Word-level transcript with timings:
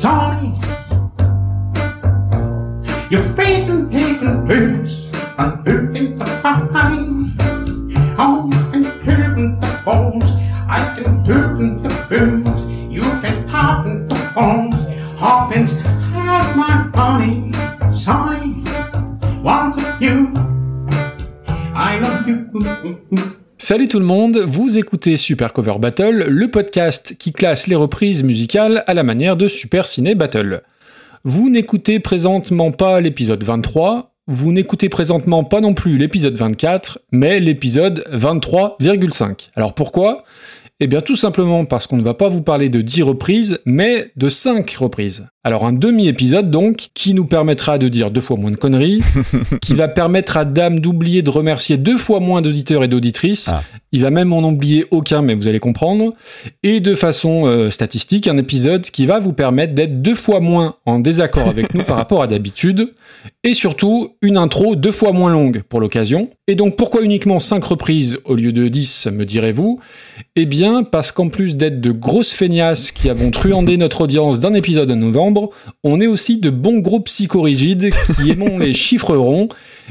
Sonny. 0.00 0.58
Your 3.10 3.20
favorite 3.36 3.90
pagan 3.90 4.46
place, 4.46 5.10
and 5.36 5.68
who 5.68 5.92
think 5.92 6.16
the 6.16 6.24
funny? 6.72 6.99
Salut 23.70 23.86
tout 23.86 24.00
le 24.00 24.04
monde, 24.04 24.36
vous 24.36 24.78
écoutez 24.78 25.16
Super 25.16 25.52
Cover 25.52 25.76
Battle, 25.78 26.24
le 26.26 26.50
podcast 26.50 27.14
qui 27.16 27.32
classe 27.32 27.68
les 27.68 27.76
reprises 27.76 28.24
musicales 28.24 28.82
à 28.88 28.94
la 28.94 29.04
manière 29.04 29.36
de 29.36 29.46
Super 29.46 29.86
Ciné 29.86 30.16
Battle. 30.16 30.62
Vous 31.22 31.50
n'écoutez 31.50 32.00
présentement 32.00 32.72
pas 32.72 33.00
l'épisode 33.00 33.44
23, 33.44 34.12
vous 34.26 34.50
n'écoutez 34.50 34.88
présentement 34.88 35.44
pas 35.44 35.60
non 35.60 35.72
plus 35.72 35.98
l'épisode 35.98 36.34
24, 36.34 36.98
mais 37.12 37.38
l'épisode 37.38 38.04
23,5. 38.12 39.50
Alors 39.54 39.76
pourquoi? 39.76 40.24
Eh 40.80 40.88
bien 40.88 41.00
tout 41.00 41.14
simplement 41.14 41.64
parce 41.64 41.86
qu'on 41.86 41.98
ne 41.98 42.02
va 42.02 42.14
pas 42.14 42.28
vous 42.28 42.42
parler 42.42 42.70
de 42.70 42.80
10 42.80 43.02
reprises, 43.02 43.60
mais 43.66 44.10
de 44.16 44.28
5 44.28 44.68
reprises. 44.72 45.28
Alors 45.42 45.64
un 45.64 45.72
demi-épisode 45.72 46.50
donc, 46.50 46.88
qui 46.92 47.14
nous 47.14 47.24
permettra 47.24 47.78
de 47.78 47.88
dire 47.88 48.10
deux 48.10 48.20
fois 48.20 48.36
moins 48.36 48.50
de 48.50 48.56
conneries, 48.56 49.00
qui 49.62 49.74
va 49.74 49.88
permettre 49.88 50.36
à 50.36 50.44
Dame 50.44 50.80
d'oublier 50.80 51.22
de 51.22 51.30
remercier 51.30 51.78
deux 51.78 51.96
fois 51.96 52.20
moins 52.20 52.42
d'auditeurs 52.42 52.84
et 52.84 52.88
d'auditrices, 52.88 53.48
Ah. 53.48 53.62
il 53.92 54.02
va 54.02 54.10
même 54.10 54.34
en 54.34 54.42
oublier 54.42 54.84
aucun, 54.90 55.22
mais 55.22 55.34
vous 55.34 55.48
allez 55.48 55.58
comprendre, 55.58 56.12
et 56.62 56.80
de 56.80 56.94
façon 56.94 57.46
euh, 57.46 57.70
statistique, 57.70 58.28
un 58.28 58.36
épisode 58.36 58.82
qui 58.82 59.06
va 59.06 59.18
vous 59.18 59.32
permettre 59.32 59.72
d'être 59.74 60.02
deux 60.02 60.14
fois 60.14 60.40
moins 60.40 60.76
en 60.84 60.98
désaccord 60.98 61.48
avec 61.48 61.72
nous 61.72 61.84
par 61.84 61.96
rapport 61.96 62.22
à 62.22 62.26
d'habitude, 62.26 62.92
et 63.42 63.54
surtout 63.54 64.10
une 64.20 64.36
intro 64.36 64.76
deux 64.76 64.92
fois 64.92 65.12
moins 65.12 65.30
longue 65.30 65.62
pour 65.70 65.80
l'occasion. 65.80 66.28
Et 66.48 66.54
donc 66.54 66.76
pourquoi 66.76 67.00
uniquement 67.02 67.38
5 67.38 67.62
reprises 67.64 68.18
au 68.26 68.34
lieu 68.34 68.52
de 68.52 68.68
10, 68.68 69.08
me 69.12 69.24
direz-vous? 69.24 69.78
Eh 70.36 70.44
bien 70.46 70.82
parce 70.82 71.12
qu'en 71.12 71.28
plus 71.28 71.56
d'être 71.56 71.80
de 71.80 71.92
grosses 71.92 72.32
feignasses 72.32 72.90
qui 72.92 73.08
avons 73.08 73.30
truandé 73.30 73.76
notre 73.78 74.02
audience 74.02 74.40
d'un 74.40 74.52
épisode 74.52 74.90
en 74.90 74.96
novembre, 74.96 75.29
on 75.84 76.00
est 76.00 76.06
aussi 76.06 76.38
de 76.38 76.50
bons 76.50 76.78
groupes 76.78 77.06
psychorigides 77.06 77.90
qui 78.16 78.30
aimons 78.30 78.58
les 78.58 78.72
chiffres 78.74 79.16
ronds. 79.16 79.48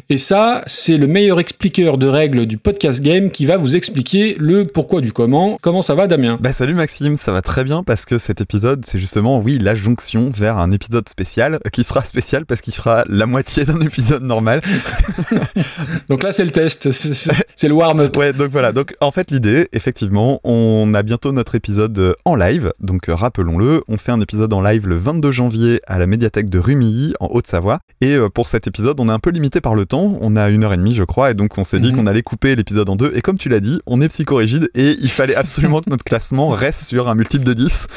Et 0.10 0.18
ça, 0.18 0.64
c'est 0.66 0.96
le 0.98 1.08
meilleur 1.08 1.42
expliqueur 1.42 1.98
de 1.98 2.08
règles 2.08 2.46
du 2.46 2.58
podcast 2.58 3.02
game 3.02 3.30
qui 3.30 3.46
va 3.46 3.58
vous 3.58 3.76
expliquer 3.76 4.36
le 4.40 4.64
pourquoi 4.64 5.02
du 5.02 5.12
comment. 5.12 5.58
Comment 5.62 5.82
ça 5.82 5.94
va 5.94 6.08
Damien? 6.08 6.38
Bah 6.42 6.54
salut 6.54 6.74
Maxime, 6.74 7.18
ça 7.18 7.34
va 7.34 7.42
très 7.42 7.66
bien 7.66 7.84
parce 7.84 8.06
que 8.06 8.18
cet 8.18 8.40
épisode 8.40 8.86
c'est 8.86 8.98
justement 8.98 9.40
oui 9.40 9.60
la 9.60 9.76
jonction 9.76 10.32
vers 10.34 10.58
un 10.58 10.72
épisode 10.72 11.10
spécial 11.10 11.56
euh, 11.66 11.70
qui 11.70 11.84
sera 11.84 12.06
spécial 12.06 12.46
parce 12.46 12.62
qu'il 12.62 12.74
sera 12.74 13.04
la 13.10 13.26
moitié 13.26 13.66
d'un 13.66 13.82
épisode 13.82 14.24
normal. 14.24 14.62
Donc 16.10 16.24
là 16.24 16.32
c'est 16.32 16.46
le 16.46 16.52
test, 16.52 16.92
c'est- 16.92 17.68
le 17.68 17.74
warm-up. 17.74 18.16
Ouais 18.18 18.34
donc 18.34 18.50
voilà 18.52 18.72
donc 18.72 18.96
en 19.02 19.12
fait 19.12 19.30
l'idée 19.32 19.68
effectivement 19.74 20.40
on 20.44 20.94
a 20.96 21.04
bientôt 21.04 21.32
notre 21.32 21.56
épisode 21.56 21.98
euh, 22.00 22.14
en 22.26 22.36
live 22.36 22.72
donc 22.80 23.10
euh, 23.10 23.16
rappelons-le 23.16 23.84
on 23.88 23.98
fait 23.98 24.12
un 24.12 24.20
épisode 24.22 24.52
en 24.54 24.62
live 24.62 24.88
le 24.88 24.96
22 24.98 25.29
janvier 25.32 25.80
à 25.88 25.98
la 26.00 26.08
médiathèque 26.08 26.50
de 26.50 26.60
Rumilly 26.60 27.14
en 27.20 27.28
Haute-Savoie. 27.32 27.80
Et 28.02 28.16
euh, 28.16 28.30
pour 28.30 28.48
cet 28.48 28.68
épisode 28.68 29.00
on 29.00 29.10
est 29.10 29.12
un 29.12 29.20
peu 29.20 29.30
limité 29.30 29.62
par 29.62 29.76
le 29.76 29.86
temps. 29.86 30.18
On 30.22 30.36
a 30.36 30.50
une 30.50 30.64
heure 30.64 30.74
et 30.74 30.78
demie 30.78 30.96
je 30.96 31.04
crois. 31.04 31.32
Et 31.32 31.34
donc 31.34 31.58
on 31.58 31.64
s'est 31.64 31.80
dit 31.80 31.92
Mhm. 31.92 31.98
qu'on 32.00 32.08
allait 32.08 32.22
couper 32.24 32.56
l'épisode 32.56 32.90
en 32.90 32.96
deux. 32.96 33.12
Et 33.16 33.22
comme 33.22 33.38
tu 33.38 33.50
l'as 33.50 33.60
dit 33.60 33.80
on 33.86 34.02
est 34.02 34.08
psychorigide 34.10 34.70
et 34.76 34.98
il 35.00 35.10
fallait 35.10 35.36
absolument 35.36 35.82
que 35.82 35.90
notre 35.90 36.04
classement 36.04 36.50
reste 36.50 36.84
sur 36.84 37.10
un 37.10 37.16
multiple 37.16 37.44
de 37.46 37.54
10 37.54 37.88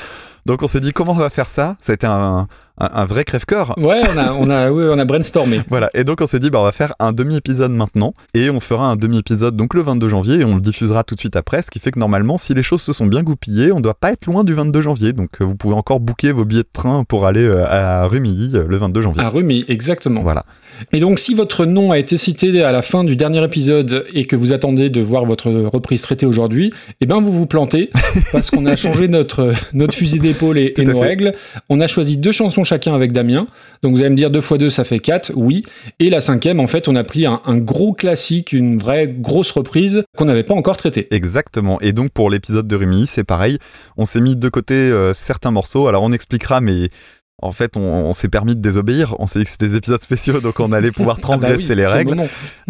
donc 0.44 0.60
on 0.64 0.66
s'est 0.66 0.80
dit 0.80 0.92
comment 0.92 1.12
on 1.12 1.14
va 1.14 1.30
faire 1.30 1.48
ça? 1.48 1.76
Ça 1.80 1.92
a 1.92 1.94
été 1.94 2.04
un, 2.06 2.48
un- 2.78 2.90
un 2.92 3.04
vrai 3.04 3.24
crève-cœur. 3.24 3.74
Ouais, 3.78 4.00
on 4.14 4.18
a, 4.18 4.32
on 4.32 4.50
a, 4.50 4.70
ouais, 4.70 4.84
on 4.88 4.98
a 4.98 5.04
brainstormé. 5.04 5.60
Voilà, 5.68 5.90
et 5.94 6.04
donc 6.04 6.20
on 6.20 6.26
s'est 6.26 6.38
dit 6.40 6.50
bah 6.50 6.60
on 6.60 6.64
va 6.64 6.72
faire 6.72 6.94
un 6.98 7.12
demi-épisode 7.12 7.70
maintenant 7.72 8.12
et 8.34 8.50
on 8.50 8.60
fera 8.60 8.86
un 8.90 8.96
demi-épisode 8.96 9.56
donc 9.56 9.74
le 9.74 9.82
22 9.82 10.08
janvier 10.08 10.40
et 10.40 10.44
on 10.44 10.54
le 10.56 10.60
diffusera 10.60 11.02
tout 11.04 11.14
de 11.14 11.20
suite 11.20 11.36
après, 11.36 11.62
ce 11.62 11.70
qui 11.70 11.78
fait 11.78 11.90
que 11.90 11.98
normalement 11.98 12.36
si 12.38 12.52
les 12.54 12.62
choses 12.62 12.82
se 12.82 12.92
sont 12.92 13.06
bien 13.06 13.22
goupillées, 13.22 13.72
on 13.72 13.80
doit 13.80 13.94
pas 13.94 14.12
être 14.12 14.26
loin 14.26 14.44
du 14.44 14.52
22 14.54 14.80
janvier, 14.80 15.12
donc 15.12 15.30
euh, 15.40 15.44
vous 15.44 15.54
pouvez 15.54 15.74
encore 15.74 16.00
booker 16.00 16.32
vos 16.32 16.44
billets 16.44 16.62
de 16.62 16.68
train 16.72 17.04
pour 17.04 17.26
aller 17.26 17.44
euh, 17.44 17.64
à 17.66 18.06
Rumilly 18.06 18.52
euh, 18.56 18.64
le 18.68 18.76
22 18.76 19.00
janvier. 19.00 19.22
À 19.22 19.28
Rumi, 19.28 19.64
exactement. 19.68 20.22
Voilà. 20.22 20.44
Et 20.92 21.00
donc, 21.00 21.18
si 21.18 21.34
votre 21.34 21.64
nom 21.66 21.92
a 21.92 21.98
été 21.98 22.16
cité 22.16 22.62
à 22.62 22.72
la 22.72 22.82
fin 22.82 23.04
du 23.04 23.14
dernier 23.16 23.44
épisode 23.44 24.04
et 24.14 24.24
que 24.24 24.36
vous 24.36 24.52
attendez 24.52 24.90
de 24.90 25.00
voir 25.00 25.24
votre 25.24 25.50
reprise 25.50 26.02
traitée 26.02 26.26
aujourd'hui, 26.26 26.72
eh 27.00 27.06
ben, 27.06 27.20
vous 27.20 27.32
vous 27.32 27.46
plantez 27.46 27.90
parce 28.32 28.50
qu'on 28.50 28.66
a 28.66 28.74
changé 28.76 29.08
notre, 29.08 29.52
notre 29.74 29.94
fusil 29.94 30.18
d'épaule 30.18 30.58
et, 30.58 30.74
nos 30.78 30.94
fait. 30.94 31.00
règles. 31.00 31.34
On 31.68 31.80
a 31.80 31.86
choisi 31.86 32.16
deux 32.16 32.32
chansons 32.32 32.61
chacun 32.64 32.94
avec 32.94 33.12
Damien. 33.12 33.46
Donc, 33.82 33.94
vous 33.94 34.00
allez 34.00 34.10
me 34.10 34.16
dire 34.16 34.30
deux 34.30 34.40
fois 34.40 34.58
deux, 34.58 34.70
ça 34.70 34.84
fait 34.84 34.98
quatre. 34.98 35.32
Oui. 35.34 35.64
Et 35.98 36.10
la 36.10 36.20
cinquième, 36.20 36.60
en 36.60 36.66
fait, 36.66 36.88
on 36.88 36.96
a 36.96 37.04
pris 37.04 37.26
un, 37.26 37.40
un 37.44 37.56
gros 37.56 37.92
classique, 37.92 38.52
une 38.52 38.78
vraie 38.78 39.08
grosse 39.08 39.50
reprise 39.50 40.04
qu'on 40.16 40.24
n'avait 40.24 40.42
pas 40.42 40.54
encore 40.54 40.76
traitée. 40.76 41.08
Exactement. 41.14 41.80
Et 41.80 41.92
donc 41.92 42.10
pour 42.10 42.30
l'épisode 42.30 42.66
de 42.66 42.76
Rumilly, 42.76 43.06
c'est 43.06 43.24
pareil. 43.24 43.58
On 43.96 44.04
s'est 44.04 44.20
mis 44.20 44.36
de 44.36 44.48
côté 44.48 44.74
euh, 44.74 45.12
certains 45.14 45.50
morceaux. 45.50 45.86
Alors 45.86 46.02
on 46.02 46.12
expliquera, 46.12 46.60
mais 46.60 46.90
en 47.40 47.52
fait, 47.52 47.76
on, 47.76 47.80
on 47.80 48.12
s'est 48.12 48.28
permis 48.28 48.54
de 48.54 48.60
désobéir. 48.60 49.16
On 49.18 49.26
s'est 49.26 49.40
dit 49.40 49.44
que 49.44 49.50
c'était 49.50 49.68
des 49.68 49.76
épisodes 49.76 50.00
spéciaux, 50.00 50.40
donc 50.40 50.60
on 50.60 50.72
allait 50.72 50.92
pouvoir 50.92 51.16
Ah 51.22 51.26
bah 51.26 51.34
oui, 51.34 51.40
transgresser 51.40 51.74
les 51.74 51.82
le 51.82 51.88
règles. 51.88 52.16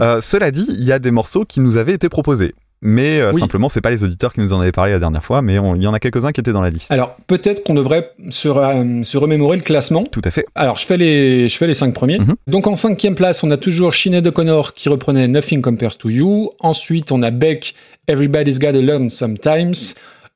Euh, 0.01 0.21
cela 0.21 0.51
dit, 0.51 0.67
il 0.71 0.85
y 0.85 0.93
a 0.93 0.99
des 0.99 1.11
morceaux 1.11 1.45
qui 1.45 1.61
nous 1.61 1.77
avaient 1.77 1.93
été 1.93 2.09
proposés. 2.09 2.55
Mais 2.83 3.21
euh, 3.21 3.31
Oui. 3.33 3.41
simplement, 3.41 3.69
c'est 3.69 3.81
pas 3.81 3.91
les 3.91 4.03
auditeurs 4.03 4.33
qui 4.33 4.41
nous 4.41 4.53
en 4.53 4.61
avaient 4.61 4.73
parlé 4.73 4.93
la 4.93 4.99
dernière 4.99 5.23
fois, 5.23 5.41
mais 5.41 5.55
il 5.55 5.83
y 5.83 5.87
en 5.87 5.95
a 5.95 6.01
quelques-uns 6.01 6.33
qui 6.33 6.41
étaient 6.41 6.53
dans 6.53 6.61
la 6.61 6.71
liste. 6.71 6.91
Alors, 6.91 7.17
peut-être 7.29 7.63
qu'on 7.63 7.75
devrait 7.75 8.11
se, 8.31 8.49
remémorer 8.49 9.57
le 9.57 9.63
classement. 9.63 10.05
Tout 10.05 10.23
à 10.25 10.31
fait. 10.31 10.45
Alors, 10.57 10.79
je 10.79 10.87
fais 10.87 10.97
les, 10.97 11.49
je 11.49 11.57
fais 11.57 11.69
les 11.69 11.75
cinq 11.75 11.95
premiers. 11.95 12.19
Mhm. 12.19 12.35
Donc, 12.49 12.67
en 12.67 12.75
cinquième 12.75 13.15
place, 13.15 13.45
on 13.45 13.51
a 13.53 13.57
toujours 13.57 13.95
Sinead 13.95 14.27
O'Connor 14.27 14.75
qui 14.75 14.89
reprenait 14.89 15.29
Nothing 15.29 15.63
Compares 15.63 15.97
to 15.97 16.11
You. 16.11 16.51
Ensuite, 16.61 17.13
on 17.13 17.23
a 17.23 17.31
Beck, 17.31 17.75
Everybody's 18.09 18.59
Gotta 18.59 18.81
Learn 18.81 19.09
Sometimes. 19.09 19.95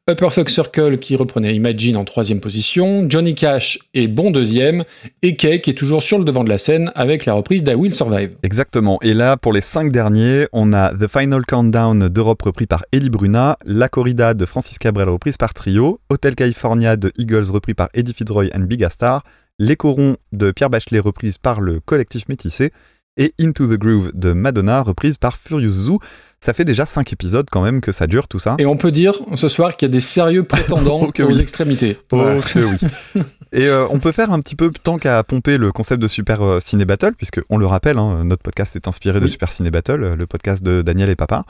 Upper 0.09 0.31
Fuck 0.31 0.51
Circle 0.51 0.99
qui 0.99 1.17
reprenait 1.17 1.57
Imagine 1.57 1.97
en 1.97 2.05
troisième 2.05 2.41
position. 2.41 3.07
Johnny 3.09 3.35
Cash 3.35 3.81
est 3.93 4.07
bon 4.07 4.31
deuxième. 4.31 4.85
Et 5.23 5.35
qui 5.35 5.49
est 5.49 5.77
toujours 5.77 6.01
sur 6.01 6.17
le 6.17 6.25
devant 6.25 6.45
de 6.45 6.49
la 6.49 6.59
scène 6.59 6.93
avec 6.95 7.27
la 7.27 7.35
reprise 7.35 7.65
d'I 7.65 7.75
Will 7.75 7.93
Survive. 7.93 8.37
Exactement. 8.45 9.01
Et 9.03 9.15
là, 9.15 9.37
pour 9.37 9.53
les 9.53 9.61
cinq 9.61 9.91
derniers, 9.91 10.47
on 10.53 10.73
a 10.73 10.95
The 10.95 11.09
Final 11.09 11.45
Countdown 11.45 12.09
d'Europe 12.09 12.41
repris 12.43 12.69
par 12.69 12.85
Eli 12.93 13.11
Bruna, 13.11 13.59
La 13.65 13.89
Corrida 13.89 14.33
de 14.35 14.47
Francis 14.47 14.79
Cabrel 14.79 15.09
reprise 15.09 15.39
par 15.39 15.55
Trio, 15.55 15.99
Hotel 16.09 16.37
California 16.37 16.97
de 16.97 17.11
Eagles 17.19 17.51
repris 17.51 17.75
par 17.75 17.89
Eddie 17.93 18.15
Fitzroy 18.15 18.49
and 18.55 18.61
Big 18.61 18.89
Star, 18.89 19.25
Les 19.59 19.75
Corons 19.75 20.19
de 20.31 20.53
Pierre 20.53 20.71
Bachelet 20.71 21.01
reprise 21.01 21.37
par 21.37 21.61
le 21.61 21.81
collectif 21.81 22.29
Métissé, 22.29 22.71
et 23.17 23.35
Into 23.41 23.67
the 23.67 23.79
Groove 23.79 24.11
de 24.15 24.33
Madonna 24.33 24.83
reprise 24.83 25.17
par 25.17 25.37
Furious 25.37 25.71
Zoo. 25.71 26.01
Ça 26.41 26.53
fait 26.53 26.65
déjà 26.65 26.85
cinq 26.85 27.13
épisodes 27.13 27.47
quand 27.51 27.63
même 27.63 27.81
que 27.81 27.93
ça 27.93 28.07
dure 28.07 28.29
tout 28.29 28.39
ça. 28.39 28.57
Et 28.59 28.67
on 28.67 28.77
peut 28.77 28.91
dire 28.91 29.15
ce 29.35 29.49
soir 29.49 29.77
qu'il 29.77 29.89
y 29.89 29.91
a 29.91 29.93
des 29.93 30.01
sérieux 30.01 30.45
prétendants 30.45 31.01
Oh 31.19 31.23
aux 31.23 31.27
oui. 31.27 31.41
extrémités. 31.41 31.99
Oh 32.13 32.41
que 32.47 32.59
oui. 32.59 32.77
Et 33.53 33.69
euh, 33.69 33.87
on 33.91 33.99
peut 33.99 34.13
faire 34.13 34.33
un 34.33 34.41
petit 34.41 34.55
peu, 34.57 34.71
tant 34.71 34.99
qu'à 34.99 35.23
pomper 35.23 35.57
le 35.57 35.73
concept 35.73 36.03
de 36.03 36.09
Super 36.09 36.43
euh, 36.43 36.61
Ciné 36.61 36.85
Battle, 36.85 37.13
puisque 37.17 37.41
on 37.49 37.57
le 37.57 37.67
rappelle, 37.67 37.97
hein, 37.99 38.25
notre 38.25 38.43
podcast 38.43 38.77
est 38.77 38.87
inspiré 38.89 39.21
de. 39.21 39.27
Super 39.29 39.51
Ciné 39.53 39.71
Battle, 39.71 40.03
euh, 40.03 40.17
le 40.17 40.27
podcast 40.27 40.63
de 40.63 40.83
Daniel 40.83 41.09
et 41.11 41.17
Papa. 41.17 41.45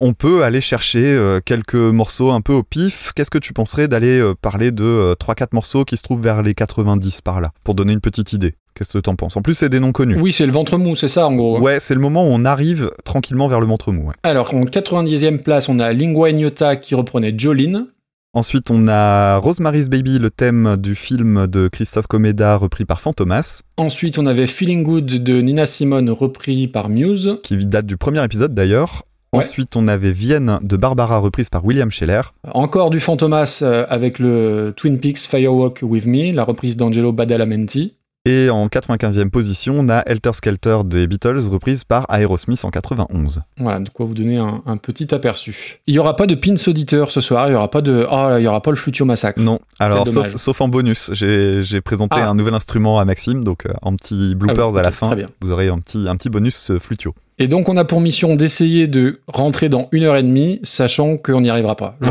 On 0.00 0.12
peut 0.12 0.42
aller 0.42 0.60
chercher 0.60 1.04
euh, 1.14 1.40
quelques 1.44 1.74
morceaux 1.76 2.32
un 2.32 2.40
peu 2.40 2.52
au 2.52 2.62
pif. 2.64 3.12
Qu'est-ce 3.14 3.30
que 3.30 3.38
tu 3.38 3.52
penserais 3.52 3.86
d'aller 3.86 4.32
parler 4.42 4.72
de 4.72 4.84
euh, 4.84 5.14
3-4 5.14 5.48
morceaux 5.52 5.84
qui 5.84 5.96
se 5.96 6.02
trouvent 6.02 6.22
vers 6.22 6.42
les 6.42 6.54
90 6.54 7.20
par 7.20 7.40
là, 7.40 7.52
pour 7.62 7.74
donner 7.76 7.92
une 7.92 8.00
petite 8.00 8.32
idée? 8.32 8.54
Qu'est-ce 8.74 8.94
que 8.94 8.98
t'en 8.98 9.14
penses? 9.14 9.36
En 9.36 9.42
plus, 9.42 9.54
c'est 9.54 9.68
des 9.68 9.78
noms 9.80 9.92
connus. 9.92 10.18
Oui, 10.20 10.32
c'est 10.32 10.46
le 10.46 10.52
ventre 10.52 10.76
mou, 10.78 10.96
c'est 10.96 11.08
ça 11.08 11.26
en 11.28 11.34
gros. 11.34 11.60
Ouais, 11.60 11.78
c'est 11.78 11.94
le 11.94 12.00
moment 12.00 12.24
où 12.24 12.30
on 12.30 12.44
arrive 12.44 12.90
tranquillement 13.04 13.46
vers 13.48 13.60
le 13.60 13.66
ventre 13.66 13.92
mou. 13.92 14.08
ouais. 14.08 14.14
Alors, 14.24 14.52
en 14.54 14.64
90e 14.64 15.38
place, 15.38 15.68
on 15.68 15.78
a 15.78 15.92
Lingua 15.92 16.30
Ignota 16.30 16.76
qui 16.76 16.94
reprenait 16.94 17.34
Jolene. 17.36 17.86
Ensuite, 18.36 18.72
on 18.72 18.88
a 18.88 19.36
Rosemary's 19.36 19.88
Baby, 19.88 20.18
le 20.18 20.28
thème 20.28 20.76
du 20.76 20.96
film 20.96 21.46
de 21.46 21.68
Christophe 21.68 22.08
Comeda, 22.08 22.56
repris 22.56 22.84
par 22.84 23.00
Fantomas, 23.00 23.62
Ensuite, 23.76 24.18
on 24.18 24.26
avait 24.26 24.48
Feeling 24.48 24.82
Good 24.82 25.22
de 25.22 25.40
Nina 25.40 25.66
Simone, 25.66 26.10
repris 26.10 26.66
par 26.66 26.88
Muse. 26.88 27.38
qui 27.44 27.56
date 27.64 27.86
du 27.86 27.96
premier 27.96 28.24
épisode 28.24 28.52
d'ailleurs. 28.52 29.04
Ouais. 29.32 29.38
Ensuite, 29.38 29.76
on 29.76 29.86
avait 29.86 30.10
Vienne 30.12 30.58
de 30.62 30.76
Barbara, 30.76 31.18
reprise 31.18 31.48
par 31.48 31.64
William 31.64 31.92
Scheller. 31.92 32.22
Encore 32.52 32.90
du 32.90 32.98
Fantomas 32.98 33.60
euh, 33.62 33.84
avec 33.88 34.18
le 34.18 34.72
Twin 34.76 34.98
Peaks 34.98 35.18
Firewalk 35.18 35.80
With 35.82 36.06
Me, 36.06 36.32
la 36.32 36.42
reprise 36.44 36.76
d'Angelo 36.76 37.12
Badalamenti. 37.12 37.94
Et 38.26 38.48
en 38.48 38.68
95e 38.68 39.28
position, 39.28 39.74
on 39.80 39.88
a 39.90 40.02
Helter 40.06 40.30
Skelter 40.32 40.78
des 40.86 41.06
Beatles, 41.06 41.40
reprise 41.52 41.84
par 41.84 42.06
Aerosmith 42.08 42.64
en 42.64 42.70
91. 42.70 43.42
Voilà, 43.58 43.80
de 43.80 43.88
quoi 43.90 44.06
vous 44.06 44.14
donner 44.14 44.38
un, 44.38 44.62
un 44.64 44.78
petit 44.78 45.14
aperçu. 45.14 45.80
Il 45.86 45.92
n'y 45.92 45.98
aura 45.98 46.16
pas 46.16 46.26
de 46.26 46.34
pins 46.34 46.54
auditeur 46.66 47.10
ce 47.10 47.20
soir, 47.20 47.48
il 47.48 47.50
n'y 47.50 47.56
aura 47.56 47.68
pas 47.68 47.82
de. 47.82 48.06
Oh, 48.10 48.14
là, 48.14 48.40
il 48.40 48.42
y 48.42 48.46
aura 48.46 48.62
pas 48.62 48.70
le 48.70 48.76
Flutio 48.78 49.04
Massacre. 49.04 49.38
Non, 49.40 49.58
alors 49.78 50.08
sauf, 50.08 50.60
en 50.62 50.68
bonus, 50.68 51.10
j'ai 51.12 51.80
présenté 51.82 52.16
Ah. 52.18 52.30
un 52.30 52.34
nouvel 52.34 52.54
instrument 52.54 52.98
à 52.98 53.04
Maxime, 53.04 53.44
donc 53.44 53.66
euh, 53.66 53.74
en 53.82 53.94
petit 53.94 54.34
bloopers 54.34 54.68
Ah 54.68 54.72
oui, 54.72 54.78
à 54.78 54.82
la 54.82 54.90
fin, 54.90 55.08
très 55.08 55.16
bien. 55.16 55.28
vous 55.42 55.50
aurez 55.50 55.68
un 55.68 55.78
petit, 55.78 56.06
un 56.08 56.16
petit 56.16 56.30
bonus 56.30 56.70
euh, 56.70 56.78
flutio. 56.78 57.14
Et 57.40 57.48
donc, 57.48 57.68
on 57.68 57.76
a 57.76 57.84
pour 57.84 58.00
mission 58.00 58.36
d'essayer 58.36 58.86
de 58.86 59.20
rentrer 59.26 59.68
dans 59.68 59.88
une 59.90 60.04
heure 60.04 60.14
et 60.16 60.22
demie, 60.22 60.60
sachant 60.62 61.16
qu'on 61.16 61.40
n'y 61.40 61.50
arrivera 61.50 61.74
pas. 61.76 61.96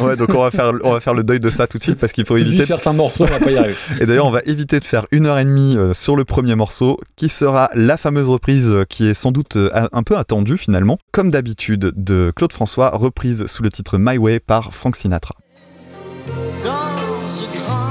Ouais, 0.00 0.14
donc 0.16 0.28
on 0.34 0.42
va 0.42 0.50
faire, 0.50 0.72
on 0.84 0.92
va 0.92 1.00
faire 1.00 1.14
le 1.14 1.24
deuil 1.24 1.40
de 1.40 1.48
ça 1.48 1.66
tout 1.66 1.78
de 1.78 1.82
suite 1.82 1.98
parce 1.98 2.12
qu'il 2.12 2.26
faut 2.26 2.34
Vu 2.34 2.42
éviter. 2.42 2.64
certains 2.66 2.92
morceaux, 2.92 3.24
on 3.24 3.28
va 3.30 3.38
pas 3.38 3.50
y 3.50 3.56
arriver. 3.56 3.74
Et 4.00 4.04
d'ailleurs, 4.06 4.26
on 4.26 4.30
va 4.30 4.42
éviter 4.44 4.78
de 4.78 4.84
faire 4.84 5.06
une 5.10 5.24
heure 5.24 5.38
et 5.38 5.44
demie 5.44 5.74
euh, 5.76 5.94
sur 5.94 6.16
le 6.16 6.24
premier 6.26 6.54
morceau, 6.54 7.00
qui 7.16 7.30
sera 7.30 7.70
la 7.74 7.96
fameuse 7.96 8.28
reprise 8.28 8.68
euh, 8.68 8.84
qui 8.86 9.06
est 9.08 9.14
sans 9.14 9.32
doute 9.32 9.56
euh, 9.56 9.70
un 9.90 10.02
peu 10.02 10.18
attendue 10.18 10.58
finalement, 10.58 10.98
comme 11.12 11.30
d'habitude 11.30 11.92
de 11.96 12.30
Claude 12.36 12.52
François, 12.52 12.90
reprise 12.90 13.46
sous 13.46 13.62
le 13.62 13.70
titre 13.70 13.96
My 13.98 14.18
Way 14.18 14.40
par 14.40 14.74
Frank 14.74 14.94
Sinatra. 14.96 15.34
dans 16.62 17.26
ce 17.26 17.44
grand 17.58 17.85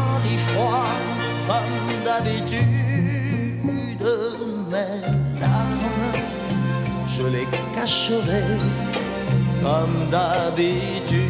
comme 9.62 10.10
d'habitude. 10.10 11.22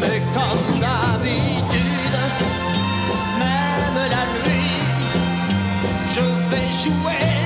Mais 0.00 0.22
comme 0.34 0.80
d'habitude, 0.80 2.18
même 3.38 4.10
la 4.10 4.24
nuit, 4.44 4.82
je 6.14 6.20
vais 6.50 6.70
jouer 6.82 7.39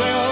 yourself. 0.00 0.29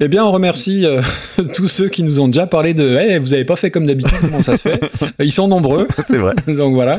Eh 0.00 0.08
bien, 0.08 0.24
on 0.24 0.32
remercie 0.32 0.84
euh, 0.84 1.00
tous 1.54 1.68
ceux 1.68 1.88
qui 1.88 2.02
nous 2.02 2.18
ont 2.20 2.26
déjà 2.28 2.46
parlé 2.46 2.74
de 2.74 2.96
hey, 2.96 3.18
vous 3.18 3.32
avez 3.32 3.44
pas 3.44 3.56
fait 3.56 3.70
comme 3.70 3.86
d'habitude, 3.86 4.16
comment 4.20 4.42
ça 4.42 4.56
se 4.56 4.62
fait? 4.62 4.80
Ils 5.20 5.32
sont 5.32 5.46
nombreux, 5.48 5.86
C'est 6.08 6.16
vrai. 6.18 6.34
donc 6.48 6.74
voilà. 6.74 6.98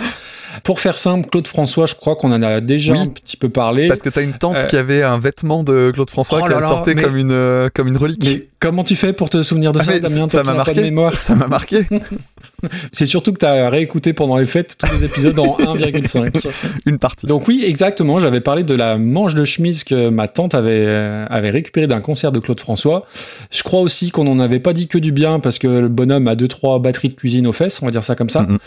Pour 0.64 0.80
faire 0.80 0.98
simple, 0.98 1.28
Claude 1.30 1.48
François, 1.48 1.86
je 1.86 1.96
crois 1.96 2.16
qu'on 2.16 2.32
en 2.32 2.42
a 2.42 2.62
déjà 2.62 2.94
Oui. 2.94 3.00
un 3.00 3.08
petit 3.08 3.36
peu 3.36 3.50
parlé. 3.50 3.90
Parce 3.90 4.02
que 4.02 4.08
t'as 4.10 4.22
une 4.24 4.34
tante 4.34 4.56
Euh, 4.56 4.64
qui 4.66 4.78
avait 4.78 5.04
un 5.04 5.20
vêtement 5.20 5.64
de 5.64 5.92
Claude 5.94 6.10
François 6.10 6.40
Oh 6.42 6.62
sorti 6.62 6.94
mais- 6.96 7.04
comme 7.04 7.18
une, 7.18 7.32
euh, 7.32 7.68
comme 7.74 7.90
une 7.90 7.98
relique. 7.98 8.24
Mais 8.24 8.48
comment 8.66 8.84
tu 8.84 8.96
fais 8.96 9.14
pour 9.14 9.30
te 9.30 9.44
souvenir 9.44 9.74
de 9.74 9.80
Ah, 9.80 9.84
ça, 9.84 10.00
Damien 10.00 10.28
ça 10.28 10.42
m'a 10.42 10.56
marqué. 10.56 10.82
mémoire. 10.82 11.14
Ça 11.14 11.36
m'a 11.36 11.48
marqué. 11.48 11.86
C'est 12.92 13.06
surtout 13.06 13.32
que 13.32 13.38
tu 13.38 13.46
as 13.46 13.70
réécouté 13.70 14.14
pendant 14.14 14.38
les 14.38 14.48
fêtes 14.48 14.76
tous 14.80 14.92
les 14.92 15.06
épisodes 15.06 15.38
en 15.38 15.56
1,5. 15.76 16.48
Une 16.88 16.98
partie. 16.98 17.28
Donc 17.28 17.48
oui, 17.48 17.64
exactement, 17.66 18.20
j'avais 18.20 18.42
parlé 18.42 18.64
de 18.64 18.74
la 18.74 18.98
manche 18.98 19.36
de 19.36 19.46
chemise 19.46 19.84
que 19.84 20.10
ma 20.10 20.28
tante 20.28 20.56
avait, 20.56 20.72
euh, 20.88 21.28
avait 21.30 21.52
récupérée 21.52 21.86
d'un 21.86 22.02
concert 22.02 22.32
de 22.32 22.40
Claude 22.40 22.60
François. 22.60 23.06
Je 23.52 23.62
crois 23.62 23.82
aussi 23.82 24.10
qu'on 24.10 24.24
n'en 24.24 24.40
avait 24.40 24.60
pas 24.60 24.74
dit 24.74 24.88
que 24.88 24.98
du 24.98 25.12
bien 25.12 25.40
parce 25.40 25.60
que 25.60 25.68
le 25.68 25.88
bonhomme 25.90 26.28
a 26.28 26.36
deux 26.36 26.48
trois 26.48 26.80
batteries 26.80 27.10
de 27.10 27.14
cuisine 27.14 27.46
aux 27.46 27.52
fesses, 27.52 27.82
on 27.84 27.86
va 27.86 27.92
dire 27.92 28.04
ça 28.04 28.16
comme 28.16 28.32
ça. 28.32 28.42
Mhm. 28.42 28.58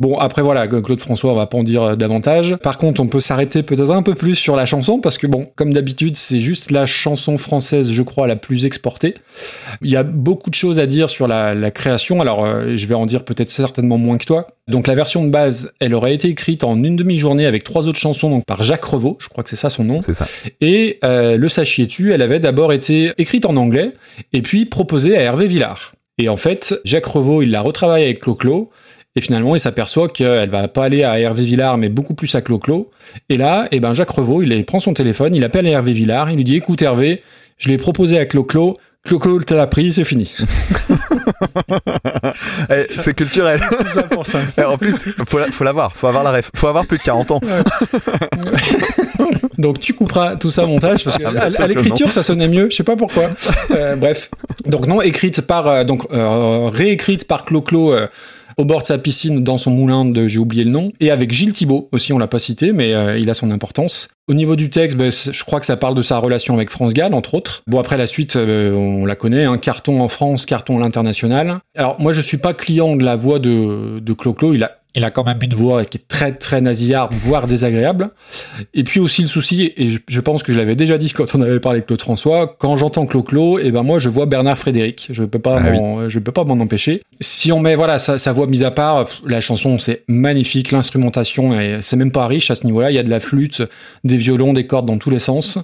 Bon, 0.00 0.18
après 0.18 0.42
voilà, 0.42 0.66
Claude 0.66 1.00
François, 1.00 1.32
on 1.32 1.36
va 1.36 1.46
pas 1.46 1.58
en 1.58 1.62
dire 1.62 1.82
euh, 1.82 1.94
davantage. 1.94 2.56
Par 2.56 2.78
contre, 2.78 3.00
on 3.00 3.06
peut 3.06 3.20
s'arrêter 3.20 3.62
peut-être 3.62 3.92
un 3.92 4.02
peu 4.02 4.16
plus 4.16 4.34
sur 4.34 4.56
la 4.56 4.66
chanson 4.66 4.98
parce 4.98 5.16
que 5.18 5.28
bon, 5.28 5.46
comme 5.54 5.72
d'habitude, 5.72 6.16
c'est 6.16 6.40
juste 6.40 6.72
la 6.72 6.86
chanson 6.86 7.38
française, 7.38 7.92
je 7.92 8.02
crois, 8.02 8.26
la 8.26 8.34
plus 8.36 8.66
exportée. 8.66 9.14
Il 9.82 9.90
y 9.90 9.96
a 9.96 10.02
beaucoup 10.02 10.50
de 10.50 10.54
choses 10.54 10.80
à 10.80 10.86
dire 10.86 11.10
sur 11.10 11.26
la, 11.26 11.54
la 11.54 11.70
création. 11.70 12.20
Alors, 12.20 12.44
euh, 12.44 12.76
je 12.76 12.86
vais 12.86 12.94
en 12.94 13.06
dire 13.06 13.24
peut-être 13.24 13.50
certainement 13.50 13.98
moins 13.98 14.18
que 14.18 14.24
toi. 14.24 14.46
Donc, 14.68 14.86
la 14.86 14.94
version 14.94 15.24
de 15.24 15.30
base, 15.30 15.72
elle 15.80 15.94
aurait 15.94 16.14
été 16.14 16.28
écrite 16.28 16.64
en 16.64 16.82
une 16.82 16.96
demi-journée 16.96 17.46
avec 17.46 17.64
trois 17.64 17.86
autres 17.86 17.98
chansons, 17.98 18.30
donc 18.30 18.44
par 18.46 18.62
Jacques 18.62 18.84
Revaux, 18.84 19.16
je 19.20 19.28
crois 19.28 19.44
que 19.44 19.50
c'est 19.50 19.56
ça 19.56 19.70
son 19.70 19.84
nom. 19.84 20.00
C'est 20.00 20.14
ça. 20.14 20.26
Et 20.60 20.98
euh, 21.04 21.36
le 21.36 21.48
sachiez-tu, 21.48 22.12
elle 22.12 22.22
avait 22.22 22.40
d'abord 22.40 22.72
été 22.72 23.12
écrite 23.18 23.46
en 23.46 23.56
anglais 23.56 23.92
et 24.32 24.42
puis 24.42 24.64
proposée 24.64 25.16
à 25.16 25.20
Hervé 25.20 25.46
Villard. 25.46 25.92
Et 26.18 26.28
en 26.28 26.36
fait, 26.36 26.74
Jacques 26.84 27.06
Revaux, 27.06 27.42
il 27.42 27.50
la 27.50 27.60
retravaille 27.60 28.04
avec 28.04 28.20
Clo-Clo. 28.20 28.70
Et 29.16 29.20
finalement, 29.20 29.54
il 29.54 29.60
s'aperçoit 29.60 30.08
qu'elle 30.08 30.50
va 30.50 30.66
pas 30.66 30.84
aller 30.84 31.04
à 31.04 31.20
Hervé 31.20 31.44
Villard, 31.44 31.78
mais 31.78 31.88
beaucoup 31.88 32.14
plus 32.14 32.34
à 32.34 32.40
Clo-Clo. 32.40 32.90
Et 33.28 33.36
là, 33.36 33.68
eh 33.70 33.78
ben, 33.78 33.92
Jacques 33.92 34.10
Revaux, 34.10 34.42
il 34.42 34.64
prend 34.64 34.80
son 34.80 34.92
téléphone, 34.92 35.34
il 35.36 35.44
appelle 35.44 35.66
Hervé 35.68 35.92
Villard, 35.92 36.30
il 36.30 36.36
lui 36.36 36.44
dit, 36.44 36.56
écoute 36.56 36.82
Hervé, 36.82 37.22
je 37.56 37.68
l'ai 37.68 37.76
proposé 37.76 38.18
à 38.18 38.26
Clo-Clo, 38.26 38.76
Clo-Clo 39.06 39.42
te 39.42 39.52
l'a 39.52 39.66
pris, 39.66 39.92
c'est 39.92 40.04
fini. 40.04 40.32
Eh, 42.70 42.86
c'est 42.88 43.14
culturel. 43.14 43.60
Tout 43.78 43.86
ça 43.86 44.02
pour 44.04 44.26
ça. 44.26 44.40
Eh, 44.58 44.62
en 44.64 44.76
plus, 44.78 45.14
faut, 45.28 45.38
la- 45.38 45.50
faut 45.50 45.62
l'avoir, 45.64 45.92
faut 45.92 46.06
avoir 46.06 46.24
la 46.24 46.32
ref, 46.32 46.50
faut 46.56 46.66
avoir 46.68 46.86
plus 46.86 46.98
de 46.98 47.02
40 47.02 47.30
ans. 47.32 47.40
Donc 49.58 49.80
tu 49.80 49.92
couperas 49.94 50.36
tout 50.36 50.50
ça 50.50 50.64
au 50.64 50.66
montage 50.68 51.04
parce 51.04 51.18
que 51.18 51.24
Ah, 51.24 51.62
à, 51.62 51.66
l'écriture 51.66 52.10
ça 52.10 52.22
sonnait 52.22 52.48
mieux, 52.48 52.68
je 52.70 52.76
sais 52.76 52.82
pas 52.82 52.96
pourquoi. 52.96 53.30
Euh, 53.70 53.96
bref, 53.96 54.30
donc 54.66 54.86
non 54.86 55.00
écrite 55.00 55.42
par 55.42 55.66
euh, 55.68 55.84
donc 55.84 56.06
euh, 56.12 56.68
réécrite 56.72 57.26
par 57.28 57.42
Clo-Clo 57.44 57.92
euh, 57.94 58.06
au 58.56 58.64
bord 58.64 58.80
de 58.80 58.86
sa 58.86 58.98
piscine 58.98 59.42
dans 59.42 59.58
son 59.58 59.70
moulin 59.70 60.04
de 60.04 60.26
j'ai 60.26 60.38
oublié 60.38 60.64
le 60.64 60.70
nom 60.70 60.92
et 61.00 61.10
avec 61.10 61.32
Gilles 61.32 61.52
Thibault 61.52 61.88
aussi 61.92 62.12
on 62.12 62.18
l'a 62.18 62.26
pas 62.26 62.38
cité 62.38 62.72
mais 62.72 62.92
euh, 62.92 63.18
il 63.18 63.30
a 63.30 63.34
son 63.34 63.50
importance. 63.50 64.08
Au 64.26 64.32
niveau 64.32 64.56
du 64.56 64.70
texte, 64.70 64.96
ben, 64.96 65.12
je 65.12 65.44
crois 65.44 65.60
que 65.60 65.66
ça 65.66 65.76
parle 65.76 65.94
de 65.94 66.00
sa 66.00 66.16
relation 66.16 66.54
avec 66.54 66.70
France 66.70 66.94
Gall 66.94 67.12
entre 67.12 67.34
autres. 67.34 67.62
Bon 67.66 67.78
après 67.78 67.96
la 67.96 68.06
suite 68.06 68.36
euh, 68.36 68.72
on 68.72 69.04
la 69.06 69.16
connaît, 69.16 69.44
un 69.44 69.58
carton 69.58 70.00
en 70.00 70.08
France, 70.08 70.46
carton 70.46 70.78
à 70.78 70.80
l'international. 70.80 71.58
Alors 71.76 72.00
moi 72.00 72.12
je 72.12 72.20
suis 72.20 72.38
pas 72.38 72.54
client 72.54 72.96
de 72.96 73.04
la 73.04 73.16
voix 73.16 73.38
de 73.38 74.00
de 74.00 74.12
Clo-Clo, 74.12 74.54
il 74.54 74.64
a 74.64 74.78
il 74.96 75.02
a 75.04 75.10
quand 75.10 75.24
même 75.24 75.38
une 75.42 75.54
voix 75.54 75.84
qui 75.84 75.98
est 75.98 76.06
très 76.08 76.32
très 76.32 76.60
nasillarde, 76.60 77.12
voire 77.14 77.46
désagréable. 77.46 78.10
Et 78.74 78.84
puis 78.84 79.00
aussi 79.00 79.22
le 79.22 79.28
souci, 79.28 79.72
et 79.76 79.90
je, 79.90 79.98
je 80.08 80.20
pense 80.20 80.42
que 80.42 80.52
je 80.52 80.58
l'avais 80.58 80.76
déjà 80.76 80.98
dit 80.98 81.10
quand 81.12 81.34
on 81.34 81.42
avait 81.42 81.58
parlé 81.60 81.80
de 81.80 81.84
Claude 81.84 82.00
François, 82.00 82.54
quand 82.58 82.76
j'entends 82.76 83.04
Clo-Clo, 83.06 83.58
et 83.58 83.70
ben 83.72 83.82
moi 83.82 83.98
je 83.98 84.08
vois 84.08 84.26
Bernard 84.26 84.56
Frédéric. 84.58 85.08
Je 85.10 85.24
peux 85.24 85.38
pas 85.40 85.60
Ah 85.64 85.70
m'en- 85.72 86.08
je 86.08 86.18
peux 86.20 86.32
pas 86.32 86.44
m'en 86.44 86.54
empêcher. 86.62 87.02
Si 87.20 87.50
on 87.50 87.60
met 87.60 87.74
voilà 87.74 87.98
sa, 87.98 88.18
sa 88.18 88.32
voix 88.32 88.46
mise 88.46 88.62
à 88.62 88.70
part, 88.70 89.06
la 89.26 89.40
chanson 89.40 89.78
c'est 89.78 90.04
magnifique, 90.06 90.70
l'instrumentation 90.70 91.58
c'est 91.82 91.96
même 91.96 92.12
pas 92.12 92.26
riche 92.26 92.50
à 92.50 92.54
ce 92.54 92.64
niveau-là. 92.66 92.90
Il 92.90 92.94
y 92.94 92.98
a 92.98 93.02
de 93.02 93.10
la 93.10 93.20
flûte, 93.20 93.62
des 94.04 94.16
violons, 94.16 94.52
des 94.52 94.66
cordes 94.66 94.86
dans 94.86 94.98
tous 94.98 95.10
les 95.10 95.18
sens. 95.18 95.58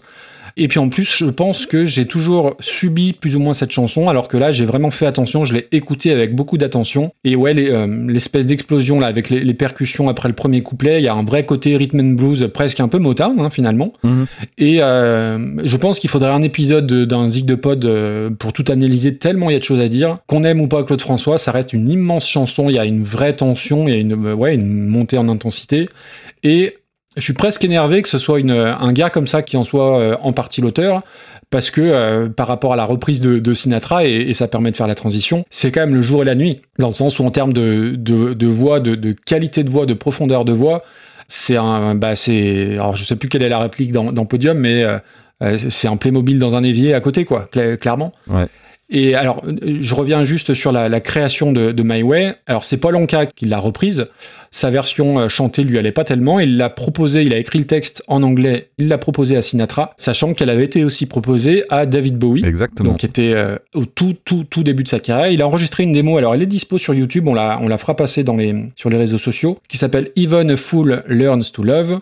Et 0.56 0.68
puis 0.68 0.78
en 0.78 0.88
plus, 0.88 1.16
je 1.16 1.26
pense 1.26 1.66
que 1.66 1.86
j'ai 1.86 2.06
toujours 2.06 2.54
subi 2.60 3.12
plus 3.12 3.36
ou 3.36 3.40
moins 3.40 3.52
cette 3.54 3.70
chanson, 3.70 4.08
alors 4.08 4.28
que 4.28 4.36
là, 4.36 4.52
j'ai 4.52 4.64
vraiment 4.64 4.90
fait 4.90 5.06
attention, 5.06 5.44
je 5.44 5.54
l'ai 5.54 5.68
écoutée 5.72 6.10
avec 6.12 6.34
beaucoup 6.34 6.58
d'attention. 6.58 7.12
Et 7.24 7.36
ouais, 7.36 7.54
les, 7.54 7.70
euh, 7.70 7.86
l'espèce 8.08 8.46
d'explosion 8.46 9.00
là, 9.00 9.06
avec 9.06 9.30
les, 9.30 9.40
les 9.44 9.54
percussions 9.54 10.08
après 10.08 10.28
le 10.28 10.34
premier 10.34 10.62
couplet, 10.62 11.00
il 11.00 11.04
y 11.04 11.08
a 11.08 11.14
un 11.14 11.24
vrai 11.24 11.44
côté 11.46 11.76
rhythm 11.76 12.00
and 12.00 12.14
blues, 12.14 12.48
presque 12.52 12.80
un 12.80 12.88
peu 12.88 12.98
Motown 12.98 13.38
hein, 13.40 13.50
finalement. 13.50 13.92
Mhm. 14.02 14.26
Et 14.58 14.82
euh, 14.82 15.38
je 15.64 15.76
pense 15.76 15.98
qu'il 15.98 16.10
faudrait 16.10 16.30
un 16.30 16.42
épisode 16.42 16.86
de- 16.86 17.04
d'un 17.04 17.28
Zig 17.28 17.44
de 17.46 17.54
Pod 17.54 17.84
euh, 17.84 18.30
pour 18.30 18.52
tout 18.52 18.64
analyser, 18.68 19.16
tellement 19.16 19.50
il 19.50 19.54
y 19.54 19.56
a 19.56 19.58
de 19.58 19.64
choses 19.64 19.80
à 19.80 19.88
dire. 19.88 20.16
Qu'on 20.26 20.44
aime 20.44 20.60
ou 20.60 20.68
pas 20.68 20.82
Claude 20.84 21.00
François, 21.00 21.38
ça 21.38 21.52
reste 21.52 21.72
une 21.72 21.88
immense 21.88 22.28
chanson, 22.28 22.68
il 22.68 22.74
y 22.74 22.78
a 22.78 22.84
une 22.84 23.02
vraie 23.02 23.34
tension, 23.34 23.86
il 23.88 23.94
y 23.94 23.96
a 23.96 24.00
une, 24.00 24.14
ouais, 24.14 24.54
une 24.54 24.86
montée 24.86 25.18
en 25.18 25.28
intensité. 25.28 25.88
Et 26.42 26.76
je 27.16 27.22
suis 27.22 27.32
presque 27.32 27.64
énervé 27.64 28.02
que 28.02 28.08
ce 28.08 28.18
soit 28.18 28.38
un 28.38 28.92
gars 28.92 29.10
comme 29.10 29.26
ça 29.26 29.42
qui 29.42 29.56
en 29.56 29.64
soit 29.64 29.98
euh, 29.98 30.16
en 30.22 30.32
partie 30.32 30.60
l'auteur, 30.60 31.02
parce 31.50 31.70
que 31.70 31.80
euh, 31.80 32.28
par 32.28 32.46
rapport 32.46 32.72
à 32.72 32.76
la 32.76 32.84
reprise 32.84 33.20
de, 33.20 33.52
Sinatra, 33.52 34.04
et, 34.04 34.32
ça 34.34 34.46
permet 34.46 34.70
de 34.70 34.76
faire 34.76 34.86
la 34.86 34.94
transition, 34.94 35.44
c'est 35.50 35.72
quand 35.72 35.80
même 35.80 35.94
le 35.94 36.02
jour 36.02 36.22
et 36.22 36.24
la 36.24 36.36
nuit, 36.36 36.62
dans 36.78 36.88
le 36.88 36.94
sens 36.94 37.18
où 37.18 37.24
en 37.24 37.30
termes 37.30 37.52
de, 37.52 38.46
voix, 38.46 38.78
de, 38.78 39.12
qualité 39.12 39.64
de 39.64 39.70
voix, 39.70 39.86
de 39.86 39.94
profondeur 39.94 40.44
de 40.44 40.52
voix, 40.52 40.84
C'est 41.28 41.56
un, 41.56 41.94
bah 41.96 42.14
alors 42.28 42.96
je 42.96 43.04
sais 43.04 43.16
plus 43.16 43.28
quelle 43.28 43.42
est 43.42 43.48
la 43.48 43.58
réplique 43.58 43.90
dans, 43.92 44.24
Podium, 44.24 44.58
mais 44.58 44.84
euh, 44.84 45.58
c'est 45.68 45.88
un 45.88 45.96
Playmobil 45.96 46.38
dans 46.38 46.54
un 46.54 46.62
évier 46.62 46.94
à 46.94 47.00
côté, 47.00 47.24
quoi, 47.24 47.48
cla- 47.52 47.76
clairement. 47.76 48.12
Ouais. 48.28 48.44
Et 48.92 49.14
alors, 49.14 49.42
euh, 49.46 49.78
je 49.80 49.94
reviens 49.94 50.24
juste 50.24 50.52
sur 50.52 50.72
la, 50.72 50.88
la 50.88 51.00
création 51.00 51.52
de, 51.52 51.70
de 51.70 51.82
My 51.82 52.02
Way. 52.02 52.34
Alors, 52.46 52.64
c'est 52.64 52.78
Paul 52.78 52.96
Anka 52.96 53.26
qui 53.26 53.46
l'a 53.46 53.58
reprise. 53.58 54.08
Sa 54.50 54.68
version 54.68 55.20
euh, 55.20 55.28
chantée 55.28 55.62
lui 55.62 55.78
allait 55.78 55.92
pas 55.92 56.02
tellement. 56.02 56.40
Il 56.40 56.56
l'a 56.56 56.70
proposé, 56.70 57.22
il 57.22 57.32
a 57.32 57.38
écrit 57.38 57.60
le 57.60 57.66
texte 57.66 58.02
en 58.08 58.24
anglais, 58.24 58.70
il 58.78 58.88
l'a 58.88 58.98
proposé 58.98 59.36
à 59.36 59.42
Sinatra, 59.42 59.92
sachant 59.96 60.34
qu'elle 60.34 60.50
avait 60.50 60.64
été 60.64 60.82
aussi 60.82 61.06
proposée 61.06 61.62
à 61.70 61.86
David 61.86 62.18
Bowie. 62.18 62.44
Exactement. 62.44 62.90
Donc, 62.90 62.98
qui 62.98 63.06
était 63.06 63.32
euh, 63.32 63.56
au 63.74 63.84
tout, 63.84 64.16
tout, 64.24 64.42
tout 64.42 64.64
début 64.64 64.82
de 64.82 64.88
sa 64.88 64.98
carrière. 64.98 65.30
Il 65.30 65.40
a 65.40 65.46
enregistré 65.46 65.84
une 65.84 65.92
démo. 65.92 66.18
Alors, 66.18 66.34
elle 66.34 66.42
est 66.42 66.46
dispo 66.46 66.76
sur 66.76 66.92
YouTube. 66.92 67.28
On 67.28 67.34
la, 67.34 67.60
on 67.62 67.68
la 67.68 67.78
fera 67.78 67.94
passer 67.94 68.24
dans 68.24 68.36
les, 68.36 68.54
sur 68.74 68.90
les 68.90 68.98
réseaux 68.98 69.18
sociaux, 69.18 69.58
qui 69.68 69.76
s'appelle 69.76 70.10
Even 70.16 70.50
a 70.50 70.56
Fool 70.56 71.04
Learns 71.06 71.52
to 71.52 71.62
Love, 71.62 72.00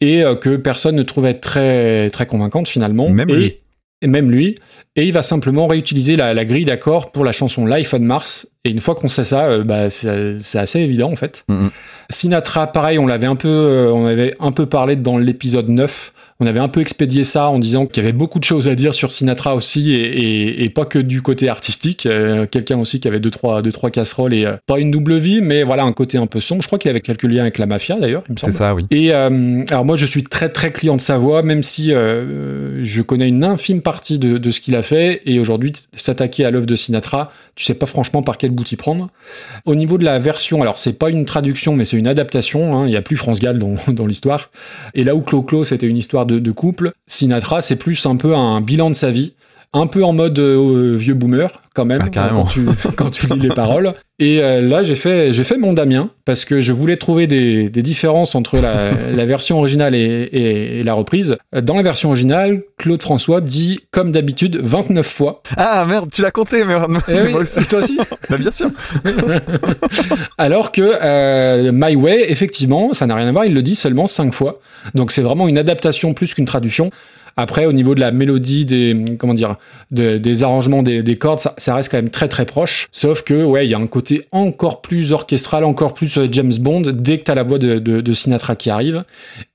et 0.00 0.24
euh, 0.24 0.36
que 0.36 0.56
personne 0.56 0.96
ne 0.96 1.02
trouvait 1.02 1.34
très, 1.34 2.08
très 2.08 2.24
convaincante 2.24 2.66
finalement. 2.66 3.10
Même 3.10 3.28
et, 3.28 3.34
lui. 3.34 3.56
Et 4.02 4.06
même 4.06 4.30
lui. 4.30 4.56
Et 4.96 5.04
il 5.04 5.12
va 5.12 5.22
simplement 5.22 5.66
réutiliser 5.66 6.16
la, 6.16 6.34
la 6.34 6.44
grille 6.44 6.64
d'accords 6.64 7.12
pour 7.12 7.24
la 7.24 7.32
chanson 7.32 7.66
Life 7.66 7.94
on 7.94 8.00
Mars. 8.00 8.48
Et 8.64 8.70
une 8.70 8.80
fois 8.80 8.94
qu'on 8.94 9.08
sait 9.08 9.24
ça, 9.24 9.46
euh, 9.46 9.64
bah, 9.64 9.90
c'est 9.90 10.58
assez 10.58 10.80
évident 10.80 11.10
en 11.10 11.16
fait. 11.16 11.44
Mhm. 11.48 11.70
Sinatra, 12.10 12.66
pareil, 12.66 12.98
on 12.98 13.06
l'avait 13.06 13.26
un 13.26 13.36
peu, 13.36 13.48
euh, 13.48 13.92
on 13.92 14.06
avait 14.06 14.34
un 14.40 14.52
peu 14.52 14.66
parlé 14.66 14.96
dans 14.96 15.18
l'épisode 15.18 15.68
9. 15.68 16.12
On 16.40 16.46
avait 16.46 16.58
un 16.60 16.68
peu 16.68 16.80
expédié 16.80 17.22
ça 17.24 17.48
en 17.48 17.58
disant 17.58 17.86
qu'il 17.86 18.02
y 18.02 18.06
avait 18.06 18.12
beaucoup 18.16 18.38
de 18.38 18.44
choses 18.44 18.68
à 18.68 18.74
dire 18.74 18.94
sur 18.94 19.12
Sinatra 19.12 19.54
aussi, 19.54 19.92
et, 19.92 20.00
et- 20.04 20.64
et 20.64 20.70
pas 20.70 20.84
que 20.86 20.98
du 20.98 21.22
côté 21.22 21.48
artistique. 21.48 22.06
Euh, 22.06 22.46
Quelqu'un 22.50 22.78
aussi 22.78 22.98
qui 23.00 23.08
avait 23.08 23.20
deux 23.20 23.30
trois, 23.30 23.62
deux, 23.62 23.72
trois 23.72 23.90
casseroles 23.90 24.32
et 24.34 24.44
euh, 24.46 24.52
pas 24.66 24.80
une 24.80 24.90
double 24.90 25.16
vie, 25.18 25.40
mais 25.42 25.62
voilà 25.62 25.82
un 25.84 25.92
côté 25.92 26.18
un 26.18 26.26
peu 26.26 26.40
sombre. 26.40 26.62
Je 26.62 26.66
crois 26.66 26.78
qu'il 26.78 26.90
avait 26.90 27.00
quelques 27.00 27.24
liens 27.24 27.42
avec 27.42 27.58
la 27.58 27.66
mafia 27.66 27.96
d'ailleurs, 28.00 28.24
C'est 28.40 28.50
ça, 28.52 28.74
oui. 28.74 28.86
Et 28.90 29.12
euh, 29.12 29.62
alors 29.70 29.84
moi 29.84 29.96
je 29.96 30.06
suis 30.06 30.24
très 30.24 30.48
très 30.48 30.70
client 30.72 30.96
de 30.96 31.00
sa 31.00 31.18
voix, 31.18 31.42
même 31.42 31.62
si 31.62 31.90
je 31.90 33.02
connais 33.02 33.28
une 33.28 33.44
infime 33.44 33.82
partie 33.82 34.18
de, 34.18 34.38
de 34.38 34.50
ce 34.50 34.60
qu'il 34.60 34.74
a 34.74 34.82
fait. 34.82 35.20
Et 35.26 35.38
aujourd'hui 35.40 35.72
s'attaquer 35.94 36.44
à 36.44 36.50
l'œuvre 36.50 36.66
de 36.66 36.74
Sinatra, 36.74 37.30
tu 37.54 37.64
sais 37.64 37.74
pas 37.74 37.86
franchement 37.86 38.22
par 38.22 38.38
quel 38.38 38.50
bout 38.50 38.70
y 38.72 38.76
prendre. 38.76 39.10
Au 39.66 39.74
niveau 39.74 39.98
de 39.98 40.04
la 40.04 40.18
version, 40.18 40.62
alors 40.62 40.78
c'est 40.78 40.98
pas 40.98 41.10
une 41.10 41.24
traduction, 41.24 41.76
mais 41.76 41.84
c'est 41.84 41.96
une 41.98 42.06
adaptation. 42.06 42.74
hein, 42.78 42.86
Il 42.86 42.92
y 42.92 42.96
a 42.96 43.02
plus 43.02 43.16
France 43.16 43.40
Gall 43.40 43.58
dans, 43.58 43.74
dans 43.92 44.06
l'histoire. 44.06 44.50
Et 44.94 45.04
là 45.04 45.14
où 45.14 45.20
Clo-Clo 45.22 45.64
c'était 45.64 45.86
une 45.86 45.98
histoire 45.98 46.26
de, 46.26 46.29
de 46.38 46.52
couple, 46.52 46.92
Sinatra 47.06 47.62
c'est 47.62 47.76
plus 47.76 48.06
un 48.06 48.16
peu 48.16 48.36
un 48.36 48.60
bilan 48.60 48.90
de 48.90 48.94
sa 48.94 49.10
vie. 49.10 49.34
Un 49.72 49.86
peu 49.86 50.02
en 50.04 50.12
mode 50.12 50.36
euh, 50.40 50.96
vieux 50.96 51.14
boomer 51.14 51.48
quand 51.76 51.84
même 51.84 52.02
Ah, 52.16 52.30
quand 52.34 52.44
tu 52.46 52.66
quand 52.96 53.08
tu 53.10 53.28
lis 53.28 53.38
les 53.38 53.50
paroles. 53.50 53.92
Et 54.18 54.42
euh, 54.42 54.60
là 54.60 54.82
j'ai 54.82 54.96
fait 54.96 55.32
j'ai 55.32 55.44
fait 55.44 55.56
mon 55.58 55.72
Damien 55.72 56.10
parce 56.24 56.44
que 56.44 56.60
je 56.60 56.72
voulais 56.72 56.96
trouver 56.96 57.28
des, 57.28 57.70
des 57.70 57.80
différences 57.82 58.34
entre 58.34 58.58
la, 58.58 58.90
la 59.14 59.24
version 59.26 59.58
originale 59.58 59.94
et, 59.94 60.00
et- 60.32 60.80
et 60.80 60.82
la 60.82 60.94
reprise. 60.94 61.36
Dans 61.62 61.76
la 61.76 61.82
version 61.82 62.08
originale, 62.08 62.62
Claude 62.78 63.00
François 63.00 63.40
dit 63.40 63.78
comme 63.92 64.10
d'habitude 64.10 64.58
29 64.60 65.06
fois. 65.06 65.42
Ah 65.56 65.84
merde, 65.88 66.10
tu 66.12 66.20
l'as 66.22 66.32
compté, 66.32 66.64
mais 66.64 66.74
Eh 67.06 67.20
oui, 67.22 67.28
moi 67.32 67.42
aussi. 67.42 67.60
toi 67.68 67.78
aussi. 67.78 67.96
Bah, 68.28 68.38
bien 68.38 68.50
sûr. 68.50 68.70
Alors 70.38 70.72
que 70.72 70.82
euh, 71.02 71.70
My 71.72 71.94
Way, 71.96 72.26
effectivement, 72.30 72.92
ça 72.92 73.06
n'a 73.06 73.14
rien 73.14 73.28
à 73.28 73.32
voir, 73.32 73.44
il 73.44 73.54
le 73.54 73.62
dit 73.62 73.74
seulement 73.74 74.06
cinq 74.06 74.32
fois. 74.34 74.60
Donc 74.94 75.12
c'est 75.12 75.22
vraiment 75.22 75.48
une 75.48 75.58
adaptation 75.58 76.14
plus 76.14 76.34
qu'une 76.34 76.44
traduction. 76.46 76.90
Après, 77.36 77.66
au 77.66 77.72
niveau 77.72 77.94
de 77.94 78.00
la 78.00 78.12
mélodie, 78.12 78.66
des 78.66 79.16
comment 79.18 79.34
dire, 79.34 79.56
de- 79.90 80.18
des 80.18 80.42
arrangements 80.44 80.82
des, 80.82 81.02
des 81.02 81.16
cordes, 81.16 81.40
ça, 81.56 81.74
reste 81.74 81.90
quand 81.90 81.98
même 81.98 82.10
très 82.10 82.28
très 82.28 82.44
proche. 82.46 82.88
Sauf 82.92 83.22
que 83.22 83.44
ouais, 83.44 83.66
il 83.66 83.70
y 83.70 83.74
a 83.74 83.78
un 83.78 83.86
côté 83.86 84.22
encore 84.32 84.82
plus 84.82 85.12
orchestral, 85.12 85.64
encore 85.64 85.94
plus 85.94 86.18
euh, 86.18 86.28
James 86.30 86.52
Bond 86.60 86.82
dès 86.94 87.18
que 87.18 87.24
t'as 87.24 87.34
la 87.34 87.42
voix 87.42 87.58
de 87.58 88.12
Sinatra 88.12 88.56
qui 88.56 88.70
arrive. 88.70 89.04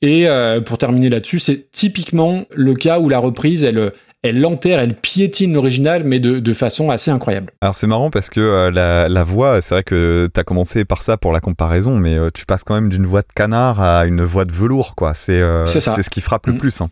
Et 0.01 0.27
euh, 0.27 0.61
pour 0.61 0.77
terminer 0.77 1.09
là-dessus, 1.09 1.39
c'est 1.39 1.71
typiquement 1.71 2.45
le 2.53 2.73
cas 2.73 2.99
où 2.99 3.09
la 3.09 3.19
reprise, 3.19 3.63
elle 3.63 3.91
elle 4.25 4.45
enterre, 4.45 4.79
elle 4.79 4.95
piétine 4.95 5.53
l'original, 5.53 6.03
mais 6.03 6.19
de, 6.19 6.39
de 6.39 6.53
façon 6.53 6.89
assez 6.89 7.11
incroyable. 7.11 7.51
Alors 7.61 7.75
c'est 7.75 7.87
marrant 7.87 8.09
parce 8.09 8.29
que 8.29 8.39
euh, 8.39 8.71
la, 8.71 9.07
la 9.09 9.23
voix, 9.23 9.61
c'est 9.61 9.75
vrai 9.75 9.83
que 9.83 10.29
t'as 10.33 10.43
commencé 10.43 10.85
par 10.85 11.01
ça 11.01 11.17
pour 11.17 11.31
la 11.31 11.39
comparaison, 11.39 11.97
mais 11.97 12.17
euh, 12.17 12.29
tu 12.33 12.45
passes 12.45 12.63
quand 12.63 12.75
même 12.75 12.89
d'une 12.89 13.05
voix 13.05 13.21
de 13.21 13.27
canard 13.35 13.79
à 13.81 14.05
une 14.05 14.23
voix 14.23 14.45
de 14.45 14.51
velours, 14.51 14.95
quoi. 14.95 15.13
C'est 15.13 15.41
euh, 15.41 15.65
C'est 15.65 15.79
ça. 15.79 15.95
c'est 15.95 16.03
ce 16.03 16.09
qui 16.09 16.21
frappe 16.21 16.47
le 16.47 16.53
Mm. 16.53 16.57
plus. 16.57 16.81
hein. 16.81 16.89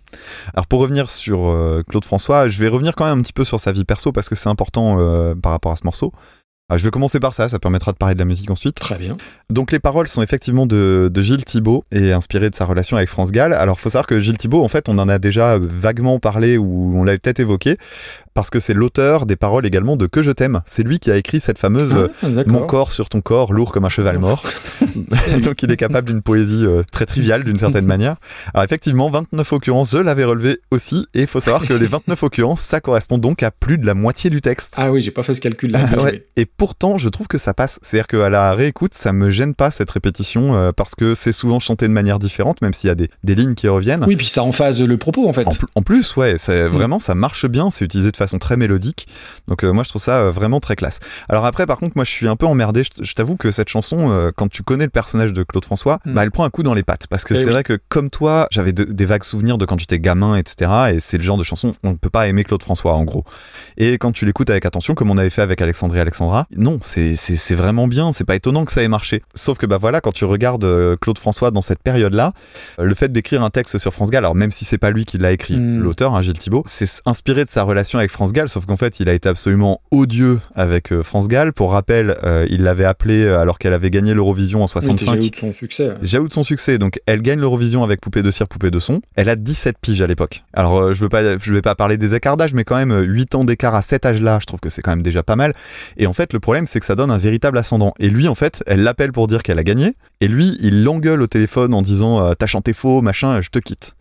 Alors 0.53 0.67
pour 0.67 0.79
revenir 0.79 1.09
sur 1.11 1.55
Claude 1.89 2.05
François, 2.05 2.47
je 2.47 2.59
vais 2.59 2.67
revenir 2.67 2.95
quand 2.95 3.05
même 3.05 3.19
un 3.19 3.21
petit 3.21 3.33
peu 3.33 3.43
sur 3.43 3.59
sa 3.59 3.71
vie 3.71 3.85
perso 3.85 4.11
parce 4.11 4.29
que 4.29 4.35
c'est 4.35 4.49
important 4.49 4.97
par 5.41 5.51
rapport 5.51 5.71
à 5.71 5.75
ce 5.75 5.83
morceau. 5.85 6.11
Ah, 6.73 6.77
je 6.77 6.83
vais 6.85 6.89
commencer 6.89 7.19
par 7.19 7.35
ça, 7.35 7.47
ça 7.49 7.59
permettra 7.59 7.91
de 7.91 7.97
parler 7.97 8.15
de 8.15 8.19
la 8.19 8.25
musique 8.25 8.49
ensuite. 8.49 8.75
Très 8.75 8.97
bien. 8.97 9.15
Donc 9.51 9.71
les 9.71 9.77
paroles 9.77 10.07
sont 10.07 10.23
effectivement 10.23 10.65
de, 10.65 11.07
de 11.13 11.21
Gilles 11.21 11.45
Thibault 11.45 11.83
et 11.91 12.11
inspirées 12.13 12.49
de 12.49 12.55
sa 12.55 12.65
relation 12.65 12.97
avec 12.97 13.09
France 13.09 13.31
Gall. 13.31 13.53
Alors 13.53 13.79
faut 13.79 13.89
savoir 13.89 14.07
que 14.07 14.19
Gilles 14.19 14.37
Thibault, 14.39 14.63
en 14.63 14.67
fait, 14.67 14.89
on 14.89 14.97
en 14.97 15.07
a 15.07 15.19
déjà 15.19 15.59
vaguement 15.59 16.17
parlé 16.17 16.57
ou 16.57 16.93
on 16.95 17.03
l'avait 17.03 17.19
peut-être 17.19 17.39
évoqué 17.39 17.77
parce 18.33 18.49
que 18.49 18.59
c'est 18.59 18.73
l'auteur 18.73 19.27
des 19.27 19.35
paroles 19.35 19.67
également 19.67 19.95
de 19.97 20.07
Que 20.07 20.23
je 20.23 20.31
t'aime. 20.31 20.61
C'est 20.65 20.81
lui 20.81 20.97
qui 20.97 21.11
a 21.11 21.17
écrit 21.17 21.39
cette 21.39 21.59
fameuse 21.59 21.95
euh, 21.95 22.07
Ah. 22.23 22.27
Mon 22.47 22.65
corps 22.65 22.91
sur 22.91 23.07
ton 23.07 23.21
corps, 23.21 23.53
lourd 23.53 23.71
comme 23.71 23.85
un 23.85 23.89
cheval 23.89 24.17
mort. 24.17 24.43
Donc 25.43 25.61
il 25.61 25.71
est 25.71 25.77
capable 25.77 26.07
d'une 26.09 26.23
poésie 26.23 26.65
euh, 26.65 26.81
très 26.91 27.05
triviale 27.05 27.43
d'une 27.43 27.59
certaine 27.59 27.85
manière. 27.85 28.15
Alors 28.55 28.63
effectivement, 28.63 29.11
29 29.11 29.53
occurrences, 29.53 29.91
je 29.91 29.99
l'avais 29.99 30.23
relevé 30.23 30.57
aussi 30.71 31.05
et 31.13 31.21
il 31.21 31.27
faut 31.27 31.39
savoir 31.39 31.63
que 31.63 31.73
les 31.73 31.87
29 31.87 32.23
occurrences, 32.23 32.61
ça 32.61 32.81
correspond 32.81 33.19
donc 33.19 33.43
à 33.43 33.51
plus 33.51 33.77
de 33.77 33.85
la 33.85 33.93
moitié 33.93 34.31
du 34.31 34.41
texte. 34.41 34.73
Ah 34.77 34.91
oui, 34.91 35.01
j'ai 35.01 35.11
pas 35.11 35.21
fait 35.21 35.33
ce 35.35 35.41
bien 35.41 35.51
Ouais. 35.91 35.99
joué. 35.99 36.23
Et 36.35 36.45
pourtant, 36.63 36.97
je 36.97 37.09
trouve 37.09 37.27
que 37.27 37.37
ça 37.37 37.53
passe. 37.53 37.77
C'est-à-dire 37.81 38.07
qu'à 38.07 38.29
la 38.29 38.53
réécoute, 38.53 38.93
ça 38.93 39.11
me 39.11 39.29
gêne 39.29 39.53
pas 39.53 39.69
cette 39.69 39.89
répétition 39.91 40.55
euh, 40.55 40.71
parce 40.71 40.95
que 40.95 41.13
c'est 41.13 41.33
souvent 41.33 41.59
chanté 41.59 41.89
de 41.89 41.91
manière 41.93 42.19
différente, 42.19 42.61
même 42.61 42.73
s'il 42.73 42.87
y 42.87 42.91
a 42.91 42.95
des, 42.95 43.09
des 43.25 43.35
lignes 43.35 43.53
qui 43.53 43.67
reviennent. 43.67 44.05
Oui, 44.07 44.15
puis 44.15 44.27
ça 44.27 44.43
emphase 44.43 44.81
le 44.81 44.95
propos 44.97 45.27
en 45.27 45.33
fait. 45.33 45.45
En, 45.45 45.51
pl- 45.51 45.65
en 45.75 45.81
plus, 45.81 46.15
ouais, 46.15 46.35
c'est 46.37 46.63
Mm. 46.69 46.71
vraiment 46.71 46.99
ça 47.01 47.15
marche 47.15 47.47
bien, 47.47 47.69
c'est 47.69 47.83
utilisé 47.83 48.11
de 48.11 48.15
façon 48.17 48.39
très 48.39 48.55
mélodique. 48.55 49.07
Donc 49.49 49.65
euh, 49.65 49.73
moi 49.73 49.83
je 49.83 49.89
trouve 49.89 50.01
ça 50.01 50.21
euh, 50.21 50.31
vraiment 50.31 50.61
très 50.61 50.77
classe. 50.77 50.99
Alors 51.27 51.45
après 51.45 51.65
par 51.65 51.79
contre 51.79 51.93
moi 51.97 52.05
je 52.05 52.11
suis 52.11 52.29
un 52.29 52.37
peu 52.37 52.45
emmerdé, 52.45 52.83
je, 53.01 53.13
t'avoue 53.13 53.35
que 53.35 53.51
cette 53.51 53.67
chanson 53.67 54.09
euh, 54.11 54.31
quand 54.33 54.47
tu 54.49 54.63
connais 54.63 54.85
le 54.85 54.89
personnage 54.89 55.33
de 55.33 55.43
Claude 55.43 55.65
François, 55.65 55.99
Mm. 56.05 56.13
bah 56.13 56.23
elle 56.23 56.31
prend 56.31 56.45
un 56.45 56.49
coup 56.49 56.63
dans 56.63 56.73
les 56.73 56.83
pattes 56.83 57.07
parce 57.07 57.25
que 57.25 57.33
Eh 57.33 57.37
c'est 57.37 57.45
oui. 57.47 57.51
vrai 57.51 57.63
que 57.63 57.77
comme 57.89 58.09
toi, 58.09 58.47
j'avais 58.51 58.71
de- 58.71 58.85
des 58.85 59.05
vagues 59.05 59.25
souvenirs 59.25 59.57
de 59.57 59.65
quand 59.65 59.77
j'étais 59.79 59.99
gamin 59.99 60.37
etc. 60.37 60.71
et 60.93 60.99
c'est 61.01 61.17
le 61.17 61.23
genre 61.23 61.37
de 61.37 61.43
chanson 61.43 61.75
on 61.83 61.89
ne 61.91 61.95
peut 61.97 62.09
pas 62.09 62.27
aimer 62.27 62.45
Claude 62.45 62.63
François 62.63 62.93
en 62.93 63.03
gros. 63.03 63.25
Et 63.75 63.97
quand 63.97 64.13
tu 64.13 64.25
l'écoutes 64.25 64.49
avec 64.49 64.65
attention 64.65 64.95
comme 64.95 65.11
on 65.11 65.17
avait 65.17 65.29
fait 65.29 65.41
avec 65.41 65.61
Alexandrie 65.61 65.97
et 65.97 66.01
Alexandra, 66.01 66.42
non, 66.55 66.79
c'est 66.81 67.15
vraiment 67.55 67.87
bien, 67.87 68.11
c'est 68.11 68.23
pas 68.23 68.35
étonnant 68.35 68.65
que 68.65 68.71
ça 68.71 68.83
ait 68.83 68.87
marché. 68.87 69.21
Sauf 69.33 69.57
que 69.57 69.65
bah 69.65 69.77
voilà, 69.77 70.01
quand 70.01 70.11
tu 70.11 70.25
regardes 70.25 70.63
euh, 70.65 70.95
Claude 70.99 71.17
François 71.19 71.51
dans 71.51 71.61
cette 71.61 71.79
période-là, 71.81 72.33
euh, 72.79 72.83
le 72.85 72.95
fait 72.95 73.11
d'écrire 73.11 73.43
un 73.43 73.49
texte 73.49 73.77
sur 73.77 73.93
France 73.93 74.09
Gall, 74.09 74.23
alors 74.23 74.35
même 74.35 74.51
si 74.51 74.65
c'est 74.65 74.77
pas 74.77 74.91
lui 74.91 75.05
qui 75.05 75.17
l'a 75.17 75.31
écrit, 75.31 75.57
Mm. 75.57 75.81
l'auteur, 75.81 76.15
hein, 76.15 76.21
Gilles 76.21 76.37
Thibault, 76.37 76.63
c'est 76.65 77.01
inspiré 77.05 77.45
de 77.45 77.49
sa 77.49 77.63
relation 77.63 77.99
avec 77.99 78.11
France 78.11 78.33
Gall, 78.33 78.49
sauf 78.49 78.65
qu'en 78.65 78.77
fait, 78.77 78.99
il 78.99 79.09
a 79.09 79.13
été 79.13 79.29
absolument 79.29 79.81
odieux 79.91 80.39
avec 80.55 80.91
euh, 80.91 81.03
France 81.03 81.27
Gall. 81.27 81.53
Pour 81.53 81.71
rappel, 81.71 82.17
euh, 82.23 82.45
il 82.49 82.63
l'avait 82.63 82.85
appelé 82.85 83.23
euh, 83.23 83.39
alors 83.39 83.59
qu'elle 83.59 83.73
avait 83.73 83.89
gagné 83.91 84.13
l'Eurovision 84.13 84.59
en 84.59 84.63
Oui, 84.65 84.69
65. 84.69 84.97
t'es 84.97 85.05
jaloux 85.05 85.29
de 85.29 85.35
son 85.35 85.53
succès. 85.53 85.87
ouais. 85.89 85.95
Jaloux 86.01 86.27
de 86.27 86.33
son 86.33 86.43
succès, 86.43 86.77
donc 86.77 86.99
elle 87.05 87.21
gagne 87.21 87.39
l'Eurovision 87.39 87.83
avec 87.83 88.01
Poupée 88.01 88.23
de 88.23 88.31
cire, 88.31 88.47
Poupée 88.47 88.71
de 88.71 88.79
son. 88.79 89.01
Elle 89.15 89.29
a 89.29 89.35
17 89.35 89.77
piges 89.81 90.01
à 90.01 90.07
l'époque. 90.07 90.43
Alors 90.53 90.77
euh, 90.79 90.93
je 90.93 90.99
veux 91.01 91.09
pas, 91.09 91.37
je 91.37 91.53
vais 91.53 91.61
pas 91.61 91.75
parler 91.75 91.97
des 91.97 92.15
écarts 92.15 92.37
d'âge, 92.37 92.53
mais 92.53 92.63
quand 92.63 92.75
même 92.75 92.91
euh, 92.91 93.01
8 93.03 93.35
ans 93.35 93.43
d'écart 93.43 93.75
à 93.75 93.81
cet 93.81 94.05
âge-là, 94.05 94.39
je 94.41 94.45
trouve 94.45 94.59
que 94.59 94.69
c'est 94.69 94.81
quand 94.81 94.91
même 94.91 95.03
déjà 95.03 95.23
pas 95.23 95.35
mal. 95.35 95.53
Et 95.97 96.07
en 96.07 96.13
fait, 96.13 96.32
le 96.33 96.39
problème, 96.39 96.65
c'est 96.65 96.79
que 96.79 96.85
ça 96.85 96.95
donne 96.95 97.11
un 97.11 97.17
véritable 97.17 97.57
ascendant. 97.57 97.93
Et 97.99 98.09
lui, 98.09 98.27
en 98.27 98.35
fait, 98.35 98.63
elle 98.67 98.83
l'appelle 98.83 99.11
pour 99.11 99.27
dire 99.27 99.43
qu'elle 99.43 99.59
a 99.59 99.63
gagné, 99.63 99.93
et 100.21 100.27
lui, 100.27 100.57
il 100.59 100.83
l'engueule 100.83 101.21
au 101.21 101.27
téléphone 101.27 101.73
en 101.73 101.81
disant 101.81 102.21
euh, 102.21 102.33
t'as 102.33 102.47
chanté 102.47 102.73
faux, 102.73 103.01
machin, 103.01 103.41
je 103.41 103.49
te 103.49 103.59
quitte. 103.59 103.95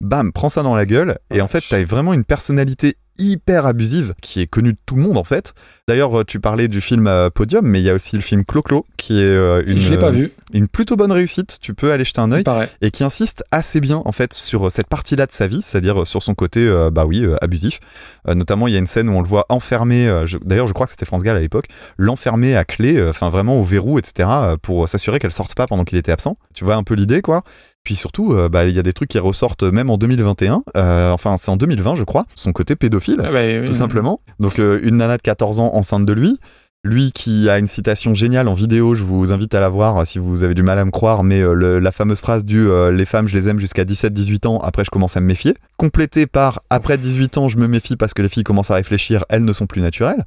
Bam, 0.00 0.32
prends 0.32 0.48
ça 0.48 0.62
dans 0.62 0.74
la 0.74 0.86
gueule, 0.86 1.18
et 1.32 1.40
en 1.40 1.48
fait, 1.48 1.64
t'as 1.68 1.84
vraiment 1.84 2.12
une 2.12 2.24
personnalité 2.24 2.96
hyper 3.18 3.66
abusive 3.66 4.14
qui 4.20 4.40
est 4.40 4.46
connue 4.46 4.72
de 4.72 4.78
tout 4.86 4.96
le 4.96 5.02
monde 5.02 5.16
en 5.16 5.24
fait. 5.24 5.54
D'ailleurs, 5.88 6.20
euh, 6.20 6.24
tu 6.24 6.40
parlais 6.40 6.68
du 6.68 6.80
film 6.80 7.06
euh, 7.06 7.30
Podium, 7.30 7.66
mais 7.66 7.80
il 7.80 7.84
y 7.84 7.90
a 7.90 7.94
aussi 7.94 8.16
le 8.16 8.22
film 8.22 8.44
Clo-Clo 8.44 8.84
qui 9.04 9.20
est 9.20 9.24
euh, 9.24 9.62
une, 9.66 9.78
je 9.78 9.90
l'ai 9.90 9.98
pas 9.98 10.10
vu, 10.10 10.32
une 10.54 10.66
plutôt 10.66 10.96
bonne 10.96 11.12
réussite. 11.12 11.58
Tu 11.60 11.74
peux 11.74 11.92
aller 11.92 12.04
jeter 12.04 12.20
un 12.20 12.30
il 12.30 12.36
œil 12.36 12.44
et 12.80 12.90
qui 12.90 13.04
insiste 13.04 13.44
assez 13.50 13.80
bien 13.80 14.00
en 14.02 14.12
fait 14.12 14.32
sur 14.32 14.72
cette 14.72 14.86
partie-là 14.86 15.26
de 15.26 15.32
sa 15.32 15.46
vie, 15.46 15.60
c'est-à-dire 15.60 16.06
sur 16.06 16.22
son 16.22 16.34
côté, 16.34 16.66
euh, 16.66 16.90
bah 16.90 17.04
oui, 17.04 17.22
euh, 17.22 17.36
abusif. 17.42 17.80
Euh, 18.28 18.34
notamment, 18.34 18.66
il 18.66 18.72
y 18.72 18.76
a 18.76 18.78
une 18.78 18.86
scène 18.86 19.10
où 19.10 19.12
on 19.12 19.20
le 19.20 19.28
voit 19.28 19.44
enfermé. 19.50 20.10
D'ailleurs, 20.42 20.66
je 20.66 20.72
crois 20.72 20.86
que 20.86 20.92
c'était 20.92 21.04
France 21.04 21.22
Gall 21.22 21.36
à 21.36 21.40
l'époque, 21.40 21.66
l'enfermer 21.98 22.56
à 22.56 22.64
clé, 22.64 23.02
enfin 23.06 23.28
vraiment 23.28 23.60
au 23.60 23.62
verrou, 23.62 23.98
etc. 23.98 24.28
pour 24.62 24.88
s'assurer 24.88 25.18
qu'elle 25.18 25.32
sorte 25.32 25.54
pas 25.54 25.66
pendant 25.66 25.84
qu'il 25.84 25.98
était 25.98 26.12
absent. 26.12 26.38
Tu 26.54 26.64
vois 26.64 26.76
un 26.76 26.82
peu 26.82 26.94
l'idée, 26.94 27.20
quoi? 27.20 27.44
Puis 27.84 27.94
surtout, 27.96 28.32
euh, 28.32 28.48
bah, 28.48 28.64
il 28.64 28.74
y 28.74 28.78
a 28.78 28.82
des 28.82 28.92
trucs 28.94 29.10
qui 29.10 29.18
ressortent 29.18 29.62
même 29.62 29.90
en 29.90 29.98
2021. 29.98 30.62
euh, 30.76 31.10
enfin, 31.12 31.36
c'est 31.36 31.50
en 31.50 31.56
2020, 31.56 31.94
je 31.94 32.04
crois. 32.04 32.24
Son 32.34 32.52
côté 32.52 32.76
pédophile 32.76 33.18
Ah 33.24 33.30
bah, 33.30 33.40
oui. 33.44 33.64
tout 33.66 33.74
simplement. 33.74 34.20
Donc 34.40 34.58
euh, 34.58 34.80
une 34.82 34.96
nana 34.96 35.16
de 35.18 35.22
14 35.22 35.60
ans 35.60 35.70
enceinte 35.74 36.06
de 36.06 36.12
lui. 36.12 36.38
Lui 36.86 37.12
qui 37.12 37.48
a 37.48 37.58
une 37.58 37.66
citation 37.66 38.12
géniale 38.12 38.46
en 38.46 38.52
vidéo, 38.52 38.94
je 38.94 39.02
vous 39.04 39.32
invite 39.32 39.54
à 39.54 39.60
la 39.60 39.70
voir 39.70 40.06
si 40.06 40.18
vous 40.18 40.42
avez 40.44 40.52
du 40.52 40.62
mal 40.62 40.78
à 40.78 40.84
me 40.84 40.90
croire, 40.90 41.24
mais 41.24 41.40
le- 41.40 41.78
la 41.78 41.92
fameuse 41.92 42.20
phrase 42.20 42.44
du 42.44 42.68
euh, 42.68 42.90
Les 42.90 43.06
femmes, 43.06 43.26
je 43.26 43.34
les 43.36 43.48
aime 43.48 43.58
jusqu'à 43.58 43.84
17-18 43.84 44.46
ans, 44.46 44.58
après 44.60 44.84
je 44.84 44.90
commence 44.90 45.16
à 45.16 45.20
me 45.20 45.26
méfier. 45.26 45.54
Complétée 45.78 46.26
par 46.26 46.60
Après 46.68 46.98
18 46.98 47.38
ans, 47.38 47.48
je 47.48 47.56
me 47.56 47.66
méfie 47.68 47.96
parce 47.96 48.12
que 48.12 48.20
les 48.20 48.28
filles 48.28 48.44
commencent 48.44 48.70
à 48.70 48.74
réfléchir, 48.74 49.24
elles 49.30 49.44
ne 49.46 49.52
sont 49.54 49.66
plus 49.66 49.80
naturelles. 49.80 50.24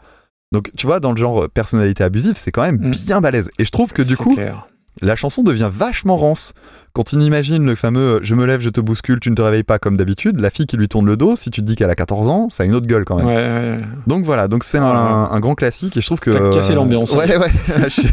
Donc 0.52 0.72
tu 0.76 0.88
vois, 0.88 1.00
dans 1.00 1.12
le 1.12 1.18
genre 1.18 1.48
personnalité 1.48 2.04
abusive, 2.04 2.38
c'est 2.38 2.52
quand 2.52 2.64
même 2.64 2.78
Mm. 2.88 2.92
bien 3.06 3.22
balèze. 3.22 3.52
Et 3.60 3.66
je 3.66 3.70
trouve 3.72 3.94
que 3.94 4.02
du 4.02 4.18
coup, 4.18 4.34
clair. 4.34 4.68
La 5.02 5.16
chanson 5.16 5.44
devient 5.44 5.70
vachement 5.72 6.18
rance. 6.18 6.54
Quand 6.94 7.14
on 7.14 7.20
imagine 7.20 7.64
le 7.66 7.76
fameux 7.76 8.00
euh, 8.16 8.20
Je 8.24 8.34
me 8.34 8.46
lève, 8.46 8.60
je 8.60 8.70
te 8.70 8.82
bouscule, 8.82 9.20
tu 9.20 9.30
ne 9.30 9.36
te 9.36 9.42
réveilles 9.44 9.62
pas 9.64 9.78
comme 9.78 9.98
d'habitude, 9.98 10.40
la 10.40 10.50
fille 10.50 10.66
qui 10.66 10.78
lui 10.78 10.88
tourne 10.88 11.06
le 11.06 11.16
dos, 11.16 11.36
si 11.36 11.52
tu 11.52 11.62
te 11.62 11.66
dis 11.68 11.76
qu'elle 11.76 11.92
a 11.92 11.96
14 11.96 12.28
ans, 12.30 12.50
ça 12.50 12.64
a 12.64 12.66
une 12.66 12.74
autre 12.74 12.88
gueule 12.88 13.06
quand 13.06 13.18
même. 13.18 13.28
Ouais, 13.28 13.36
ouais, 13.36 13.42
ouais. 13.42 13.78
Donc 14.08 14.26
voilà, 14.26 14.48
donc 14.48 14.64
c'est 14.64 14.80
un, 14.80 14.84
Ah. 14.86 15.30
un 15.32 15.40
grand 15.40 15.54
classique 15.54 15.96
et 15.98 16.02
je 16.02 16.06
trouve 16.08 16.20
que. 16.20 16.32
T'as 16.32 16.50
cassé 16.50 16.74
l'ambiance. 16.74 17.14
Ouais, 17.16 17.38
ouais, 17.38 17.52
je 17.84 17.90
suis, 17.90 18.10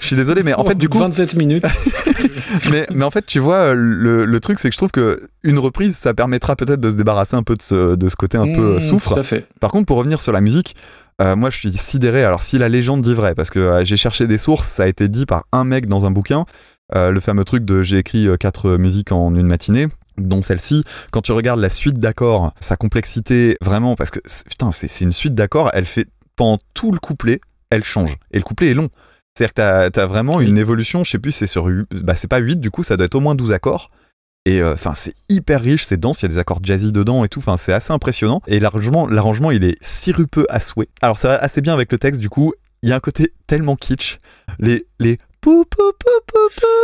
je 0.00 0.06
suis 0.06 0.16
désolé, 0.16 0.42
mais 0.42 0.54
en 0.54 0.64
fait, 0.64 0.76
du 0.76 0.88
coup, 0.88 0.98
27 0.98 1.36
minutes. 1.36 1.66
mais, 2.70 2.86
mais 2.94 3.04
en 3.04 3.10
fait, 3.10 3.26
tu 3.26 3.38
vois, 3.38 3.74
le, 3.74 4.24
le 4.24 4.40
truc, 4.40 4.58
c'est 4.58 4.68
que 4.68 4.72
je 4.72 4.78
trouve 4.78 4.90
que 4.90 5.20
une 5.42 5.58
reprise, 5.58 5.96
ça 5.96 6.14
permettra 6.14 6.56
peut-être 6.56 6.80
de 6.80 6.88
se 6.90 6.94
débarrasser 6.94 7.36
un 7.36 7.42
peu 7.42 7.54
de 7.54 7.62
ce, 7.62 7.94
de 7.96 8.08
ce 8.08 8.16
côté 8.16 8.38
un 8.38 8.50
peu 8.52 8.60
euh, 8.60 8.76
Mmh, 8.76 8.80
souffre. 8.80 9.14
Tout 9.14 9.20
à 9.20 9.22
fait. 9.22 9.46
Par 9.60 9.70
contre, 9.70 9.86
pour 9.86 9.96
revenir 9.98 10.20
sur 10.20 10.32
la 10.32 10.40
musique, 10.40 10.74
euh, 11.22 11.36
moi 11.36 11.50
je 11.50 11.56
suis 11.58 11.72
sidéré. 11.72 12.24
Alors, 12.24 12.42
si 12.42 12.58
la 12.58 12.68
légende 12.68 13.02
dit 13.02 13.14
vrai, 13.14 13.34
parce 13.34 13.50
que 13.50 13.58
euh, 13.58 13.84
j'ai 13.84 13.96
cherché 13.96 14.26
des 14.26 14.38
sources, 14.38 14.68
ça 14.68 14.84
a 14.84 14.86
été 14.86 15.08
dit 15.08 15.26
par 15.26 15.44
un 15.52 15.64
mec 15.64 15.86
dans 15.88 16.04
un 16.06 16.10
bouquin, 16.10 16.44
euh, 16.94 17.10
le 17.10 17.20
fameux 17.20 17.44
truc 17.44 17.64
de 17.64 17.82
j'ai 17.82 17.98
écrit 17.98 18.28
quatre 18.38 18.76
musiques 18.76 19.12
en 19.12 19.34
une 19.34 19.46
matinée. 19.46 19.88
Dont 20.18 20.40
celle-ci, 20.40 20.82
quand 21.10 21.20
tu 21.20 21.32
regardes 21.32 21.60
la 21.60 21.68
suite 21.68 21.98
d'accords, 21.98 22.54
sa 22.58 22.76
complexité 22.76 23.58
vraiment, 23.60 23.96
parce 23.96 24.10
que 24.10 24.20
c'est- 24.24 24.48
putain, 24.48 24.70
c'est 24.72 25.00
une 25.02 25.12
suite 25.12 25.34
d'accords, 25.34 25.70
elle 25.74 25.84
fait 25.84 26.06
pendant 26.36 26.58
tout 26.72 26.90
le 26.90 26.98
couplet, 26.98 27.38
elle 27.68 27.84
change. 27.84 28.16
Et 28.30 28.38
le 28.38 28.42
couplet 28.42 28.70
est 28.70 28.74
long. 28.74 28.88
C'est-à-dire 29.34 29.52
que 29.52 29.88
t'as 29.90 30.02
as 30.02 30.06
vraiment 30.06 30.40
une 30.40 30.56
évolution, 30.56 31.04
je 31.04 31.10
sais 31.10 31.18
plus, 31.18 31.32
c'est 31.32 31.46
sur. 31.46 31.68
Bah, 32.02 32.14
c'est 32.16 32.28
pas 32.28 32.38
8, 32.38 32.56
du 32.60 32.70
coup, 32.70 32.82
ça 32.82 32.96
doit 32.96 33.04
être 33.04 33.14
au 33.14 33.20
moins 33.20 33.34
12 33.34 33.52
accords. 33.52 33.90
Et 34.46 34.62
euh, 34.62 34.72
enfin, 34.74 34.94
c'est 34.94 35.12
hyper 35.28 35.60
riche, 35.60 35.84
c'est 35.84 35.98
dense, 35.98 36.22
il 36.22 36.24
y 36.24 36.26
a 36.26 36.28
des 36.28 36.38
accords 36.38 36.60
jazzy 36.62 36.92
dedans 36.92 37.24
et 37.24 37.28
tout. 37.28 37.40
Enfin, 37.40 37.56
c'est 37.56 37.72
assez 37.72 37.92
impressionnant. 37.92 38.40
Et 38.46 38.60
l'arrangement, 38.60 39.06
l'arrangement, 39.08 39.50
il 39.50 39.64
est 39.64 39.76
sirupeux 39.82 40.46
à 40.48 40.60
souhait. 40.60 40.88
Alors, 41.02 41.18
ça 41.18 41.28
va 41.28 41.34
assez 41.36 41.60
bien 41.60 41.74
avec 41.74 41.90
le 41.90 41.98
texte, 41.98 42.20
du 42.20 42.30
coup. 42.30 42.54
Il 42.82 42.88
y 42.88 42.92
a 42.92 42.96
un 42.96 43.00
côté 43.00 43.32
tellement 43.48 43.74
kitsch. 43.74 44.18
Les 44.60 44.86
les 45.00 45.16
pou 45.40 45.64
pou 45.64 45.92
pou 45.98 46.10
pou 46.26 46.38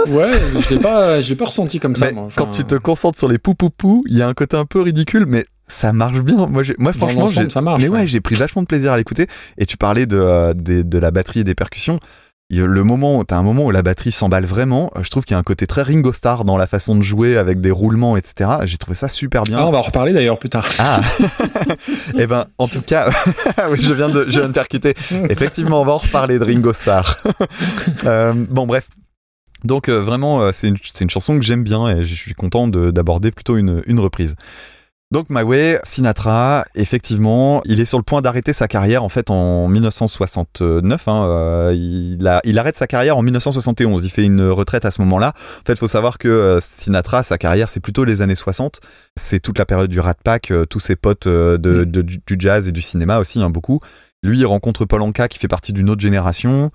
pou. 0.07 0.13
Ouais, 0.19 0.33
je 0.59 0.75
l'ai 0.75 0.81
pas, 0.81 1.21
je 1.21 1.29
l'ai 1.31 1.37
pas 1.37 1.45
ressenti 1.45 1.79
comme 1.79 1.95
ça. 1.95 2.11
Moi. 2.11 2.25
Enfin, 2.25 2.45
quand 2.45 2.51
tu 2.51 2.65
te 2.65 2.75
concentres 2.75 3.19
sur 3.19 3.29
les 3.29 3.39
pou 3.39 3.55
pou 3.55 3.71
pou, 3.71 4.03
il 4.09 4.17
y 4.17 4.23
a 4.23 4.27
un 4.29 4.35
côté 4.35 4.57
un 4.57 4.65
peu 4.65 4.81
ridicule, 4.81 5.27
mais 5.29 5.47
ça 5.69 5.93
marche 5.93 6.21
bien. 6.21 6.47
Moi, 6.47 6.63
moi 6.79 6.93
franchement, 6.93 7.27
ça 7.29 7.61
marche. 7.61 7.81
mais 7.83 7.89
ouais, 7.89 8.07
j'ai 8.09 8.21
pris 8.21 8.35
vachement 8.35 8.63
de 8.63 8.67
plaisir 8.67 8.91
à 8.93 8.97
l'écouter. 8.97 9.27
Et 9.59 9.67
tu 9.67 9.77
parlais 9.77 10.07
de, 10.07 10.19
euh, 10.19 10.55
des- 10.55 10.83
de 10.83 10.99
la 10.99 11.11
batterie 11.13 11.41
et 11.41 11.45
des 11.45 11.55
percussions. 11.55 12.01
Le 12.55 12.85
moment, 12.85 13.25
t'as 13.25 13.37
un 13.37 13.43
moment 13.43 13.65
où 13.65 13.71
la 13.71 13.83
batterie 13.83 14.13
s'emballe 14.13 14.45
vraiment. 14.45 14.91
Je 15.01 15.09
trouve 15.09 15.25
qu'il 15.25 15.33
y 15.33 15.37
a 15.37 15.39
un 15.39 15.43
côté 15.43 15.67
très 15.67 15.83
Ringo 15.83 16.13
Starr 16.13 16.45
dans 16.45 16.59
la 16.59 16.67
façon 16.67 16.95
de 16.95 17.03
jouer 17.03 17.39
avec 17.39 17.61
des 17.63 17.71
roulements, 17.71 18.17
etc. 18.17 18.51
J'ai 18.65 18.77
trouvé 18.77 18.95
ça 18.95 19.09
super 19.09 19.45
bien. 19.45 19.59
Ah, 19.61 19.67
on 19.67 19.71
va 19.73 19.79
en 19.79 19.83
reparler 19.83 20.13
d'ailleurs 20.13 20.39
plus 20.39 20.51
tard. 20.51 20.67
Ah, 20.79 21.01
Eh 22.19 22.27
ben, 22.27 22.47
en 22.59 22.69
tout 22.69 22.83
cas, 22.83 23.09
oui, 23.71 23.79
je 23.81 23.93
viens 23.95 24.09
de, 24.11 24.27
je 24.29 24.39
viens 24.41 24.49
de 24.49 24.53
percuter. 24.55 24.95
Effectivement, 25.31 25.81
on 25.81 25.85
va 25.85 25.93
en 25.93 25.99
reparler 25.99 26.39
de 26.39 26.45
Ringo 26.45 26.73
Starr. 26.73 27.17
Euh, 28.05 28.33
bon, 28.51 28.67
bref. 28.67 28.89
Donc, 29.65 29.89
euh, 29.89 30.01
vraiment, 30.01 30.43
euh, 30.43 30.51
c'est 30.53 30.69
une, 30.69 30.77
une 31.01 31.11
chanson 31.11 31.37
que 31.39 31.45
j'aime 31.45 31.63
bien 31.63 31.89
et 31.89 32.03
je 32.03 32.15
suis 32.15 32.35
content 32.35 32.67
de- 32.67 32.91
d'aborder 32.91 33.31
plutôt 33.31 33.57
une, 33.57 33.83
une 33.87 34.01
reprise. 34.01 34.35
Donc, 35.13 35.27
My 35.29 35.43
Way, 35.43 35.79
Sinatra, 35.85 36.65
effectivement, 36.75 37.61
il 37.67 37.81
est 37.81 37.85
sur 37.85 37.99
le 37.99 38.03
point 38.03 38.23
d'arrêter 38.23 38.55
sa 38.55 38.67
carrière 38.67 39.05
en 39.05 39.11
fait 39.11 39.31
en 39.31 39.69
1969. 39.69 41.07
hein, 41.07 41.27
euh, 41.29 41.75
il, 41.77 42.27
a- 42.27 42.41
il 42.45 42.59
arrête 42.59 42.79
sa 42.79 42.87
carrière 42.87 43.19
en 43.19 43.23
1971. 43.23 44.05
Il 44.07 44.11
fait 44.11 44.25
une 44.25 44.49
retraite 44.49 44.87
à 44.87 44.91
ce 44.91 45.03
moment-là. 45.03 45.35
En 45.37 45.67
fait, 45.67 45.75
il 45.75 45.79
faut 45.79 45.87
savoir 45.87 46.17
que 46.17 46.29
euh, 46.29 46.61
Sinatra, 46.63 47.23
sa 47.23 47.37
carrière, 47.37 47.69
c'est 47.69 47.81
plutôt 47.81 48.05
les 48.05 48.23
années 48.23 48.35
60. 48.35 48.81
C'est 49.21 49.41
toute 49.41 49.59
la 49.59 49.67
période 49.67 49.91
du 49.91 50.01
Rat 50.01 50.15
Pack, 50.25 50.51
euh, 50.51 50.65
tous 50.65 50.81
ses 50.81 50.97
potes 50.97 51.27
euh, 51.27 51.59
de, 51.59 51.85
de- 51.85 52.01
du 52.01 52.23
du 52.27 52.37
jazz 52.39 52.67
et 52.67 52.73
du 52.73 52.81
cinéma 52.81 53.19
aussi, 53.19 53.43
hein, 53.43 53.51
beaucoup. 53.51 53.81
Lui, 54.23 54.39
il 54.41 54.47
rencontre 54.47 54.87
Paul 54.87 55.03
Anka 55.03 55.29
qui 55.29 55.39
fait 55.39 55.47
partie 55.49 55.75
d'une 55.75 55.91
autre 55.91 56.01
génération. 56.01 56.71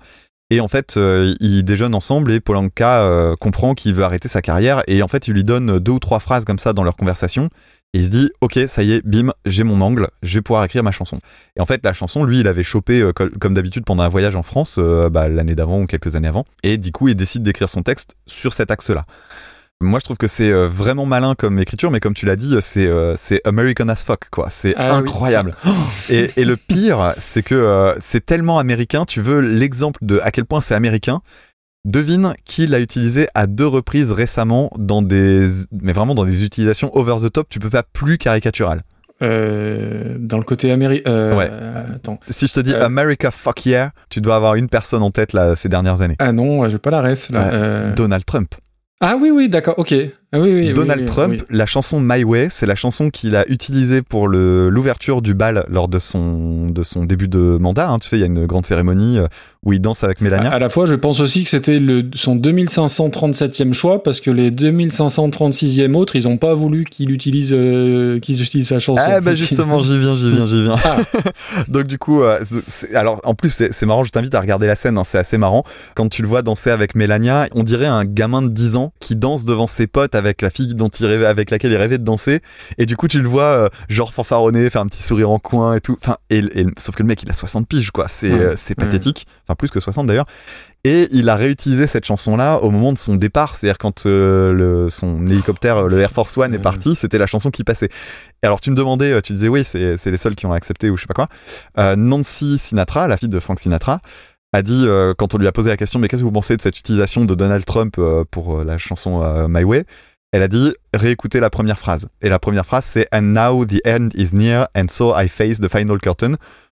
Et 0.50 0.60
en 0.60 0.68
fait, 0.68 0.96
euh, 0.96 1.34
ils 1.40 1.62
déjeunent 1.62 1.94
ensemble 1.94 2.32
et 2.32 2.40
Paul 2.40 2.56
Anka 2.56 3.02
euh, 3.02 3.34
comprend 3.38 3.74
qu'il 3.74 3.92
veut 3.92 4.02
arrêter 4.04 4.28
sa 4.28 4.40
carrière. 4.40 4.82
Et 4.86 5.02
en 5.02 5.08
fait, 5.08 5.28
il 5.28 5.34
lui 5.34 5.44
donne 5.44 5.78
deux 5.78 5.92
ou 5.92 5.98
trois 5.98 6.20
phrases 6.20 6.44
comme 6.46 6.58
ça 6.58 6.72
dans 6.72 6.84
leur 6.84 6.96
conversation. 6.96 7.50
Et 7.94 8.00
il 8.00 8.04
se 8.04 8.10
dit, 8.10 8.30
ok, 8.42 8.58
ça 8.66 8.82
y 8.82 8.92
est, 8.92 9.06
bim, 9.06 9.32
j'ai 9.46 9.64
mon 9.64 9.80
angle, 9.80 10.08
je 10.22 10.34
vais 10.34 10.42
pouvoir 10.42 10.62
écrire 10.64 10.82
ma 10.82 10.90
chanson. 10.90 11.18
Et 11.56 11.60
en 11.62 11.64
fait, 11.64 11.80
la 11.82 11.94
chanson, 11.94 12.22
lui, 12.22 12.40
il 12.40 12.48
avait 12.48 12.62
chopé, 12.62 13.00
euh, 13.00 13.12
comme 13.12 13.54
d'habitude, 13.54 13.86
pendant 13.86 14.02
un 14.02 14.10
voyage 14.10 14.36
en 14.36 14.42
France, 14.42 14.76
euh, 14.78 15.08
bah, 15.08 15.28
l'année 15.30 15.54
d'avant 15.54 15.80
ou 15.80 15.86
quelques 15.86 16.14
années 16.14 16.28
avant. 16.28 16.44
Et 16.62 16.76
du 16.76 16.92
coup, 16.92 17.08
il 17.08 17.14
décide 17.14 17.42
d'écrire 17.42 17.68
son 17.68 17.82
texte 17.82 18.14
sur 18.26 18.52
cet 18.52 18.70
axe-là. 18.70 19.06
Moi, 19.80 20.00
je 20.00 20.04
trouve 20.04 20.18
que 20.18 20.26
c'est 20.26 20.50
euh, 20.50 20.68
vraiment 20.68 21.06
malin 21.06 21.34
comme 21.34 21.58
écriture, 21.58 21.90
mais 21.90 22.00
comme 22.00 22.12
tu 22.12 22.26
l'as 22.26 22.36
dit, 22.36 22.56
c'est 22.60 22.90
c'est 23.16 23.40
American 23.46 23.88
as 23.88 24.04
fuck, 24.04 24.28
quoi. 24.30 24.50
C'est 24.50 24.74
Ah 24.76 25.00
oui, 25.00 25.08
incroyable. 25.08 25.54
et, 26.10 26.30
et 26.36 26.44
le 26.44 26.56
pire, 26.56 27.14
c'est 27.16 27.44
que 27.44 27.94
c'est 28.00 28.26
tellement 28.26 28.58
américain. 28.58 29.06
Tu 29.06 29.22
veux 29.22 29.38
l'exemple 29.38 30.00
de 30.02 30.20
à 30.22 30.30
quel 30.30 30.44
point 30.44 30.60
c'est 30.60 30.74
américain 30.74 31.22
Devine 31.88 32.34
qui 32.44 32.66
l'a 32.66 32.80
utilisé 32.80 33.28
à 33.34 33.46
deux 33.46 33.66
reprises 33.66 34.12
récemment 34.12 34.70
dans 34.78 35.00
des, 35.00 35.48
mais 35.72 35.92
vraiment 35.92 36.14
dans 36.14 36.26
des 36.26 36.44
utilisations 36.44 36.94
over 36.94 37.16
the 37.26 37.32
top. 37.32 37.48
Tu 37.48 37.60
peux 37.60 37.70
pas 37.70 37.82
plus 37.82 38.18
caricatural. 38.18 38.82
Euh, 39.22 40.16
dans 40.20 40.36
le 40.36 40.44
côté 40.44 40.70
américain. 40.70 41.34
Ouais. 41.34 41.50
Attends. 41.94 42.20
Si 42.28 42.46
je 42.46 42.52
te 42.52 42.60
dis 42.60 42.74
Euh. 42.74 42.84
America 42.84 43.30
fuck 43.30 43.64
yeah, 43.64 43.92
tu 44.10 44.20
dois 44.20 44.36
avoir 44.36 44.54
une 44.56 44.68
personne 44.68 45.02
en 45.02 45.10
tête 45.10 45.32
là 45.32 45.56
ces 45.56 45.70
dernières 45.70 46.02
années. 46.02 46.16
Ah 46.18 46.30
non, 46.32 46.68
j'ai 46.68 46.76
pas 46.78 46.90
la 46.90 47.00
ref 47.00 47.30
là. 47.30 47.50
Euh, 47.54 47.94
Donald 47.94 48.24
Trump. 48.26 48.54
Ah 49.00 49.16
oui, 49.18 49.30
oui, 49.30 49.48
d'accord, 49.48 49.74
ok. 49.78 49.94
Ah 50.30 50.40
oui, 50.40 50.52
oui, 50.52 50.74
Donald 50.74 51.00
oui, 51.00 51.06
Trump, 51.06 51.42
la 51.48 51.64
chanson 51.64 52.00
My 52.00 52.22
Way, 52.22 52.48
c'est 52.50 52.66
la 52.66 52.74
chanson 52.74 53.08
qu'il 53.08 53.34
a 53.34 53.48
utilisée 53.48 54.02
pour 54.02 54.28
l'ouverture 54.28 55.22
du 55.22 55.32
bal 55.32 55.64
lors 55.70 55.88
de 55.88 55.98
son, 55.98 56.68
de 56.68 56.82
son 56.82 57.04
début 57.06 57.28
de 57.28 57.56
mandat. 57.58 57.88
hein. 57.88 57.98
Tu 57.98 58.08
sais, 58.08 58.16
il 58.16 58.20
y 58.20 58.24
a 58.24 58.26
une 58.26 58.44
grande 58.44 58.66
cérémonie 58.66 59.18
euh, 59.18 59.26
où 59.64 59.72
il 59.72 59.80
danse 59.80 60.04
avec 60.04 60.20
Mélania. 60.20 60.50
À, 60.50 60.56
à 60.56 60.58
la 60.58 60.68
fois, 60.68 60.84
je 60.84 60.94
pense 60.94 61.20
aussi 61.20 61.44
que 61.44 61.48
c'était 61.48 61.80
son 62.14 62.36
2537e 62.36 63.72
choix 63.72 64.02
parce 64.02 64.20
que 64.20 64.30
les 64.30 64.50
2536e 64.50 65.94
autres, 65.94 66.16
ils 66.16 66.28
ont 66.28 66.36
pas 66.36 66.54
voulu 66.54 66.84
qu'il 66.84 67.10
utilise, 67.10 67.54
euh, 67.56 68.18
qu'ils 68.20 68.42
utilisent 68.42 68.68
sa 68.68 68.78
chanson. 68.78 69.00
Ah 69.02 69.20
bah 69.22 69.34
justement, 69.34 69.80
j'y 69.80 69.98
viens, 69.98 70.14
j'y 70.14 70.30
viens, 70.30 70.46
j'y 70.46 70.62
viens. 70.62 70.76
Ah. 70.84 70.98
Donc 71.68 71.84
du 71.84 71.98
coup, 71.98 72.22
euh, 72.22 72.38
alors 72.94 73.20
en 73.24 73.34
plus 73.34 73.48
c'est 73.50 73.72
c'est 73.72 73.86
marrant, 73.86 74.04
je 74.04 74.10
t'invite 74.10 74.34
à 74.34 74.40
regarder 74.40 74.66
la 74.66 74.76
scène, 74.76 74.98
hein, 74.98 75.04
c'est 75.04 75.18
assez 75.18 75.38
marrant. 75.38 75.62
Quand 75.94 76.08
tu 76.08 76.20
le 76.20 76.28
vois 76.28 76.42
danser 76.42 76.70
avec 76.70 76.94
Mélania, 76.94 77.46
on 77.54 77.62
dirait 77.62 77.86
un 77.86 78.04
gamin 78.04 78.42
de 78.42 78.48
10 78.48 78.76
ans 78.76 78.92
qui 79.00 79.16
danse 79.16 79.44
devant 79.46 79.66
ses 79.66 79.86
potes 79.86 80.14
avec 80.18 80.42
la 80.42 80.50
fille 80.50 80.74
dont 80.74 80.88
il 80.88 81.06
rêvait, 81.06 81.24
avec 81.26 81.50
laquelle 81.50 81.72
il 81.72 81.76
rêvait 81.76 81.96
de 81.98 82.04
danser. 82.04 82.42
Et 82.76 82.84
du 82.84 82.96
coup, 82.96 83.08
tu 83.08 83.20
le 83.22 83.28
vois 83.28 83.44
euh, 83.44 83.68
genre 83.88 84.12
fanfaronner, 84.12 84.68
faire 84.68 84.82
un 84.82 84.86
petit 84.86 85.02
sourire 85.02 85.30
en 85.30 85.38
coin 85.38 85.74
et 85.76 85.80
tout. 85.80 85.96
Enfin, 86.02 86.18
et, 86.28 86.38
et- 86.38 86.66
sauf 86.76 86.94
que 86.96 87.02
le 87.02 87.06
mec, 87.08 87.22
il 87.22 87.30
a 87.30 87.32
60 87.32 87.66
piges 87.66 87.90
quoi. 87.90 88.06
C'est 88.08 88.30
Ouais, 88.30 88.40
euh, 88.40 88.54
ouais. 88.56 88.74
pathétique. 88.76 89.26
Enfin 89.46 89.54
plus 89.54 89.70
que 89.70 89.80
60 89.80 90.06
d'ailleurs. 90.06 90.26
Et 90.84 91.08
il 91.10 91.28
a 91.28 91.34
réutilisé 91.36 91.86
cette 91.88 92.04
chanson-là 92.04 92.58
au 92.58 92.70
moment 92.70 92.92
de 92.92 92.98
son 92.98 93.16
départ, 93.16 93.54
c'est-à-dire 93.56 93.78
quand 93.78 94.06
euh, 94.06 94.52
le, 94.52 94.88
son 94.90 95.26
hélicoptère, 95.26 95.82
le 95.88 95.98
Air 95.98 96.10
Force 96.10 96.36
One, 96.38 96.54
est 96.54 96.58
parti, 96.60 96.94
c'était 96.94 97.18
la 97.18 97.26
chanson 97.26 97.50
qui 97.50 97.64
passait. 97.64 97.88
Et 98.42 98.46
alors 98.46 98.60
tu 98.60 98.70
me 98.70 98.76
demandais, 98.76 99.20
tu 99.22 99.32
disais 99.32 99.48
oui, 99.48 99.64
c'est 99.64 99.96
c'est 99.96 100.10
les 100.12 100.16
seuls 100.16 100.36
qui 100.36 100.46
ont 100.46 100.52
accepté 100.52 100.88
ou 100.90 100.96
je 100.96 101.02
sais 101.02 101.08
pas 101.12 101.14
quoi. 101.14 101.96
Nancy 101.96 102.58
Sinatra, 102.58 103.08
la 103.08 103.16
fille 103.16 103.28
de 103.28 103.40
Frank 103.40 103.58
Sinatra, 103.58 104.00
a 104.52 104.62
dit 104.62 104.84
euh, 104.86 105.14
quand 105.16 105.34
on 105.34 105.38
lui 105.38 105.46
a 105.46 105.52
posé 105.52 105.68
la 105.70 105.76
question, 105.76 105.98
mais 105.98 106.08
qu'est-ce 106.08 106.22
que 106.22 106.26
vous 106.26 106.32
pensez 106.32 106.56
de 106.56 106.62
cette 106.62 106.78
utilisation 106.78 107.24
de 107.24 107.34
Donald 107.34 107.64
Trump 107.64 107.96
euh, 107.98 108.24
pour 108.30 108.60
euh, 108.60 108.64
la 108.64 108.78
chanson 108.78 109.20
My 109.48 109.64
Way? 109.64 109.84
Elle 110.32 110.42
a 110.42 110.48
dit 110.48 110.74
réécoutez 110.94 111.40
la 111.40 111.50
première 111.50 111.78
phrase. 111.78 112.08
Et 112.22 112.28
la 112.28 112.38
première 112.38 112.66
phrase 112.66 112.84
c'est 112.84 113.06
And 113.14 113.22
now 113.22 113.64
the 113.64 113.80
end 113.86 114.10
is 114.14 114.34
near 114.34 114.68
and 114.76 114.86
so 114.90 115.14
I 115.18 115.28
face 115.28 115.58
the 115.60 115.68
final 115.68 115.98
curtain. 115.98 116.34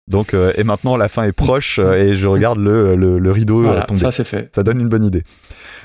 Donc 0.08 0.34
et 0.34 0.64
maintenant 0.64 0.98
la 0.98 1.08
fin 1.08 1.24
est 1.24 1.32
proche 1.32 1.80
et 1.80 2.16
je 2.16 2.28
regarde 2.28 2.58
le, 2.60 2.96
le, 2.96 3.20
le 3.20 3.32
rideau 3.32 3.62
Voilà, 3.62 3.84
tomber. 3.84 4.00
ça 4.00 4.12
c'est 4.12 4.24
fait. 4.24 4.50
Ça 4.54 4.64
donne 4.64 4.80
une 4.82 4.90
bonne 4.90 5.06
idée. 5.06 5.24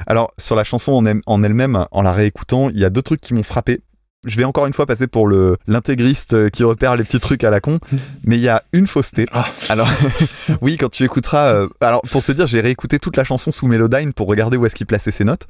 Alors, 0.06 0.30
sur 0.38 0.56
la 0.56 0.64
chanson 0.64 0.92
en 1.26 1.42
elle-même, 1.42 1.86
en 1.90 2.02
la 2.02 2.12
réécoutant, 2.12 2.68
il 2.70 2.78
y 2.78 2.84
a 2.84 2.90
deux 2.90 3.02
trucs 3.02 3.20
qui 3.20 3.34
m'ont 3.34 3.42
frappé. 3.42 3.80
Je 4.26 4.36
vais 4.36 4.44
encore 4.44 4.66
une 4.66 4.72
fois 4.72 4.84
passer 4.86 5.06
pour 5.06 5.26
le 5.26 5.56
l'intégriste 5.66 6.34
euh, 6.34 6.48
qui 6.48 6.64
repère 6.64 6.96
les 6.96 7.04
petits 7.04 7.20
trucs 7.20 7.44
à 7.44 7.50
la 7.50 7.60
con, 7.60 7.78
mais 8.24 8.36
il 8.36 8.42
y 8.42 8.48
a 8.48 8.62
une 8.72 8.86
fausseté. 8.86 9.26
Ah. 9.32 9.46
Alors, 9.68 9.88
oui, 10.60 10.76
quand 10.76 10.90
tu 10.90 11.04
écouteras. 11.04 11.46
euh, 11.54 11.68
alors, 11.80 12.02
pour 12.02 12.22
te 12.22 12.32
dire, 12.32 12.46
j'ai 12.46 12.60
réécouté 12.60 12.98
toute 12.98 13.16
la 13.16 13.24
chanson 13.24 13.50
sous 13.50 13.66
Melodyne 13.66 14.12
pour 14.12 14.26
regarder 14.26 14.56
où 14.56 14.66
est-ce 14.66 14.74
qu'il 14.74 14.86
plaçait 14.86 15.10
ses 15.10 15.24
notes. 15.24 15.46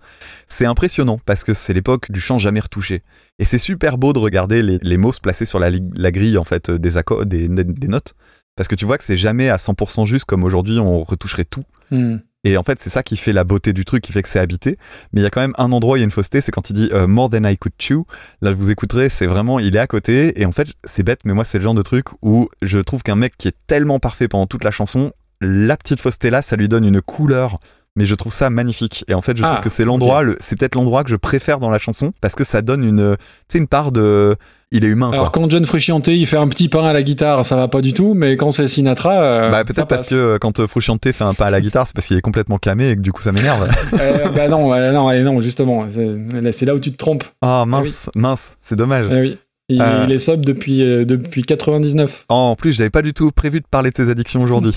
C'est 0.46 0.66
impressionnant 0.66 1.18
parce 1.24 1.42
que 1.42 1.54
c'est 1.54 1.72
l'époque 1.72 2.12
du 2.12 2.20
chant 2.20 2.38
jamais 2.38 2.60
retouché. 2.60 3.02
Et 3.38 3.44
c'est 3.44 3.58
super 3.58 3.98
beau 3.98 4.12
de 4.12 4.18
regarder 4.18 4.62
les, 4.62 4.78
les 4.82 4.96
mots 4.96 5.12
se 5.12 5.20
placer 5.20 5.46
sur 5.46 5.58
la, 5.58 5.70
la 5.70 6.10
grille 6.12 6.38
en 6.38 6.44
fait 6.44 6.70
euh, 6.70 6.78
des 6.78 6.96
accords, 6.96 7.26
des, 7.26 7.48
des 7.48 7.88
notes, 7.88 8.14
parce 8.56 8.68
que 8.68 8.74
tu 8.74 8.84
vois 8.84 8.98
que 8.98 9.04
c'est 9.04 9.16
jamais 9.16 9.48
à 9.48 9.56
100% 9.56 10.06
juste 10.06 10.24
comme 10.24 10.44
aujourd'hui 10.44 10.78
on 10.78 11.02
retoucherait 11.02 11.44
tout. 11.44 11.64
Hmm. 11.90 12.16
Et 12.44 12.56
en 12.56 12.62
fait, 12.62 12.78
c'est 12.80 12.90
ça 12.90 13.02
qui 13.02 13.16
fait 13.16 13.32
la 13.32 13.42
beauté 13.42 13.72
du 13.72 13.84
truc, 13.84 14.04
qui 14.04 14.12
fait 14.12 14.22
que 14.22 14.28
c'est 14.28 14.38
habité. 14.38 14.78
Mais 15.12 15.20
il 15.20 15.24
y 15.24 15.26
a 15.26 15.30
quand 15.30 15.40
même 15.40 15.54
un 15.58 15.72
endroit, 15.72 15.98
il 15.98 16.00
y 16.00 16.04
a 16.04 16.04
une 16.04 16.12
fausseté, 16.12 16.40
c'est 16.40 16.52
quand 16.52 16.70
il 16.70 16.74
dit 16.74 16.90
euh, 16.92 17.08
More 17.08 17.28
than 17.28 17.44
I 17.44 17.56
could 17.56 17.74
chew. 17.78 18.04
Là, 18.40 18.52
vous 18.52 18.70
écouterez, 18.70 19.08
c'est 19.08 19.26
vraiment, 19.26 19.58
il 19.58 19.74
est 19.74 19.80
à 19.80 19.86
côté. 19.86 20.40
Et 20.40 20.46
en 20.46 20.52
fait, 20.52 20.68
c'est 20.84 21.02
bête, 21.02 21.20
mais 21.24 21.32
moi, 21.32 21.44
c'est 21.44 21.58
le 21.58 21.64
genre 21.64 21.74
de 21.74 21.82
truc 21.82 22.06
où 22.22 22.48
je 22.62 22.78
trouve 22.78 23.02
qu'un 23.02 23.16
mec 23.16 23.34
qui 23.36 23.48
est 23.48 23.56
tellement 23.66 23.98
parfait 23.98 24.28
pendant 24.28 24.46
toute 24.46 24.62
la 24.62 24.70
chanson, 24.70 25.12
la 25.40 25.76
petite 25.76 26.00
fausseté 26.00 26.30
là, 26.30 26.40
ça 26.40 26.56
lui 26.56 26.68
donne 26.68 26.84
une 26.84 27.02
couleur 27.02 27.58
mais 27.96 28.06
je 28.06 28.14
trouve 28.14 28.32
ça 28.32 28.50
magnifique. 28.50 29.04
Et 29.08 29.14
en 29.14 29.20
fait, 29.20 29.36
je 29.36 29.42
Ah, 29.42 29.46
trouve 29.48 29.60
que 29.60 29.68
c'est 29.70 29.84
l'endroit, 29.84 30.22
le- 30.22 30.36
c'est 30.40 30.56
peut-être 30.58 30.74
l'endroit 30.76 31.02
que 31.02 31.10
je 31.10 31.16
préfère 31.16 31.58
dans 31.58 31.70
la 31.70 31.78
chanson 31.78 32.12
parce 32.20 32.34
que 32.34 32.44
ça 32.44 32.62
donne 32.62 32.84
une, 32.84 33.16
sais, 33.48 33.58
une 33.58 33.66
part 33.66 33.90
de, 33.92 34.36
il 34.70 34.84
est 34.84 34.88
humain. 34.88 35.10
Alors 35.12 35.32
quoi. 35.32 35.42
quand 35.42 35.50
John 35.50 35.64
Frusciante 35.64 36.08
il 36.08 36.26
fait 36.26 36.36
un 36.36 36.48
petit 36.48 36.68
pain 36.68 36.84
à 36.84 36.92
la 36.92 37.02
guitare, 37.02 37.44
ça 37.44 37.56
va 37.56 37.68
pas 37.68 37.80
du 37.80 37.92
tout, 37.92 38.14
mais 38.14 38.36
quand 38.36 38.50
c'est 38.50 38.68
Sinatra, 38.68 39.12
euh, 39.12 39.50
Bah 39.50 39.64
peut-être 39.64 39.86
parce 39.88 40.08
que 40.08 40.14
euh, 40.14 40.38
quand 40.38 40.60
euh, 40.60 40.66
Frusciante 40.66 41.10
fait 41.12 41.24
un 41.24 41.34
pas 41.34 41.46
à 41.46 41.50
la 41.50 41.60
guitare, 41.60 41.86
c'est 41.86 41.94
parce 41.94 42.06
qu'il 42.06 42.16
est 42.16 42.20
complètement 42.22 42.58
camé 42.58 42.88
et 42.90 42.96
que 42.96 43.00
du 43.00 43.12
coup 43.12 43.22
ça 43.22 43.32
m'énerve. 43.32 43.68
Euh, 44.00 44.28
bah 44.28 44.48
non, 44.48 44.72
euh, 44.74 44.92
non, 44.92 45.08
euh, 45.10 45.22
non, 45.22 45.40
justement, 45.40 45.86
c'est 45.88 46.66
là, 46.66 46.74
où 46.74 46.78
tu 46.80 46.92
te 46.92 46.96
trompes. 46.96 47.24
Ah 47.40 47.64
mince, 47.66 48.10
mince, 48.14 48.56
c'est 48.60 48.74
dommage. 48.76 49.06
Eh 49.10 49.20
oui. 49.20 49.38
Il, 49.68 49.82
Euh. 49.82 50.04
il 50.06 50.12
est 50.12 50.18
sobre 50.18 50.44
depuis 50.44 50.80
euh, 50.80 51.04
depuis 51.04 51.42
99. 51.42 52.26
Oh, 52.28 52.34
en 52.34 52.56
plus, 52.56 52.72
j'avais 52.72 52.90
pas 52.90 53.02
du 53.02 53.12
tout 53.12 53.32
prévu 53.32 53.60
de 53.60 53.66
parler 53.68 53.90
de 53.90 53.96
tes 53.96 54.08
addictions 54.08 54.42
aujourd'hui. 54.42 54.72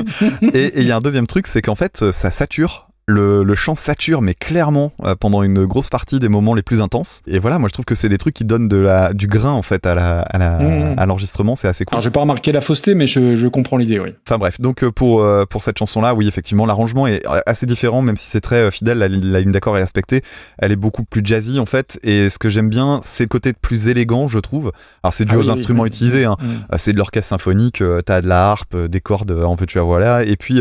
et 0.52 0.64
et 0.64 0.80
il 0.80 0.86
y 0.86 0.90
a 0.90 0.96
un 0.96 1.00
deuxième 1.00 1.28
truc, 1.28 1.46
c'est 1.46 1.62
qu'en 1.62 1.76
fait, 1.76 2.02
euh, 2.02 2.10
ça 2.12 2.30
sature. 2.32 2.88
Le, 3.08 3.42
le 3.42 3.54
chant 3.56 3.74
sature, 3.74 4.22
mais 4.22 4.32
clairement, 4.32 4.92
euh, 5.04 5.16
pendant 5.18 5.42
une 5.42 5.64
grosse 5.66 5.88
partie 5.88 6.20
des 6.20 6.28
moments 6.28 6.54
les 6.54 6.62
plus 6.62 6.80
intenses. 6.80 7.20
Et 7.26 7.40
voilà, 7.40 7.58
moi 7.58 7.68
je 7.68 7.72
trouve 7.72 7.84
que 7.84 7.96
c'est 7.96 8.08
des 8.08 8.16
trucs 8.16 8.32
qui 8.34 8.44
donnent 8.44 8.68
de 8.68 8.76
la, 8.76 9.12
du 9.12 9.26
grain 9.26 9.50
en 9.50 9.62
fait 9.62 9.86
à 9.86 9.94
la- 9.96 10.20
à 10.20 10.38
la- 10.38 10.94
à 10.96 11.04
l'enregistrement, 11.06 11.56
c'est 11.56 11.66
assez 11.66 11.84
cool. 11.84 11.96
Alors 11.96 12.00
j'ai 12.02 12.10
pas 12.10 12.20
remarqué 12.20 12.52
la 12.52 12.60
fausseté, 12.60 12.94
mais 12.94 13.08
je, 13.08 13.34
je 13.34 13.48
comprends 13.48 13.76
l'idée, 13.76 13.98
oui. 13.98 14.14
Enfin 14.24 14.38
bref, 14.38 14.60
donc 14.60 14.84
euh, 14.84 14.92
pour, 14.92 15.20
euh, 15.20 15.44
pour 15.46 15.62
cette 15.62 15.78
chanson-là, 15.80 16.14
oui, 16.14 16.28
effectivement, 16.28 16.64
l'arrangement 16.64 17.08
est 17.08 17.22
assez 17.44 17.66
différent, 17.66 18.02
même 18.02 18.16
si 18.16 18.26
c'est 18.30 18.40
très 18.40 18.56
euh, 18.62 18.70
fidèle, 18.70 18.98
la, 18.98 19.08
li- 19.08 19.20
la 19.20 19.40
ligne 19.40 19.50
d'accord 19.50 19.76
est 19.76 19.80
respectée. 19.82 20.22
Elle 20.58 20.70
est 20.70 20.76
beaucoup 20.76 21.02
plus 21.02 21.22
jazzy 21.24 21.58
en 21.58 21.66
fait, 21.66 21.98
et 22.04 22.30
ce 22.30 22.38
que 22.38 22.48
j'aime 22.48 22.68
bien, 22.68 23.00
c'est 23.02 23.24
le 23.24 23.28
côté 23.28 23.52
plus 23.52 23.88
élégant, 23.88 24.28
je 24.28 24.38
trouve. 24.38 24.70
Alors 25.02 25.12
c'est 25.12 25.24
dû 25.24 25.34
Ah 25.34 25.38
aux 25.38 25.42
oui, 25.46 25.50
instruments 25.50 25.82
oui. 25.82 25.88
utilisés, 25.88 26.24
hein. 26.24 26.36
Mm. 26.40 26.44
Euh, 26.44 26.76
c'est 26.78 26.92
de 26.92 26.98
l'orchestre 26.98 27.28
symphonique, 27.30 27.82
t'as 28.06 28.20
de 28.20 28.28
la 28.28 28.48
harpe, 28.52 28.76
des 28.76 29.00
cordes, 29.00 29.32
en 29.32 29.56
veux-tu, 29.56 29.80
à 29.80 29.82
voilà. 29.82 30.22
Et 30.22 30.36
puis, 30.36 30.60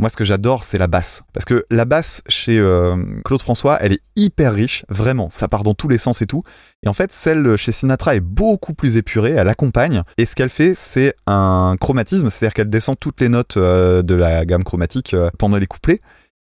moi, 0.00 0.08
ce 0.08 0.16
que 0.16 0.24
j'adore, 0.24 0.64
c'est 0.64 0.78
la 0.78 0.86
basse. 0.86 1.22
Parce 1.32 1.44
que 1.44 1.64
la 1.70 1.84
basse 1.84 2.22
chez 2.26 2.58
euh, 2.58 2.96
Claude 3.24 3.40
François, 3.42 3.76
elle 3.80 3.92
est 3.92 4.00
hyper 4.16 4.52
riche, 4.54 4.84
vraiment. 4.88 5.28
Ça 5.30 5.46
part 5.46 5.62
dans 5.62 5.74
tous 5.74 5.88
les 5.88 5.98
sens 5.98 6.22
et 6.22 6.26
tout. 6.26 6.42
Et 6.82 6.88
en 6.88 6.92
fait, 6.92 7.12
celle 7.12 7.56
chez 7.56 7.70
Sinatra 7.70 8.16
est 8.16 8.20
beaucoup 8.20 8.74
plus 8.74 8.96
épurée, 8.96 9.32
elle 9.32 9.48
accompagne. 9.48 10.02
Et 10.18 10.24
ce 10.26 10.34
qu'elle 10.34 10.50
fait, 10.50 10.72
c'est 10.74 11.14
un 11.26 11.76
chromatisme, 11.80 12.30
c'est-à-dire 12.30 12.54
qu'elle 12.54 12.70
descend 12.70 12.98
toutes 12.98 13.20
les 13.20 13.28
notes 13.28 13.56
euh, 13.58 14.02
de 14.02 14.14
la 14.14 14.44
gamme 14.46 14.64
chromatique 14.64 15.14
euh, 15.14 15.30
pendant 15.38 15.58
les 15.58 15.66
couplets. 15.66 15.98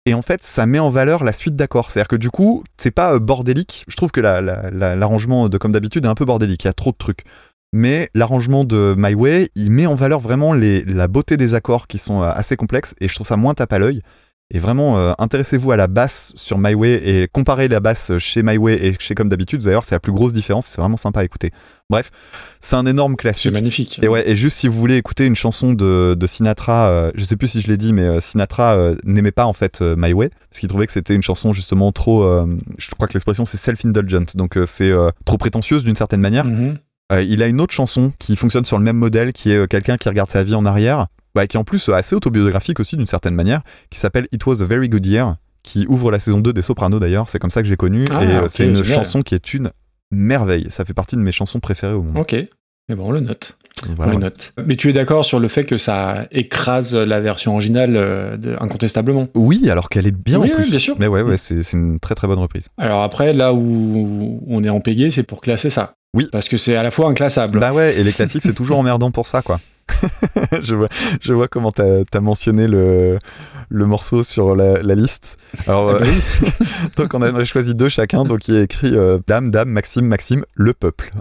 Et 0.06 0.12
en 0.12 0.20
fait, 0.20 0.42
ça 0.42 0.66
met 0.66 0.78
en 0.80 0.90
valeur 0.90 1.24
la 1.24 1.32
suite 1.32 1.56
d'accords. 1.56 1.90
C'est-à-dire 1.90 2.08
que 2.08 2.16
du 2.16 2.30
coup, 2.30 2.62
c'est 2.76 2.90
pas 2.90 3.14
euh, 3.14 3.18
bordélique. 3.18 3.84
Je 3.88 3.96
trouve 3.96 4.10
que 4.10 4.20
la- 4.20 4.42
la- 4.42 4.70
la- 4.70 4.96
l'arrangement 4.96 5.48
de 5.48 5.56
comme 5.56 5.72
d'habitude 5.72 6.04
est 6.04 6.08
un 6.08 6.14
peu 6.14 6.26
bordélique. 6.26 6.64
Il 6.64 6.66
y 6.66 6.70
a 6.70 6.74
trop 6.74 6.90
de 6.90 6.96
trucs. 6.98 7.24
Mais 7.76 8.08
l'arrangement 8.14 8.62
de 8.64 8.94
My 8.96 9.14
Way, 9.14 9.48
il 9.56 9.72
met 9.72 9.86
en 9.86 9.96
valeur 9.96 10.20
vraiment 10.20 10.52
les- 10.52 10.84
la 10.84 11.08
beauté 11.08 11.36
des 11.36 11.54
accords 11.54 11.88
qui 11.88 11.98
sont 11.98 12.22
euh, 12.22 12.30
assez 12.32 12.56
complexes 12.56 12.94
et 13.00 13.08
je 13.08 13.14
trouve 13.16 13.26
ça 13.26 13.36
moins 13.36 13.52
tape 13.54 13.72
à 13.72 13.80
l'œil. 13.80 14.00
Et 14.52 14.60
vraiment, 14.60 14.96
euh, 14.96 15.12
intéressez-vous 15.18 15.72
à 15.72 15.76
la 15.76 15.88
basse 15.88 16.32
sur 16.36 16.56
My 16.58 16.74
Way 16.74 16.92
et 17.04 17.28
comparez 17.32 17.66
la 17.66 17.80
basse 17.80 18.12
chez 18.18 18.44
My 18.44 18.58
Way 18.58 18.74
et 18.86 18.94
chez 19.00 19.16
Comme 19.16 19.28
d'habitude. 19.28 19.62
D'ailleurs, 19.62 19.84
c'est 19.84 19.96
la 19.96 20.00
plus 20.00 20.12
grosse 20.12 20.34
différence. 20.34 20.66
C'est 20.66 20.80
vraiment 20.80 20.98
sympa 20.98 21.20
à 21.20 21.24
écouter. 21.24 21.50
Bref, 21.90 22.10
c'est 22.60 22.76
un 22.76 22.86
énorme 22.86 23.14
C'est 23.14 23.22
classique. 23.22 23.52
magnifique. 23.52 23.98
Et 24.02 24.06
ouais, 24.06 24.28
et 24.30 24.36
juste 24.36 24.58
si 24.58 24.68
vous 24.68 24.78
voulez 24.78 24.96
écouter 24.98 25.24
une 25.26 25.34
chanson 25.34 25.72
de, 25.72 26.14
de 26.16 26.26
Sinatra, 26.28 26.88
euh, 26.88 27.10
je 27.16 27.24
sais 27.24 27.36
plus 27.36 27.48
si 27.48 27.60
je 27.60 27.66
l'ai 27.66 27.76
dit, 27.78 27.92
mais 27.92 28.02
euh, 28.02 28.20
Sinatra 28.20 28.92
n'aimait 29.04 29.32
pas 29.32 29.46
en 29.46 29.52
fait 29.54 29.80
My 29.80 30.12
Way, 30.12 30.28
parce 30.50 30.60
qu'il 30.60 30.68
trouvait 30.68 30.86
que 30.86 30.92
c'était 30.92 31.14
une 31.14 31.22
chanson 31.22 31.52
justement 31.52 31.90
trop, 31.90 32.22
je 32.78 32.90
crois 32.94 33.08
que 33.08 33.14
l'expression 33.14 33.44
c'est 33.46 33.56
self-indulgent, 33.56 34.26
donc 34.36 34.58
c'est 34.66 34.92
trop 35.24 35.38
prétentieuse 35.38 35.82
d'une 35.84 35.96
certaine 35.96 36.20
manière. 36.20 36.44
Mhm. 36.44 36.76
Euh, 37.12 37.22
il 37.22 37.42
a 37.42 37.46
une 37.48 37.60
autre 37.60 37.74
chanson 37.74 38.12
qui 38.18 38.34
fonctionne 38.36 38.64
sur 38.64 38.78
le 38.78 38.84
même 38.84 38.96
modèle, 38.96 39.32
qui 39.32 39.50
est 39.52 39.56
euh, 39.56 39.66
quelqu'un 39.66 39.96
qui 39.98 40.08
regarde 40.08 40.30
sa 40.30 40.42
vie 40.42 40.54
en 40.54 40.64
arrière, 40.64 41.06
ouais, 41.36 41.46
qui 41.46 41.56
est 41.56 41.60
en 41.60 41.64
plus 41.64 41.88
euh, 41.88 41.94
assez 41.94 42.16
autobiographique 42.16 42.80
aussi 42.80 42.96
d'une 42.96 43.06
certaine 43.06 43.34
manière, 43.34 43.60
qui 43.90 43.98
s'appelle 43.98 44.26
It 44.32 44.44
Was 44.46 44.62
a 44.62 44.64
Very 44.64 44.88
Good 44.88 45.04
Year, 45.04 45.36
qui 45.62 45.86
ouvre 45.88 46.10
la 46.10 46.18
saison 46.18 46.40
2 46.40 46.52
des 46.54 46.62
Sopranos 46.62 46.98
d'ailleurs, 47.00 47.28
c'est 47.28 47.38
comme 47.38 47.50
ça 47.50 47.60
que 47.62 47.68
j'ai 47.68 47.76
connu, 47.76 48.04
Ah, 48.10 48.24
et 48.44 48.48
c'est 48.48 48.64
une 48.64 48.76
génial. 48.76 48.94
chanson 48.94 49.22
qui 49.22 49.34
est 49.34 49.52
une 49.54 49.70
merveille, 50.10 50.66
ça 50.70 50.84
fait 50.86 50.94
partie 50.94 51.16
de 51.16 51.20
mes 51.20 51.32
chansons 51.32 51.60
préférées 51.60 51.92
au 51.94 52.02
monde. 52.02 52.16
Ok. 52.16 52.34
Mais 52.88 52.94
bon, 52.94 53.08
on 53.08 53.12
le 53.12 53.20
note. 53.20 53.56
Voilà, 53.96 54.12
on 54.12 54.16
le 54.18 54.24
ouais. 54.24 54.30
note. 54.30 54.52
Mais 54.66 54.76
tu 54.76 54.88
es 54.90 54.92
d'accord 54.92 55.24
sur 55.24 55.40
le 55.40 55.48
fait 55.48 55.64
que 55.64 55.78
ça 55.78 56.26
écrase 56.32 56.94
la 56.94 57.20
version 57.20 57.52
originale 57.52 57.94
euh, 57.96 58.36
de- 58.36 58.56
incontestablement? 58.60 59.26
Oui, 59.34 59.68
alors 59.70 59.88
qu'elle 59.88 60.06
est 60.06 60.10
bien 60.16 60.38
Oui, 60.38 60.48
en 60.52 60.56
oui, 60.56 60.62
plus. 60.62 60.70
bien 60.70 60.78
sûr. 60.78 60.96
Mais 61.00 61.06
ouais, 61.06 61.22
ouais, 61.22 61.38
c'est 61.38 61.62
c'est 61.62 61.76
une 61.78 61.98
très 61.98 62.14
très 62.14 62.26
bonne 62.28 62.38
reprise. 62.38 62.68
Alors 62.78 63.02
après, 63.02 63.32
là 63.32 63.54
où 63.54 64.42
on 64.46 64.62
est 64.64 64.68
en 64.68 64.80
payé, 64.80 65.10
c'est 65.10 65.22
pour 65.22 65.40
classer 65.40 65.70
ça. 65.70 65.94
Oui. 66.14 66.28
Parce 66.32 66.48
que 66.48 66.56
c'est 66.56 66.76
à 66.76 66.82
la 66.82 66.90
fois 66.90 67.08
inclassable. 67.08 67.58
Bah 67.60 67.72
ouais, 67.72 67.96
et 67.98 68.04
les 68.04 68.12
classiques, 68.12 68.42
c'est 68.44 68.54
toujours 68.54 68.78
emmerdant 68.78 69.10
pour 69.10 69.26
ça, 69.26 69.42
quoi. 69.42 69.60
je, 70.62 70.74
vois, 70.74 70.88
je 71.20 71.32
vois 71.34 71.46
comment 71.48 71.70
t'as 71.70 72.02
as 72.10 72.20
mentionné 72.20 72.66
le, 72.68 73.18
le 73.68 73.86
morceau 73.86 74.22
sur 74.22 74.56
la, 74.56 74.80
la 74.82 74.94
liste. 74.94 75.36
Alors, 75.66 75.90
Ah 75.90 75.98
bah 75.98 76.06
euh, 76.06 76.64
donc 76.96 77.12
on 77.12 77.20
a 77.20 77.44
choisi 77.44 77.74
deux 77.74 77.90
chacun, 77.90 78.24
donc 78.24 78.48
il 78.48 78.54
y 78.54 78.56
a 78.58 78.62
écrit 78.62 78.96
euh, 78.96 79.18
Dame, 79.26 79.50
Dame, 79.50 79.68
Maxime, 79.68 80.06
Maxime, 80.06 80.44
le 80.54 80.72
peuple. 80.72 81.12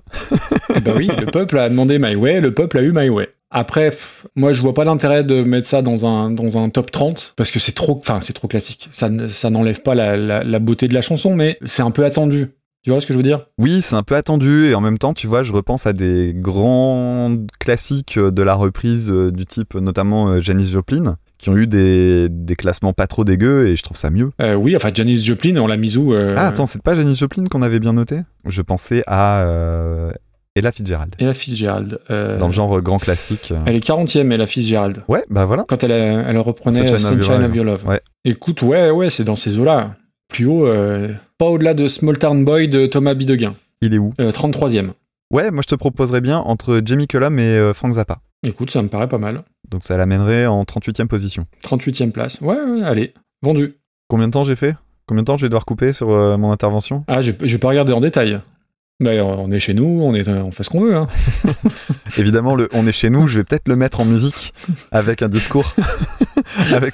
Eh 0.75 0.79
ben 0.79 0.93
oui, 0.95 1.09
le 1.19 1.25
peuple 1.25 1.57
a 1.59 1.67
demandé 1.69 1.99
My 1.99 2.15
Way, 2.15 2.39
le 2.39 2.53
peuple 2.53 2.77
a 2.77 2.81
eu 2.83 2.93
My 2.93 3.09
Way. 3.09 3.27
Après, 3.51 3.89
pff, 3.91 4.25
moi, 4.35 4.51
je 4.53 4.61
vois 4.61 4.73
pas 4.73 4.83
l'intérêt 4.85 5.23
de 5.23 5.43
mettre 5.43 5.67
ça 5.67 5.81
dans 5.83 6.05
un, 6.07 6.31
dans 6.31 6.57
un 6.57 6.69
top 6.69 6.89
30, 6.89 7.33
parce 7.35 7.51
que 7.51 7.59
c'est 7.59 7.73
trop, 7.73 7.99
enfin, 7.99 8.19
c'est 8.21 8.33
trop 8.33 8.47
classique. 8.47 8.87
Ça, 8.91 9.09
ça 9.27 9.49
n'enlève 9.51 9.81
pas 9.83 9.93
la, 9.93 10.15
la- 10.17 10.43
la 10.43 10.59
beauté 10.59 10.87
de 10.87 10.93
la 10.93 11.01
chanson, 11.01 11.35
mais 11.35 11.59
c'est 11.65 11.83
un 11.83 11.91
peu 11.91 12.03
attendu. 12.05 12.47
Tu 12.83 12.89
vois 12.91 12.99
ce 12.99 13.07
que 13.07 13.13
je 13.13 13.17
veux 13.17 13.23
dire? 13.23 13.45
Oui, 13.57 13.81
c'est 13.81 13.95
un 13.95 14.03
peu 14.03 14.15
attendu, 14.15 14.65
et 14.65 14.75
en 14.75 14.81
même 14.81 14.97
temps, 14.97 15.13
tu 15.13 15.25
vois, 15.25 15.43
je 15.43 15.53
repense 15.53 15.87
à 15.87 15.93
des 15.93 16.33
grands 16.35 17.31
classiques 17.59 18.19
de 18.19 18.43
la 18.43 18.55
reprise 18.55 19.09
euh, 19.09 19.31
du 19.31 19.45
type, 19.45 19.75
notamment 19.75 20.27
euh, 20.27 20.39
Janis 20.41 20.65
Joplin, 20.67 21.15
qui 21.37 21.49
ont 21.49 21.55
eu 21.55 21.65
des, 21.65 22.27
des 22.29 22.55
classements 22.57 22.91
pas 22.91 23.07
trop 23.07 23.23
dégueux, 23.23 23.67
et 23.67 23.77
je 23.77 23.83
trouve 23.83 23.95
ça 23.95 24.09
mieux. 24.09 24.31
Euh, 24.41 24.55
Oui, 24.55 24.75
enfin, 24.75 24.89
Janis 24.93 25.23
Joplin, 25.23 25.55
on 25.57 25.67
l'a 25.67 25.77
mise 25.77 25.97
où 25.97 26.13
euh, 26.13 26.33
Ah, 26.35 26.47
attends, 26.47 26.65
c'est 26.65 26.81
pas 26.81 26.93
Janis 26.93 27.15
Joplin 27.15 27.45
qu'on 27.45 27.61
avait 27.61 27.79
bien 27.79 27.93
noté? 27.93 28.19
Je 28.45 28.61
pensais 28.61 29.01
à 29.07 29.43
euh, 29.43 30.11
Ella 30.55 30.73
Fitzgerald. 30.73 31.15
Ella 31.19 31.33
Fitzgerald. 31.33 31.99
Dans 32.09 32.47
le 32.47 32.53
genre 32.53 32.81
grand 32.81 32.97
classique. 32.97 33.53
Elle 33.65 33.75
est 33.77 33.85
40e, 33.87 34.29
Ella 34.29 34.45
Fitzgerald. 34.45 35.03
Ouais, 35.07 35.23
bah 35.29 35.45
voilà. 35.45 35.63
Quand 35.69 35.81
elle, 35.85 35.91
elle 35.91 36.37
reprenait 36.37 36.85
Sunshine 36.85 37.21
Sunshine, 37.21 37.21
of 37.21 37.27
Your 37.27 37.39
Love. 37.39 37.49
of 37.49 37.55
Your 37.55 37.65
Love. 37.65 37.87
Ouais. 37.87 38.01
Écoute, 38.25 38.61
ouais, 38.61 38.89
ouais, 38.91 39.09
c'est 39.09 39.23
dans 39.23 39.37
ces 39.37 39.57
eaux-là. 39.57 39.95
Plus 40.33 40.47
haut, 40.47 40.65
euh, 40.65 41.09
pas 41.37 41.45
au-delà 41.45 41.75
de 41.75 41.87
Small 41.87 42.17
Town 42.17 42.43
Boy 42.43 42.67
de 42.67 42.87
Thomas 42.87 43.13
Bideguin. 43.13 43.53
Il 43.81 43.93
est 43.93 43.99
où 43.99 44.13
Euh, 44.19 44.31
33e. 44.31 44.89
Ouais, 45.31 45.51
moi 45.51 45.61
je 45.63 45.67
te 45.67 45.75
proposerais 45.75 46.21
bien 46.21 46.39
entre 46.39 46.81
Jamie 46.83 47.07
Cullum 47.07 47.37
et 47.37 47.43
euh, 47.43 47.73
Frank 47.75 47.93
Zappa. 47.93 48.19
Écoute, 48.41 48.71
ça 48.71 48.81
me 48.81 48.87
paraît 48.87 49.07
pas 49.07 49.19
mal. 49.19 49.43
Donc 49.69 49.83
ça 49.83 49.95
l'amènerait 49.95 50.47
en 50.47 50.63
38e 50.63 51.05
position. 51.07 51.45
38e 51.63 52.11
place. 52.11 52.41
Ouais, 52.41 52.55
ouais, 52.55 52.81
allez, 52.83 53.13
vendu. 53.43 53.75
Combien 54.07 54.27
de 54.27 54.33
temps 54.33 54.43
j'ai 54.43 54.55
fait? 54.55 54.75
Combien 55.05 55.21
de 55.21 55.27
temps 55.27 55.37
je 55.37 55.43
vais 55.43 55.49
devoir 55.49 55.65
couper 55.65 55.93
sur 55.93 56.09
euh, 56.11 56.35
mon 56.37 56.51
intervention? 56.51 57.03
Ah, 57.07 57.21
j'ai 57.21 57.35
j'ai 57.43 57.57
pas 57.59 57.67
regardé 57.69 57.93
en 57.93 57.99
détail. 57.99 58.39
Bah, 58.99 59.11
on 59.23 59.51
est 59.51 59.59
chez 59.59 59.73
nous, 59.73 59.85
on, 59.85 60.15
est, 60.15 60.27
on 60.27 60.51
fait 60.51 60.63
ce 60.63 60.69
qu'on 60.69 60.81
veut. 60.81 60.95
Hein. 60.95 61.07
Évidemment, 62.17 62.55
le 62.55 62.69
On 62.73 62.87
est 62.87 62.91
chez 62.91 63.09
nous, 63.09 63.27
je 63.27 63.37
vais 63.39 63.43
peut-être 63.43 63.67
le 63.67 63.75
mettre 63.75 63.99
en 63.99 64.05
musique 64.05 64.53
avec 64.91 65.21
un 65.21 65.29
discours. 65.29 65.75
avec 66.73 66.93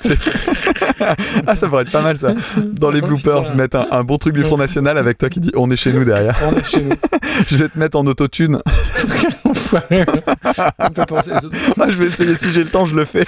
ah, 1.47 1.55
ça 1.55 1.67
pourrait 1.67 1.83
être 1.83 1.91
pas 1.91 2.01
mal 2.01 2.17
ça. 2.17 2.33
Dans 2.57 2.89
les 2.89 3.01
Oh, 3.01 3.07
bloopers, 3.07 3.55
mettre 3.55 3.77
un, 3.77 3.87
un 3.91 4.03
bon 4.03 4.17
truc 4.17 4.33
du 4.35 4.43
Front 4.43 4.57
National 4.57 4.97
avec 4.97 5.17
toi 5.17 5.29
qui 5.29 5.39
dit 5.39 5.51
On 5.55 5.69
est 5.69 5.77
chez 5.77 5.93
nous 5.93 6.05
derrière. 6.05 6.37
On 6.47 6.55
est 6.57 6.65
chez 6.65 6.81
nous. 6.83 6.95
Je 7.47 7.57
vais 7.57 7.69
te 7.69 7.77
mettre 7.79 7.97
en 7.97 8.05
autotune. 8.05 8.59
Penser. 11.07 11.31
Ah, 11.79 11.89
je 11.89 11.97
vais 11.97 12.07
essayer, 12.07 12.33
si 12.35 12.51
j'ai 12.51 12.63
le 12.63 12.69
temps, 12.69 12.85
je 12.85 12.95
le 12.95 13.05
fais. 13.05 13.25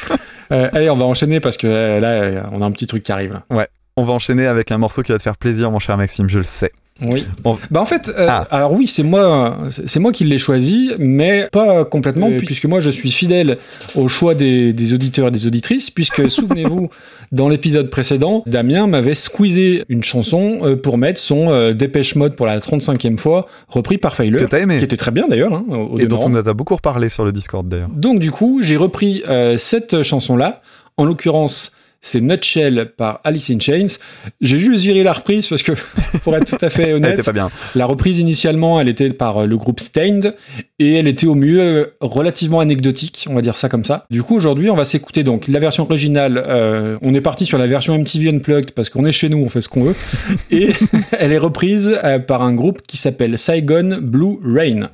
Euh, 0.51 0.69
allez, 0.73 0.89
on 0.89 0.97
va 0.97 1.05
enchaîner 1.05 1.39
parce 1.39 1.57
que 1.57 1.67
euh, 1.67 1.99
là, 1.99 2.43
on 2.51 2.61
a 2.61 2.65
un 2.65 2.71
petit 2.71 2.87
truc 2.87 3.03
qui 3.03 3.11
arrive. 3.11 3.33
Là. 3.49 3.67
On 4.01 4.03
va 4.03 4.13
enchaîner 4.13 4.47
avec 4.47 4.71
un 4.71 4.79
morceau 4.79 5.03
qui 5.03 5.11
va 5.11 5.19
te 5.19 5.23
faire 5.23 5.37
plaisir, 5.37 5.69
mon 5.69 5.77
cher 5.77 5.95
Maxime, 5.95 6.27
je 6.27 6.39
le 6.39 6.43
sais. 6.43 6.71
Oui. 7.03 7.23
On- 7.45 7.55
Bah 7.69 7.81
en 7.81 7.85
fait, 7.85 8.09
euh, 8.09 8.25
Ah. 8.27 8.47
alors 8.49 8.73
oui, 8.73 8.87
c'est 8.87 9.03
moi, 9.03 9.59
c'est 9.69 9.99
moi 9.99 10.11
qui 10.11 10.23
l'ai 10.23 10.39
choisi, 10.39 10.91
mais 10.97 11.47
pas 11.51 11.85
complètement, 11.85 12.27
Euh, 12.29 12.37
puisque 12.37 12.65
moi 12.65 12.79
je 12.79 12.89
suis 12.89 13.11
fidèle 13.11 13.59
au 13.95 14.07
choix 14.07 14.33
des, 14.33 14.73
des 14.73 14.93
auditeurs 14.95 15.27
et 15.27 15.31
des 15.31 15.45
auditrices, 15.45 15.91
puisque 15.91 16.29
souvenez-vous, 16.31 16.89
dans 17.31 17.47
l'épisode 17.47 17.91
précédent, 17.91 18.41
Damien 18.47 18.87
m'avait 18.87 19.13
squeezé 19.15 19.83
une 19.87 20.03
chanson 20.03 20.59
euh, 20.63 20.75
pour 20.75 20.97
mettre 20.97 21.19
son 21.19 21.51
euh, 21.51 21.73
Dépêche 21.73 22.15
Mode 22.15 22.35
pour 22.35 22.47
la 22.47 22.59
35e 22.59 23.17
fois, 23.17 23.45
repris 23.67 23.99
par 23.99 24.15
Failer, 24.15 24.39
Que 24.39 24.45
t'as 24.45 24.59
aimé. 24.61 24.79
qui 24.79 24.83
était 24.85 24.97
très 24.97 25.11
bien 25.11 25.27
d'ailleurs, 25.27 25.53
hein, 25.53 25.65
Et 25.99 26.07
dont 26.07 26.19
on 26.23 26.29
nous 26.29 26.47
a 26.47 26.53
beaucoup 26.53 26.75
reparlé 26.75 27.09
sur 27.09 27.23
le 27.23 27.31
Discord 27.31 27.67
d'ailleurs. 27.67 27.89
Donc 27.95 28.17
du 28.19 28.31
coup, 28.31 28.61
j'ai 28.63 28.77
repris 28.77 29.21
euh, 29.29 29.57
cette 29.57 30.01
chanson-là. 30.01 30.61
En 30.97 31.05
l'occurrence, 31.05 31.71
c'est 32.01 32.19
Nutshell 32.19 32.91
par 32.97 33.21
Alice 33.23 33.49
in 33.51 33.59
Chains. 33.59 33.97
J'ai 34.41 34.57
juste 34.57 34.83
viré 34.83 35.03
la 35.03 35.13
reprise 35.13 35.47
parce 35.47 35.61
que, 35.63 35.73
pour 36.23 36.35
être 36.35 36.57
tout 36.57 36.65
à 36.65 36.69
fait 36.69 36.83
Elle 36.83 36.97
était 36.97 37.07
honnête, 37.07 37.25
pas 37.25 37.31
bien. 37.31 37.49
la 37.75 37.85
reprise 37.85 38.19
initialement, 38.19 38.79
elle 38.81 38.89
était 38.89 39.09
par 39.11 39.37
euh, 39.43 39.45
le 39.45 39.55
groupe 39.57 39.79
Stained 39.79 40.35
et 40.79 40.95
elle 40.95 41.07
était 41.07 41.27
au 41.27 41.35
mieux 41.35 41.61
euh, 41.61 41.85
relativement 42.01 42.59
anecdotique, 42.59 43.27
on 43.29 43.35
va 43.35 43.41
dire 43.41 43.55
ça 43.55 43.69
comme 43.69 43.85
ça. 43.85 44.05
Du 44.09 44.23
coup, 44.23 44.35
aujourd'hui, 44.35 44.69
on 44.69 44.75
va 44.75 44.85
s'écouter 44.85 45.23
donc 45.23 45.47
la 45.47 45.59
version 45.59 45.83
originale. 45.83 46.43
euh, 46.47 46.97
on 47.01 47.13
est 47.13 47.21
parti 47.21 47.45
sur 47.45 47.57
la 47.57 47.67
version 47.67 47.97
MTV 47.97 48.29
Unplugged 48.29 48.71
parce 48.71 48.89
qu'on 48.89 49.05
est 49.05 49.11
chez 49.11 49.29
nous, 49.29 49.37
on 49.37 49.49
fait 49.49 49.61
ce 49.61 49.69
qu'on 49.69 49.83
veut. 49.83 49.95
Et 50.51 50.69
elle 51.11 51.31
est 51.31 51.37
reprise 51.37 51.97
euh, 52.03 52.17
par 52.19 52.41
un 52.41 52.53
groupe 52.53 52.81
qui 52.87 52.97
s'appelle 52.97 53.37
Saigon 53.37 53.99
Blue 54.01 54.37
Rain. 54.43 54.89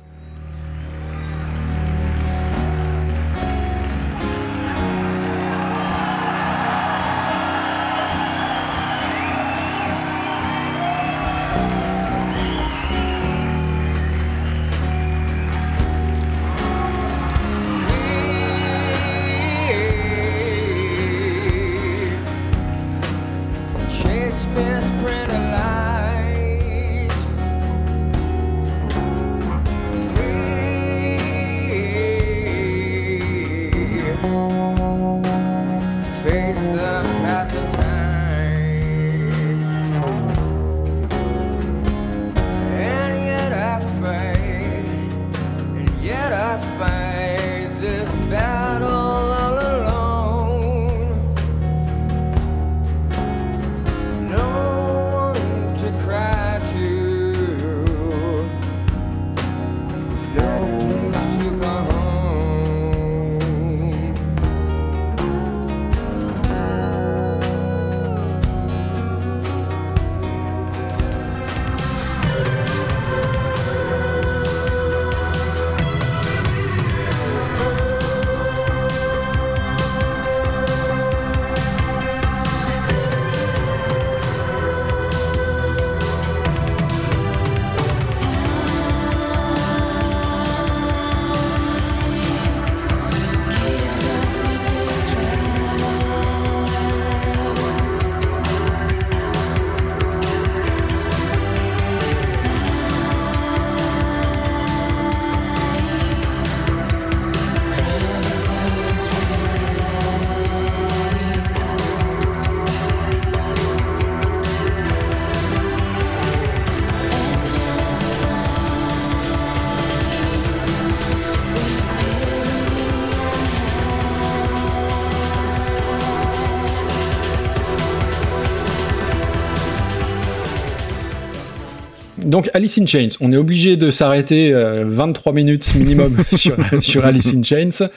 Donc 132.38 132.50
Alice 132.54 132.78
in 132.78 132.86
Chains, 132.86 133.08
on 133.20 133.32
est 133.32 133.36
obligé 133.36 133.76
de 133.76 133.90
s'arrêter 133.90 134.52
euh, 134.54 134.84
23 134.86 135.32
minutes 135.32 135.74
minimum 135.74 136.16
sur, 136.32 136.54
sur 136.80 137.04
Alice 137.04 137.34
in 137.34 137.42
Chains. 137.42 137.88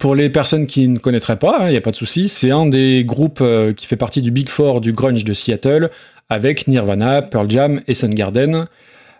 Pour 0.00 0.16
les 0.16 0.30
personnes 0.30 0.66
qui 0.66 0.88
ne 0.88 0.98
connaîtraient 0.98 1.38
pas, 1.38 1.66
il 1.68 1.70
n'y 1.70 1.76
a 1.76 1.80
pas 1.80 1.92
de 1.92 1.96
souci, 1.96 2.28
c'est 2.28 2.50
un 2.50 2.66
des 2.66 3.04
groupes 3.04 3.38
euh, 3.40 3.72
qui 3.72 3.86
fait 3.86 3.94
partie 3.94 4.20
du 4.20 4.32
Big 4.32 4.48
Four 4.48 4.80
du 4.80 4.92
grunge 4.92 5.22
de 5.22 5.32
Seattle, 5.32 5.90
avec 6.28 6.66
Nirvana, 6.66 7.22
Pearl 7.22 7.48
Jam 7.48 7.82
et 7.86 7.94
Soundgarden. 7.94 8.64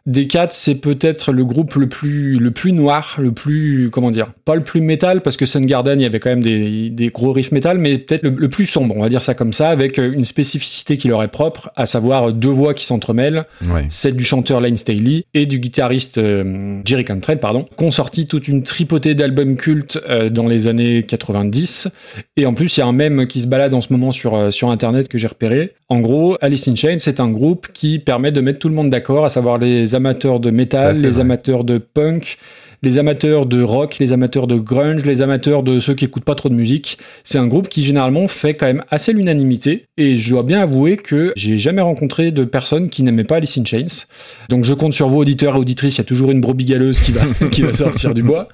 Des 0.06 0.26
quatre, 0.26 0.52
c'est 0.52 0.74
peut-être 0.74 1.32
le 1.32 1.46
groupe 1.46 1.76
le 1.76 1.88
plus, 1.88 2.38
le 2.38 2.50
plus 2.50 2.72
noir, 2.72 3.16
le 3.18 3.32
plus, 3.32 3.88
comment 3.90 4.10
dire, 4.10 4.32
pas 4.44 4.54
le 4.54 4.60
plus 4.62 4.82
métal, 4.82 5.22
parce 5.22 5.38
que 5.38 5.46
Soundgarden, 5.46 5.98
il 5.98 6.02
y 6.02 6.06
avait 6.06 6.20
quand 6.20 6.28
même 6.28 6.42
des, 6.42 6.90
des 6.90 7.08
gros 7.08 7.32
riffs 7.32 7.52
métal, 7.52 7.78
mais 7.78 7.96
peut-être 7.96 8.22
le, 8.22 8.28
le 8.30 8.48
plus 8.50 8.66
sombre, 8.66 8.94
on 8.98 9.00
va 9.00 9.08
dire 9.08 9.22
ça 9.22 9.32
comme 9.32 9.54
ça, 9.54 9.70
avec 9.70 9.98
euh, 9.98 10.12
une 10.12 10.26
spécificité 10.26 10.98
qui 10.98 11.08
leur 11.08 11.22
est 11.22 11.28
propre, 11.28 11.70
à 11.74 11.86
savoir 11.86 12.34
deux 12.34 12.50
voix 12.50 12.74
qui 12.74 12.84
s'entremêlent, 12.84 13.46
Ouais. 13.66 13.86
celle 13.88 14.14
du 14.14 14.24
chanteur 14.24 14.60
Lane 14.60 14.76
Staley 14.76 15.24
et 15.32 15.46
du 15.46 15.58
guitariste 15.58 16.18
euh, 16.18 16.82
Jerry 16.84 17.06
Cantrell, 17.06 17.40
pardon, 17.40 17.64
qui 17.76 17.84
ont 17.84 17.90
sorti 17.92 18.26
toute 18.26 18.46
une 18.46 18.62
tripotée 18.62 19.14
d'albums 19.14 19.56
cultes 19.56 19.98
euh, 20.10 20.28
dans 20.28 20.46
les 20.48 20.66
années 20.66 21.02
90. 21.04 21.88
Et 22.36 22.44
en 22.44 22.52
plus, 22.52 22.76
il 22.76 22.80
y 22.80 22.82
a 22.82 22.86
un 22.86 22.92
mème 22.92 23.26
qui 23.26 23.40
se 23.40 23.46
balade 23.46 23.72
en 23.72 23.80
ce 23.80 23.90
moment 23.90 24.12
sur, 24.12 24.34
euh, 24.34 24.50
sur 24.50 24.68
Internet 24.68 25.08
que 25.08 25.16
j'ai 25.16 25.28
repéré. 25.28 25.72
En 25.88 26.00
gros, 26.00 26.36
Alice 26.42 26.68
in 26.68 26.74
Chains, 26.74 26.96
c'est 26.98 27.20
un 27.20 27.30
groupe 27.30 27.68
qui 27.72 27.98
permet 27.98 28.32
de 28.32 28.40
mettre 28.42 28.58
tout 28.58 28.68
le 28.68 28.74
monde 28.74 28.90
d'accord, 28.90 29.24
à 29.24 29.28
savoir 29.30 29.56
les 29.58 29.93
amateurs 29.94 30.40
de 30.40 30.50
métal, 30.50 30.96
les 31.00 31.11
vrai. 31.11 31.20
amateurs 31.20 31.64
de 31.64 31.78
punk, 31.78 32.38
les 32.85 32.98
amateurs 32.98 33.46
de 33.46 33.62
rock, 33.62 33.96
les 33.98 34.12
amateurs 34.12 34.46
de 34.46 34.57
grunge, 34.57 35.04
les 35.04 35.22
amateurs 35.22 35.62
de 35.62 35.80
ceux 35.80 35.94
qui 35.94 36.04
écoutent 36.04 36.24
pas 36.24 36.35
trop 36.35 36.50
de 36.50 36.54
musique. 36.54 36.98
C'est 37.24 37.38
un 37.38 37.46
groupe 37.46 37.68
qui 37.68 37.83
généralement 37.83 38.28
fait 38.28 38.54
quand 38.54 38.66
même 38.66 38.85
assez 38.90 39.12
l'unanimité. 39.12 39.87
Et 39.96 40.16
je 40.16 40.30
dois 40.30 40.42
bien 40.42 40.61
avouer 40.61 40.98
que 40.98 41.33
j'ai 41.35 41.59
jamais 41.59 41.80
rencontré 41.80 42.30
de 42.30 42.44
personne 42.44 42.90
qui 42.90 43.02
n'aimait 43.02 43.24
pas 43.24 43.37
Alice 43.37 43.57
in 43.57 43.64
Chains. 43.64 44.04
Donc 44.50 44.64
je 44.64 44.74
compte 44.74 44.92
sur 44.92 45.09
vous 45.09 45.18
auditeurs 45.18 45.57
et 45.57 45.59
auditrices, 45.59 45.94
il 45.94 45.98
y 45.98 46.00
a 46.02 46.04
toujours 46.04 46.30
une 46.30 46.42
brebis 46.42 46.66
galeuse 46.66 47.00
qui 47.00 47.12
va, 47.12 47.22
qui 47.50 47.62
va 47.62 47.72
sortir 47.72 48.12
du 48.12 48.22
bois. 48.22 48.48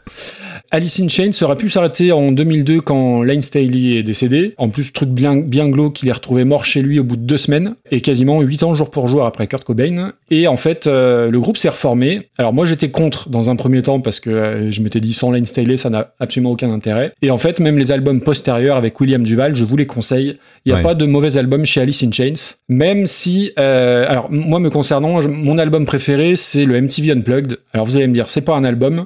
Alice 0.73 1.01
in 1.01 1.09
Chains 1.09 1.31
aurait 1.43 1.57
pu 1.57 1.69
s'arrêter 1.69 2.13
en 2.13 2.31
2002 2.31 2.81
quand 2.81 3.23
Lane 3.25 3.43
Staley 3.43 3.97
est 3.97 4.03
décédé. 4.05 4.55
En 4.57 4.69
plus, 4.69 4.93
truc 4.93 5.09
bien, 5.09 5.35
bien 5.37 5.69
glauque 5.69 5.95
qu'il 5.95 6.09
est 6.09 6.13
retrouvé 6.13 6.45
mort 6.45 6.65
chez 6.65 6.81
lui 6.81 7.01
au 7.01 7.05
bout 7.05 7.17
de 7.17 7.23
deux 7.23 7.39
semaines 7.39 7.75
et 7.91 8.01
quasiment 8.01 8.41
huit 8.41 8.63
ans 8.63 8.73
jour 8.77 8.89
pour 8.89 9.09
jour 9.09 9.25
après 9.25 9.49
Kurt 9.49 9.65
Cobain. 9.65 10.13
Et 10.31 10.47
en 10.47 10.57
fait, 10.57 10.87
euh, 10.87 11.29
le 11.29 11.41
groupe 11.41 11.57
s'est 11.57 11.71
reformé. 11.71 12.29
Alors 12.39 12.53
moi, 12.53 12.67
j'étais 12.67 12.89
contre 12.91 13.29
dans 13.31 13.51
un 13.51 13.57
premier 13.57 13.83
temps 13.83 13.99
parce 14.01 14.21
que 14.21 14.31
euh, 14.31 14.71
je 14.71 14.81
m'étais 14.81 15.01
dit 15.01 15.13
sans 15.13 15.33
Lane 15.33 15.45
Staley, 15.45 15.77
ça 15.77 15.91
n'a 15.91 16.13
absolument 16.21 16.53
aucun 16.53 16.71
intérêt. 16.71 17.15
Et 17.21 17.33
en 17.33 17.37
fait, 17.37 17.59
même 17.59 17.77
les 17.77 17.91
albums 17.91 18.23
postérieurs 18.23 18.77
avec 18.77 19.01
William 19.01 19.25
Duval, 19.25 19.57
je 19.57 19.65
vous 19.65 19.77
les 19.77 19.87
conseille. 19.87 20.39
Il 20.67 20.69
n'y 20.69 20.73
a 20.73 20.77
Ouais. 20.77 20.83
pas 20.83 20.95
de 20.95 21.05
mauvais 21.05 21.37
album 21.37 21.67
chez 21.67 21.81
Alice 21.81 22.05
in 22.05 22.13
Chains. 22.13 22.55
Même 22.69 23.07
si, 23.07 23.51
euh, 23.59 24.07
alors 24.09 24.31
moi 24.31 24.61
me 24.61 24.71
concernant, 24.71 25.21
mon 25.29 25.59
album 25.59 25.85
préféré 25.85 26.37
c'est 26.37 26.65
le 26.65 26.77
MTV 26.81 27.11
Unplugged. 27.11 27.59
Alors 27.73 27.87
vous 27.87 27.97
allez 27.97 28.07
me 28.07 28.15
dire, 28.15 28.31
c'est 28.31 28.41
pas 28.43 28.55
un 28.55 28.63
album. 28.63 29.05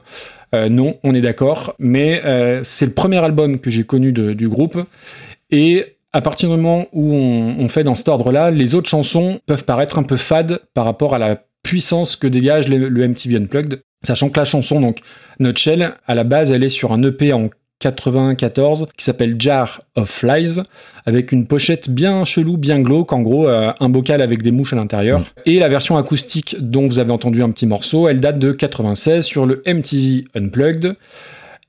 Euh, 0.54 0.68
non, 0.68 0.98
on 1.02 1.14
est 1.14 1.20
d'accord, 1.20 1.74
mais 1.78 2.22
euh, 2.24 2.60
c'est 2.62 2.86
le 2.86 2.92
premier 2.92 3.18
album 3.18 3.58
que 3.58 3.70
j'ai 3.70 3.84
connu 3.84 4.12
du 4.12 4.48
groupe. 4.48 4.78
Et 5.50 5.96
à 6.12 6.20
partir 6.20 6.48
du 6.48 6.56
moment 6.56 6.86
où 6.92 7.12
on, 7.12 7.56
on 7.58 7.68
fait 7.68 7.84
dans 7.84 7.94
cet 7.94 8.08
ordre-là, 8.08 8.50
les 8.50 8.74
autres 8.74 8.88
chansons 8.88 9.40
peuvent 9.46 9.64
paraître 9.64 9.98
un 9.98 10.04
peu 10.04 10.16
fades 10.16 10.60
par 10.72 10.84
rapport 10.84 11.14
à 11.14 11.18
la 11.18 11.42
puissance 11.62 12.14
que 12.14 12.26
dégage 12.26 12.68
le, 12.68 12.88
le 12.88 13.08
MTV 13.08 13.36
Unplugged. 13.36 13.80
Sachant 14.02 14.28
que 14.28 14.38
la 14.38 14.44
chanson, 14.44 14.80
donc 14.80 14.98
Nutshell, 15.40 15.94
à 16.06 16.14
la 16.14 16.24
base, 16.24 16.52
elle 16.52 16.62
est 16.62 16.68
sur 16.68 16.92
un 16.92 17.02
EP 17.02 17.32
en 17.32 17.48
94 17.80 18.88
qui 18.96 19.04
s'appelle 19.04 19.36
Jar 19.38 19.80
of 19.96 20.08
Flies, 20.08 20.62
avec 21.06 21.32
une 21.32 21.46
pochette 21.46 21.90
bien 21.90 22.24
chelou, 22.24 22.56
bien 22.56 22.80
glauque, 22.80 23.12
en 23.12 23.20
gros 23.20 23.48
euh, 23.48 23.72
un 23.78 23.88
bocal 23.88 24.22
avec 24.22 24.42
des 24.42 24.50
mouches 24.50 24.72
à 24.72 24.76
l'intérieur. 24.76 25.22
Et 25.44 25.58
la 25.58 25.68
version 25.68 25.96
acoustique 25.96 26.56
dont 26.58 26.86
vous 26.86 26.98
avez 26.98 27.12
entendu 27.12 27.42
un 27.42 27.50
petit 27.50 27.66
morceau, 27.66 28.08
elle 28.08 28.20
date 28.20 28.38
de 28.38 28.52
96 28.52 29.24
sur 29.24 29.46
le 29.46 29.62
MTV 29.66 30.24
Unplugged. 30.34 30.96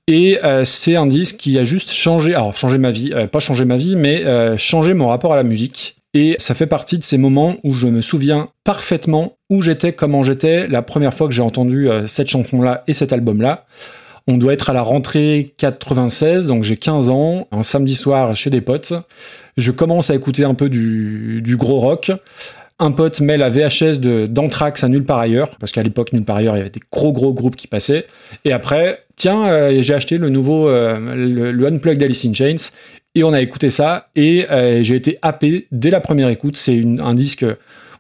Et 0.07 0.37
euh, 0.43 0.63
c'est 0.65 0.95
un 0.95 1.07
disque 1.07 1.37
qui 1.37 1.57
a 1.57 1.63
juste 1.63 1.91
changé, 1.91 2.35
alors 2.35 2.55
changé 2.55 2.77
ma 2.77 2.91
vie, 2.91 3.11
euh, 3.13 3.27
pas 3.27 3.39
changé 3.39 3.65
ma 3.65 3.75
vie, 3.75 3.95
mais 3.95 4.23
changé 4.57 4.93
mon 4.93 5.07
rapport 5.07 5.33
à 5.33 5.35
la 5.35 5.43
musique. 5.43 5.97
Et 6.13 6.37
ça 6.39 6.55
fait 6.55 6.67
partie 6.67 6.97
de 6.97 7.03
ces 7.03 7.17
moments 7.17 7.57
où 7.63 7.73
je 7.73 7.87
me 7.87 7.99
souviens 7.99 8.47
parfaitement 8.63 9.33
où 9.49 9.61
j'étais, 9.61 9.91
comment 9.91 10.23
j'étais, 10.23 10.65
la 10.67 10.81
première 10.81 11.13
fois 11.13 11.27
que 11.27 11.33
j'ai 11.33 11.41
entendu 11.41 11.89
cette 12.07 12.29
chanson-là 12.29 12.85
et 12.87 12.93
cet 12.93 13.11
album-là. 13.11 13.65
On 14.27 14.37
doit 14.37 14.53
être 14.53 14.71
à 14.71 14.73
la 14.73 14.81
rentrée 14.81 15.53
96, 15.57 16.47
donc 16.47 16.63
j'ai 16.63 16.77
15 16.77 17.09
ans, 17.09 17.47
un 17.51 17.61
samedi 17.61 17.93
soir 17.93 18.35
chez 18.35 18.49
des 18.49 18.61
potes. 18.61 18.93
Je 19.55 19.71
commence 19.71 20.09
à 20.09 20.15
écouter 20.15 20.43
un 20.43 20.55
peu 20.55 20.67
du, 20.67 21.55
gros 21.57 21.79
rock. 21.79 22.11
Un 22.79 22.91
pote 22.91 23.21
met 23.21 23.37
la 23.37 23.49
VHS 23.51 23.99
de 23.99 24.25
d'Anthrax 24.25 24.83
à 24.83 24.89
Nulle 24.89 25.05
part 25.05 25.19
ailleurs, 25.19 25.55
parce 25.59 25.71
qu'à 25.71 25.83
l'époque, 25.83 26.11
Nulle 26.11 26.25
part 26.25 26.37
ailleurs, 26.37 26.55
il 26.55 26.57
y 26.57 26.61
avait 26.61 26.71
des 26.71 26.81
gros 26.91 27.13
gros 27.13 27.35
groupes 27.35 27.55
qui 27.55 27.67
passaient. 27.67 28.07
Et 28.45 28.51
après, 28.51 28.99
tiens, 29.15 29.45
euh, 29.45 29.81
j'ai 29.81 29.93
acheté 29.93 30.17
le 30.17 30.29
nouveau, 30.29 30.69
euh, 30.69 31.51
le, 31.53 31.67
Unplugged 31.67 31.99
d'Alice 31.99 32.25
in 32.25 32.33
Chains, 32.33 32.71
et 33.13 33.23
on 33.23 33.31
a 33.31 33.41
écouté 33.41 33.69
ça, 33.69 34.09
et 34.15 34.47
euh, 34.49 34.81
j'ai 34.81 34.95
été 34.95 35.19
happé 35.21 35.67
dès 35.71 35.91
la 35.91 36.01
première 36.01 36.29
écoute. 36.29 36.57
C'est 36.57 36.83
un 36.99 37.13
disque 37.13 37.45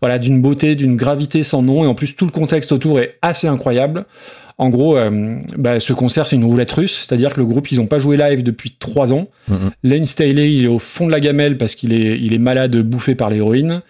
voilà, 0.01 0.17
d'une 0.19 0.41
beauté, 0.41 0.75
d'une 0.75 0.97
gravité 0.97 1.43
sans 1.43 1.61
nom, 1.61 1.83
et 1.83 1.87
en 1.87 1.93
plus, 1.93 2.15
tout 2.15 2.25
le 2.25 2.31
contexte 2.31 2.71
autour 2.71 2.99
est 2.99 3.17
assez 3.21 3.47
incroyable. 3.47 4.05
En 4.57 4.69
gros, 4.69 4.97
euh, 4.97 5.39
bah, 5.57 5.79
ce 5.79 5.91
concert, 5.91 6.25
c'est 6.25 6.37
une 6.37 6.45
roulette 6.45 6.71
russe, 6.71 7.05
c'est-à-dire 7.05 7.33
que 7.33 7.39
le 7.39 7.45
groupe, 7.45 7.71
ils 7.71 7.77
n'ont 7.77 7.87
pas 7.87 7.99
joué 7.99 8.15
live 8.15 8.41
depuis 8.41 8.71
trois 8.71 9.11
ans. 9.11 9.27
Mhm. 9.49 9.71
Lane 9.83 10.05
Staley, 10.05 10.53
il 10.53 10.63
est 10.65 10.69
au 10.69 10.79
fond 10.79 11.07
de 11.07 11.11
la 11.11 11.19
gamelle 11.19 11.57
parce 11.57 11.75
qu'il 11.75 11.91
est, 11.91 12.17
il 12.19 12.33
est 12.33 12.39
malade, 12.39 12.75
bouffé 12.77 13.15
par 13.15 13.29
l'héroïne. 13.29 13.81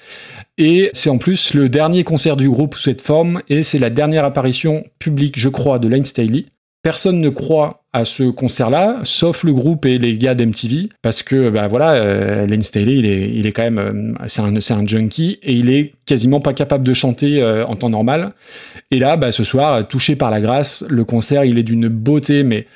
Et 0.58 0.90
c'est 0.94 1.10
en 1.10 1.18
plus 1.18 1.54
le 1.54 1.70
dernier 1.70 2.04
concert 2.04 2.36
du 2.36 2.50
groupe 2.50 2.76
sous 2.76 2.84
cette 2.84 3.02
forme, 3.02 3.42
et 3.50 3.62
c'est 3.62 3.78
la 3.78 3.90
dernière 3.90 4.24
apparition 4.24 4.84
publique, 5.00 5.38
je 5.38 5.50
crois, 5.50 5.80
de 5.80 5.88
Lane 5.88 6.06
Staley. 6.06 6.46
Personne 6.86 7.20
ne 7.20 7.30
croit 7.30 7.82
à 7.94 8.06
ce 8.06 8.30
concert-là, 8.30 9.00
sauf 9.02 9.44
le 9.44 9.56
groupe 9.56 9.88
et 9.88 9.98
les 9.98 10.20
gars 10.20 10.36
d'MTV, 10.36 10.90
parce 11.02 11.24
que 11.24 11.50
bah 11.50 11.68
voilà, 11.68 11.94
euh, 11.94 12.46
Lane 12.46 12.62
Staley, 12.62 12.98
il 12.98 13.48
est, 13.48 13.52
quand 13.54 13.64
même, 13.64 13.80
euh, 13.80 14.28
c'est 14.28 14.44
un, 14.44 14.60
c'est 14.60 14.76
un 14.76 14.86
junkie 14.86 15.40
et 15.42 15.54
il 15.54 15.72
est 15.72 15.94
quasiment 16.06 16.40
pas 16.42 16.54
capable 16.54 16.84
de 16.84 16.94
chanter 16.94 17.42
euh, 17.42 17.66
en 17.66 17.76
temps 17.76 17.90
normal. 17.90 18.34
Et 18.92 19.00
là, 19.00 19.18
bah, 19.18 19.32
ce 19.32 19.44
soir, 19.44 19.88
touché 19.88 20.16
par 20.16 20.30
la 20.30 20.42
grâce, 20.42 20.86
le 20.88 21.04
concert, 21.06 21.44
il 21.44 21.58
est 21.58 21.64
d'une 21.64 21.88
beauté, 21.88 22.44
mais 22.44 22.68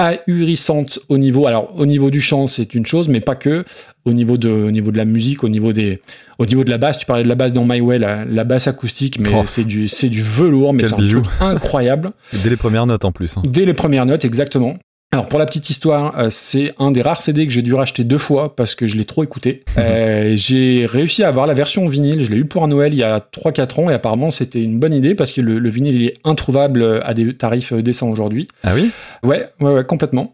ahurissante 0.00 0.98
au 1.08 1.18
niveau. 1.18 1.46
Alors, 1.46 1.72
au 1.76 1.86
niveau 1.86 2.10
du 2.10 2.20
chant, 2.20 2.46
c'est 2.46 2.74
une 2.74 2.86
chose, 2.86 3.08
mais 3.08 3.20
pas 3.20 3.34
que. 3.36 3.64
Au 4.06 4.12
niveau 4.14 4.38
de, 4.38 4.48
au 4.48 4.70
niveau 4.70 4.90
de 4.90 4.96
la 4.96 5.04
musique, 5.04 5.44
au 5.44 5.48
niveau 5.50 5.72
des, 5.74 6.00
au 6.38 6.46
niveau 6.46 6.64
de 6.64 6.70
la 6.70 6.78
basse. 6.78 6.96
Tu 6.98 7.04
parlais 7.06 7.22
de 7.22 7.28
la 7.28 7.34
basse 7.34 7.52
dans 7.52 7.64
My 7.66 7.80
Way, 7.82 7.98
la, 7.98 8.24
la 8.24 8.44
basse 8.44 8.66
acoustique, 8.66 9.20
mais 9.20 9.28
Oh. 9.34 9.42
c'est 9.46 9.64
du, 9.64 9.88
c'est 9.88 10.08
du 10.08 10.22
velours, 10.22 10.72
mais 10.72 10.84
c'est 10.84 10.94
incroyable. 11.40 12.12
Dès 12.32 12.48
les 12.50 12.56
premières 12.56 12.86
notes 12.86 13.04
en 13.04 13.12
plus. 13.12 13.36
hein. 13.36 13.42
Dès 13.44 13.66
les 13.66 13.74
premières 13.74 14.06
notes, 14.06 14.24
exactement. 14.24 14.74
Alors 15.12 15.26
pour 15.26 15.40
la 15.40 15.46
petite 15.46 15.68
histoire, 15.68 16.16
euh, 16.20 16.28
c'est 16.30 16.72
un 16.78 16.92
des 16.92 17.02
rares 17.02 17.20
CD 17.20 17.44
que 17.44 17.52
j'ai 17.52 17.62
dû 17.62 17.74
racheter 17.74 18.04
deux 18.04 18.16
fois 18.16 18.54
parce 18.54 18.76
que 18.76 18.86
je 18.86 18.96
l'ai 18.96 19.04
trop 19.04 19.24
écouté. 19.24 19.64
Euh, 19.76 20.34
j'ai 20.36 20.86
réussi 20.86 21.24
à 21.24 21.28
avoir 21.28 21.48
la 21.48 21.52
version 21.52 21.88
vinyle, 21.88 22.24
je 22.24 22.30
l'ai 22.30 22.36
eu 22.36 22.44
pour 22.44 22.62
un 22.62 22.68
Noël 22.68 22.92
il 22.94 23.00
y 23.00 23.02
a 23.02 23.18
3-4 23.18 23.80
ans 23.80 23.90
et 23.90 23.92
apparemment 23.92 24.30
c'était 24.30 24.62
une 24.62 24.78
bonne 24.78 24.92
idée 24.92 25.16
parce 25.16 25.32
que 25.32 25.40
le, 25.40 25.58
le 25.58 25.68
vinyle 25.68 25.96
il 25.96 26.06
est 26.06 26.14
introuvable 26.22 27.02
à 27.04 27.12
des 27.12 27.34
tarifs 27.34 27.72
euh, 27.72 27.82
décents 27.82 28.08
aujourd'hui. 28.08 28.46
Ah 28.62 28.70
oui? 28.72 28.92
Ouais, 29.24 29.48
ouais, 29.60 29.72
ouais, 29.72 29.84
complètement. 29.84 30.30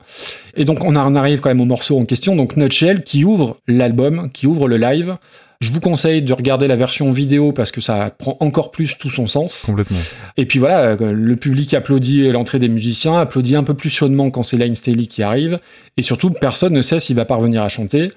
Et 0.57 0.67
donc 0.67 0.85
on, 0.85 0.95
on 0.95 1.15
arrive 1.17 1.41
quand 1.41 1.49
même 1.49 1.63
au 1.63 1.67
morceau 1.67 1.99
en 1.99 2.05
question, 2.05 2.37
donc 2.37 2.59
Nutshell 2.59 3.03
qui 3.03 3.25
ouvre 3.25 3.57
l'album, 3.67 4.29
qui 4.31 4.47
ouvre 4.47 4.69
le 4.69 4.77
live. 4.77 5.17
Je 5.61 5.71
vous 5.71 5.81
conseille 5.81 6.23
de 6.23 6.33
regarder 6.33 6.69
la 6.69 6.77
version 6.77 7.13
vidéo 7.13 7.53
parce 7.53 7.71
que 7.71 7.81
ça 7.81 8.11
prend 8.11 8.37
encore 8.41 8.71
plus 8.71 8.99
tout 8.99 9.11
son 9.11 9.27
sens. 9.27 9.65
Complètement. 9.67 9.99
Et 10.37 10.47
puis 10.47 10.59
voilà, 10.59 10.97
euh, 11.01 11.13
le 11.13 11.37
public 11.37 11.73
applaudit 11.75 12.31
l'entrée 12.31 12.59
des 12.59 12.69
musiciens, 12.69 13.19
applaudit 13.19 13.57
un 13.57 13.65
peu 13.65 13.75
plus 13.75 13.91
chaudement 13.91 14.31
quand 14.31 14.43
c'est 14.43 14.59
Lane 14.59 14.75
Staley 14.75 15.07
qui 15.07 15.23
arrive, 15.23 15.59
et 15.97 16.03
surtout 16.03 16.31
personne 16.31 16.75
ne 16.75 16.83
sait 16.83 17.01
s'il 17.01 17.17
va 17.17 17.25
parvenir 17.25 17.63
à 17.63 17.69
chanter. 17.69 18.11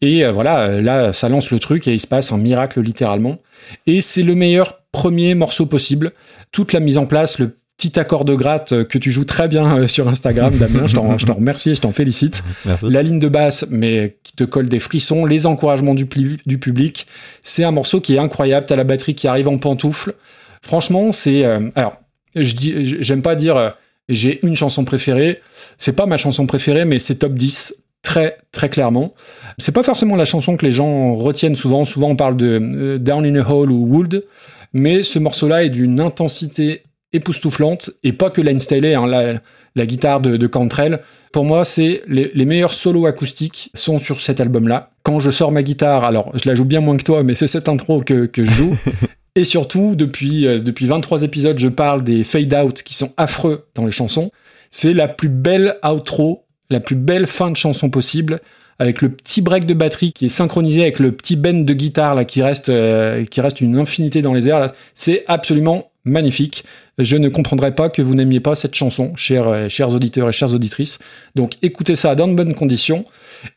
Et 0.00 0.24
euh, 0.24 0.32
voilà, 0.32 0.60
euh, 0.60 0.80
là, 0.80 1.12
ça 1.12 1.28
lance 1.28 1.50
le 1.50 1.58
truc 1.58 1.88
et 1.88 1.94
il 1.94 2.00
se 2.00 2.06
passe 2.06 2.32
un 2.32 2.38
miracle 2.38 2.80
littéralement. 2.80 3.38
Et 3.86 4.00
c'est 4.00 4.22
le 4.22 4.34
meilleur 4.34 4.80
premier 4.92 5.34
morceau 5.34 5.66
possible. 5.66 6.12
Toute 6.52 6.72
la 6.72 6.80
mise 6.80 6.98
en 6.98 7.06
place, 7.06 7.38
le 7.38 7.56
petit 7.76 7.98
accord 7.98 8.24
de 8.24 8.34
gratte 8.34 8.72
euh, 8.72 8.84
que 8.84 8.98
tu 8.98 9.10
joues 9.10 9.24
très 9.24 9.48
bien 9.48 9.78
euh, 9.78 9.88
sur 9.88 10.08
Instagram, 10.08 10.56
Damien, 10.56 10.86
je 10.86 10.94
t'en 10.94 11.34
remercie 11.34 11.70
et 11.70 11.74
je 11.74 11.80
t'en 11.80 11.92
félicite 11.92 12.42
Merci. 12.64 12.86
la 12.88 13.02
ligne 13.02 13.18
de 13.18 13.28
basse, 13.28 13.66
mais 13.70 14.16
qui 14.22 14.32
te 14.34 14.44
colle 14.44 14.68
des 14.68 14.78
frissons, 14.78 15.26
les 15.26 15.46
encouragements 15.46 15.94
du, 15.94 16.06
public. 16.06 17.06
C'est 17.42 17.64
un 17.64 17.72
morceau 17.72 18.00
qui 18.00 18.14
est 18.14 18.18
incroyable. 18.18 18.66
T'as 18.66 18.76
la 18.76 18.84
batterie 18.84 19.14
qui 19.14 19.28
arrive 19.28 19.48
en 19.48 19.58
pantoufle. 19.58 20.14
Franchement, 20.62 21.12
c'est. 21.12 21.44
euh, 21.44 21.70
alors, 21.74 21.98
je 22.34 22.54
dis, 22.54 23.02
j'aime 23.02 23.22
pas 23.22 23.34
dire 23.34 23.56
euh, 23.56 23.70
j'ai 24.08 24.44
une 24.46 24.56
chanson 24.56 24.84
préférée. 24.84 25.40
C'est 25.78 25.94
pas 25.94 26.06
ma 26.06 26.16
chanson 26.16 26.46
préférée, 26.46 26.84
mais 26.84 26.98
c'est 26.98 27.16
top 27.16 27.34
10 27.34 27.84
très 28.02 28.38
très 28.52 28.68
clairement. 28.68 29.14
C'est 29.58 29.72
pas 29.72 29.82
forcément 29.82 30.16
la 30.16 30.24
chanson 30.24 30.56
que 30.56 30.64
les 30.64 30.72
gens 30.72 31.14
retiennent 31.14 31.56
souvent. 31.56 31.84
Souvent, 31.84 32.10
on 32.10 32.16
parle 32.16 32.36
de 32.36 32.58
euh, 32.60 32.98
Down 32.98 33.24
in 33.24 33.36
a 33.36 33.48
Hole 33.48 33.70
ou 33.70 33.86
Wood, 33.86 34.24
mais 34.72 35.02
ce 35.02 35.18
morceau-là 35.18 35.64
est 35.64 35.70
d'une 35.70 36.00
intensité 36.00 36.82
époustouflante 37.14 37.90
et 38.02 38.12
pas 38.12 38.28
que 38.28 38.42
Line 38.42 38.58
Staley, 38.58 38.94
hein, 38.94 39.06
la, 39.06 39.40
la 39.76 39.86
guitare 39.86 40.20
de, 40.20 40.36
de 40.36 40.46
Cantrell. 40.46 41.00
Pour 41.32 41.44
moi, 41.44 41.64
c'est 41.64 42.02
les, 42.06 42.30
les 42.34 42.44
meilleurs 42.44 42.74
solos 42.74 43.06
acoustiques 43.06 43.70
sont 43.74 43.98
sur 43.98 44.20
cet 44.20 44.40
album-là. 44.40 44.90
Quand 45.02 45.20
je 45.20 45.30
sors 45.30 45.52
ma 45.52 45.62
guitare, 45.62 46.04
alors 46.04 46.30
je 46.34 46.48
la 46.48 46.54
joue 46.54 46.64
bien 46.64 46.80
moins 46.80 46.96
que 46.96 47.04
toi, 47.04 47.22
mais 47.22 47.34
c'est 47.34 47.46
cette 47.46 47.68
intro 47.68 48.02
que, 48.02 48.26
que 48.26 48.44
je 48.44 48.50
joue. 48.50 48.76
Et 49.36 49.44
surtout, 49.44 49.96
depuis, 49.96 50.46
euh, 50.46 50.60
depuis 50.60 50.86
23 50.86 51.22
épisodes, 51.24 51.58
je 51.58 51.68
parle 51.68 52.04
des 52.04 52.22
fade-out 52.22 52.82
qui 52.82 52.94
sont 52.94 53.12
affreux 53.16 53.66
dans 53.74 53.84
les 53.84 53.90
chansons. 53.90 54.30
C'est 54.70 54.92
la 54.92 55.08
plus 55.08 55.28
belle 55.28 55.76
outro, 55.84 56.44
la 56.70 56.78
plus 56.78 56.94
belle 56.94 57.26
fin 57.26 57.50
de 57.50 57.56
chanson 57.56 57.90
possible, 57.90 58.40
avec 58.78 59.02
le 59.02 59.08
petit 59.08 59.40
break 59.40 59.66
de 59.66 59.74
batterie 59.74 60.12
qui 60.12 60.26
est 60.26 60.30
synchronisé 60.30 60.82
avec 60.82 61.00
le 61.00 61.12
petit 61.12 61.34
bend 61.36 61.64
de 61.64 61.74
guitare 61.74 62.14
là, 62.14 62.24
qui, 62.24 62.42
reste, 62.42 62.68
euh, 62.68 63.24
qui 63.24 63.40
reste 63.40 63.60
une 63.60 63.76
infinité 63.76 64.22
dans 64.22 64.32
les 64.32 64.48
airs. 64.48 64.70
C'est 64.94 65.24
absolument 65.26 65.90
magnifique. 66.04 66.64
Je 66.98 67.16
ne 67.16 67.28
comprendrais 67.28 67.74
pas 67.74 67.88
que 67.88 68.02
vous 68.02 68.14
n'aimiez 68.14 68.40
pas 68.40 68.54
cette 68.54 68.74
chanson, 68.74 69.12
chers, 69.16 69.48
euh, 69.48 69.68
chers 69.68 69.90
auditeurs 69.94 70.28
et 70.28 70.32
chères 70.32 70.52
auditrices. 70.52 70.98
Donc 71.34 71.54
écoutez 71.62 71.96
ça 71.96 72.14
dans 72.14 72.28
de 72.28 72.34
bonnes 72.34 72.54
conditions. 72.54 73.04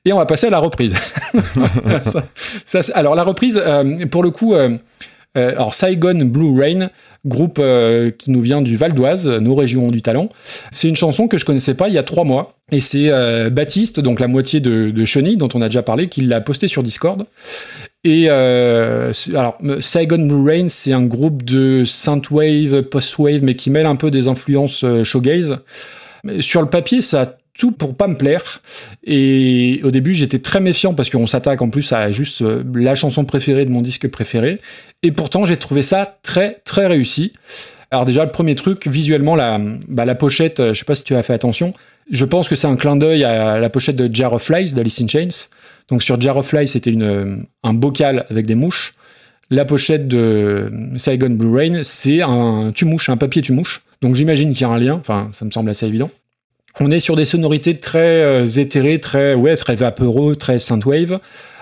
Et 0.06 0.12
on 0.12 0.18
va 0.18 0.26
passer 0.26 0.48
à 0.48 0.50
la 0.50 0.60
reprise. 0.60 0.96
Alors 2.94 3.16
la 3.16 3.24
reprise, 3.24 3.62
euh, 3.64 4.06
pour 4.08 4.24
le 4.24 4.32
coup, 4.32 4.54
euh, 4.54 4.78
alors 5.36 5.76
Saigon 5.76 6.26
Blue 6.26 6.60
Rain, 6.60 6.90
groupe 7.24 7.62
qui 8.18 8.32
nous 8.32 8.42
vient 8.42 8.62
du 8.62 8.76
Val 8.76 8.94
d'Oise, 8.94 9.28
nos 9.28 9.54
régions 9.54 9.90
du 9.90 10.02
talent. 10.02 10.30
C'est 10.72 10.90
une 10.90 10.96
chanson 10.96 11.28
que 11.28 11.38
je 11.38 11.46
connaissais 11.46 11.76
pas 11.76 11.90
il 11.90 11.94
y 11.94 12.00
a 12.00 12.04
trois 12.04 12.24
mois. 12.24 12.56
Et 12.72 12.80
c'est 12.80 13.12
Baptiste, 13.52 14.00
donc 14.00 14.20
la 14.20 14.28
moitié 14.28 14.62
de, 14.62 14.90
de 14.90 15.06
Chenille, 15.06 15.38
dont 15.38 15.50
on 15.54 15.62
a 15.62 15.68
déjà 15.68 15.84
parlé, 15.84 16.10
qui 16.10 16.22
l'a 16.22 16.42
posté 16.42 16.68
sur 16.68 16.82
Discord. 16.82 17.24
Et 18.04 18.26
euh, 18.30 19.12
alors, 19.34 19.58
euh, 19.66 19.82
Saigon 19.82 20.26
Blue 20.28 20.50
Rain, 20.50 20.68
c'est 20.68 20.94
un 20.94 21.04
groupe 21.04 21.44
de 21.44 21.84
synthwave, 21.84 22.84
post-wave, 22.84 23.44
mais 23.44 23.56
qui 23.56 23.70
mêle 23.70 23.86
un 23.86 23.96
peu 23.96 24.12
des 24.12 24.28
influences 24.28 24.84
euh, 24.84 25.04
shoegaze. 25.04 25.58
Sur 26.40 26.62
le 26.62 26.70
papier, 26.70 27.02
ça 27.02 27.22
a 27.22 27.34
tout 27.58 27.72
pour 27.72 27.96
pas 27.96 28.08
me 28.08 28.16
plaire. 28.16 28.62
Et 29.04 29.80
au 29.84 29.92
début, 29.92 30.14
j'étais 30.14 30.40
très 30.40 30.60
méfiant 30.60 30.94
parce 30.94 31.10
qu'on 31.10 31.26
s'attaque 31.26 31.62
en 31.62 31.70
plus 31.70 31.92
à 31.92 32.12
juste 32.12 32.44
la 32.74 32.94
chanson 32.94 33.26
préférée 33.26 33.66
de 33.66 33.72
mon 33.72 33.82
disque 33.82 34.08
préféré. 34.10 34.60
Et 35.02 35.12
pourtant, 35.12 35.46
j'ai 35.46 35.58
trouvé 35.58 35.82
ça 35.82 36.20
très, 36.22 36.60
très 36.66 36.86
réussi. 36.86 37.34
Alors 37.90 38.06
déjà, 38.06 38.26
le 38.26 38.32
premier 38.32 38.54
truc, 38.54 38.88
visuellement, 38.88 39.36
la, 39.36 39.60
bah, 39.88 40.06
la 40.06 40.16
pochette, 40.16 40.62
je 40.62 40.74
sais 40.74 40.86
pas 40.86 40.96
si 40.96 41.04
tu 41.04 41.16
as 41.16 41.24
fait 41.24 41.34
attention, 41.34 41.74
je 42.12 42.26
pense 42.26 42.48
que 42.48 42.56
c'est 42.56 42.68
un 42.68 42.76
clin 42.76 42.96
d'œil 42.96 43.24
à 43.24 43.58
la 43.58 43.70
pochette 43.70 43.96
de 43.96 44.14
Jar 44.14 44.34
of 44.34 44.44
Flies 44.44 44.74
d'Alice 44.74 45.02
in 45.02 45.08
Chains. 45.08 45.50
Donc 45.90 46.04
sur 46.04 46.20
Jar 46.20 46.38
of 46.38 46.48
Flies, 46.48 46.68
c'était 46.68 46.94
euh, 46.96 47.38
un 47.64 47.74
bocal 47.74 48.26
avec 48.30 48.46
des 48.46 48.56
mouches. 48.56 48.96
La 49.50 49.64
pochette 49.64 50.08
de 50.08 50.70
Saigon 50.98 51.30
Blue 51.30 51.56
Rain, 51.56 51.84
c'est 51.84 52.22
un 52.22 52.72
tu-mouche, 52.76 53.10
un 53.10 53.16
papier 53.16 53.42
tu-mouche. 53.42 53.84
Donc 54.02 54.16
j'imagine 54.16 54.52
qu'il 54.52 54.62
y 54.62 54.66
a 54.66 54.70
un 54.70 54.78
lien, 54.78 54.96
enfin 54.96 55.30
ça 55.34 55.46
me 55.46 55.52
semble 55.52 55.70
assez 55.70 55.86
évident. 55.86 56.10
On 56.80 56.92
est 56.92 57.00
sur 57.00 57.16
des 57.16 57.26
sonorités 57.26 57.76
très 57.76 58.22
euh, 58.22 58.46
éthérées, 58.46 59.00
très, 59.00 59.34
ouais, 59.34 59.56
très 59.56 59.76
vaporeux, 59.76 60.36
très 60.36 60.60
synthwave. 60.60 61.20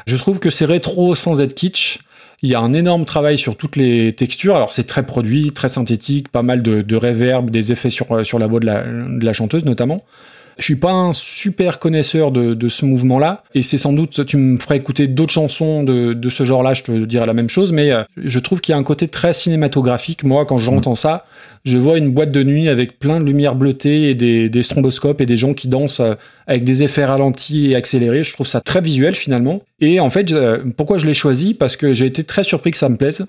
Je 0.07 0.17
trouve 0.17 0.39
que 0.39 0.49
c'est 0.49 0.65
rétro 0.65 1.15
sans 1.15 1.41
être 1.41 1.53
kitsch. 1.53 1.99
Il 2.41 2.49
y 2.49 2.55
a 2.55 2.59
un 2.59 2.73
énorme 2.73 3.05
travail 3.05 3.38
sur 3.38 3.55
toutes 3.55 3.75
les 3.75 4.13
textures. 4.13 4.55
Alors 4.55 4.73
c'est 4.73 4.83
très 4.85 5.05
produit, 5.05 5.51
très 5.51 5.69
synthétique, 5.69 6.29
pas 6.29 6.41
mal 6.41 6.63
de, 6.63 6.81
de 6.81 6.95
reverb, 6.95 7.49
des 7.49 7.71
effets 7.71 7.89
sur, 7.89 8.25
sur 8.25 8.39
la 8.39 8.47
voix 8.47 8.59
de 8.59 9.25
la 9.25 9.33
chanteuse 9.33 9.65
notamment. 9.65 10.03
Je 10.58 10.63
suis 10.63 10.76
pas 10.78 10.91
un 10.91 11.12
super 11.12 11.80
connaisseur 11.80 12.32
de, 12.32 12.68
ce 12.70 12.86
mouvement-là, 12.86 13.44
et 13.54 13.62
c'est 13.62 13.78
sans 13.78 13.94
doute, 13.94 14.26
tu 14.26 14.38
me 14.38 14.58
ferais 14.58 14.78
écouter 14.78 15.08
d'autres 15.08 15.34
chansons 15.34 15.84
de, 15.84 16.30
ce 16.30 16.46
genre-là, 16.46 16.74
je 16.74 16.84
te 16.84 17.06
dirais 17.06 17.26
la 17.26 17.34
même 17.34 17.50
chose, 17.50 17.72
mais 17.72 17.91
euh, 17.91 18.04
je 18.18 18.39
trouve 18.39 18.62
qu'il 18.62 18.72
y 18.74 18.76
a 18.76 18.78
un 18.78 18.84
côté 18.84 19.08
très 19.08 19.34
cinématographique. 19.34 20.24
Moi, 20.24 20.46
quand 20.46 20.58
j'entends 20.58 20.96
ça, 20.96 21.26
je 21.65 21.78
vois 21.78 21.98
une 21.98 22.12
boîte 22.12 22.32
de 22.32 22.44
nuit 22.44 22.70
avec 22.70 23.00
plein 23.00 23.20
de 23.20 23.26
lumière 23.26 23.56
bleutée 23.56 24.10
et 24.10 24.15
des, 24.15 24.50
des 24.50 24.63
stromboscopes 24.63 25.20
et 25.22 25.26
des 25.26 25.38
gens 25.38 25.54
qui 25.54 25.68
dansent 25.68 26.00
euh, 26.00 26.13
avec 26.48 26.63
des 26.63 26.84
effets 26.84 27.06
ralentis 27.06 27.72
et 27.72 27.76
accélérés. 27.76 28.24
Je 28.24 28.34
trouve 28.34 28.48
ça 28.48 28.62
très 28.62 28.82
visuel 28.82 29.15
finalement. 29.15 29.62
Et 29.82 30.00
en 30.00 30.10
fait, 30.10 30.30
je- 30.30 30.70
pourquoi 30.72 30.98
je 31.00 31.06
l'ai 31.06 31.13
choisi? 31.13 31.54
Parce 31.54 31.76
que 31.76 31.94
j'ai 31.94 32.06
été 32.06 32.24
très 32.24 32.44
surpris 32.44 32.72
que 32.72 32.78
ça 32.78 32.89
me 32.89 32.98
plaise. 32.98 33.26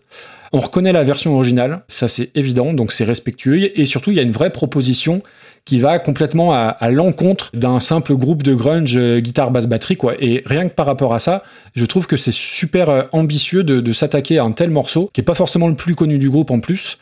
On 0.53 0.61
reconnaît 0.61 0.93
la 0.93 1.03
version 1.03 1.35
originale, 1.35 1.83
ça 1.89 2.07
c'est 2.07 2.31
évident, 2.37 2.73
donc 2.73 2.93
c'est 2.93 3.05
respectueux. 3.05 3.79
Et 3.79 3.85
surtout, 3.85 4.13
il 4.13 4.17
y 4.17 4.21
a 4.21 4.23
une 4.23 4.31
vraie 4.31 4.51
proposition 4.51 5.23
qui 5.67 5.81
va 5.81 5.99
complètement 5.99 6.55
à, 6.55 6.69
à 6.69 6.91
l'encontre 6.91 7.51
d'un 7.53 7.81
simple 7.81 8.15
groupe 8.15 8.43
de 8.43 8.55
grunge 8.55 8.97
euh, 8.97 9.21
guitare 9.21 9.51
basse 9.51 9.67
batterie 9.67 9.97
quoi 9.97 10.15
et 10.19 10.43
rien 10.47 10.69
que 10.69 10.75
par 10.75 10.87
rapport 10.87 11.13
à 11.13 11.19
ça 11.19 11.43
je 11.75 11.85
trouve 11.85 12.07
que 12.07 12.17
c'est 12.17 12.33
super 12.33 12.89
euh, 12.89 13.03
ambitieux 13.13 13.63
de, 13.63 13.81
de 13.81 13.93
s'attaquer 13.93 14.39
à 14.39 14.45
un 14.45 14.53
tel 14.53 14.71
morceau 14.71 15.11
qui 15.13 15.21
est 15.21 15.25
pas 15.25 15.35
forcément 15.35 15.69
le 15.69 15.75
plus 15.75 15.95
connu 15.95 16.19
du 16.19 16.31
groupe 16.31 16.51
en 16.51 16.61
plus 16.61 16.97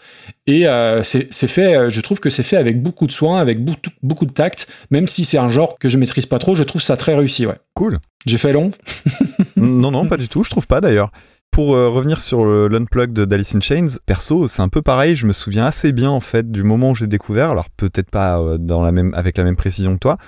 et 0.48 0.66
euh, 0.66 1.04
c'est 1.04 1.30
fait 1.46 1.90
je 1.90 2.00
trouve 2.00 2.18
que 2.18 2.30
c'est 2.30 2.42
fait 2.42 2.56
avec 2.56 2.82
beaucoup 2.82 3.06
de 3.06 3.12
soin 3.12 3.38
avec 3.38 3.62
beaucoup, 3.62 3.90
beaucoup 4.02 4.26
de 4.26 4.32
tact 4.32 4.66
même 4.90 5.06
si 5.06 5.24
c'est 5.24 5.38
un 5.38 5.50
genre 5.50 5.78
que 5.78 5.88
je 5.88 5.98
maîtrise 5.98 6.26
pas 6.26 6.38
trop 6.38 6.54
je 6.54 6.64
trouve 6.64 6.82
ça 6.82 6.96
très 6.96 7.14
réussi 7.14 7.46
ouais 7.46 7.54
Cool. 7.74 7.98
j'ai 8.24 8.38
fait 8.38 8.52
long 8.52 8.70
non, 9.56 9.90
non, 9.90 10.06
pas 10.06 10.16
du 10.16 10.28
tout. 10.28 10.42
Je 10.44 10.50
trouve 10.50 10.66
pas 10.66 10.80
d'ailleurs. 10.80 11.10
Pour 11.54 11.76
euh, 11.76 11.88
revenir 11.88 12.20
sur 12.20 12.44
l'unplug 12.44 13.12
d'Alice 13.12 13.54
in 13.54 13.60
Chains, 13.60 13.86
perso, 14.06 14.48
c'est 14.48 14.60
un 14.60 14.68
peu 14.68 14.82
pareil. 14.82 15.14
Je 15.14 15.24
me 15.24 15.32
souviens 15.32 15.66
assez 15.66 15.92
bien 15.92 16.10
en 16.10 16.18
fait 16.18 16.50
du 16.50 16.64
moment 16.64 16.90
où 16.90 16.94
j'ai 16.96 17.06
découvert. 17.06 17.48
Alors 17.50 17.70
peut-être 17.70 18.10
pas 18.10 18.40
euh, 18.40 18.58
dans 18.58 18.82
la 18.82 18.90
même, 18.90 19.14
avec 19.14 19.38
la 19.38 19.44
même 19.44 19.54
précision 19.54 19.94
que 19.94 20.00
toi. 20.00 20.18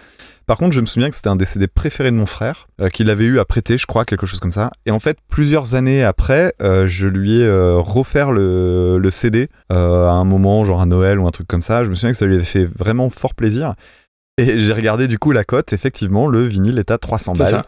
Par 0.46 0.56
contre, 0.56 0.72
je 0.72 0.80
me 0.80 0.86
souviens 0.86 1.10
que 1.10 1.16
c'était 1.16 1.28
un 1.28 1.34
des 1.34 1.44
CD 1.44 1.66
préférés 1.66 2.12
de 2.12 2.16
mon 2.16 2.26
frère, 2.26 2.68
euh, 2.80 2.90
qu'il 2.90 3.10
avait 3.10 3.24
eu 3.24 3.40
à 3.40 3.44
prêter, 3.44 3.76
je 3.76 3.86
crois, 3.86 4.04
quelque 4.04 4.24
chose 4.24 4.38
comme 4.38 4.52
ça. 4.52 4.70
Et 4.86 4.92
en 4.92 5.00
fait, 5.00 5.18
plusieurs 5.28 5.74
années 5.74 6.04
après, 6.04 6.54
je 6.60 7.08
lui 7.08 7.40
ai 7.40 7.50
refaire 7.76 8.30
le, 8.30 8.98
le 8.98 9.10
CD 9.10 9.48
à 9.68 9.74
un 9.74 10.24
moment, 10.24 10.62
genre 10.64 10.80
à 10.80 10.86
Noël 10.86 11.18
ou 11.18 11.26
un 11.26 11.32
truc 11.32 11.48
comme 11.48 11.60
ça. 11.60 11.82
Je 11.82 11.90
me 11.90 11.96
souviens 11.96 12.12
que 12.12 12.18
ça 12.18 12.26
lui 12.26 12.36
avait 12.36 12.44
fait 12.44 12.66
vraiment 12.66 13.10
fort 13.10 13.34
plaisir. 13.34 13.74
Et 14.38 14.60
j'ai 14.60 14.72
regardé 14.74 15.08
du 15.08 15.18
coup 15.18 15.32
la 15.32 15.44
cote, 15.44 15.72
effectivement, 15.72 16.26
le 16.28 16.42
vinyle 16.42 16.78
est 16.78 16.90
à 16.90 16.98
300 16.98 17.34
C'est 17.36 17.42
balles. 17.44 17.50
ça. 17.52 17.62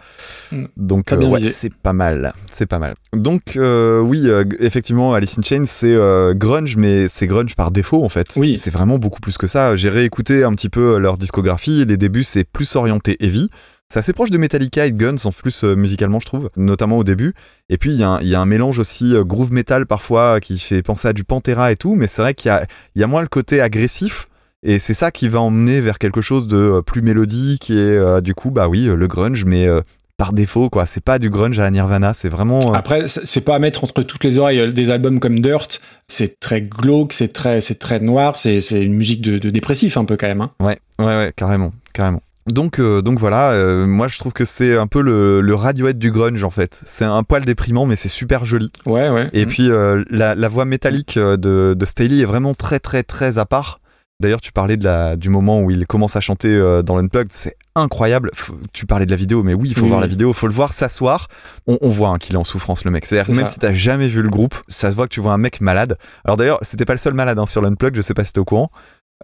Mm. 0.52 0.64
Donc 0.76 1.12
euh, 1.12 1.24
ouais, 1.26 1.40
c'est 1.40 1.72
pas 1.72 1.94
mal, 1.94 2.34
c'est 2.52 2.66
pas 2.66 2.78
mal. 2.78 2.94
Donc 3.14 3.56
euh, 3.56 4.00
oui, 4.00 4.24
euh, 4.28 4.44
effectivement, 4.60 5.14
Alice 5.14 5.38
in 5.38 5.42
Chains 5.42 5.64
c'est 5.64 5.96
grunge, 6.34 6.76
mais 6.76 7.08
c'est 7.08 7.26
grunge 7.26 7.56
par 7.56 7.70
défaut 7.70 8.04
en 8.04 8.10
fait. 8.10 8.28
Oui. 8.36 8.56
C'est 8.56 8.70
vraiment 8.70 8.98
beaucoup 8.98 9.20
plus 9.20 9.38
que 9.38 9.46
ça. 9.46 9.76
J'ai 9.76 9.88
réécouté 9.88 10.44
un 10.44 10.52
petit 10.52 10.68
peu 10.68 10.98
leur 10.98 11.16
discographie. 11.16 11.86
Les 11.86 11.96
débuts 11.96 12.22
c'est 12.22 12.44
plus 12.44 12.76
orienté 12.76 13.16
heavy. 13.24 13.48
C'est 13.90 14.00
assez 14.00 14.12
proche 14.12 14.28
de 14.30 14.36
Metallica 14.36 14.84
et 14.84 14.92
de 14.92 14.98
Guns 14.98 15.16
en 15.24 15.32
plus 15.32 15.64
euh, 15.64 15.74
musicalement 15.74 16.20
je 16.20 16.26
trouve, 16.26 16.50
notamment 16.58 16.98
au 16.98 17.04
début. 17.04 17.32
Et 17.70 17.78
puis 17.78 17.92
il 17.94 17.98
y, 17.98 18.02
a 18.04 18.08
un- 18.10 18.20
il 18.20 18.28
y 18.28 18.34
a 18.34 18.40
un 18.42 18.44
mélange 18.44 18.78
aussi 18.78 19.14
euh, 19.14 19.24
groove 19.24 19.50
metal 19.54 19.86
parfois 19.86 20.40
qui 20.40 20.58
fait 20.58 20.82
penser 20.82 21.08
à 21.08 21.14
du 21.14 21.24
Pantera 21.24 21.72
et 21.72 21.76
tout, 21.76 21.94
mais 21.94 22.08
c'est 22.08 22.20
vrai 22.20 22.34
qu'il 22.34 22.52
y 22.96 23.02
a 23.02 23.06
moins 23.06 23.22
le 23.22 23.28
côté 23.28 23.62
agressif. 23.62 24.28
Et 24.64 24.78
c'est 24.78 24.94
ça 24.94 25.10
qui 25.10 25.28
va 25.28 25.40
emmener 25.40 25.80
vers 25.80 25.98
quelque 25.98 26.20
chose 26.20 26.46
de 26.48 26.56
euh, 26.56 26.82
plus 26.82 27.00
mélodique 27.02 27.70
et 27.70 27.74
euh, 27.76 28.20
du 28.20 28.34
coup 28.34 28.50
bah 28.50 28.68
oui 28.68 28.88
euh, 28.88 28.96
le 28.96 29.06
grunge 29.06 29.44
mais 29.44 29.66
euh, 29.68 29.82
par 30.16 30.32
défaut 30.32 30.68
quoi. 30.68 30.84
C'est 30.84 31.02
pas 31.04 31.20
du 31.20 31.30
grunge 31.30 31.58
à 31.60 31.62
la 31.62 31.70
Nirvana, 31.70 32.12
c'est 32.12 32.28
vraiment. 32.28 32.72
euh, 32.72 32.76
Après, 32.76 33.06
c'est 33.06 33.40
pas 33.42 33.54
à 33.54 33.58
mettre 33.60 33.84
entre 33.84 34.02
toutes 34.02 34.24
les 34.24 34.36
oreilles. 34.38 34.72
Des 34.74 34.90
albums 34.90 35.20
comme 35.20 35.38
Dirt, 35.38 35.80
c'est 36.08 36.40
très 36.40 36.60
glauque, 36.60 37.12
c'est 37.12 37.32
très, 37.32 37.60
c'est 37.60 37.78
très 37.78 38.00
noir, 38.00 38.34
c'est 38.34 38.58
une 38.72 38.94
musique 38.94 39.20
de, 39.20 39.38
de 39.38 39.48
dépressif 39.50 39.96
un 39.96 40.04
peu 40.04 40.16
quand 40.16 40.26
même. 40.26 40.40
hein. 40.40 40.50
Ouais, 40.58 40.78
ouais, 40.98 41.04
ouais, 41.06 41.32
carrément, 41.36 41.72
carrément. 41.92 42.20
Donc, 42.48 42.80
euh, 42.80 43.00
donc 43.02 43.20
voilà, 43.20 43.52
euh, 43.52 43.86
moi 43.86 44.08
je 44.08 44.18
trouve 44.18 44.32
que 44.32 44.44
c'est 44.44 44.74
un 44.76 44.86
peu 44.88 45.02
le, 45.02 45.40
le 45.40 45.54
Radiohead 45.54 45.98
du 45.98 46.10
grunge 46.10 46.42
en 46.42 46.50
fait. 46.50 46.82
C'est 46.86 47.04
un 47.04 47.22
poil 47.22 47.44
déprimant, 47.44 47.86
mais 47.86 47.94
c'est 47.94 48.08
super 48.08 48.44
joli. 48.44 48.72
Ouais, 48.86 49.10
ouais. 49.10 49.28
Et 49.34 49.46
puis 49.46 49.70
euh, 49.70 50.02
la, 50.10 50.34
la 50.34 50.48
voix 50.48 50.64
métallique 50.64 51.16
de, 51.16 51.36
de 51.78 51.84
Staley 51.84 52.22
est 52.22 52.24
vraiment 52.24 52.54
très, 52.54 52.80
très, 52.80 53.04
très 53.04 53.38
à 53.38 53.44
part. 53.44 53.78
D'ailleurs, 54.20 54.40
tu 54.40 54.50
parlais 54.50 54.76
de 54.76 54.82
la, 54.84 55.14
du 55.14 55.28
moment 55.28 55.60
où 55.60 55.70
il 55.70 55.86
commence 55.86 56.16
à 56.16 56.20
chanter 56.20 56.48
euh, 56.52 56.82
dans 56.82 56.96
l'Unplugged, 56.96 57.30
c'est 57.32 57.56
incroyable. 57.76 58.32
Tu 58.72 58.84
parlais 58.84 59.06
de 59.06 59.10
la 59.12 59.16
vidéo, 59.16 59.44
mais 59.44 59.54
oui, 59.54 59.68
il 59.68 59.74
faut 59.76 59.82
Oui, 59.82 59.88
voir 59.88 60.00
oui. 60.00 60.06
la 60.06 60.08
vidéo, 60.10 60.30
il 60.30 60.34
faut 60.34 60.48
le 60.48 60.52
voir 60.52 60.72
s'asseoir. 60.72 61.28
On, 61.68 61.78
on 61.82 61.88
voit 61.88 62.08
hein, 62.08 62.18
qu'il 62.18 62.34
est 62.34 62.38
en 62.38 62.42
souffrance, 62.42 62.84
le 62.84 62.90
mec. 62.90 63.06
C'est-à-dire 63.06 63.32
même 63.32 63.46
ça. 63.46 63.52
si 63.52 63.60
t'as 63.60 63.72
jamais 63.72 64.08
vu 64.08 64.20
le 64.22 64.28
groupe, 64.28 64.56
ça 64.66 64.90
se 64.90 64.96
voit 64.96 65.06
que 65.06 65.14
tu 65.14 65.20
vois 65.20 65.32
un 65.32 65.38
mec 65.38 65.60
malade. 65.60 65.98
Alors 66.24 66.36
d'ailleurs, 66.36 66.58
c'était 66.62 66.84
pas 66.84 66.94
le 66.94 66.98
seul 66.98 67.14
malade 67.14 67.38
hein, 67.38 67.46
sur 67.46 67.62
l'Unplugged, 67.62 67.94
je 67.94 68.00
sais 68.00 68.14
pas 68.14 68.24
si 68.24 68.32
t'es 68.32 68.40
au 68.40 68.44
courant. 68.44 68.70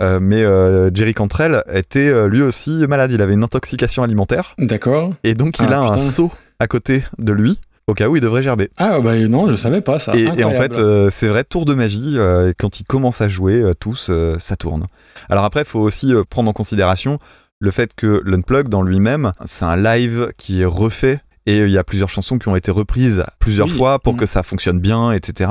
Euh, 0.01 0.21
mais 0.21 0.43
euh, 0.43 0.91
Jerry 0.95 1.13
Cantrell 1.15 1.65
était 1.73 2.09
euh, 2.09 2.29
lui 2.29 2.43
aussi 2.43 2.71
malade. 2.89 3.11
Il 3.11 3.21
avait 3.21 3.35
une 3.35 3.43
intoxication 3.43 4.05
alimentaire 4.05 4.55
D'accord. 4.59 5.11
et 5.25 5.35
donc 5.35 5.59
il 5.59 5.67
Ah, 5.73 5.81
a 5.81 5.97
un 5.97 6.01
seau 6.03 6.31
à 6.61 6.69
côté 6.69 7.03
de 7.19 7.33
lui 7.33 7.59
au 7.87 7.95
cas 7.95 8.09
où 8.09 8.17
il 8.17 8.23
devrait 8.23 8.43
gerber. 8.43 8.71
Ah, 8.77 8.99
bah 9.01 9.19
non, 9.29 9.51
je 9.51 9.57
savais 9.57 9.81
pas 9.81 9.99
ça. 9.99 10.15
Et, 10.17 10.23
et 10.39 10.45
en 10.45 10.53
fait, 10.53 10.79
euh, 10.79 11.09
c'est 11.11 11.29
vrai, 11.29 11.45
tour 11.45 11.65
de 11.67 11.75
magie, 11.75 12.15
euh, 12.17 12.53
quand 12.59 12.81
ils 12.81 12.85
commencent 12.85 13.21
à 13.21 13.29
jouer, 13.29 13.61
euh, 13.61 13.73
tous, 13.79 14.11
ça 14.39 14.57
tourne. 14.57 14.87
Alors 15.29 15.45
après, 15.45 15.61
il 15.63 15.67
faut 15.67 15.81
aussi 15.81 16.13
prendre 16.31 16.49
en 16.51 16.53
considération 16.55 17.19
le 17.61 17.71
fait 17.71 17.95
que 17.95 18.21
l'Unplug, 18.25 18.69
dans 18.69 18.83
lui-même, 18.83 19.33
c'est 19.45 19.65
un 19.65 19.77
live 19.77 20.29
qui 20.37 20.63
est 20.63 20.67
refait. 20.67 21.21
Et 21.47 21.59
il 21.59 21.69
y 21.71 21.77
a 21.77 21.85
plusieurs 21.85 22.09
chansons 22.09 22.39
qui 22.39 22.49
ont 22.49 22.57
été 22.57 22.71
reprises 22.71 23.23
plusieurs 23.39 23.67
Oui. 23.69 23.75
fois 23.77 23.99
pour 23.99 24.15
Mhm. 24.15 24.21
que 24.21 24.27
ça 24.27 24.43
fonctionne 24.43 24.81
bien, 24.81 25.13
etc. 25.13 25.51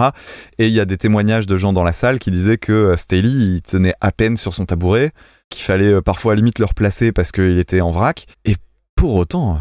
Et 0.57 0.67
il 0.67 0.73
y 0.73 0.79
a 0.79 0.85
des 0.85 0.97
témoignages 0.97 1.45
de 1.45 1.55
gens 1.55 1.71
dans 1.71 1.83
la 1.83 1.93
salle 1.93 2.17
qui 2.17 2.31
disaient 2.31 2.57
que 2.57 2.95
Staley, 2.97 3.29
il 3.29 3.61
tenait 3.61 3.93
à 4.01 4.11
peine 4.11 4.35
sur 4.35 4.55
son 4.55 4.65
tabouret, 4.65 5.11
qu'il 5.51 5.63
fallait 5.63 6.01
parfois 6.01 6.33
à 6.33 6.35
limite 6.35 6.57
le 6.57 6.65
replacer 6.65 7.11
parce 7.11 7.31
qu'il 7.31 7.59
était 7.59 7.79
en 7.81 7.91
vrac. 7.91 8.25
Et 8.45 8.55
pour 8.95 9.15
autant, 9.15 9.59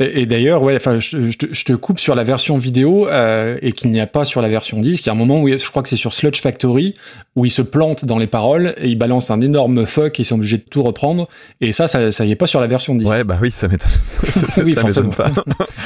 Et, 0.00 0.22
et 0.22 0.26
d'ailleurs, 0.26 0.62
ouais, 0.62 0.76
enfin, 0.76 1.00
je, 1.00 1.30
je 1.30 1.38
te- 1.38 1.46
je 1.54 1.64
te 1.64 1.72
coupe 1.72 1.98
sur 1.98 2.14
la 2.14 2.24
version 2.24 2.58
vidéo 2.58 3.08
euh, 3.08 3.56
et 3.62 3.72
qu'il 3.72 3.90
n'y 3.90 4.00
a 4.00 4.06
pas 4.06 4.26
sur 4.26 4.42
la 4.42 4.48
version 4.50 4.80
disque. 4.80 5.04
Il 5.04 5.06
y 5.06 5.10
a 5.10 5.12
un 5.12 5.16
moment 5.16 5.40
où 5.40 5.48
je 5.48 5.70
crois 5.70 5.82
que 5.82 5.88
c'est 5.88 5.96
sur 5.96 6.12
Sludge 6.12 6.40
Factory 6.42 6.94
où 7.36 7.46
il 7.46 7.50
se 7.50 7.62
plante 7.62 8.04
dans 8.04 8.18
les 8.18 8.26
paroles 8.26 8.74
et 8.76 8.88
il 8.88 8.96
balance 8.98 9.30
un 9.30 9.40
énorme 9.40 9.86
fuck 9.86 10.18
et 10.18 10.22
ils 10.22 10.26
sont 10.26 10.34
obligés 10.34 10.58
de 10.58 10.64
tout 10.68 10.82
reprendre. 10.82 11.26
Et 11.62 11.72
ça, 11.72 11.88
ça, 11.88 12.12
ça 12.12 12.24
y 12.26 12.32
est 12.32 12.36
pas 12.36 12.46
sur 12.46 12.60
la 12.60 12.66
version 12.66 12.94
disque. 12.94 13.12
ouais, 13.12 13.24
bah 13.24 13.38
oui, 13.40 13.50
ça 13.50 13.66
m'étonne. 13.68 13.90
Oui, 14.64 14.74
ça 14.74 14.82
m'étonne 14.84 15.10
pas. 15.10 15.30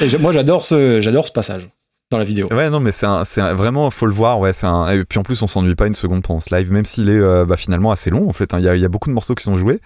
Et 0.01 0.17
moi, 0.17 0.33
j'adore 0.33 0.61
ce, 0.61 0.99
j'adore 0.99 1.25
ce 1.27 1.31
passage 1.31 1.63
dans 2.11 2.17
la 2.17 2.25
vidéo. 2.25 2.49
Ouais, 2.51 2.69
non, 2.69 2.81
mais 2.81 2.91
c'est 2.91 3.05
vraiment, 3.53 3.89
faut 3.89 4.05
le 4.05 4.11
voir. 4.13 4.41
Ouais, 4.41 4.51
c'est 4.51 4.67
un, 4.67 4.89
et 4.89 5.05
puis 5.05 5.17
en 5.17 5.23
plus, 5.23 5.41
on 5.43 5.47
s'ennuie 5.47 5.75
pas 5.75 5.87
une 5.87 5.95
seconde 5.95 6.23
pendant 6.23 6.41
ce 6.41 6.53
live, 6.53 6.69
même 6.73 6.83
s'il 6.83 7.07
est 7.07 7.13
euh, 7.13 7.45
bah, 7.45 7.55
finalement 7.55 7.89
assez 7.91 8.09
long. 8.09 8.27
En 8.27 8.33
fait, 8.33 8.53
hein. 8.53 8.59
il 8.59 8.65
y, 8.65 8.67
a, 8.67 8.75
il 8.75 8.81
y 8.81 8.85
a 8.85 8.89
beaucoup 8.89 9.07
de 9.07 9.13
morceaux 9.13 9.33
qui 9.33 9.45
sont 9.45 9.55
joués. 9.55 9.79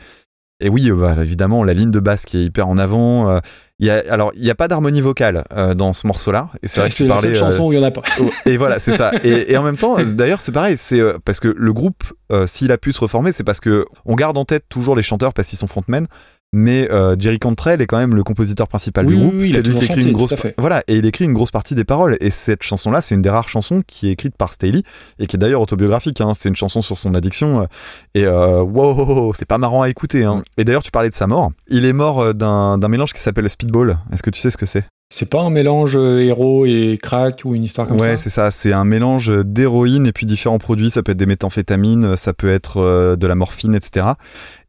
Et 0.62 0.70
oui, 0.70 0.90
euh, 0.90 0.96
bah, 0.96 1.16
évidemment, 1.22 1.64
la 1.64 1.74
ligne 1.74 1.92
de 1.92 2.00
basse 2.00 2.26
qui 2.26 2.38
est 2.38 2.44
hyper 2.44 2.68
en 2.68 2.78
avant. 2.78 3.30
euh, 3.30 3.40
il 3.80 3.88
y 3.88 3.90
a, 3.90 4.02
alors, 4.10 4.32
il 4.36 4.42
n'y 4.42 4.50
a 4.50 4.56
pas 4.56 4.70
d'harmonie 4.70 5.02
vocale 5.02 5.44
euh, 5.54 5.74
dans 5.74 5.92
ce 5.92 6.08
morceau-là. 6.08 6.48
Et 6.64 6.68
c'est 6.68 6.80
vrai 6.80 6.90
que 6.90 6.96
C'est 6.96 7.08
la 7.08 7.18
seule 7.18 7.36
chanson 7.36 7.66
où 7.66 7.74
il 7.74 7.78
y 7.78 7.80
en 7.80 7.84
a 7.84 7.92
pas. 7.92 8.04
Et 8.46 8.56
voilà, 8.56 8.80
c'est 8.80 8.96
ça. 8.96 9.12
Et, 9.26 9.52
et 9.52 9.58
en 9.58 9.64
même 9.64 9.76
temps, 9.76 9.98
d'ailleurs, 10.02 10.40
c'est 10.40 10.54
pareil, 10.54 10.78
c'est 10.78 11.02
parce 11.26 11.42
que 11.42 11.50
le 11.50 11.74
groupe, 11.74 12.04
s'il 12.46 12.72
a 12.72 12.78
pu 12.78 12.94
se 12.94 13.02
reformer, 13.02 13.34
c'est 13.34 13.44
parce 13.44 13.60
que 13.60 13.86
on 14.06 14.16
garde 14.16 14.38
en 14.38 14.46
tête 14.46 14.64
toujours 14.70 14.96
les 14.96 15.02
chanteurs 15.02 15.34
parce 15.34 15.50
qu'ils 15.50 15.60
sont 15.60 15.68
frontmen. 15.68 16.08
Mais 16.54 16.90
euh, 16.90 17.16
Jerry 17.20 17.38
Cantrell 17.38 17.82
est 17.82 17.86
quand 17.86 17.98
même 17.98 18.16
le 18.16 18.24
compositeur 18.24 18.68
principal 18.70 19.06
Oui, 19.06 19.14
du 19.16 19.20
groupe. 19.20 19.34
oui, 19.36 19.50
c'est 19.52 19.62
lui 19.62 19.72
qui 19.72 19.78
écrit 19.78 19.88
chanté, 19.88 20.02
une 20.08 20.14
grosse, 20.14 20.30
tout 20.30 20.36
à 20.36 20.38
fait. 20.38 20.56
voilà, 20.58 20.84
et 20.88 20.96
il 20.96 21.06
écrit 21.06 21.26
une 21.26 21.34
grosse 21.34 21.52
partie 21.52 21.76
des 21.76 21.84
paroles. 21.84 22.16
Et 22.22 22.30
cette 22.30 22.64
chanson-là, 22.64 23.02
c'est 23.02 23.14
une 23.16 23.22
des 23.22 23.30
rares 23.30 23.50
chansons 23.50 23.82
qui 23.86 24.08
est 24.08 24.12
écrite 24.14 24.38
par 24.38 24.54
Staley 24.54 24.84
et 25.20 25.28
qui 25.28 25.36
est 25.36 25.40
d'ailleurs 25.40 25.60
autobiographique. 25.62 26.22
hein. 26.22 26.34
C'est 26.34 26.48
une 26.48 26.56
chanson 26.56 26.82
sur 26.82 26.98
son 26.98 27.14
addiction. 27.14 27.62
euh, 27.64 27.66
Et 28.14 28.26
euh, 28.26 28.62
wow, 28.62 29.34
c'est 29.34 29.46
pas 29.48 29.58
marrant 29.58 29.82
à 29.82 29.90
écouter. 29.90 30.24
hein. 30.24 30.44
Et 30.58 30.64
d'ailleurs, 30.64 30.84
tu 30.84 30.92
parlais 30.92 31.10
de 31.10 31.14
sa 31.16 31.28
mort. 31.28 31.52
Il 31.68 31.84
est 31.86 31.94
mort 31.94 32.22
euh, 32.22 32.34
d'un 32.34 32.78
mélange 32.88 33.12
qui 33.14 33.20
s'appelle 33.20 33.44
le 33.44 33.50
speedball. 33.50 33.98
Est-ce 34.14 34.24
que 34.24 34.30
tu 34.30 34.40
sais 34.40 34.50
ce 34.52 34.58
que 34.58 34.66
c'est? 34.66 34.86
C'est 35.10 35.30
pas 35.30 35.42
un 35.42 35.52
mélange 35.52 35.96
euh, 35.96 36.20
héros 36.20 36.66
et 36.66 36.98
crack 37.02 37.44
ou 37.46 37.54
une 37.54 37.64
histoire 37.64 37.88
comme 37.88 37.98
ouais, 37.98 38.18
ça 38.18 38.18
c'est 38.18 38.30
ça. 38.32 38.50
C'est 38.50 38.74
un 38.74 38.86
mélange 38.86 39.32
d'héroïne 39.46 40.08
et 40.08 40.12
puis 40.12 40.26
différents 40.26 40.58
produits. 40.58 40.90
Ça 40.90 41.04
peut 41.04 41.12
être 41.12 41.18
des 41.18 41.28
méthamphétamines, 41.28 42.18
ça 42.18 42.34
peut 42.34 42.50
être 42.50 42.78
euh, 42.78 43.16
de 43.16 43.28
la 43.28 43.36
morphine, 43.36 43.76
etc. 43.76 44.08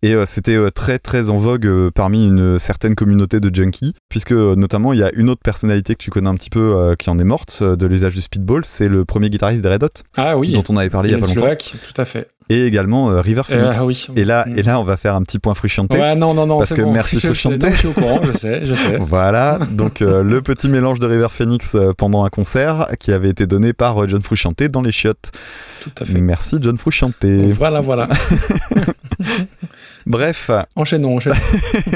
Et 0.03 0.15
euh, 0.15 0.27
c'était 0.27 0.59
très 0.73 0.99
très 0.99 1.31
en 1.31 1.39
vogue 1.39 1.91
parmi 1.95 2.27
une 2.27 2.59
certaine 2.59 2.95
communauté 2.95 3.41
de 3.41 3.53
junkies, 3.53 3.95
puisque 4.11 4.33
notamment 4.33 4.93
il 4.93 4.99
y 4.99 5.03
a 5.03 5.11
une 5.15 5.31
autre 5.31 5.41
personnalité 5.43 5.95
que 5.95 6.03
tu 6.03 6.11
connais 6.11 6.29
un 6.29 6.35
petit 6.35 6.51
peu 6.51 6.95
qui 6.99 7.09
en 7.09 7.19
est 7.19 7.25
morte 7.25 7.63
de 7.63 7.87
l'usage 7.87 8.15
du 8.15 8.21
speedball. 8.21 8.65
C'est 8.65 8.89
le 8.89 9.07
premier 9.07 9.31
guitariste 9.31 9.63
des 9.63 9.71
Red 9.71 9.85
Hot, 9.85 10.03
Ah 10.17 10.37
oui, 10.37 10.53
dont 10.53 10.63
on 10.69 10.77
avait 10.77 10.91
parlé 10.91 11.09
il 11.09 11.13
y 11.13 11.15
a 11.15 11.19
pas 11.19 11.27
longtemps, 11.27 11.55
tout 11.57 12.01
à 12.01 12.05
fait. 12.05 12.29
Et 12.49 12.65
également 12.67 13.11
euh, 13.11 13.21
River 13.21 13.43
Euh, 13.51 13.59
Phoenix. 13.73 13.77
ah 13.81 13.85
oui. 13.85 14.07
Et 14.17 14.25
là, 14.25 14.45
Mm. 14.47 14.59
et 14.59 14.63
là, 14.63 14.81
on 14.81 14.83
va 14.85 14.97
faire 14.97 15.15
un 15.15 15.23
petit 15.23 15.39
point 15.39 15.55
Frusciante. 15.55 15.93
Ouais, 15.95 16.15
non, 16.15 16.35
non, 16.35 16.47
non, 16.47 16.59
Parce 16.59 16.73
que 16.75 16.83
bon. 16.83 16.93
merci, 16.93 17.17
je, 17.21 17.29
faut 17.29 17.35
je 17.35 17.77
suis 17.77 17.89
au 17.89 17.93
courant, 17.93 18.21
je 18.25 18.33
sais, 18.33 18.65
je 18.67 18.75
sais. 18.75 18.99
Voilà, 19.01 19.59
donc 19.73 20.03
euh, 20.03 20.23
le 20.23 20.43
petit 20.43 20.69
mélange 20.69 20.99
de 20.99 21.07
River 21.07 21.29
Phoenix 21.31 21.75
euh, 21.75 21.93
pendant 21.97 22.25
un 22.25 22.29
concert 22.29 22.89
qui 23.01 23.13
avait 23.13 23.31
été 23.31 23.47
donné 23.47 23.73
par 23.73 24.03
euh, 24.03 24.07
John 24.09 24.23
Frusciante 24.23 24.63
dans 24.65 24.83
les 24.83 24.93
chiottes. 24.93 25.33
Tout 25.95 26.03
à 26.03 26.07
fait. 26.07 26.21
Merci 26.21 26.57
John 26.61 26.77
Frusciante. 26.79 27.25
Voilà, 27.25 27.81
voilà. 27.81 28.09
Bref, 30.07 30.53
Enchaînons, 30.77 31.17
enchaînons. 31.17 31.35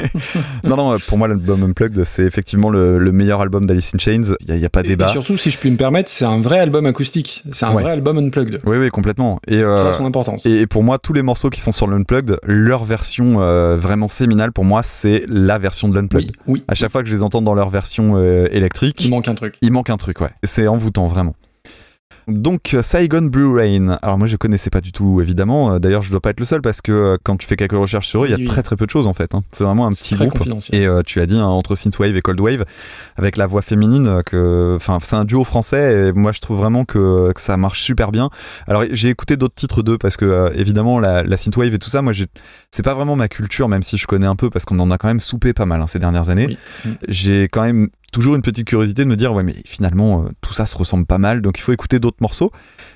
non, 0.65 0.75
non, 0.75 0.97
pour 1.07 1.17
moi 1.17 1.29
l'album 1.29 1.63
Unplugged 1.63 2.03
c'est 2.03 2.23
effectivement 2.23 2.69
le, 2.69 2.97
le 2.97 3.11
meilleur 3.13 3.39
album 3.39 3.65
d'Alice 3.65 3.93
in 3.95 3.99
Chains. 3.99 4.35
Il 4.47 4.53
n'y 4.55 4.65
a, 4.65 4.69
pas 4.69 4.81
Et, 4.81 4.89
débat. 4.89 5.07
et 5.07 5.11
surtout, 5.11 5.37
si 5.37 5.49
je 5.49 5.57
puis 5.57 5.71
me 5.71 5.77
permettre, 5.77 6.09
c'est 6.09 6.25
un 6.25 6.41
vrai 6.41 6.59
album 6.59 6.85
acoustique. 6.85 7.41
C'est 7.53 7.65
un 7.65 7.73
Ouais. 7.73 7.83
vrai 7.83 7.91
album 7.93 8.17
unplugged. 8.17 8.59
Oui, 8.65 8.75
oui, 8.77 8.89
complètement. 8.89 9.39
Et, 9.47 9.61
euh, 9.63 9.77
Ça 9.77 9.87
a 9.89 9.93
son 9.93 10.05
importance. 10.05 10.45
et, 10.45 10.59
et 10.59 10.67
pour 10.67 10.83
moi, 10.83 10.97
tous 10.99 11.13
les 11.13 11.21
morceaux 11.21 11.49
qui 11.49 11.61
sont 11.61 11.71
sur 11.71 11.87
l'Unplugged, 11.87 12.37
leur 12.43 12.83
version 12.83 13.37
euh, 13.41 13.77
vraiment 13.77 14.09
séminale, 14.09 14.51
pour 14.51 14.65
moi, 14.65 14.83
c'est 14.83 15.23
la 15.29 15.57
version 15.57 15.87
de 15.87 15.95
l'Unplugged. 15.95 16.31
oui, 16.47 16.55
oui. 16.59 16.63
À 16.67 16.75
chaque 16.75 16.91
fois 16.91 17.03
que 17.03 17.07
je 17.09 17.15
les 17.15 17.23
entends 17.23 17.41
dans 17.41 17.53
leur 17.53 17.69
version 17.69 18.15
euh, 18.17 18.47
électrique, 18.51 19.05
Il 19.05 19.09
manque 19.09 19.29
un 19.29 19.35
truc. 19.35 19.55
il 19.61 19.71
manque 19.71 19.89
un 19.89 19.95
truc, 19.97 20.19
ouais. 20.19 20.31
C'est 20.43 20.67
envoûtant, 20.67 21.07
vraiment. 21.07 21.35
Donc 22.27 22.73
euh, 22.73 22.81
Saigon 22.81 23.23
Blue 23.23 23.47
Rain. 23.55 23.97
Alors 24.01 24.17
moi 24.17 24.27
je 24.27 24.37
connaissais 24.37 24.69
pas 24.69 24.81
du 24.81 24.91
tout 24.91 25.21
évidemment. 25.21 25.73
Euh, 25.73 25.79
D'ailleurs 25.79 26.01
je 26.01 26.11
dois 26.11 26.21
pas 26.21 26.29
être 26.29 26.39
le 26.39 26.45
seul 26.45 26.61
parce 26.61 26.81
que 26.81 26.91
euh, 26.91 27.17
quand 27.23 27.35
tu 27.37 27.47
fais 27.47 27.55
quelques 27.55 27.71
recherches 27.73 28.07
sur 28.07 28.23
eux, 28.23 28.27
il 28.27 28.31
y 28.31 28.33
a 28.33 28.37
Oui, 28.37 28.45
très 28.45 28.63
très 28.63 28.75
peu 28.75 28.85
de 28.85 28.91
choses 28.91 29.07
en 29.07 29.13
fait. 29.13 29.33
hein. 29.35 29.43
C'est 29.51 29.63
vraiment 29.63 29.87
un 29.87 29.91
petit 29.91 30.15
Très 30.15 30.27
groupe. 30.27 30.47
Et 30.71 30.85
euh, 30.85 31.01
tu 31.05 31.19
as 31.19 31.25
dit 31.25 31.37
hein, 31.37 31.45
entre 31.45 31.75
synthwave 31.75 32.15
et 32.15 32.21
cold 32.21 32.39
wave 32.39 32.65
avec 33.17 33.37
la 33.37 33.47
voix 33.47 33.61
féminine 33.61 34.21
que 34.25 34.73
enfin 34.75 34.97
c'est 35.03 35.15
un 35.15 35.25
duo 35.25 35.43
français 35.43 36.09
et 36.09 36.11
moi 36.13 36.31
je 36.31 36.39
trouve 36.39 36.57
vraiment 36.57 36.85
que, 36.85 37.31
que 37.33 37.41
ça 37.41 37.57
marche 37.57 37.81
super 37.81 38.11
bien. 38.11 38.29
Alors 38.67 38.83
j'ai 38.91 39.09
écouté 39.09 39.37
d'autres 39.37 39.55
titres 39.55 39.81
d'eux 39.81 39.97
parce 39.97 40.17
que 40.17 40.25
euh, 40.25 40.49
évidemment 40.55 40.99
la, 40.99 41.23
la 41.23 41.37
synthwave 41.37 41.73
et 41.73 41.79
tout 41.79 41.89
ça 41.89 42.01
moi 42.01 42.13
c'est 42.71 42.83
pas 42.83 42.93
vraiment 42.93 43.15
ma 43.15 43.27
culture 43.27 43.67
même 43.67 43.83
si 43.83 43.97
je 43.97 44.05
connais 44.07 44.27
un 44.27 44.35
peu 44.35 44.49
parce 44.49 44.65
qu'on 44.65 44.79
en 44.79 44.91
a 44.91 44.97
quand 44.97 45.07
même 45.07 45.19
soupé 45.19 45.53
pas 45.53 45.65
mal 45.65 45.81
hein, 45.81 45.87
ces 45.87 45.99
dernières 45.99 46.29
années. 46.29 46.47
Oui. 46.47 46.57
Mm. 46.85 46.93
J'ai 47.07 47.43
quand 47.49 47.63
même 47.63 47.89
toujours 48.11 48.35
une 48.35 48.41
petite 48.41 48.67
curiosité 48.67 49.03
de 49.03 49.09
me 49.09 49.15
dire 49.15 49.33
ouais 49.33 49.43
mais 49.43 49.55
finalement 49.65 50.23
euh, 50.25 50.29
tout 50.41 50.53
ça 50.53 50.65
se 50.65 50.77
ressemble 50.77 51.05
pas 51.05 51.17
mal 51.17 51.41
donc 51.41 51.57
il 51.57 51.61
faut 51.61 51.71
écouter 51.71 51.99
d'autres 51.99 52.17
morceaux. 52.21 52.51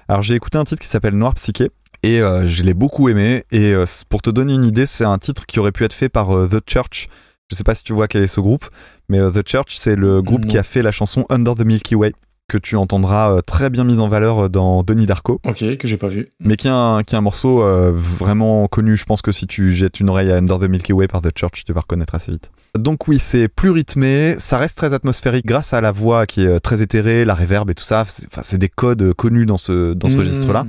Alors 0.07 0.21
j'ai 0.21 0.35
écouté 0.35 0.57
un 0.57 0.63
titre 0.63 0.81
qui 0.81 0.87
s'appelle 0.87 1.15
Noir 1.15 1.33
Psyché 1.35 1.71
et 2.03 2.21
euh, 2.21 2.45
je 2.45 2.63
l'ai 2.63 2.73
beaucoup 2.73 3.09
aimé 3.09 3.45
et 3.51 3.73
euh, 3.73 3.85
pour 4.09 4.21
te 4.21 4.29
donner 4.29 4.53
une 4.53 4.65
idée 4.65 4.85
c'est 4.85 5.05
un 5.05 5.17
titre 5.17 5.45
qui 5.45 5.59
aurait 5.59 5.71
pu 5.71 5.83
être 5.85 5.93
fait 5.93 6.09
par 6.09 6.35
euh, 6.35 6.47
The 6.47 6.61
Church. 6.69 7.07
Je 7.49 7.55
sais 7.55 7.63
pas 7.63 7.75
si 7.75 7.83
tu 7.83 7.93
vois 7.93 8.07
quel 8.07 8.23
est 8.23 8.27
ce 8.27 8.39
groupe 8.41 8.69
mais 9.09 9.19
The 9.19 9.47
Church 9.47 9.75
c'est 9.77 9.95
le 9.95 10.21
groupe 10.21 10.41
Non. 10.41 10.47
qui 10.47 10.57
a 10.57 10.63
fait 10.63 10.81
la 10.81 10.91
chanson 10.91 11.25
Under 11.29 11.55
the 11.55 11.61
Milky 11.65 11.95
Way 11.95 12.13
que 12.47 12.57
tu 12.57 12.75
entendras 12.75 13.31
euh, 13.37 13.41
très 13.41 13.69
bien 13.69 13.83
mise 13.83 13.99
en 13.99 14.07
valeur 14.07 14.45
euh, 14.45 14.49
dans 14.49 14.83
Denis 14.83 15.05
Darko 15.07 15.41
Ok, 15.45 15.77
que 15.77 15.87
j'ai 15.87 15.97
pas 15.97 16.07
vu. 16.09 16.27
mais 16.39 16.55
qui 16.57 16.67
est 16.67 16.71
un, 16.71 17.01
qui 17.05 17.15
est 17.15 17.17
un 17.17 17.21
morceau 17.21 17.63
euh, 17.63 17.91
vraiment 17.93 18.67
connu. 18.67 18.97
Je 18.97 19.05
pense 19.05 19.21
que 19.21 19.31
si 19.31 19.47
tu 19.47 19.73
jettes 19.73 19.99
une 19.99 20.09
oreille 20.09 20.31
à 20.31 20.35
Under 20.37 20.59
the 20.59 20.69
Milky 20.69 20.93
Way 20.93 21.07
par 21.07 21.21
The 21.21 21.29
Church, 21.37 21.63
tu 21.65 21.73
vas 21.73 21.81
reconnaître 21.81 22.13
assez 22.13 22.31
vite. 22.31 22.51
Donc 22.77 23.07
oui, 23.07 23.17
c'est 23.19 23.47
plus 23.47 23.69
rythmé, 23.71 24.35
ça 24.37 24.57
reste 24.57 24.77
très 24.77 24.93
atmosphérique 24.93 25.45
grâce 25.45 25.73
à 25.73 25.81
la 25.81 25.91
voix 25.91 26.25
qui 26.25 26.43
est 26.45 26.59
très 26.59 26.81
éthérée, 26.81 27.25
la 27.25 27.33
reverb 27.33 27.69
et 27.69 27.73
tout 27.75 27.83
ça. 27.83 28.03
C'est 28.07 28.27
enfin, 28.35 28.57
des 28.57 28.69
codes 28.69 29.13
connus 29.13 29.45
dans 29.45 29.57
ce, 29.57 29.93
dans 29.93 30.09
ce 30.09 30.15
Mmh. 30.15 30.19
registre-là. 30.19 30.65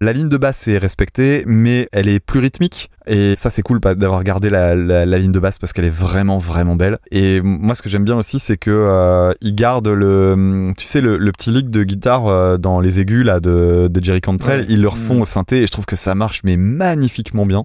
La 0.00 0.12
ligne 0.12 0.28
de 0.28 0.36
basse 0.36 0.68
est 0.68 0.78
respectée, 0.78 1.44
mais 1.46 1.88
elle 1.92 2.08
est 2.08 2.20
plus 2.20 2.40
rythmique. 2.40 2.90
Et 3.08 3.34
ça, 3.36 3.50
c'est 3.50 3.62
cool 3.62 3.80
pas- 3.80 3.94
d'avoir 3.94 4.24
gardé 4.24 4.50
la, 4.50 4.74
la- 4.74 5.06
la 5.06 5.18
ligne 5.18 5.32
de 5.32 5.38
basse 5.38 5.58
parce 5.58 5.72
qu'elle 5.72 5.84
est 5.84 5.90
vraiment, 5.90 6.38
vraiment 6.38 6.74
belle. 6.76 6.98
Et 7.10 7.40
moi, 7.40 7.74
ce 7.74 7.82
que 7.82 7.88
j'aime 7.88 8.04
bien 8.04 8.16
aussi, 8.16 8.38
c'est 8.38 8.56
que 8.56 8.70
euh, 8.70 9.32
il 9.40 9.54
garde 9.54 9.86
le, 9.88 10.72
tu 10.76 10.84
sais, 10.84 11.00
le, 11.00 11.16
le 11.16 11.32
petit 11.32 11.50
lick 11.50 11.70
de 11.70 11.84
guitare 11.84 12.26
euh, 12.26 12.56
dans 12.58 12.80
les 12.80 13.00
aigus 13.00 13.24
là 13.24 13.38
de, 13.40 13.88
de 13.88 14.04
Jerry 14.04 14.20
Cantrell. 14.20 14.60
Ouais. 14.60 14.66
Ils 14.68 14.80
le 14.82 14.88
refont 14.88 15.14
Mhm. 15.14 15.20
au 15.22 15.24
synthé 15.24 15.62
et 15.62 15.66
je 15.66 15.72
trouve 15.72 15.86
que 15.86 15.96
ça 15.96 16.14
marche 16.14 16.40
mais 16.44 16.56
magnifiquement 16.56 17.46
bien. 17.46 17.62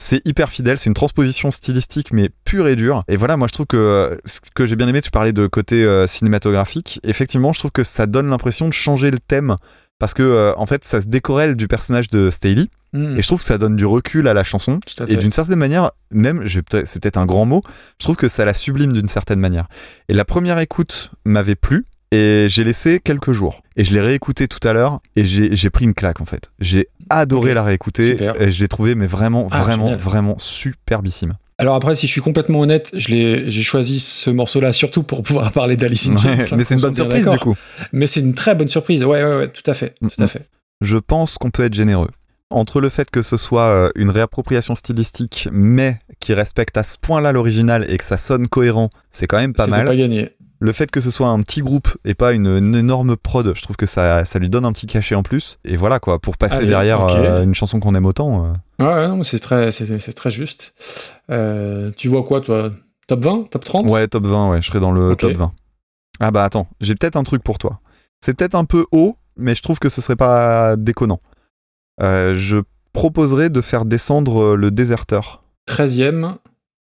C'est 0.00 0.24
hyper 0.24 0.48
fidèle, 0.50 0.78
c'est 0.78 0.86
une 0.88 0.94
transposition 0.94 1.50
stylistique 1.50 2.12
mais 2.12 2.30
pure 2.44 2.68
et 2.68 2.76
dure. 2.76 3.02
Et 3.08 3.16
voilà, 3.16 3.36
moi 3.36 3.48
je 3.48 3.52
trouve 3.52 3.66
que 3.66 3.76
euh, 3.76 4.16
ce 4.24 4.38
que 4.54 4.64
j'ai 4.64 4.76
bien 4.76 4.86
aimé, 4.86 5.00
tu 5.02 5.10
parlais 5.10 5.32
de 5.32 5.46
côté 5.48 5.82
euh, 5.84 6.06
cinématographique. 6.06 7.00
Effectivement, 7.02 7.52
je 7.52 7.58
trouve 7.58 7.72
que 7.72 7.82
ça 7.82 8.06
donne 8.06 8.28
l'impression 8.30 8.68
de 8.68 8.72
changer 8.72 9.10
le 9.10 9.18
thème 9.18 9.56
parce 9.98 10.14
que 10.14 10.22
euh, 10.22 10.52
en 10.56 10.66
fait, 10.66 10.84
ça 10.84 11.00
se 11.00 11.06
décorrèle 11.06 11.54
du 11.56 11.68
personnage 11.68 12.08
de 12.08 12.30
Staley 12.30 12.66
Hmm, 12.94 13.18
et 13.18 13.22
je 13.22 13.26
trouve 13.26 13.40
que 13.40 13.44
ça 13.44 13.58
donne 13.58 13.76
du 13.76 13.84
recul 13.84 14.26
à 14.28 14.32
la 14.32 14.44
chanson. 14.44 14.80
à 15.00 15.04
Et 15.08 15.16
d'une 15.16 15.30
certaine 15.30 15.58
manière, 15.58 15.90
même, 16.10 16.48
c'est 16.48 16.62
peut-être 17.02 17.18
un 17.18 17.26
grand 17.26 17.44
mot, 17.44 17.60
je 18.00 18.04
trouve 18.04 18.16
que 18.16 18.28
ça 18.28 18.46
la 18.46 18.54
sublime 18.54 18.94
d'une 18.94 19.08
certaine 19.08 19.40
manière. 19.40 19.68
Et 20.08 20.14
la 20.14 20.24
première 20.24 20.58
écoute 20.58 21.10
m'avait 21.26 21.54
plu, 21.54 21.84
et 22.12 22.46
j'ai 22.48 22.64
laissé 22.64 22.98
quelques 22.98 23.32
jours. 23.32 23.60
Et 23.76 23.84
je 23.84 23.92
l'ai 23.92 24.00
réécouté 24.00 24.48
tout 24.48 24.66
à 24.66 24.72
l'heure, 24.72 25.00
et 25.16 25.26
j'ai 25.26 25.68
pris 25.70 25.84
une 25.84 25.92
claque 25.92 26.22
en 26.22 26.24
fait. 26.24 26.50
J'ai 26.60 26.88
adoré 27.10 27.52
la 27.52 27.62
réécouter, 27.62 28.12
Super. 28.12 28.40
et 28.40 28.50
je 28.50 28.60
l'ai 28.60 28.68
trouvé, 28.68 28.94
mais 28.94 29.06
vraiment, 29.06 29.48
Ah, 29.50 29.60
vraiment, 29.62 29.84
génial. 29.84 29.98
vraiment 30.00 30.38
superbissime. 30.38 31.36
Alors 31.60 31.74
après, 31.74 31.94
si 31.96 32.06
je 32.06 32.12
suis 32.12 32.20
complètement 32.20 32.60
honnête, 32.60 32.90
je 32.94 33.08
l'ai- 33.08 33.50
j'ai 33.50 33.62
choisi 33.62 33.98
ce 33.98 34.30
morceau-là 34.30 34.72
surtout 34.72 35.02
pour 35.02 35.22
pouvoir 35.22 35.50
parler 35.52 35.76
d'Alice 35.76 36.08
in 36.08 36.16
Chains. 36.16 36.38
Ouais, 36.38 36.56
mais 36.56 36.64
c'est 36.64 36.74
une 36.76 36.80
bonne 36.80 36.94
surprise 36.94 37.28
du 37.28 37.38
coup. 37.38 37.54
Mais 37.92 38.06
c'est 38.06 38.20
une 38.20 38.34
très 38.34 38.54
bonne 38.54 38.68
surprise. 38.68 39.02
Ouais, 39.04 39.24
ouais, 39.24 39.36
ouais, 39.36 39.48
tout 39.48 39.68
à 39.68 39.74
fait, 39.74 39.94
tout 40.00 40.22
à 40.22 40.28
fait. 40.28 40.42
Je 40.80 40.96
pense 40.98 41.36
qu'on 41.38 41.50
peut 41.50 41.64
être 41.64 41.74
généreux. 41.74 42.08
Entre 42.50 42.80
le 42.80 42.88
fait 42.88 43.10
que 43.10 43.20
ce 43.22 43.36
soit 43.36 43.64
euh, 43.74 43.90
une 43.96 44.08
réappropriation 44.10 44.74
stylistique, 44.74 45.48
mais 45.52 45.98
qui 46.20 46.32
respecte 46.32 46.78
à 46.78 46.82
ce 46.82 46.96
point-là 46.96 47.32
l'original 47.32 47.84
et 47.90 47.98
que 47.98 48.04
ça 48.04 48.16
sonne 48.16 48.48
cohérent, 48.48 48.88
c'est 49.10 49.26
quand 49.26 49.36
même 49.36 49.52
pas 49.52 49.64
C'est 49.64 49.70
mal. 49.70 49.84
pas 49.84 49.96
gagné. 49.96 50.30
Le 50.60 50.72
fait 50.72 50.90
que 50.90 51.00
ce 51.00 51.10
soit 51.12 51.28
un 51.28 51.40
petit 51.40 51.60
groupe 51.60 51.88
et 52.04 52.14
pas 52.14 52.32
une, 52.32 52.46
une 52.48 52.74
énorme 52.74 53.16
prod, 53.16 53.52
je 53.54 53.62
trouve 53.62 53.76
que 53.76 53.86
ça, 53.86 54.24
ça 54.24 54.38
lui 54.40 54.48
donne 54.48 54.64
un 54.64 54.72
petit 54.72 54.86
cachet 54.88 55.14
en 55.14 55.22
plus. 55.22 55.58
Et 55.64 55.76
voilà 55.76 56.00
quoi, 56.00 56.18
pour 56.18 56.36
passer 56.36 56.66
derrière 56.66 57.06
euh, 57.06 57.44
une 57.44 57.54
chanson 57.54 57.78
qu'on 57.78 57.94
aime 57.94 58.06
autant. 58.06 58.52
euh, 58.80 59.12
Ouais, 59.16 59.24
c'est 59.24 59.38
très, 59.38 59.70
c'est, 59.70 60.12
très 60.14 60.30
juste. 60.32 60.74
Euh, 61.30 61.92
tu 61.96 62.08
vois 62.08 62.24
quoi, 62.24 62.40
toi? 62.40 62.72
Top 63.06 63.22
20 63.24 63.50
Top 63.50 63.64
30 63.64 63.88
Ouais, 63.88 64.08
top 64.08 64.26
20, 64.26 64.50
ouais, 64.50 64.60
je 64.62 64.66
serais 64.66 64.80
dans 64.80 64.90
le 64.92 65.14
top 65.14 65.32
20. 65.32 65.52
Ah 66.20 66.30
bah 66.32 66.42
attends, 66.44 66.66
j'ai 66.80 66.96
peut-être 66.96 67.16
un 67.16 67.22
truc 67.22 67.44
pour 67.44 67.58
toi. 67.58 67.78
C'est 68.20 68.36
peut-être 68.36 68.56
un 68.56 68.64
peu 68.64 68.84
haut, 68.90 69.16
mais 69.36 69.54
je 69.54 69.62
trouve 69.62 69.78
que 69.78 69.88
ce 69.88 70.00
serait 70.00 70.16
pas 70.16 70.74
déconnant. 70.76 71.20
Je 72.00 72.58
proposerais 72.92 73.48
de 73.48 73.60
faire 73.60 73.84
descendre 73.84 74.56
le 74.56 74.70
déserteur. 74.72 75.40
13ème. 75.68 76.34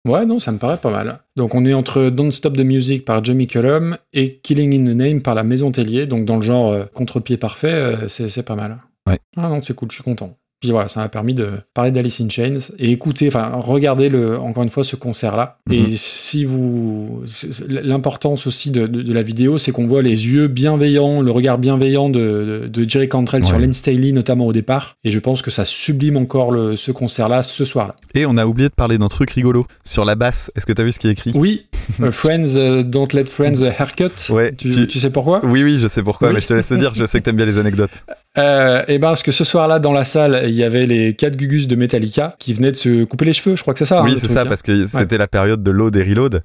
Ouais, 0.07 0.27
non, 0.27 0.39
ça 0.39 0.53
me 0.53 0.59
paraît 0.59 0.77
pas 0.77 0.91
mal. 0.91 1.21
Donc 1.35 1.55
on 1.55 1.65
est 1.65 1.73
entre 1.73 2.11
Don't 2.11 2.31
Stop 2.31 2.57
the 2.57 2.61
Music 2.61 3.07
par 3.07 3.25
Jamie 3.25 3.47
Cullum 3.47 3.97
et 4.13 4.37
Killing 4.39 4.75
in 4.75 4.85
the 4.85 4.95
Name 4.95 5.23
par 5.23 5.35
la 5.35 5.45
Maison 5.45 5.73
Tellier. 5.73 6.07
Donc 6.07 6.27
dans 6.27 6.37
le 6.37 6.43
genre 6.43 6.73
euh, 6.73 6.85
contre-pied 6.93 7.39
parfait, 7.39 7.73
euh, 7.73 8.09
c'est, 8.09 8.29
c'est 8.29 8.43
pas 8.43 8.55
mal. 8.55 8.79
Ouais. 9.07 9.19
Ah 9.37 9.49
non, 9.49 9.63
c'est 9.63 9.75
cool, 9.75 9.91
je 9.91 9.97
suis 9.97 10.05
content. 10.05 10.37
Puis 10.65 10.71
voilà, 10.73 10.89
ça 10.89 11.01
m'a 11.01 11.11
permis 11.11 11.35
de 11.35 11.49
parler 11.75 11.91
d'Alice 11.91 12.23
in 12.23 12.29
Chains 12.31 12.57
et 12.79 12.91
écouter, 12.91 13.29
enfin, 13.29 13.51
regarder 13.55 14.09
le, 14.09 14.39
encore 14.39 14.63
une 14.63 14.71
fois 14.71 14.83
ce 14.83 14.97
concert-là. 14.97 15.59
Mhm. 15.69 15.75
Et 15.75 15.89
si 15.91 16.47
vous. 16.47 17.23
L'importance 17.69 18.47
aussi 18.47 18.71
de, 18.71 18.87
de- 18.87 19.03
de 19.03 19.13
la 19.13 19.23
vidéo, 19.23 19.59
c'est 19.59 19.73
qu'on 19.73 19.87
voit 19.87 20.01
les 20.01 20.27
yeux 20.29 20.49
bienveillants, 20.49 21.21
le 21.21 21.31
regard 21.31 21.59
bienveillant 21.59 22.09
de, 22.09 22.69
de, 22.73 22.89
Jerry 22.89 23.09
Cantrell 23.11 23.45
sur. 23.45 23.59
Len 23.59 23.73
Staley, 23.75 24.13
notamment 24.13 24.47
au 24.47 24.53
départ. 24.53 24.97
Et 25.05 25.11
je 25.11 25.19
pense 25.19 25.43
que 25.43 25.51
ça 25.51 25.65
sublime 25.67 26.17
encore 26.17 26.51
le, 26.51 26.77
ce 26.77 26.93
concert-là 26.93 27.43
ce 27.43 27.65
soir-là. 27.67 27.95
Et 28.15 28.25
on 28.27 28.37
a 28.39 28.47
oublié 28.47 28.69
de 28.71 28.75
parler 28.75 28.97
d'un 28.99 29.09
truc 29.09 29.31
rigolo. 29.33 29.67
Sur 29.85 30.05
la 30.07 30.15
basse, 30.15 30.51
est-ce 30.57 30.65
que 30.67 30.73
t'as 30.73 30.83
vu 30.83 30.93
ce 30.93 30.99
qui 30.99 31.09
est 31.09 31.13
écrit? 31.13 31.33
Oui, 31.35 31.67
euh, 32.01 32.11
Friends, 32.11 32.57
euh, 32.57 32.83
don't 32.83 33.09
let 33.13 33.25
friends 33.25 33.63
a 33.63 33.67
haircut. 33.69 34.05
Ouais, 34.31 34.53
tu, 34.57 34.71
tu- 34.71 34.87
tu 34.89 34.99
sais 34.99 35.11
pourquoi? 35.11 35.41
Oui, 35.45 35.63
oui, 35.63 35.79
je 35.79 35.87
sais 35.89 36.03
pourquoi, 36.03 36.29
Oui. 36.29 36.35
mais 36.35 36.41
je 36.41 36.47
te 36.47 36.55
laisse 36.55 36.71
le 36.71 36.79
dire, 36.79 36.95
je 36.95 37.05
sais 37.05 37.19
que 37.21 37.25
t'aimes 37.25 37.37
bien 37.37 37.45
les 37.47 37.59
anecdotes. 37.59 37.91
euh, 38.39 38.83
Eh 38.89 38.99
ben, 38.99 39.09
parce 39.09 39.23
que 39.23 39.33
ce 39.33 39.45
soir-là, 39.45 39.79
dans 39.79 39.93
la 39.93 40.05
salle, 40.05 40.49
il 40.55 40.59
y 40.59 40.65
avait 40.65 40.87
les 40.87 41.15
quatre 41.15 41.37
gugus 41.37 41.67
de 41.67 41.77
Metallica 41.77 42.37
qui 42.39 42.55
venaient 42.55 42.71
de 42.73 42.77
se 42.77 43.05
couper 43.05 43.25
les 43.27 43.33
cheveux. 43.33 43.57
Je 43.57 43.63
crois 43.63 43.75
que 43.75 43.79
c'est 43.79 43.87
ça. 43.87 44.01
hein, 44.01 44.05
oui, 44.05 44.15
c'est 44.19 44.29
ça, 44.29 44.43
hein. 44.43 44.47
parce 44.47 44.63
que 44.63 44.87
c'était 44.87 45.19
la 45.19 45.29
période 45.29 45.63
de 45.63 45.71
load 45.71 45.95
et 45.97 46.03
reload. 46.03 46.43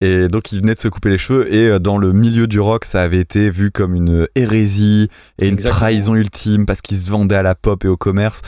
Et 0.00 0.28
donc, 0.28 0.52
ils 0.52 0.60
venaient 0.60 0.74
de 0.74 0.80
se 0.80 0.88
couper 0.88 1.08
les 1.08 1.18
cheveux. 1.18 1.52
Et 1.54 1.68
euh, 1.68 1.78
dans 1.78 1.96
le 1.98 2.12
milieu 2.12 2.46
du 2.46 2.58
rock, 2.60 2.84
ça 2.84 3.00
avait 3.02 3.20
été 3.20 3.48
vu 3.48 3.70
comme 3.70 3.94
une 3.94 4.26
hérésie 4.34 5.08
et 5.40 5.46
une 5.46 5.54
Exactement. 5.54 5.78
trahison 5.78 6.14
ultime 6.16 6.66
parce 6.66 6.82
qu'ils 6.82 6.98
se 6.98 7.08
vendaient 7.10 7.36
à 7.36 7.42
la 7.42 7.54
pop 7.54 7.84
et 7.84 7.88
au 7.88 7.96
commerce. 7.96 8.42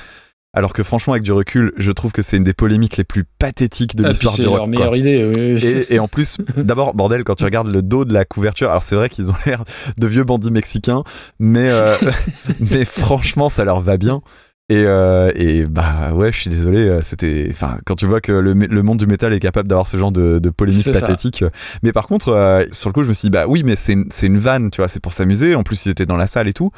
Alors 0.53 0.73
que 0.73 0.83
franchement, 0.83 1.13
avec 1.13 1.23
du 1.23 1.33
recul, 1.33 1.73
je 1.77 1.93
trouve 1.93 2.13
que 2.13 2.23
c'est 2.23 2.39
une 2.39 2.45
des 2.45 2.55
polémiques 2.55 2.97
les 2.97 3.05
plus 3.05 3.25
pathétiques 3.39 3.95
de 3.95 4.05
Ah, 4.05 4.09
l'histoire 4.09 4.35
c'est 4.35 4.43
du 4.43 4.49
rock. 4.49 4.57
leur 4.57 4.65
quoi. 4.67 4.71
meilleure 4.71 4.97
idée. 4.97 5.31
oui, 5.37 5.61
c'est- 5.61 5.83
Et, 5.91 5.95
et 5.95 5.99
en 5.99 6.09
plus, 6.09 6.39
d'abord, 6.57 6.95
bordel, 6.95 7.25
quand 7.25 7.35
tu 7.35 7.45
regardes 7.45 7.71
le 7.71 7.83
dos 7.83 8.05
de 8.07 8.13
la 8.15 8.25
couverture, 8.25 8.71
alors 8.71 8.83
c'est 8.83 8.97
vrai 8.97 9.09
qu'ils 9.11 9.31
ont 9.31 9.35
l'air 9.47 9.65
de 9.99 10.07
vieux 10.07 10.25
bandits 10.25 10.51
mexicains, 10.51 11.05
mais, 11.39 11.69
euh, 11.71 11.95
mais 12.73 12.85
franchement, 12.87 13.49
ça 13.51 13.65
leur 13.65 13.81
va 13.83 13.99
bien. 13.99 14.23
Et, 14.69 14.83
euh, 14.85 15.31
et 15.37 15.63
bah 15.63 16.13
ouais, 16.13 16.33
je 16.33 16.41
suis 16.41 16.51
désolé, 16.51 16.89
euh, 16.89 17.01
c'était. 17.01 17.47
Enfin, 17.51 17.79
quand 17.87 17.95
tu 17.95 18.07
vois 18.07 18.21
que 18.21 18.33
le, 18.33 18.53
le 18.53 18.83
monde 18.83 18.99
du 18.99 19.07
métal 19.07 19.33
est 19.33 19.39
capable 19.39 19.69
d'avoir 19.69 19.87
ce 19.87 19.97
genre 19.97 20.11
de, 20.11 20.41
de 20.41 20.51
polémique 20.51 20.83
ça. 20.83 20.93
pathétique. 20.93 21.43
euh, 21.43 21.51
Mais 21.85 21.93
par 21.93 22.09
contre, 22.09 22.31
euh, 22.31 22.65
sur 22.73 22.91
le 22.91 22.93
coup, 22.95 23.05
je 23.05 23.09
me 23.09 23.13
suis 23.13 23.27
dit, 23.27 23.31
bah 23.31 23.47
oui, 23.47 23.63
mais 23.63 23.77
c'est 23.77 23.93
une 24.27 24.39
vanne, 24.39 24.73
tu 24.73 24.81
vois, 24.81 24.89
c'est 24.89 24.99
pour 24.99 25.13
s'amuser. 25.13 25.55
En 25.55 25.63
plus, 25.63 25.87
ils 25.87 25.91
étaient 25.91 26.07
dans 26.07 26.17
la 26.17 26.27
salle 26.27 26.49
et 26.49 26.53
tout. 26.53 26.73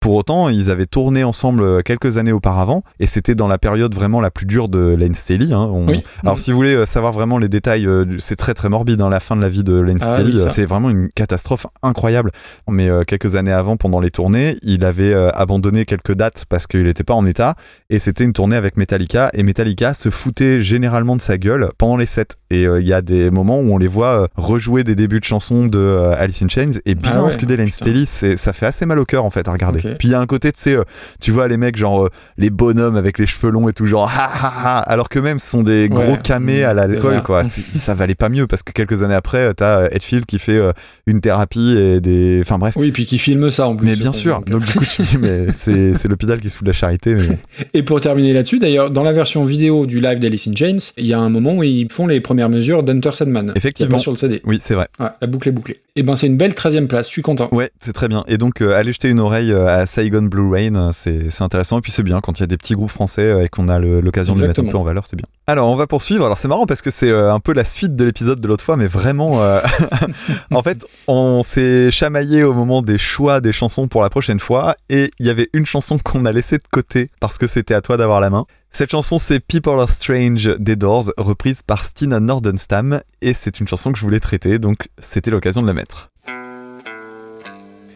Pour 0.00 0.14
autant, 0.14 0.48
ils 0.48 0.70
avaient 0.70 0.86
tourné 0.86 1.24
ensemble 1.24 1.62
euh, 1.62 1.82
quelques 1.82 2.16
années 2.16 2.32
auparavant, 2.32 2.82
et 3.00 3.06
c'était 3.06 3.34
dans 3.34 3.48
la 3.48 3.58
période 3.58 3.94
vraiment 3.94 4.22
la 4.22 4.30
plus 4.30 4.46
dure 4.46 4.70
de 4.70 4.94
Lane 4.98 5.14
Staley. 5.14 5.52
hein. 5.52 5.68
On- 5.70 5.86
Oui. 5.88 6.02
alors, 6.22 6.38
si 6.38 6.52
vous 6.52 6.56
voulez 6.56 6.74
euh, 6.74 6.86
savoir 6.86 7.12
vraiment 7.12 7.36
les 7.36 7.50
détails, 7.50 7.86
euh, 7.86 8.06
c'est 8.18 8.36
très 8.36 8.54
très 8.54 8.70
morbide. 8.70 9.02
Hein, 9.02 9.10
la 9.10 9.20
fin 9.20 9.36
de 9.36 9.42
la 9.42 9.50
vie 9.50 9.62
de 9.62 9.78
Lane 9.78 9.98
Ah 10.00 10.14
Staley, 10.14 10.32
oui, 10.34 10.44
c'est 10.48 10.64
vraiment 10.64 10.88
une 10.88 11.08
catastrophe 11.10 11.66
incroyable. 11.82 12.30
Mais 12.66 12.88
euh, 12.88 13.02
quelques 13.06 13.34
années 13.34 13.52
avant, 13.52 13.76
pendant 13.76 14.00
les 14.00 14.10
tournées, 14.10 14.56
il 14.62 14.86
avait 14.86 15.12
euh, 15.12 15.30
abandonné 15.34 15.84
quelques 15.84 16.14
dates 16.14 16.46
parce 16.48 16.66
qu'il 16.66 16.84
n'était 16.84 17.04
pas 17.04 17.12
en 17.14 17.26
état. 17.26 17.54
Et 17.90 17.98
c'était 17.98 18.24
une 18.24 18.32
tournée 18.32 18.56
avec 18.56 18.78
Metallica. 18.78 19.28
Et 19.34 19.42
Metallica 19.42 19.92
se 19.92 20.08
foutait 20.08 20.60
généralement 20.60 21.14
de 21.16 21.20
sa 21.20 21.36
gueule 21.36 21.68
pendant 21.76 21.98
les 21.98 22.06
sets. 22.06 22.24
Et 22.50 22.66
euh, 22.66 22.80
il 22.80 22.88
y 22.88 22.94
a 22.94 23.02
des 23.02 23.30
moments 23.30 23.60
où 23.60 23.70
on 23.70 23.76
les 23.76 23.86
voit 23.88 24.28
rejouer 24.36 24.82
des 24.82 24.94
débuts 24.94 25.20
de 25.20 25.24
chansons 25.24 25.66
de 25.66 25.78
Alice 26.16 26.40
in 26.42 26.48
Chains. 26.48 26.80
Et 26.86 26.94
bien 26.94 27.12
Ah 27.16 27.22
ouais, 27.24 27.30
scuder 27.30 27.58
Lane. 27.58 27.70
Staley, 27.70 28.06
ça 28.06 28.52
fait 28.54 28.64
assez 28.66 28.86
mal 28.86 28.98
au 28.98 29.04
cœur 29.04 29.26
en 29.26 29.30
fait 29.30 29.46
à 29.46 29.52
regarder. 29.52 29.89
Puis 29.98 30.08
il 30.08 30.10
y 30.12 30.14
a 30.14 30.20
un 30.20 30.26
côté, 30.26 30.52
tu 30.52 30.60
sais, 30.60 30.74
euh, 30.76 30.82
tu 31.20 31.30
vois 31.30 31.48
les 31.48 31.56
mecs 31.56 31.76
genre 31.76 32.04
euh, 32.06 32.10
les 32.38 32.50
bonhommes 32.50 32.96
avec 32.96 33.18
les 33.18 33.26
cheveux 33.26 33.50
longs 33.50 33.68
et 33.68 33.72
tout 33.72 33.86
genre 33.86 34.08
ha 34.08 34.24
ha 34.24 34.48
ha 34.64 34.78
alors 34.80 35.08
que 35.08 35.18
même 35.18 35.38
ce 35.38 35.50
sont 35.50 35.62
des 35.62 35.88
gros 35.88 36.00
Ouais. 36.12 36.18
camés 36.22 36.64
à 36.64 36.74
l'alcool 36.74 37.14
ça. 37.16 37.20
quoi 37.20 37.42
ça 37.44 37.94
valait 37.94 38.14
pas 38.14 38.28
mieux 38.28 38.46
parce 38.46 38.62
que 38.62 38.72
quelques 38.72 39.02
années 39.02 39.14
après 39.14 39.38
euh, 39.38 39.52
t'as 39.52 39.86
Hetfield 39.90 40.26
qui 40.26 40.38
fait 40.38 40.56
euh, 40.56 40.72
une 41.06 41.20
thérapie 41.20 41.76
et 41.76 42.00
des 42.00 42.40
enfin 42.42 42.58
bref 42.58 42.74
Oui, 42.76 42.90
puis 42.90 43.04
qui 43.06 43.18
filme 43.18 43.50
ça 43.50 43.68
en 43.68 43.76
plus. 43.76 43.86
mais 43.86 43.96
bien 43.96 44.12
sûr 44.12 44.36
Donc, 44.38 44.50
donc 44.50 44.64
du 44.64 44.72
coup 44.78 44.84
tu 44.84 45.02
dis 45.02 45.18
mais 45.18 45.46
c'est 45.50 45.94
c'est 45.94 46.08
l'hôpital 46.08 46.40
qui 46.40 46.50
se 46.50 46.56
fout 46.56 46.64
de 46.64 46.70
la 46.70 46.74
charité 46.74 47.14
mais. 47.14 47.38
Et 47.74 47.82
pour 47.82 48.00
terminer 48.00 48.32
là-dessus, 48.32 48.58
d'ailleurs, 48.58 48.90
dans 48.90 49.02
la 49.02 49.12
version 49.12 49.44
vidéo 49.44 49.86
du 49.86 50.00
live 50.00 50.18
d'Alice 50.18 50.48
in 50.48 50.54
Chains, 50.56 50.92
il 50.96 51.06
y 51.06 51.12
a 51.14 51.18
un 51.18 51.28
moment 51.28 51.54
où 51.56 51.62
ils 51.62 51.90
font 51.90 52.06
les 52.06 52.20
premières 52.20 52.48
mesures 52.48 52.82
d'Enter 52.82 53.12
Sandman. 53.12 53.52
Effectivement. 53.54 53.98
sur 53.98 54.10
le 54.12 54.16
CD. 54.16 54.40
oui 54.44 54.58
c'est 54.60 54.74
vrai 54.74 54.88
Ouais, 54.98 55.06
la 55.20 55.26
boucle 55.26 55.48
est 55.48 55.52
bouclée. 55.52 55.80
Et 55.96 56.02
ben, 56.02 56.16
c'est 56.16 56.26
une 56.26 56.36
belle 56.36 56.54
13 56.54 56.76
e 56.76 56.86
place, 56.86 57.06
je 57.06 57.12
suis 57.12 57.22
content. 57.22 57.48
ouais 57.52 57.70
c'est 57.80 57.92
très 57.92 58.08
bien 58.08 58.24
et 58.28 58.38
donc 58.38 58.60
euh, 58.62 58.72
aller 58.74 58.92
jeter 58.92 59.08
une 59.08 59.20
oreille 59.20 59.52
euh, 59.52 59.79
à 59.80 59.86
Saigon 59.86 60.22
Blue 60.22 60.48
Rain 60.48 60.74
euh, 60.74 60.90
c'est 60.92 61.30
c'est 61.30 61.42
intéressant. 61.42 61.78
Et 61.78 61.80
puis 61.80 61.92
c'est 61.92 62.02
bien 62.02 62.20
quand 62.20 62.38
il 62.38 62.42
y 62.42 62.44
a 62.44 62.46
des 62.46 62.56
petits 62.56 62.74
groupes 62.74 62.90
français 62.90 63.22
euh, 63.22 63.44
et 63.44 63.48
qu'on 63.48 63.68
a 63.68 63.78
l'occasion 63.78 64.34
de 64.34 64.40
les 64.40 64.48
mettre 64.48 64.60
un 64.60 64.66
peu 64.66 64.76
en 64.76 64.82
valeur 64.82 65.06
c'est 65.06 65.16
bien. 65.16 65.26
Alors 65.46 65.68
on 65.68 65.76
va 65.76 65.86
poursuivre. 65.86 66.24
Alors 66.24 66.38
c'est 66.38 66.48
marrant 66.48 66.66
parce 66.66 66.82
que 66.82 66.90
c'est 66.90 67.10
euh, 67.10 67.32
un 67.32 67.40
peu 67.40 67.52
la 67.52 67.64
suite 67.64 67.96
de 67.96 68.04
l'épisode 68.04 68.40
de 68.40 68.48
l'autre 68.48 68.64
fois 68.64 68.76
mais 68.76 68.86
vraiment 68.86 69.42
euh, 69.42 69.60
En 70.52 70.62
fait, 70.62 70.86
on 71.06 71.42
s'est 71.42 71.90
chamaillé 71.90 72.42
au 72.42 72.52
moment 72.52 72.82
des 72.82 72.98
choix 72.98 73.40
des 73.40 73.52
chansons 73.52 73.88
pour 73.88 74.02
la 74.02 74.10
prochaine 74.10 74.40
fois, 74.40 74.76
et 74.88 75.10
il 75.18 75.26
y 75.26 75.30
avait 75.30 75.48
une 75.52 75.66
chanson 75.66 75.98
qu'on 75.98 76.24
a 76.24 76.32
laissée 76.32 76.58
de 76.58 76.68
côté 76.70 77.08
parce 77.20 77.38
que 77.38 77.46
c'était 77.46 77.74
à 77.74 77.80
toi 77.80 77.96
d'avoir 77.96 78.20
la 78.20 78.30
main. 78.30 78.46
Cette 78.72 78.90
chanson, 78.90 79.18
c'est 79.18 79.40
People 79.40 79.80
Are 79.80 79.90
Strange 79.90 80.56
des 80.58 80.76
Doors, 80.76 81.12
reprise 81.16 81.62
par 81.62 81.84
Stina 81.84 82.20
Nordenstam, 82.20 83.00
et 83.20 83.34
c'est 83.34 83.58
une 83.58 83.66
chanson 83.66 83.92
que 83.92 83.98
je 83.98 84.04
voulais 84.04 84.20
traiter, 84.20 84.58
donc 84.58 84.88
c'était 84.98 85.30
l'occasion 85.30 85.62
de 85.62 85.66
la 85.66 85.72
mettre. 85.72 86.10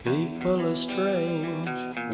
People 0.02 0.66
are 0.66 0.76
strange 0.76 1.33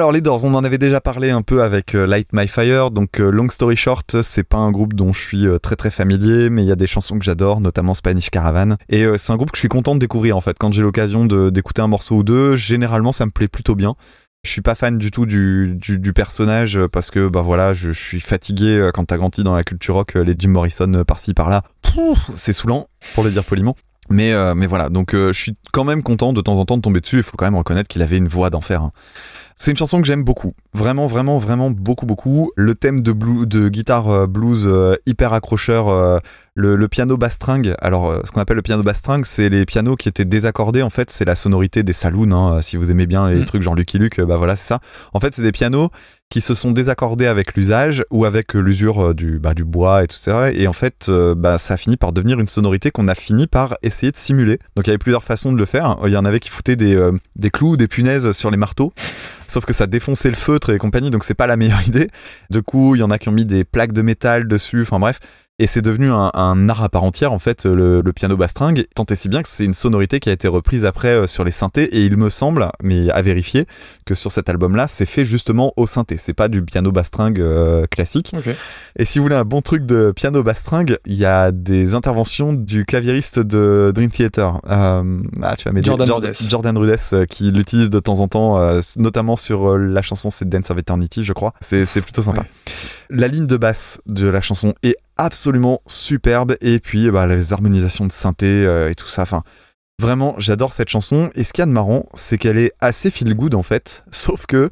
Alors 0.00 0.12
les 0.12 0.22
Doors, 0.22 0.46
on 0.46 0.54
en 0.54 0.64
avait 0.64 0.78
déjà 0.78 0.98
parlé 0.98 1.28
un 1.28 1.42
peu 1.42 1.62
avec 1.62 1.94
euh, 1.94 2.06
Light 2.06 2.28
My 2.32 2.48
Fire, 2.48 2.90
donc 2.90 3.20
euh, 3.20 3.30
long 3.30 3.50
story 3.50 3.76
short, 3.76 4.22
c'est 4.22 4.44
pas 4.44 4.56
un 4.56 4.70
groupe 4.70 4.94
dont 4.94 5.12
je 5.12 5.20
suis 5.20 5.46
euh, 5.46 5.58
très 5.58 5.76
très 5.76 5.90
familier, 5.90 6.48
mais 6.48 6.62
il 6.62 6.68
y 6.68 6.72
a 6.72 6.74
des 6.74 6.86
chansons 6.86 7.18
que 7.18 7.24
j'adore, 7.26 7.60
notamment 7.60 7.92
Spanish 7.92 8.30
Caravan, 8.30 8.76
et 8.88 9.04
c'est 9.18 9.30
un 9.30 9.36
groupe 9.36 9.50
que 9.50 9.58
je 9.58 9.60
suis 9.60 9.68
content 9.68 9.94
de 9.94 10.00
découvrir 10.00 10.38
en 10.38 10.40
fait. 10.40 10.56
Quand 10.58 10.72
j'ai 10.72 10.80
l'occasion 10.80 11.26
d'écouter 11.26 11.82
un 11.82 11.86
morceau 11.86 12.16
ou 12.16 12.22
deux, 12.22 12.56
généralement 12.56 13.12
ça 13.12 13.26
me 13.26 13.30
plaît 13.30 13.46
plutôt 13.46 13.74
bien. 13.74 13.92
Je 14.42 14.50
suis 14.50 14.62
pas 14.62 14.74
fan 14.74 14.96
du 14.96 15.10
tout 15.10 15.26
du, 15.26 16.12
personnage 16.14 16.80
parce 16.86 17.10
que 17.10 17.28
bah 17.28 17.42
voilà, 17.42 17.74
je, 17.74 17.92
je 17.92 18.00
suis 18.00 18.20
fatigué 18.20 18.88
quand 18.94 19.04
t'as 19.04 19.18
grandi 19.18 19.42
dans 19.42 19.54
la 19.54 19.64
culture 19.64 19.96
rock, 19.96 20.14
les 20.14 20.34
Jim 20.38 20.48
Morrison 20.48 21.04
par-ci 21.06 21.34
par-là, 21.34 21.62
c'est 22.36 22.54
saoulant 22.54 22.86
pour 23.14 23.22
le 23.22 23.30
dire 23.30 23.44
poliment. 23.44 23.76
Mais, 24.10 24.32
euh, 24.32 24.54
mais 24.54 24.66
voilà, 24.66 24.88
donc 24.88 25.14
euh, 25.14 25.32
je 25.32 25.40
suis 25.40 25.56
quand 25.72 25.84
même 25.84 26.02
content 26.02 26.32
de 26.32 26.40
temps 26.40 26.58
en 26.58 26.64
temps 26.64 26.76
de 26.76 26.82
tomber 26.82 27.00
dessus. 27.00 27.18
Il 27.18 27.22
faut 27.22 27.36
quand 27.36 27.44
même 27.44 27.56
reconnaître 27.56 27.88
qu'il 27.88 28.02
avait 28.02 28.16
une 28.16 28.28
voix 28.28 28.50
d'enfer. 28.50 28.82
hein. 28.82 28.90
C'est 29.54 29.70
une 29.70 29.76
chanson 29.76 30.00
que 30.00 30.06
j'aime 30.06 30.24
beaucoup, 30.24 30.54
vraiment, 30.72 31.06
vraiment, 31.06 31.38
vraiment 31.38 31.70
beaucoup, 31.70 32.06
beaucoup. 32.06 32.50
Le 32.56 32.74
thème 32.74 33.02
de, 33.02 33.12
blue, 33.12 33.46
de 33.46 33.68
guitare 33.68 34.08
euh, 34.08 34.26
blues 34.26 34.66
euh, 34.66 34.96
hyper 35.04 35.34
accrocheur, 35.34 35.88
euh, 35.88 36.18
le, 36.60 36.76
le 36.76 36.88
piano 36.88 37.16
bass 37.16 37.32
string. 37.34 37.72
Alors, 37.80 38.10
euh, 38.10 38.20
ce 38.24 38.30
qu'on 38.30 38.40
appelle 38.40 38.56
le 38.56 38.62
piano 38.62 38.82
bass 38.82 38.98
string, 38.98 39.24
c'est 39.24 39.48
les 39.48 39.64
pianos 39.64 39.96
qui 39.96 40.08
étaient 40.08 40.24
désaccordés. 40.24 40.82
En 40.82 40.90
fait, 40.90 41.10
c'est 41.10 41.24
la 41.24 41.34
sonorité 41.34 41.82
des 41.82 41.92
saloons. 41.92 42.30
hein. 42.32 42.62
Si 42.62 42.76
vous 42.76 42.90
aimez 42.90 43.06
bien 43.06 43.28
les 43.30 43.40
Mm. 43.40 43.44
trucs 43.46 43.62
genre 43.62 43.74
Lucky 43.74 43.98
Luke, 43.98 44.18
euh, 44.20 44.26
bah 44.26 44.36
voilà, 44.36 44.56
c'est 44.56 44.66
ça. 44.68 44.80
En 45.12 45.20
fait, 45.20 45.34
c'est 45.34 45.42
des 45.42 45.52
pianos 45.52 45.90
qui 46.30 46.40
se 46.40 46.54
sont 46.54 46.70
désaccordés 46.70 47.26
avec 47.26 47.54
l'usage 47.56 48.04
ou 48.12 48.24
avec 48.24 48.54
euh, 48.54 48.60
l'usure 48.60 49.06
euh, 49.08 49.14
du, 49.14 49.40
bah, 49.40 49.52
du 49.52 49.64
bois 49.64 50.04
et 50.04 50.06
tout 50.06 50.14
ça. 50.16 50.52
Et 50.52 50.68
en 50.68 50.72
fait, 50.72 51.06
euh, 51.08 51.34
bah, 51.34 51.58
ça 51.58 51.74
a 51.74 51.76
fini 51.76 51.96
par 51.96 52.12
devenir 52.12 52.38
une 52.38 52.46
sonorité 52.46 52.92
qu'on 52.92 53.08
a 53.08 53.16
fini 53.16 53.48
par 53.48 53.76
essayer 53.82 54.12
de 54.12 54.16
simuler. 54.16 54.58
Donc 54.76 54.86
il 54.86 54.90
y 54.90 54.92
avait 54.92 54.98
plusieurs 54.98 55.24
façons 55.24 55.52
de 55.52 55.58
le 55.58 55.64
faire. 55.64 55.96
Il 56.06 56.12
y 56.12 56.16
en 56.16 56.24
avait 56.24 56.38
qui 56.38 56.50
foutaient 56.50 56.76
des, 56.76 56.94
euh, 56.94 57.10
des 57.34 57.50
clous 57.50 57.70
ou 57.72 57.76
des 57.76 57.88
punaises 57.88 58.30
sur 58.30 58.50
les 58.52 58.56
marteaux. 58.56 58.92
Sauf 59.48 59.64
que 59.64 59.72
ça 59.72 59.88
défonçait 59.88 60.30
le 60.30 60.36
feutre 60.36 60.70
et 60.70 60.78
compagnie, 60.78 61.10
donc 61.10 61.24
c'est 61.24 61.34
pas 61.34 61.48
la 61.48 61.56
meilleure 61.56 61.82
idée. 61.88 62.06
Du 62.50 62.62
coup, 62.62 62.94
il 62.94 63.00
y 63.00 63.02
en 63.02 63.10
a 63.10 63.18
qui 63.18 63.28
ont 63.28 63.32
mis 63.32 63.44
des 63.44 63.64
plaques 63.64 63.92
de 63.92 64.02
métal 64.02 64.46
dessus, 64.46 64.82
enfin 64.82 65.00
bref. 65.00 65.18
Et 65.62 65.66
c'est 65.66 65.82
devenu 65.82 66.10
un, 66.10 66.30
un 66.32 66.68
art 66.70 66.82
à 66.82 66.88
part 66.88 67.04
entière, 67.04 67.34
en 67.34 67.38
fait, 67.38 67.66
le, 67.66 68.00
le 68.00 68.12
piano 68.14 68.34
bass 68.34 68.52
string. 68.52 68.84
Tant 68.94 69.04
et 69.04 69.14
si 69.14 69.28
bien 69.28 69.42
que 69.42 69.48
c'est 69.50 69.66
une 69.66 69.74
sonorité 69.74 70.18
qui 70.18 70.30
a 70.30 70.32
été 70.32 70.48
reprise 70.48 70.86
après 70.86 71.08
euh, 71.08 71.26
sur 71.26 71.44
les 71.44 71.50
synthés. 71.50 71.84
Et 71.94 72.02
il 72.06 72.16
me 72.16 72.30
semble, 72.30 72.70
mais 72.82 73.10
à 73.10 73.20
vérifier, 73.20 73.66
que 74.06 74.14
sur 74.14 74.32
cet 74.32 74.48
album-là, 74.48 74.88
c'est 74.88 75.04
fait 75.04 75.26
justement 75.26 75.74
au 75.76 75.86
synthé. 75.86 76.16
C'est 76.16 76.32
pas 76.32 76.48
du 76.48 76.62
piano 76.62 76.90
bass 76.92 77.08
string 77.08 77.36
euh, 77.38 77.84
classique. 77.90 78.32
Et 78.96 79.04
si 79.04 79.18
vous 79.18 79.24
voulez 79.26 79.36
un 79.36 79.44
bon 79.44 79.60
truc 79.60 79.84
de 79.84 80.12
piano 80.16 80.42
bass 80.42 80.60
string, 80.60 80.96
il 81.04 81.14
y 81.16 81.26
a 81.26 81.52
des 81.52 81.94
interventions 81.94 82.54
du 82.54 82.86
claviériste 82.86 83.38
de 83.38 83.92
Dream 83.94 84.10
Theater. 84.10 84.62
Euh, 84.70 85.02
ah, 85.42 85.56
tu 85.56 85.64
vas 85.64 85.72
m'aider. 85.72 85.84
Jordan 85.84 86.06
Jord- 86.06 86.20
Rudess. 86.22 86.48
Jordan 86.48 86.78
Rudess, 86.78 87.12
euh, 87.12 87.24
qui 87.26 87.50
l'utilise 87.52 87.90
de 87.90 87.98
temps 88.00 88.20
en 88.20 88.28
temps, 88.28 88.58
notamment 88.96 89.36
sur 89.36 89.76
la 89.76 90.00
chanson 90.00 90.30
c'est 90.30 90.48
Dance 90.48 90.70
of 90.70 90.78
Eternity, 90.78 91.22
je 91.22 91.34
crois. 91.34 91.52
C'est 91.60 91.84
c'est 91.84 92.00
plutôt 92.00 92.22
sympa. 92.22 92.40
Ouais. 92.40 92.46
La 93.10 93.28
ligne 93.28 93.46
de 93.46 93.58
basse 93.58 94.00
de 94.06 94.26
la 94.26 94.40
chanson 94.40 94.72
est 94.82 94.96
absolument 95.20 95.80
superbe. 95.86 96.56
Et 96.60 96.78
puis, 96.80 97.10
bah, 97.10 97.26
les 97.26 97.52
harmonisations 97.52 98.06
de 98.06 98.12
synthé 98.12 98.46
euh, 98.46 98.90
et 98.90 98.94
tout 98.94 99.06
ça. 99.06 99.22
Enfin, 99.22 99.42
vraiment, 100.00 100.34
j'adore 100.38 100.72
cette 100.72 100.88
chanson. 100.88 101.28
Et 101.34 101.44
ce 101.44 101.52
qu'il 101.52 101.62
y 101.62 101.64
a 101.64 101.66
de 101.66 101.72
marrant, 101.72 102.06
c'est 102.14 102.38
qu'elle 102.38 102.58
est 102.58 102.72
assez 102.80 103.10
feel 103.10 103.34
good 103.34 103.54
en 103.54 103.62
fait. 103.62 104.04
Sauf 104.10 104.46
que. 104.46 104.70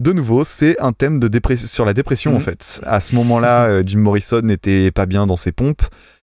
De 0.00 0.12
nouveau, 0.12 0.42
c'est 0.42 0.78
un 0.80 0.92
thème 0.92 1.20
de 1.20 1.30
sur 1.56 1.84
la 1.84 1.92
dépression 1.94 2.32
Mhm. 2.32 2.36
en 2.36 2.40
fait. 2.40 2.80
À 2.84 2.98
ce 3.00 3.14
moment-là, 3.14 3.66
euh, 3.66 3.82
Jim 3.86 4.00
Morrison 4.00 4.40
n'était 4.42 4.90
pas 4.90 5.06
bien 5.06 5.24
dans 5.24 5.36
ses 5.36 5.52
pompes. 5.52 5.82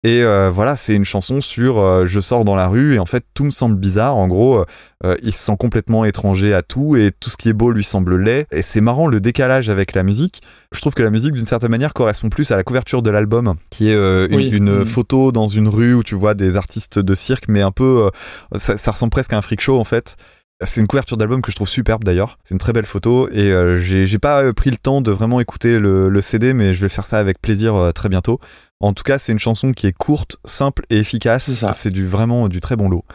Et 0.07 0.23
euh, 0.23 0.49
voilà, 0.49 0.77
c'est 0.77 0.93
une 0.93 1.03
chanson 1.03 1.41
sur 1.41 1.79
euh, 1.79 2.05
je 2.05 2.21
sors 2.21 2.45
dans 2.45 2.55
la 2.55 2.67
rue 2.67 2.95
et 2.95 2.99
en 2.99 3.05
fait 3.05 3.25
tout 3.33 3.43
me 3.43 3.51
semble 3.51 3.75
bizarre. 3.75 4.15
En 4.15 4.29
gros, 4.29 4.63
euh, 5.03 5.15
il 5.21 5.33
se 5.33 5.39
sent 5.39 5.57
complètement 5.59 6.05
étranger 6.05 6.53
à 6.53 6.61
tout 6.61 6.95
et 6.95 7.11
tout 7.19 7.29
ce 7.29 7.35
qui 7.35 7.49
est 7.49 7.53
beau 7.53 7.71
lui 7.71 7.83
semble 7.83 8.15
laid. 8.17 8.47
Et 8.53 8.61
c'est 8.61 8.79
marrant 8.79 9.07
le 9.07 9.19
décalage 9.19 9.69
avec 9.69 9.93
la 9.93 10.03
musique. 10.03 10.41
Je 10.71 10.79
trouve 10.79 10.93
que 10.93 11.03
la 11.03 11.09
musique 11.09 11.33
d'une 11.33 11.45
certaine 11.45 11.71
manière 11.71 11.93
correspond 11.93 12.29
plus 12.29 12.51
à 12.51 12.55
la 12.55 12.63
couverture 12.63 13.01
de 13.01 13.09
l'album, 13.09 13.55
qui 13.69 13.89
est 13.89 13.95
une, 13.95 14.33
Oui. 14.35 14.47
une 14.47 14.77
Mhm. 14.79 14.85
photo 14.85 15.33
dans 15.33 15.49
une 15.49 15.67
rue 15.67 15.93
où 15.93 16.03
tu 16.03 16.15
vois 16.15 16.35
des 16.35 16.55
artistes 16.55 16.99
de 16.99 17.13
cirque, 17.13 17.45
mais 17.49 17.61
un 17.61 17.71
peu, 17.71 18.09
ça, 18.55 18.77
ça 18.77 18.91
ressemble 18.91 19.11
presque 19.11 19.33
à 19.33 19.37
un 19.37 19.41
freak 19.41 19.59
show 19.59 19.77
en 19.77 19.83
fait. 19.83 20.15
C'est 20.63 20.81
une 20.81 20.87
couverture 20.87 21.17
d'album 21.17 21.43
que 21.43 21.51
je 21.51 21.55
trouve 21.55 21.69
superbe 21.69 22.03
d'ailleurs. 22.03 22.39
C'est 22.43 22.55
une 22.55 22.59
très 22.59 22.73
belle 22.73 22.87
photo 22.87 23.29
et 23.29 23.51
euh, 23.51 23.79
j'ai 23.79 24.17
pas 24.17 24.41
euh, 24.41 24.53
pris 24.53 24.71
le 24.71 24.77
temps 24.77 25.01
de 25.01 25.11
vraiment 25.11 25.39
écouter 25.39 25.77
le, 25.77 26.09
le 26.09 26.21
CD, 26.21 26.53
mais 26.53 26.73
je 26.73 26.81
vais 26.81 26.89
faire 26.89 27.05
ça 27.05 27.19
avec 27.19 27.39
plaisir 27.39 27.75
euh, 27.75 27.91
très 27.91 28.09
bientôt. 28.09 28.39
En 28.79 28.93
tout 28.93 29.03
cas, 29.03 29.19
c'est 29.19 29.31
une 29.31 29.39
chanson 29.39 29.71
qui 29.71 29.85
est 29.85 29.93
courte, 29.93 30.37
simple 30.45 30.85
et 30.89 30.97
efficace. 30.97 31.63
C'est 31.73 31.91
du 31.91 32.07
vraiment 32.07 32.47
du 32.47 32.59
très 32.59 32.75
bon 32.75 32.89
lot. 32.89 33.05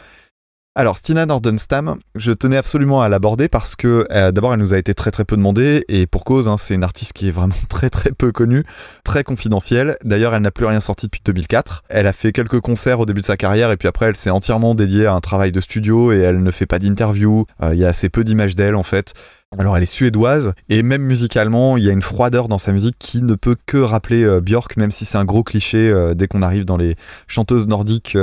Alors, 0.75 0.97
Stina 0.97 1.27
Nordenstam, 1.27 1.99
je 2.15 2.31
tenais 2.31 2.57
absolument 2.57 3.03
à 3.03 3.09
l'aborder 3.09 3.47
parce 3.47 3.75
que 3.75 4.07
euh, 4.09 4.31
d'abord, 4.31 4.55
elle 4.55 4.59
nous 4.59 4.73
a 4.73 4.79
été 4.79 4.95
très 4.95 5.11
très 5.11 5.23
peu 5.23 5.37
demandée 5.37 5.85
et 5.87 6.07
pour 6.07 6.23
cause, 6.23 6.47
hein, 6.47 6.57
c'est 6.57 6.73
une 6.73 6.83
artiste 6.83 7.13
qui 7.13 7.27
est 7.27 7.31
vraiment 7.31 7.53
très 7.69 7.91
très 7.91 8.09
peu 8.09 8.31
connue, 8.31 8.63
très 9.03 9.23
confidentielle. 9.23 9.97
D'ailleurs, 10.03 10.33
elle 10.33 10.41
n'a 10.41 10.49
plus 10.49 10.65
rien 10.65 10.79
sorti 10.79 11.05
depuis 11.05 11.21
2004. 11.23 11.83
Elle 11.89 12.07
a 12.07 12.13
fait 12.13 12.31
quelques 12.31 12.59
concerts 12.59 12.99
au 12.99 13.05
début 13.05 13.21
de 13.21 13.25
sa 13.27 13.37
carrière 13.37 13.69
et 13.69 13.77
puis 13.77 13.87
après, 13.87 14.07
elle 14.07 14.15
s'est 14.15 14.31
entièrement 14.31 14.73
dédiée 14.73 15.05
à 15.05 15.13
un 15.13 15.21
travail 15.21 15.51
de 15.51 15.59
studio 15.59 16.11
et 16.11 16.17
elle 16.17 16.41
ne 16.41 16.49
fait 16.49 16.65
pas 16.65 16.79
d'interview. 16.79 17.45
Euh, 17.61 17.75
Il 17.75 17.79
y 17.79 17.85
a 17.85 17.89
assez 17.89 18.09
peu 18.09 18.23
d'images 18.23 18.55
d'elle 18.55 18.75
en 18.75 18.81
fait. 18.81 19.13
Alors 19.59 19.77
elle 19.77 19.83
est 19.83 19.85
suédoise 19.85 20.53
et 20.69 20.81
même 20.81 21.03
musicalement, 21.03 21.77
il 21.77 21.83
y 21.83 21.89
a 21.91 21.93
une 21.93 22.01
froideur 22.01 22.47
dans 22.47 22.57
sa 22.57 22.71
musique 22.71 22.95
qui 22.97 23.21
ne 23.21 23.35
peut 23.35 23.55
que 23.67 23.77
rappeler 23.77 24.23
euh, 24.23 24.41
Björk, 24.41 24.75
même 24.77 24.89
si 24.89 25.05
c'est 25.05 25.19
un 25.19 25.25
gros 25.25 25.43
cliché 25.43 25.93
dès 26.15 26.27
qu'on 26.27 26.41
arrive 26.41 26.65
dans 26.65 26.77
les 26.77 26.95
chanteuses 27.27 27.67
nordiques 27.67 28.17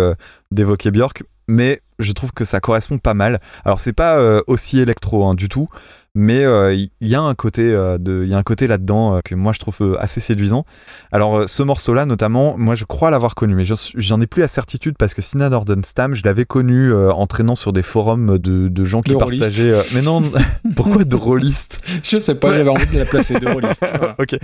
d'évoquer 0.51 0.90
Björk. 0.90 1.22
Mais 1.46 1.82
je 2.01 2.12
trouve 2.12 2.32
que 2.32 2.44
ça 2.44 2.61
correspond 2.61 2.98
pas 2.98 3.14
mal. 3.14 3.40
Alors 3.64 3.80
c'est 3.80 3.92
pas 3.92 4.18
euh, 4.18 4.40
aussi 4.46 4.80
électro 4.80 5.24
hein, 5.26 5.34
du 5.34 5.48
tout, 5.48 5.68
mais 6.16 6.44
euh, 6.44 6.74
il 6.74 6.90
y, 7.03 7.14
a 7.14 7.20
un 7.20 7.34
côté 7.36 7.62
euh, 7.72 7.96
de, 7.96 8.22
il 8.24 8.28
y 8.30 8.34
a 8.34 8.36
un 8.38 8.42
côté 8.42 8.66
là-dedans 8.66 9.14
euh, 9.14 9.20
que 9.24 9.36
moi 9.36 9.53
je 9.53 9.61
trouve 9.61 9.76
euh, 9.80 9.96
assez 10.01 10.18
séduisant. 10.20 10.64
Alors 11.12 11.38
euh, 11.38 11.46
ce 11.46 11.62
morceau-là 11.62 12.05
notamment, 12.05 12.57
moi 12.59 12.74
je 12.74 12.84
crois 12.84 13.12
l'avoir 13.12 13.36
connu, 13.36 13.55
mais 13.55 13.64
j'en 13.64 14.20
ai 14.20 14.26
plus 14.26 14.40
la 14.40 14.48
certitude 14.48 14.96
parce 14.98 15.14
que 15.14 15.22
Sina 15.22 15.48
Nordenstam, 15.51 16.16
je 16.16 16.22
l'avais 16.24 16.44
connu 16.46 16.92
euh, 16.92 17.12
en 17.12 17.28
traînant 17.28 17.55
sur 17.55 17.72
des 17.72 17.82
forums 17.82 18.38
de, 18.38 18.66
de 18.66 18.84
gens 18.84 19.03
qui 19.03 19.12
De 19.12 19.18
partageaient. 19.18 19.70
euh, 19.70 19.82
mais 19.94 20.03
non, 20.03 20.20
pourquoi 20.74 21.05
de 21.05 21.14
rôlistes? 21.14 21.80
Je 22.03 22.18
sais 22.18 22.34
pas, 22.34 22.48
Ouais. 22.51 22.57
j'avais 22.57 22.70
envie 22.70 22.86
de 22.86 22.98
la 22.98 23.05
placer 23.05 23.38
de 23.38 23.46
rôliste. 23.46 23.84
Voilà. 24.01 24.16
ok. 24.18 24.36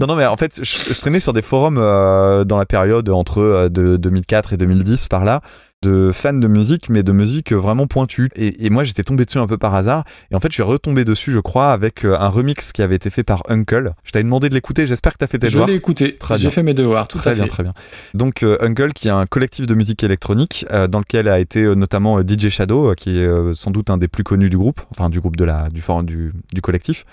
Non, 0.00 0.06
non, 0.08 0.16
mais 0.16 0.26
en 0.26 0.36
fait, 0.36 0.60
je, 0.64 0.92
je 0.94 1.00
traînais 1.00 1.20
sur 1.20 1.32
des 1.32 1.42
forums 1.42 1.78
euh, 1.78 2.44
dans 2.44 2.56
la 2.58 2.66
période 2.66 3.08
entre 3.10 3.38
euh, 3.40 3.68
de 3.68 3.96
2004 3.96 4.54
et 4.54 4.56
2010 4.56 5.06
par 5.08 5.24
là 5.24 5.42
de 5.84 6.10
fans 6.12 6.32
de 6.32 6.46
musique, 6.48 6.88
mais 6.88 7.02
de 7.02 7.12
musique 7.12 7.52
vraiment 7.52 7.86
pointue. 7.86 8.28
Et, 8.36 8.66
et 8.66 8.70
moi, 8.70 8.84
j'étais 8.84 9.02
tombé 9.02 9.24
dessus 9.24 9.38
un 9.38 9.46
peu 9.46 9.58
par 9.58 9.74
hasard. 9.74 10.04
Et 10.30 10.34
en 10.34 10.40
fait, 10.40 10.48
je 10.48 10.54
suis 10.54 10.62
retombé 10.62 10.84
tombé 10.84 11.04
dessus, 11.06 11.32
je 11.32 11.38
crois, 11.38 11.72
avec 11.72 12.04
euh, 12.04 12.14
un 12.18 12.28
remix 12.28 12.72
qui 12.72 12.82
avait 12.82 12.96
été 12.96 13.08
fait 13.08 13.22
par 13.22 13.42
Uncle. 13.48 13.94
Je 14.04 14.12
t'avais 14.12 14.22
demandé 14.22 14.50
de 14.50 14.54
l'écouter, 14.54 14.86
j'espère 14.86 15.12
que 15.14 15.18
tu 15.18 15.24
as 15.24 15.28
fait 15.28 15.38
tes 15.38 15.46
Je 15.48 15.52
devoirs. 15.54 15.68
l'ai 15.68 15.74
écouté. 15.76 16.14
Très 16.16 16.36
J'ai 16.36 16.50
fait 16.50 16.62
mes 16.62 16.74
devoirs, 16.74 17.08
tout 17.08 17.16
très 17.16 17.30
à 17.30 17.34
bien, 17.34 17.44
fait. 17.44 17.48
très 17.48 17.62
bien. 17.62 17.72
Donc 18.12 18.42
euh, 18.42 18.58
Uncle, 18.60 18.92
qui 18.92 19.08
est 19.08 19.12
un 19.12 19.24
collectif 19.24 19.66
de 19.66 19.74
musique 19.74 20.04
électronique, 20.04 20.66
euh, 20.72 20.86
dans 20.88 20.98
lequel 20.98 21.26
a 21.28 21.38
été 21.40 21.62
euh, 21.62 21.74
notamment 21.74 22.18
DJ 22.20 22.50
Shadow, 22.50 22.94
qui 22.94 23.18
est 23.18 23.54
sans 23.54 23.70
doute 23.70 23.88
un 23.88 23.96
des 23.96 24.08
plus 24.08 24.24
connus 24.24 24.50
du 24.50 24.58
groupe, 24.58 24.82
enfin 24.90 25.08
du 25.08 25.20
groupe 25.20 25.36
de 25.36 25.44
la, 25.44 25.70
du, 25.70 25.80
forum- 25.80 26.04
du, 26.04 26.32
du 26.52 26.60
collectif. 26.60 27.06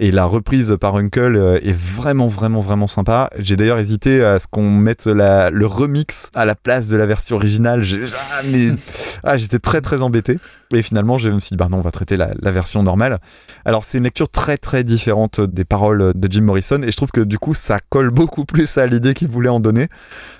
Et 0.00 0.10
la 0.12 0.26
reprise 0.26 0.76
par 0.80 0.94
Uncle 0.96 1.34
euh, 1.36 1.58
est 1.60 1.72
vraiment, 1.76 2.28
vraiment, 2.28 2.60
vraiment 2.60 2.86
sympa. 2.86 3.30
J'ai 3.38 3.56
d'ailleurs 3.56 3.78
hésité 3.80 4.22
à 4.24 4.38
ce 4.38 4.46
qu'on 4.48 4.70
mette 4.70 5.06
la- 5.06 5.50
le 5.50 5.66
remix 5.66 6.30
à 6.34 6.44
la 6.44 6.54
place 6.54 6.88
de 6.88 6.96
la 6.96 7.06
version 7.06 7.34
originale. 7.36 7.82
J'ai- 7.82 8.02
Ah, 8.04 8.42
mais- 8.50 8.68
ah, 9.24 9.36
J'étais 9.36 9.58
très, 9.58 9.80
très 9.80 10.00
embêté. 10.02 10.38
Et 10.70 10.82
finalement, 10.82 11.16
je 11.18 11.30
me 11.30 11.40
suis 11.40 11.50
dit, 11.50 11.56
bah 11.56 11.68
non, 11.70 11.78
on 11.78 11.80
va 11.80 11.90
traiter 11.90 12.16
la, 12.18 12.30
la 12.40 12.50
version 12.52 12.82
normale. 12.82 13.18
Alors, 13.64 13.84
c'est 13.84 13.98
une 13.98 14.04
lecture 14.04 14.28
très, 14.28 14.56
très 14.58 14.84
différente 14.84 15.40
des 15.40 15.64
paroles 15.64 16.12
de 16.14 16.28
Jim 16.30 16.42
Morrison. 16.42 16.80
Et 16.82 16.92
je 16.92 16.96
trouve 16.96 17.10
que 17.10 17.22
du 17.22 17.38
coup, 17.38 17.54
ça 17.54 17.78
colle 17.88 18.10
beaucoup 18.10 18.44
plus 18.44 18.76
à 18.78 18.86
l'idée 18.86 19.14
qu'il 19.14 19.28
voulait 19.28 19.48
en 19.48 19.60
donner. 19.60 19.88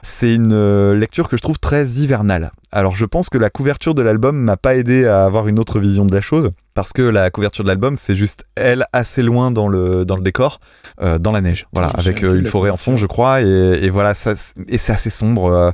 C'est 0.03 0.33
une 0.35 0.53
euh, 0.53 0.95
lecture 0.95 1.29
que 1.29 1.37
je 1.37 1.43
trouve 1.43 1.59
très 1.59 1.85
hivernale. 1.87 2.53
Alors, 2.71 2.95
je 2.95 3.07
pense 3.07 3.29
que 3.31 3.39
la 3.39 3.49
couverture 3.51 3.95
de 3.95 4.03
l'album 4.03 4.37
m'a 4.37 4.57
pas 4.59 4.77
aidé 4.77 5.07
à 5.07 5.25
avoir 5.25 5.49
une 5.49 5.59
autre 5.59 5.81
vision 5.81 6.05
de 6.05 6.15
la 6.15 6.21
chose. 6.21 6.51
Parce 6.79 6.93
que 6.93 7.03
la 7.03 7.29
couverture 7.33 7.65
de 7.65 7.69
l'album, 7.69 7.97
c'est 7.97 8.15
juste 8.15 8.45
elle 8.55 8.85
assez 8.93 9.25
loin 9.25 9.51
dans 9.51 9.67
le, 9.67 10.05
dans 10.05 10.15
le 10.15 10.23
décor, 10.23 10.61
euh, 11.01 11.19
dans 11.19 11.33
la 11.33 11.41
neige. 11.41 11.67
Voilà, 11.73 11.89
Je 11.95 11.97
me 11.97 12.01
avec 12.03 12.23
euh, 12.23 12.39
une 12.39 12.47
forêt 12.47 12.71
en 12.71 12.77
fond, 12.77 12.97
je 12.97 13.07
crois. 13.07 13.43
Et, 13.43 13.47
et 13.83 13.91
voilà, 13.91 14.15
ça, 14.15 14.35
et 14.69 14.79
c'est 14.79 14.93
assez 14.93 15.11
sombre. 15.11 15.47
euh, 15.47 15.73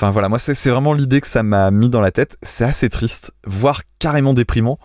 Enfin 0.00 0.12
voilà, 0.12 0.28
moi 0.28 0.38
c'est 0.38 0.70
vraiment 0.70 0.92
l'idée 0.92 1.20
que 1.20 1.26
ça 1.26 1.42
m'a 1.42 1.72
mis 1.72 1.88
dans 1.88 2.00
la 2.00 2.12
tête. 2.12 2.36
C'est 2.42 2.62
assez 2.62 2.88
triste, 2.88 3.32
voire 3.44 3.82
carrément 3.98 4.32
déprimant. 4.32 4.78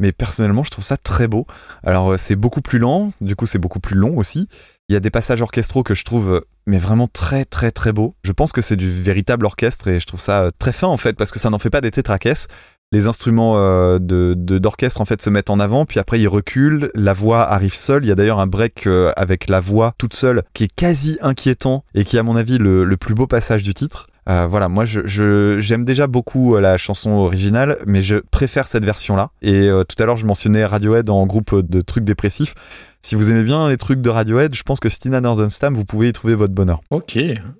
Mais 0.00 0.12
personnellement, 0.12 0.62
je 0.62 0.68
trouve 0.70 0.84
ça 0.84 0.98
très 0.98 1.28
beau. 1.28 1.46
Alors 1.82 2.18
c'est 2.18 2.36
beaucoup 2.36 2.60
plus 2.60 2.78
lent, 2.78 3.12
du 3.22 3.36
coup 3.36 3.46
c'est 3.46 3.58
beaucoup 3.58 3.80
plus 3.80 3.96
long 3.96 4.18
aussi. 4.18 4.50
Il 4.90 4.92
y 4.92 4.96
a 4.96 5.00
des 5.00 5.10
passages 5.10 5.40
orchestraux 5.40 5.82
que 5.82 5.94
je 5.94 6.04
trouve 6.04 6.44
mais 6.66 6.76
vraiment 6.78 7.08
très 7.08 7.46
très 7.46 7.70
très 7.70 7.94
beaux. 7.94 8.14
Je 8.22 8.32
pense 8.32 8.52
que 8.52 8.60
c'est 8.60 8.76
du 8.76 8.90
véritable 8.90 9.46
orchestre 9.46 9.88
et 9.88 9.98
je 9.98 10.04
trouve 10.06 10.20
ça 10.20 10.50
très 10.58 10.72
fin 10.72 10.88
en 10.88 10.98
fait 10.98 11.14
parce 11.14 11.30
que 11.30 11.38
ça 11.38 11.48
n'en 11.48 11.58
fait 11.58 11.70
pas 11.70 11.80
des 11.80 11.90
tétraquesses. 11.90 12.48
Les 12.92 13.08
instruments 13.08 13.54
euh, 13.56 13.98
d'orchestre 13.98 15.00
en 15.00 15.04
fait 15.04 15.20
se 15.20 15.28
mettent 15.28 15.50
en 15.50 15.58
avant, 15.58 15.86
puis 15.86 15.98
après 15.98 16.20
ils 16.20 16.28
reculent, 16.28 16.88
la 16.94 17.14
voix 17.14 17.42
arrive 17.42 17.74
seule. 17.74 18.04
Il 18.04 18.08
y 18.08 18.12
a 18.12 18.14
d'ailleurs 18.14 18.38
un 18.38 18.46
break 18.46 18.86
euh, 18.86 19.10
avec 19.16 19.48
la 19.48 19.58
voix 19.58 19.92
toute 19.98 20.14
seule 20.14 20.44
qui 20.54 20.64
est 20.64 20.72
quasi 20.72 21.18
inquiétant 21.20 21.82
et 21.96 22.04
qui 22.04 22.14
est 22.14 22.20
à 22.20 22.22
mon 22.22 22.36
avis 22.36 22.58
le, 22.58 22.96
plus 22.96 23.14
beau 23.14 23.26
passage 23.26 23.64
du 23.64 23.74
titre. 23.74 24.06
Euh, 24.28 24.46
voilà, 24.46 24.68
moi 24.68 24.84
j'aime 24.84 25.84
déjà 25.84 26.06
beaucoup 26.06 26.56
la 26.58 26.76
chanson 26.76 27.10
originale, 27.10 27.78
mais 27.86 28.02
je 28.02 28.16
préfère 28.30 28.68
cette 28.68 28.84
version-là. 28.84 29.30
Et 29.42 29.68
tout 29.88 30.00
à 30.00 30.06
l'heure 30.06 30.16
je 30.16 30.26
mentionnais 30.26 30.64
Radiohead 30.64 31.10
en 31.10 31.26
groupe 31.26 31.56
de 31.68 31.80
trucs 31.80 32.04
dépressifs. 32.04 32.54
Si 33.02 33.14
vous 33.14 33.30
aimez 33.30 33.44
bien 33.44 33.68
les 33.68 33.76
trucs 33.76 34.00
de 34.00 34.10
Radiohead, 34.10 34.54
je 34.54 34.62
pense 34.64 34.80
que 34.80 34.88
Stina 34.88 35.20
Nordenstam, 35.20 35.74
vous 35.74 35.84
pouvez 35.84 36.08
y 36.08 36.12
trouver 36.12 36.34
votre 36.34 36.52
bonheur. 36.52 36.80
Ok. 36.90 37.16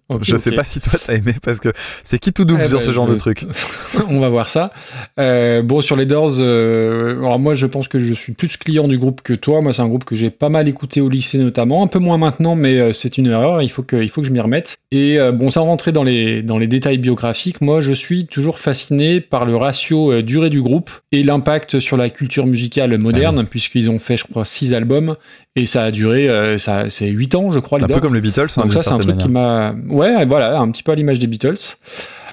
ok, 0.09 0.23
je 0.25 0.37
sais 0.37 0.51
pas 0.51 0.65
si 0.65 0.81
toi 0.81 0.99
t'as 1.07 1.15
aimé 1.15 1.35
parce 1.41 1.61
que 1.61 1.69
c'est 2.03 2.19
qui 2.19 2.33
tout 2.33 2.45
double 2.45 2.63
Eh 2.65 2.67
sur 2.67 2.79
ben, 2.79 2.85
ce 2.85 2.91
genre 2.91 3.07
je- 3.07 3.13
de 3.13 3.19
trucs. 3.19 3.45
On 4.09 4.19
va 4.19 4.29
voir 4.29 4.49
ça. 4.49 4.73
Euh, 5.21 5.63
bon, 5.63 5.83
sur 5.83 5.95
les 5.95 6.05
Doors, 6.07 6.41
euh, 6.41 7.19
alors 7.19 7.39
moi 7.39 7.55
je 7.55 7.67
pense 7.67 7.87
que 7.87 8.01
je 8.01 8.13
suis 8.13 8.33
plus 8.33 8.57
client 8.57 8.89
du 8.89 8.99
groupe 8.99 9.23
que 9.23 9.35
toi. 9.35 9.61
Moi, 9.61 9.73
c'est 9.73 9.83
un 9.83 9.89
groupe 9.89 10.05
que 10.05 10.17
j'ai 10.17 10.31
pas 10.31 10.49
mal 10.49 10.67
écouté 10.67 11.01
au 11.01 11.09
lycée 11.09 11.39
notamment, 11.39 11.85
un 11.85 11.87
peu 11.87 12.01
moins 12.01 12.19
maintenant, 12.19 12.57
mais 12.57 12.79
euh, 12.81 12.93
c'est 12.93 13.17
une 13.17 13.27
erreur. 13.27 13.63
Il 13.63 13.69
faut 13.71 13.83
que, 13.85 13.97
il 14.03 14.09
faut 14.09 14.23
que 14.23 14.27
je 14.27 14.33
m'y 14.33 14.41
remette. 14.41 14.77
Et 14.91 15.19
euh, 15.21 15.31
bon, 15.31 15.51
sans 15.53 15.65
rentrer 15.65 15.93
dans 15.93 16.03
les, 16.03 16.43
dans 16.43 16.59
les 16.59 16.67
détails 16.67 16.99
biographiques, 16.99 17.61
moi 17.61 17.81
je 17.81 17.93
suis 17.93 18.27
toujours 18.27 18.59
fasciné 18.59 19.21
par 19.21 19.45
le 19.45 19.55
ratio 19.55 20.23
durée 20.23 20.51
du 20.51 20.61
groupe 20.61 20.91
et 21.13 21.23
l'impact 21.23 21.79
sur 21.79 21.97
la 21.97 22.11
culture 22.11 22.47
musicale 22.47 22.99
moderne, 22.99 23.47
puisqu'ils 23.49 23.91
ont 23.91 23.99
fait, 24.01 24.17
je 24.17 24.25
crois, 24.25 24.45
six 24.45 24.75
albums 24.75 25.15
et 25.55 25.67
ça 25.67 25.85
a 25.85 25.91
duré, 25.91 26.29
euh, 26.29 26.59
ça, 26.59 26.91
c'est 26.91 27.09
huit 27.09 27.35
ans, 27.35 27.51
je 27.51 27.59
crois. 27.61 27.79
Les 27.79 27.85
Un 27.85 27.89
peu 27.89 28.01
comme 28.01 28.15
les 28.15 28.21
Beatles, 28.21 28.47
hein, 28.57 28.63
Donc 28.63 28.73
ça, 28.73 28.83
c'est 28.83 28.91
un 28.91 28.99
truc 28.99 29.09
manière. 29.09 29.27
qui 29.27 29.33
m'a... 29.33 29.75
Ouais, 29.89 30.25
voilà, 30.27 30.59
un 30.59 30.71
petit 30.71 30.83
peu 30.83 30.93
à 30.93 30.95
l'image 30.95 31.19
des 31.19 31.27
Beatles. 31.27 31.55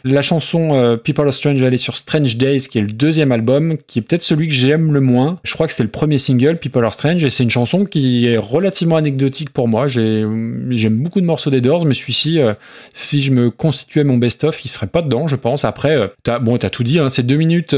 La 0.06 0.22
chanson 0.22 0.74
euh, 0.74 0.98
People 0.98 1.26
Are 1.26 1.32
Strange, 1.32 1.62
elle 1.62 1.74
est 1.74 1.78
sur 1.78 1.96
Strange 1.96 2.36
Days, 2.36 2.68
qui 2.70 2.78
est 2.78 2.82
le 2.82 2.92
deuxième 2.92 3.32
album, 3.32 3.78
qui 3.88 4.00
est 4.00 4.02
peut-être 4.02 4.22
celui 4.24 4.50
que 4.50 4.54
j'aime 4.54 4.92
le 4.92 5.00
moins. 5.00 5.40
Je 5.46 5.54
crois 5.54 5.66
que 5.66 5.72
c'était 5.72 5.84
le 5.84 5.90
premier 5.92 6.18
single, 6.18 6.58
People 6.58 6.84
Are 6.84 6.94
Strange, 6.94 7.24
et 7.24 7.30
c'est 7.30 7.44
une 7.44 7.50
chanson 7.50 7.86
qui 7.86 8.28
est 8.28 8.36
relativement 8.36 8.98
anecdotique 8.98 9.52
pour 9.52 9.70
moi. 9.70 9.88
J'ai- 9.88 10.26
J'aime 10.72 11.02
beaucoup 11.02 11.22
de 11.22 11.26
morceaux 11.26 11.52
des 11.52 11.62
Doors, 11.62 11.86
mais 11.86 11.94
celui-ci, 11.94 12.42
euh, 12.42 12.54
si 12.94 13.22
je 13.22 13.32
me 13.32 13.50
constituais 13.50 14.04
mon 14.04 14.18
best-of, 14.18 14.66
il 14.66 14.68
serait 14.68 14.88
pas 14.88 15.02
dedans, 15.02 15.28
je 15.30 15.38
pense. 15.38 15.64
Après, 15.64 16.12
t'as, 16.24 16.40
bon, 16.40 16.58
t'as 16.58 16.70
tout 16.70 16.84
dit, 16.84 17.00
hein, 17.00 17.08
c'est 17.08 17.26
deux 17.26 17.38
minutes 17.38 17.74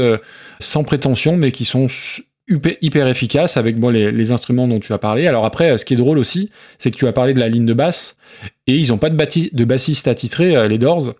sans 0.58 0.82
prétention, 0.82 1.36
mais 1.36 1.52
qui 1.52 1.64
sont 1.64 1.86
hyper, 2.48 3.08
efficaces 3.08 3.56
avec 3.56 3.78
bon, 3.78 3.90
les, 3.90 4.32
instruments 4.32 4.68
dont 4.68 4.80
tu 4.80 4.92
as 4.92 4.98
parlé. 4.98 5.26
Alors 5.26 5.44
après, 5.44 5.70
euh, 5.70 5.76
ce 5.76 5.84
qui 5.84 5.94
est 5.94 5.96
drôle 5.96 6.18
aussi, 6.18 6.50
c'est 6.78 6.90
que 6.90 6.96
tu 6.96 7.06
as 7.06 7.12
parlé 7.12 7.34
de 7.34 7.40
la 7.40 7.48
ligne 7.48 7.66
de 7.66 7.74
basse, 7.74 8.16
et 8.66 8.74
ils 8.74 8.92
ont 8.92 8.98
pas 8.98 9.10
de, 9.10 9.16
de 9.54 9.64
bassiste 9.64 10.08
attitré, 10.08 10.56
euh, 10.56 10.68
les 10.68 10.78
Doors. 10.78 11.14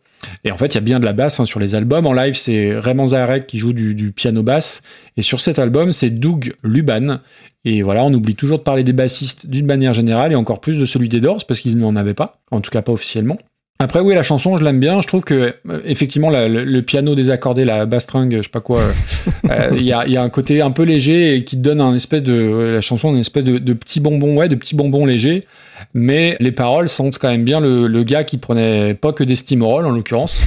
Et 0.44 0.50
en 0.50 0.56
fait, 0.56 0.66
il 0.68 0.74
y 0.76 0.78
a 0.78 0.82
bien 0.82 0.98
de 0.98 1.04
la 1.04 1.12
basse 1.12 1.40
hein, 1.40 1.44
sur 1.44 1.60
les 1.60 1.74
albums. 1.74 2.06
En 2.06 2.12
live, 2.12 2.34
c'est 2.34 2.78
Raymond 2.78 3.08
Zarek 3.08 3.46
qui 3.46 3.58
joue 3.58 3.72
du, 3.72 3.94
du 3.94 4.12
piano 4.12 4.42
basse. 4.42 4.82
Et 5.16 5.22
sur 5.22 5.40
cet 5.40 5.58
album, 5.58 5.92
c'est 5.92 6.10
Doug 6.10 6.54
Luban. 6.62 7.20
Et 7.64 7.82
voilà, 7.82 8.04
on 8.04 8.14
oublie 8.14 8.34
toujours 8.34 8.58
de 8.58 8.62
parler 8.62 8.82
des 8.82 8.92
bassistes 8.92 9.46
d'une 9.46 9.66
manière 9.66 9.92
générale 9.92 10.32
et 10.32 10.36
encore 10.36 10.60
plus 10.60 10.78
de 10.78 10.86
celui 10.86 11.08
des 11.08 11.20
Doors 11.20 11.44
parce 11.46 11.60
qu'ils 11.60 11.76
n'en 11.78 11.96
avaient 11.96 12.14
pas, 12.14 12.40
en 12.50 12.60
tout 12.60 12.70
cas 12.70 12.80
pas 12.80 12.92
officiellement. 12.92 13.38
Après, 13.78 14.00
oui, 14.00 14.14
la 14.14 14.22
chanson, 14.22 14.56
je 14.56 14.64
l'aime 14.64 14.80
bien. 14.80 15.02
Je 15.02 15.06
trouve 15.06 15.22
que, 15.22 15.54
euh, 15.68 15.80
effectivement, 15.84 16.30
le, 16.30 16.80
piano 16.80 17.14
désaccordé, 17.14 17.66
la 17.66 17.84
basse 17.84 18.04
string, 18.04 18.34
je 18.36 18.42
sais 18.42 18.48
pas 18.48 18.60
quoi, 18.60 18.80
euh, 18.80 18.92
euh, 19.50 19.70
il 19.72 19.82
y, 19.82 19.92
a, 19.92 20.22
un 20.22 20.28
côté 20.30 20.62
un 20.62 20.70
peu 20.70 20.84
léger 20.84 21.36
et 21.36 21.44
qui 21.44 21.58
donne 21.58 21.82
un 21.82 21.94
espèce 21.94 22.22
de. 22.22 22.72
La 22.74 22.80
chanson, 22.80 23.12
une 23.12 23.20
espèce 23.20 23.44
de, 23.44 23.72
petit 23.74 24.00
bonbon, 24.00 24.34
ouais, 24.36 24.48
de 24.48 24.54
petits 24.54 24.74
bonbons 24.74 25.04
légers. 25.04 25.44
Mais 25.92 26.36
les 26.40 26.52
paroles 26.52 26.88
sentent 26.88 27.18
quand 27.18 27.28
même 27.28 27.44
bien 27.44 27.60
le, 27.60 28.02
gars 28.02 28.24
qui 28.24 28.38
prenait 28.38 28.94
pas 28.94 29.12
que 29.12 29.24
des 29.24 29.36
Steamroll, 29.36 29.84
en 29.84 29.90
l'occurrence. 29.90 30.42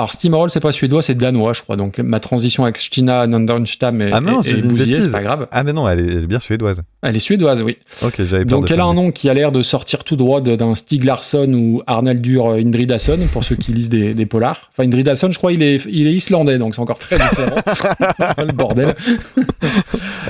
Alors, 0.00 0.12
Steamroll, 0.12 0.48
c'est 0.48 0.60
pas 0.60 0.72
suédois, 0.72 1.02
c'est 1.02 1.14
danois, 1.14 1.52
je 1.52 1.60
crois. 1.60 1.76
Donc, 1.76 1.98
ma 1.98 2.20
transition 2.20 2.62
avec 2.64 2.78
Stina 2.78 3.26
Nandornstam 3.26 4.00
est, 4.00 4.10
Ah 4.14 4.22
non, 4.22 4.40
est- 4.40 4.48
est 4.52 4.62
bousillée, 4.62 5.02
c'est 5.02 5.10
pas 5.12 5.20
grave. 5.22 5.46
Ah 5.52 5.62
mais 5.62 5.74
non, 5.74 5.86
elle 5.90 6.00
est, 6.00 6.12
elle 6.12 6.22
est 6.24 6.26
bien 6.26 6.40
suédoise. 6.40 6.80
Elle 7.02 7.16
est 7.16 7.20
suédoise, 7.20 7.60
oui. 7.60 7.76
Ok, 8.02 8.14
j'avais 8.24 8.46
Donc 8.46 8.70
elle 8.70 8.80
a 8.80 8.86
un 8.86 8.94
nom 8.94 9.10
qui 9.10 9.28
a 9.28 9.34
l'air 9.34 9.52
de 9.52 9.60
sortir 9.60 10.02
tout 10.04 10.16
droit 10.16 10.40
d'un 10.40 10.74
Stig 10.74 11.04
Larsson 11.04 11.52
ou 11.52 11.82
Arnaldur 11.86 12.46
Indridason, 12.52 13.18
pour 13.30 13.44
ceux 13.44 13.56
qui 13.56 13.72
lisent 13.74 13.90
des, 13.90 14.14
des 14.14 14.24
polars. 14.24 14.70
Enfin, 14.72 14.86
Indridason, 14.88 15.30
je 15.32 15.36
crois, 15.36 15.52
il 15.52 15.62
est, 15.62 15.84
il 15.90 16.06
est 16.06 16.12
islandais, 16.14 16.56
donc 16.56 16.74
c'est 16.74 16.80
encore 16.80 16.98
très 16.98 17.16
différent. 17.18 17.56
Le 18.38 18.52
bordel. 18.54 18.94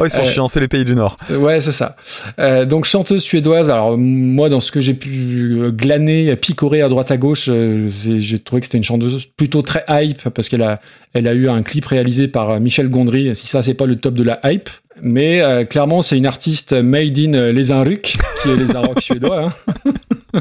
Oh, 0.01 0.05
ils 0.05 0.11
sont 0.11 0.23
Euh, 0.23 0.25
chiants, 0.25 0.49
c'est 0.49 0.59
les 0.61 0.67
pays 0.69 0.85
du 0.85 0.97
Nord. 0.97 1.17
Ouais, 1.31 1.61
c'est 1.61 1.71
ça. 1.71 1.95
Euh, 2.41 2.65
donc 2.65 2.87
chanteuse 2.87 3.23
suédoise. 3.23 3.71
Alors 3.71 3.97
moi, 3.97 4.49
dans 4.49 4.59
ce 4.61 4.73
que 4.73 4.81
j'ai 4.81 4.95
pu 4.95 5.59
euh, 5.61 5.71
glaner, 5.71 6.35
picorer 6.35 6.83
à 6.83 6.89
droite 6.89 7.13
à 7.13 7.17
gauche, 7.17 7.47
euh, 7.49 7.89
j'ai 7.89 8.41
trouvé 8.41 8.61
que 8.61 8.67
c'était 8.67 8.79
une 8.79 8.85
chanteuse 8.85 9.27
plutôt 9.37 9.60
très 9.63 9.85
hype 9.89 10.29
parce 10.31 10.49
qu'elle 10.49 10.63
a, 10.63 10.81
elle 11.13 11.27
a 11.29 11.33
eu 11.35 11.49
un 11.49 11.63
clip 11.63 11.85
réalisé 11.87 12.29
par 12.29 12.51
euh, 12.51 12.61
Michel 12.61 12.89
Gondry. 12.89 13.35
Si 13.35 13.47
ça, 13.47 13.63
c'est 13.63 13.75
pas 13.75 13.87
le 13.87 13.97
top 13.97 14.15
de 14.15 14.23
la 14.23 14.41
hype. 14.45 14.69
Mais 15.03 15.41
euh, 15.41 15.65
clairement, 15.65 16.03
c'est 16.03 16.19
une 16.19 16.27
artiste 16.27 16.73
made 16.73 17.19
in 17.19 17.33
euh, 17.33 17.53
les 17.53 17.73
Inruck, 17.73 18.17
qui 18.43 18.49
est 18.49 18.57
les 18.57 18.77
Inrock 18.77 19.01
suédois. 19.03 19.51
hein. 20.35 20.41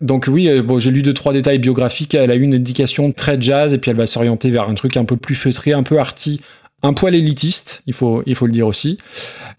Donc 0.00 0.26
oui, 0.30 0.48
bon, 0.60 0.78
j'ai 0.78 0.90
lu 0.90 1.02
deux 1.02 1.14
trois 1.14 1.32
détails 1.32 1.58
biographiques. 1.58 2.14
Elle 2.14 2.30
a 2.30 2.34
eu 2.36 2.42
une 2.42 2.54
éducation 2.54 3.12
très 3.12 3.40
jazz 3.40 3.74
et 3.74 3.78
puis 3.78 3.90
elle 3.90 3.96
va 3.96 4.06
s'orienter 4.06 4.50
vers 4.50 4.68
un 4.68 4.74
truc 4.74 4.96
un 4.96 5.04
peu 5.04 5.16
plus 5.16 5.34
feutré, 5.34 5.72
un 5.72 5.82
peu 5.82 5.98
arty, 5.98 6.40
un 6.82 6.92
poil 6.92 7.14
élitiste. 7.14 7.82
Il 7.86 7.92
faut, 7.92 8.22
il 8.26 8.34
faut 8.34 8.46
le 8.46 8.52
dire 8.52 8.66
aussi. 8.66 8.98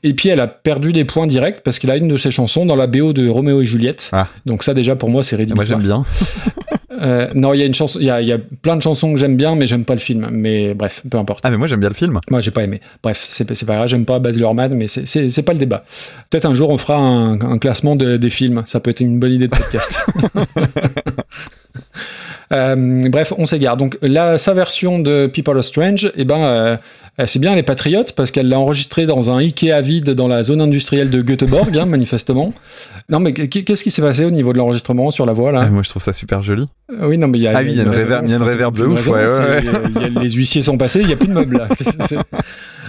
Et 0.03 0.13
puis 0.13 0.29
elle 0.29 0.39
a 0.39 0.47
perdu 0.47 0.93
des 0.93 1.05
points 1.05 1.27
directs 1.27 1.61
parce 1.63 1.79
qu'elle 1.79 1.91
a 1.91 1.97
une 1.97 2.07
de 2.07 2.17
ses 2.17 2.31
chansons 2.31 2.65
dans 2.65 2.75
la 2.75 2.87
BO 2.87 3.13
de 3.13 3.27
Roméo 3.27 3.61
et 3.61 3.65
Juliette. 3.65 4.09
Ah. 4.13 4.27
Donc 4.45 4.63
ça 4.63 4.73
déjà 4.73 4.95
pour 4.95 5.09
moi 5.09 5.23
c'est 5.23 5.35
rédhibitoire. 5.35 5.79
Moi 5.79 5.79
j'aime 5.79 5.87
bien. 5.87 6.05
Euh, 7.01 7.27
non, 7.35 7.53
il 7.53 7.59
y 7.59 7.63
a 7.63 7.65
une 7.65 7.73
chanson, 7.73 7.99
il 7.99 8.05
y 8.05 8.09
a, 8.09 8.21
il 8.21 8.27
y 8.27 8.31
a 8.33 8.37
plein 8.61 8.75
de 8.75 8.81
chansons 8.81 9.13
que 9.13 9.19
j'aime 9.19 9.35
bien, 9.35 9.55
mais 9.55 9.67
j'aime 9.67 9.83
pas 9.85 9.93
le 9.93 9.99
film. 9.99 10.27
Mais 10.31 10.73
bref, 10.73 11.01
peu 11.09 11.17
importe. 11.17 11.41
Ah 11.43 11.49
mais 11.51 11.57
moi 11.57 11.67
j'aime 11.67 11.79
bien 11.79 11.89
le 11.89 11.95
film. 11.95 12.19
Moi, 12.29 12.39
j'ai 12.39 12.51
pas 12.51 12.63
aimé. 12.63 12.79
Bref, 13.03 13.25
c'est 13.29 13.45
pas 13.65 13.75
grave, 13.75 13.87
j'aime 13.87 14.05
pas 14.05 14.19
Baz 14.19 14.37
Luhrmann, 14.37 14.73
mais 14.73 14.87
c'est- 14.87 15.41
pas 15.43 15.53
le 15.53 15.59
débat. 15.59 15.83
Peut-être 16.29 16.45
un 16.45 16.53
jour 16.53 16.69
on 16.69 16.77
fera 16.77 16.97
un, 16.97 17.39
un 17.41 17.57
classement 17.57 17.95
de- 17.95 18.17
des 18.17 18.29
films. 18.29 18.63
Ça 18.65 18.79
peut 18.79 18.89
être 18.91 19.01
une 19.01 19.19
bonne 19.19 19.31
idée 19.33 19.47
de 19.47 19.55
podcast. 19.55 20.05
Euh, 22.53 23.09
bref, 23.09 23.33
on 23.39 23.47
s'égare. 23.47 23.75
Donc 23.75 23.97
là, 24.03 24.37
sa 24.37 24.53
version 24.53 24.99
de 24.99 25.25
People 25.25 25.57
Are 25.57 25.63
Strange, 25.63 26.11
eh 26.15 26.25
ben, 26.25 26.37
euh, 26.37 26.77
c'est 27.25 27.39
bien, 27.39 27.53
elle 27.53 27.57
est 27.57 27.63
patriote 27.63 28.11
parce 28.13 28.29
qu'elle 28.29 28.47
l'a 28.49 28.59
enregistrée 28.59 29.07
dans 29.07 29.31
un 29.31 29.37
Ikea 29.39 29.81
vide 29.81 30.11
dans 30.11 30.27
la 30.27 30.43
zone 30.43 30.61
industrielle 30.61 31.09
de 31.09 31.23
Göteborg, 31.23 31.75
hein, 31.75 31.85
manifestement. 31.87 32.53
Non, 33.09 33.19
mais 33.19 33.33
qu- 33.33 33.47
qu'est-ce 33.63 33.83
qui 33.83 33.89
s'est 33.89 34.03
passé 34.03 34.25
au 34.25 34.31
niveau 34.31 34.53
de 34.53 34.59
l'enregistrement 34.59 35.09
sur 35.09 35.25
la 35.25 35.33
voix 35.33 35.51
là? 35.51 35.61
Ah, 35.63 35.69
moi 35.69 35.81
je 35.83 35.89
trouve 35.89 36.03
ça 36.03 36.13
super 36.13 36.43
joli. 36.43 36.67
Euh, 36.91 37.07
Oui, 37.07 37.17
non, 37.17 37.27
mais 37.27 37.39
il 37.39 37.41
y 37.43 37.47
a, 37.47 37.57
Ah 37.57 37.61
oui, 37.63 37.69
il 37.71 37.77
y 37.77 37.79
a 37.79 37.83
une 37.83 37.89
réverb- 37.89 38.23
il 38.25 38.29
y 38.29 38.33
a 38.33 38.35
une 38.35 38.41
enfin, 38.43 38.45
c'est 38.45 38.51
réverb 38.51 38.77
de 38.77 38.85
ouf, 38.85 39.07
ouais, 39.07 39.21
résonance, 39.25 39.39
ouais, 39.49 39.57
et, 39.59 39.89
il 39.95 40.01
y 40.01 40.17
a- 40.17 40.21
les 40.21 40.29
huissiers 40.29 40.61
sont 40.61 40.77
passés, 40.77 41.01
il 41.01 41.07
n'y 41.07 41.13
a 41.13 41.17
plus 41.17 41.27
de 41.27 41.33
meubles 41.33 41.57
là. 41.57 41.67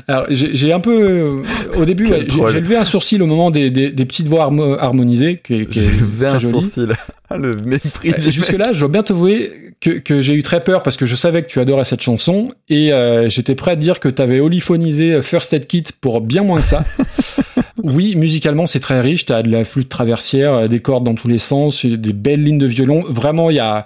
Alors, 0.08 0.26
j'ai 0.30 0.72
un 0.72 0.80
peu. 0.80 0.92
euh, 1.02 1.42
Au 1.76 1.84
début, 1.86 2.06
ouais, 2.08 2.26
j'ai 2.50 2.60
levé 2.60 2.76
un 2.76 2.84
sourcil 2.84 3.22
au 3.22 3.26
moment 3.26 3.50
des, 3.50 3.70
des- 3.70 3.90
des 3.90 4.04
petites 4.04 4.28
voix 4.28 4.44
harmo- 4.44 4.76
harmonisées, 4.78 5.40
qui, 5.42 5.66
qui 5.66 5.80
J'ai 5.80 5.90
levé 5.90 6.26
un 6.26 6.38
jolie. 6.38 6.52
sourcil. 6.62 6.92
Ah, 7.28 7.36
le 7.38 7.56
mépris. 7.56 8.10
Euh, 8.12 8.30
Jusque-là, 8.30 8.72
je 8.72 8.78
dois 8.78 8.88
bien 8.88 9.02
t'avouer 9.02 9.50
que, 9.80 9.90
que 9.98 10.20
j'ai 10.22 10.34
eu 10.34 10.42
très 10.44 10.62
peur 10.62 10.84
parce 10.84 10.96
que 10.96 11.06
je 11.06 11.16
savais 11.16 11.42
que 11.42 11.48
tu 11.48 11.58
adorais 11.58 11.82
cette 11.82 12.00
chanson 12.00 12.52
et 12.68 12.92
euh, 12.92 13.28
j'étais 13.28 13.56
prêt 13.56 13.72
à 13.72 13.76
dire 13.76 13.98
que 13.98 14.08
tu 14.08 14.22
avais 14.22 14.38
oliphonisé 14.38 15.20
First 15.22 15.52
Aid 15.52 15.66
Kit 15.66 15.82
pour 16.00 16.20
bien 16.20 16.44
moins 16.44 16.60
que 16.60 16.68
ça. 16.68 16.84
oui, 17.82 18.16
musicalement, 18.16 18.66
c'est 18.66 18.80
très 18.80 19.00
riche. 19.00 19.26
Tu 19.26 19.32
as 19.32 19.42
de 19.42 19.50
la 19.50 19.64
flûte 19.64 19.88
traversière, 19.88 20.54
euh, 20.54 20.68
des 20.68 20.80
cordes 20.80 21.04
dans 21.04 21.14
tous 21.14 21.28
les 21.28 21.38
sens, 21.38 21.84
des 21.84 22.12
belles 22.12 22.42
lignes 22.42 22.58
de 22.58 22.66
violon. 22.66 23.04
Vraiment, 23.08 23.50
il 23.50 23.56
y 23.56 23.60
a, 23.60 23.84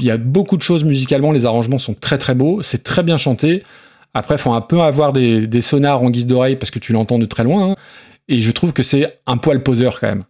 y 0.00 0.10
a 0.10 0.16
beaucoup 0.16 0.56
de 0.56 0.62
choses 0.62 0.84
musicalement. 0.84 1.32
Les 1.32 1.46
arrangements 1.46 1.78
sont 1.78 1.94
très 1.94 2.18
très 2.18 2.34
beaux. 2.34 2.62
C'est 2.62 2.82
très 2.82 3.02
bien 3.02 3.16
chanté. 3.16 3.62
Après, 4.12 4.38
faut 4.38 4.52
un 4.52 4.60
peu 4.60 4.80
avoir 4.80 5.12
des, 5.12 5.60
sonars 5.60 6.02
en 6.02 6.10
guise 6.10 6.26
d'oreille 6.26 6.56
parce 6.56 6.70
que 6.70 6.78
tu 6.78 6.92
l'entends 6.92 7.18
de 7.18 7.26
très 7.26 7.44
loin. 7.44 7.70
hein. 7.70 7.76
Et 8.28 8.40
je 8.40 8.52
trouve 8.52 8.72
que 8.72 8.84
c'est 8.84 9.20
un 9.26 9.38
poil 9.38 9.60
poseur 9.62 9.98
quand 9.98 10.06
même. 10.06 10.22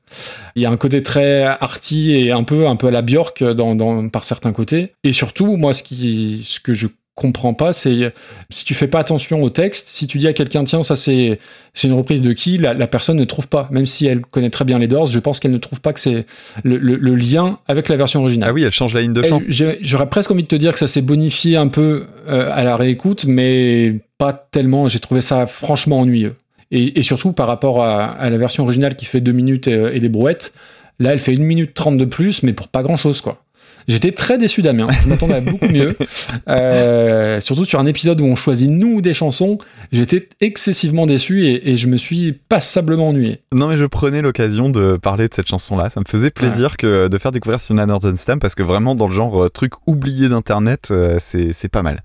Il 0.56 0.62
y 0.62 0.66
a 0.66 0.70
un 0.70 0.76
côté 0.78 1.02
très 1.02 1.44
arty 1.44 2.12
et 2.12 2.32
un 2.32 2.44
peu, 2.44 2.66
un 2.66 2.76
peu 2.76 2.86
à 2.86 2.90
la 2.90 3.02
Björk 3.02 3.44
dans, 3.44 3.74
dans, 3.74 4.08
par 4.08 4.24
certains 4.24 4.52
côtés. 4.52 4.94
Et 5.04 5.12
surtout, 5.12 5.56
moi, 5.58 5.74
ce, 5.74 5.82
qui, 5.82 6.40
ce 6.42 6.61
que 6.61 6.72
je 6.72 6.86
comprends 7.20 7.54
pas, 7.54 7.72
c'est 7.72 8.12
si 8.50 8.64
tu 8.64 8.74
fais 8.74 8.86
pas 8.88 8.98
attention 8.98 9.42
au 9.42 9.50
texte, 9.50 9.88
si 9.88 10.06
tu 10.06 10.18
dis 10.18 10.26
à 10.26 10.32
quelqu'un, 10.32 10.64
tiens, 10.64 10.82
ça 10.82 10.96
c'est 10.96 11.38
c'est 11.74 11.86
une 11.88 11.94
reprise 11.94 12.22
de 12.22 12.32
qui, 12.32 12.56
la, 12.58 12.72
la 12.74 12.86
personne 12.86 13.16
ne 13.18 13.24
trouve 13.24 13.48
pas. 13.48 13.68
Même 13.70 13.86
si 13.86 14.06
elle 14.06 14.22
connaît 14.22 14.50
très 14.50 14.64
bien 14.64 14.78
les 14.78 14.88
Doors, 14.88 15.06
je 15.06 15.18
pense 15.18 15.38
qu'elle 15.38 15.50
ne 15.52 15.58
trouve 15.58 15.80
pas 15.80 15.92
que 15.92 16.00
c'est 16.00 16.24
le, 16.64 16.76
le- 16.78 16.96
le 16.96 17.14
lien 17.14 17.58
avec 17.68 17.88
la 17.88 17.96
version 17.96 18.20
originale. 18.22 18.48
Ah 18.50 18.52
oui, 18.52 18.62
elle 18.64 18.72
change 18.72 18.94
la 18.94 19.02
ligne 19.02 19.12
de 19.12 19.22
chant. 19.22 19.42
J'aurais 19.82 20.08
presque 20.08 20.30
envie 20.30 20.42
de 20.44 20.48
te 20.48 20.56
dire 20.56 20.72
que 20.72 20.78
ça 20.78 20.88
s'est 20.88 21.02
bonifié 21.02 21.56
un 21.56 21.68
peu 21.68 22.06
euh, 22.28 22.50
à 22.52 22.64
la 22.64 22.76
réécoute, 22.76 23.26
mais 23.26 23.96
pas 24.18 24.32
tellement. 24.32 24.88
J'ai 24.88 24.98
trouvé 25.00 25.20
ça 25.20 25.46
franchement 25.46 26.00
ennuyeux. 26.00 26.34
Et, 26.72 26.98
et 26.98 27.02
surtout 27.02 27.32
par 27.32 27.46
rapport 27.48 27.82
à, 27.84 28.04
à 28.06 28.30
la 28.30 28.38
version 28.38 28.62
originale 28.64 28.94
qui 28.96 29.04
fait 29.04 29.20
2 29.20 29.32
minutes 29.32 29.66
et, 29.68 29.90
et 29.96 30.00
des 30.00 30.08
brouettes, 30.08 30.52
là 31.00 31.12
elle 31.12 31.18
fait 31.18 31.36
1 31.36 31.42
minute 31.42 31.74
30 31.74 31.98
de 31.98 32.04
plus, 32.04 32.42
mais 32.44 32.52
pour 32.52 32.68
pas 32.68 32.82
grand 32.82 32.96
chose 32.96 33.20
quoi. 33.20 33.42
J'étais 33.88 34.12
très 34.12 34.38
déçu 34.38 34.62
Damien, 34.62 34.86
je 35.02 35.08
m'attendais 35.08 35.34
à 35.34 35.40
beaucoup 35.40 35.68
mieux. 35.68 35.96
Euh, 36.48 37.40
surtout 37.40 37.64
sur 37.64 37.78
un 37.80 37.86
épisode 37.86 38.20
où 38.20 38.24
on 38.24 38.34
choisit 38.34 38.68
nous 38.68 39.00
des 39.00 39.12
chansons, 39.12 39.58
j'étais 39.92 40.28
excessivement 40.40 41.06
déçu 41.06 41.46
et, 41.46 41.70
et 41.70 41.76
je 41.76 41.86
me 41.86 41.96
suis 41.96 42.32
passablement 42.32 43.08
ennuyé. 43.08 43.40
Non, 43.52 43.68
mais 43.68 43.76
je 43.76 43.84
prenais 43.84 44.22
l'occasion 44.22 44.68
de 44.68 44.96
parler 44.96 45.28
de 45.28 45.34
cette 45.34 45.48
chanson-là. 45.48 45.90
Ça 45.90 46.00
me 46.00 46.06
faisait 46.06 46.30
plaisir 46.30 46.76
que 46.76 47.08
de 47.08 47.18
faire 47.18 47.32
découvrir 47.32 47.60
Sina 47.60 47.86
Nordenstam 47.86 48.38
parce 48.38 48.54
que 48.54 48.62
vraiment, 48.62 48.94
dans 48.94 49.06
le 49.06 49.12
genre 49.14 49.44
euh, 49.44 49.48
truc 49.48 49.72
oublié 49.86 50.28
d'internet, 50.28 50.88
euh, 50.90 51.16
c'est 51.18 51.52
c'est 51.52 51.68
pas 51.68 51.82
mal. 51.82 52.02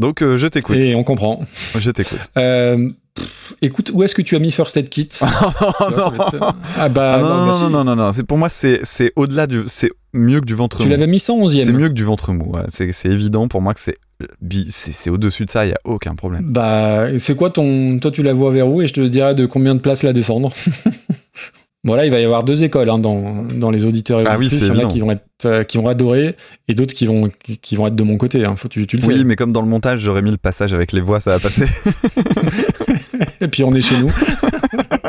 Donc, 0.00 0.22
euh, 0.22 0.38
je 0.38 0.46
t'écoute. 0.46 0.76
Et 0.76 0.94
on 0.94 1.04
comprend. 1.04 1.42
Je 1.78 1.90
t'écoute. 1.90 2.22
Euh, 2.38 2.88
pff, 3.24 3.54
écoute, 3.62 3.90
où 3.94 4.02
est-ce 4.02 4.14
que 4.14 4.22
tu 4.22 4.36
as 4.36 4.38
mis 4.38 4.50
First 4.52 4.76
Aid 4.76 4.88
Kit 4.88 5.08
Ah 5.20 6.88
bah 6.88 7.14
Ah 7.16 7.20
non, 7.20 7.28
non, 7.28 7.46
non, 7.46 7.52
bah 7.52 7.68
non, 7.70 7.84
non, 7.84 7.96
non, 7.96 8.12
c'est 8.12 8.24
pour 8.24 8.38
moi, 8.38 8.48
c'est 8.48 8.80
c'est 8.82 9.12
au-delà 9.16 9.46
du. 9.46 9.62
C'est 9.66 9.90
mieux 10.12 10.40
que 10.40 10.44
du 10.46 10.54
ventre 10.54 10.78
Tu 10.78 10.84
mou. 10.84 10.88
l'avais 10.90 11.06
mis 11.06 11.18
111e. 11.18 11.64
C'est 11.64 11.72
mieux 11.72 11.88
que 11.88 11.94
du 11.94 12.04
ventre 12.04 12.32
mou. 12.32 12.52
ouais. 12.56 12.62
C'est 12.68 12.90
c'est 12.92 13.08
évident 13.08 13.46
pour 13.48 13.62
moi 13.62 13.74
que 13.74 13.80
c'est 13.80 13.96
bi- 14.40 14.66
c'est 14.70 14.92
c'est 14.92 15.08
au-dessus 15.10 15.44
de 15.44 15.50
ça, 15.50 15.64
il 15.66 15.70
y 15.70 15.72
a 15.72 15.80
aucun 15.84 16.14
problème. 16.14 16.44
Bah, 16.46 17.06
c'est 17.18 17.36
quoi 17.36 17.50
ton. 17.50 17.98
Toi, 18.00 18.10
tu 18.10 18.22
la 18.22 18.32
vois 18.32 18.50
vers 18.52 18.66
où 18.68 18.82
et 18.82 18.86
je 18.88 18.94
te 18.94 19.00
dirai 19.00 19.34
de 19.34 19.46
combien 19.46 19.74
de 19.74 19.80
places 19.80 20.02
la 20.02 20.12
descendre. 20.12 20.52
bon, 21.84 21.94
là, 21.94 22.04
il 22.04 22.10
va 22.10 22.20
y 22.20 22.24
avoir 22.24 22.44
deux 22.44 22.64
écoles 22.64 22.90
hein, 22.90 22.98
dans, 22.98 23.44
dans 23.54 23.70
les 23.70 23.84
auditeurs 23.84 24.20
et 24.20 24.24
Ah 24.26 24.36
oui, 24.38 24.48
Il 24.50 24.66
y 24.66 24.70
en 24.70 24.78
a 24.78 24.84
qui 24.84 25.00
vont, 25.00 25.10
être, 25.10 25.24
euh, 25.46 25.64
qui 25.64 25.78
vont 25.78 25.88
adorer 25.88 26.36
et 26.68 26.74
d'autres 26.74 26.94
qui 26.94 27.06
vont, 27.06 27.30
qui, 27.42 27.58
qui 27.58 27.76
vont 27.76 27.86
être 27.86 27.96
de 27.96 28.02
mon 28.02 28.16
côté. 28.16 28.44
Hein. 28.44 28.56
Faut, 28.56 28.68
tu, 28.68 28.86
tu 28.86 28.96
le 28.96 29.02
sais. 29.02 29.08
Oui, 29.08 29.24
mais 29.24 29.36
comme 29.36 29.52
dans 29.52 29.62
le 29.62 29.68
montage, 29.68 30.00
j'aurais 30.00 30.22
mis 30.22 30.30
le 30.30 30.36
passage 30.36 30.74
avec 30.74 30.92
les 30.92 31.00
voix, 31.00 31.20
ça 31.20 31.36
va 31.36 31.38
passer. 31.40 31.66
Et 33.40 33.48
puis, 33.48 33.64
on 33.64 33.74
est 33.74 33.82
chez 33.82 33.98
nous. 33.98 34.12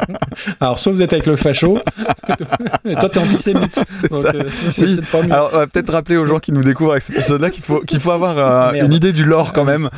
Alors, 0.60 0.80
soit 0.80 0.92
vous 0.92 1.02
êtes 1.02 1.14
avec 1.14 1.26
le 1.26 1.36
facho, 1.36 1.80
toi, 3.00 3.10
t'es 3.10 3.20
antisémite. 3.20 3.84
Donc, 4.10 4.26
euh, 4.26 4.44
c'est 4.50 4.86
Oui. 4.86 4.96
peut-être 4.96 5.12
pas 5.12 5.22
mieux. 5.24 5.32
Alors, 5.34 5.50
on 5.54 5.58
va 5.58 5.68
peut-être 5.68 5.92
rappeler 5.92 6.18
aux 6.18 6.26
gens 6.26 6.40
qui 6.40 6.52
nous 6.52 6.64
découvrent 6.64 6.92
avec 6.92 7.04
cet 7.04 7.18
épisode-là 7.18 7.50
qu'il 7.50 7.64
faut, 7.64 7.80
qu'il 7.82 8.00
faut 8.00 8.12
avoir 8.12 8.38
euh, 8.38 8.72
Merde. 8.74 8.88
une 8.88 8.94
idée 8.94 9.12
du 9.14 9.24
lore 9.26 9.54
quand 9.54 9.66
même. 9.66 9.90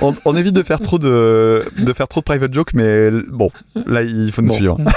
On, 0.00 0.14
on 0.24 0.36
évite 0.36 0.54
de 0.54 0.62
faire 0.62 0.80
trop 0.80 0.98
de, 0.98 1.64
de 1.78 1.92
faire 1.92 2.08
trop 2.08 2.20
de 2.20 2.24
private 2.24 2.52
jokes, 2.54 2.74
mais 2.74 3.10
bon, 3.30 3.50
là, 3.86 4.02
il 4.02 4.32
faut 4.32 4.42
nous 4.42 4.48
Bon. 4.48 4.54
suivre. 4.54 4.76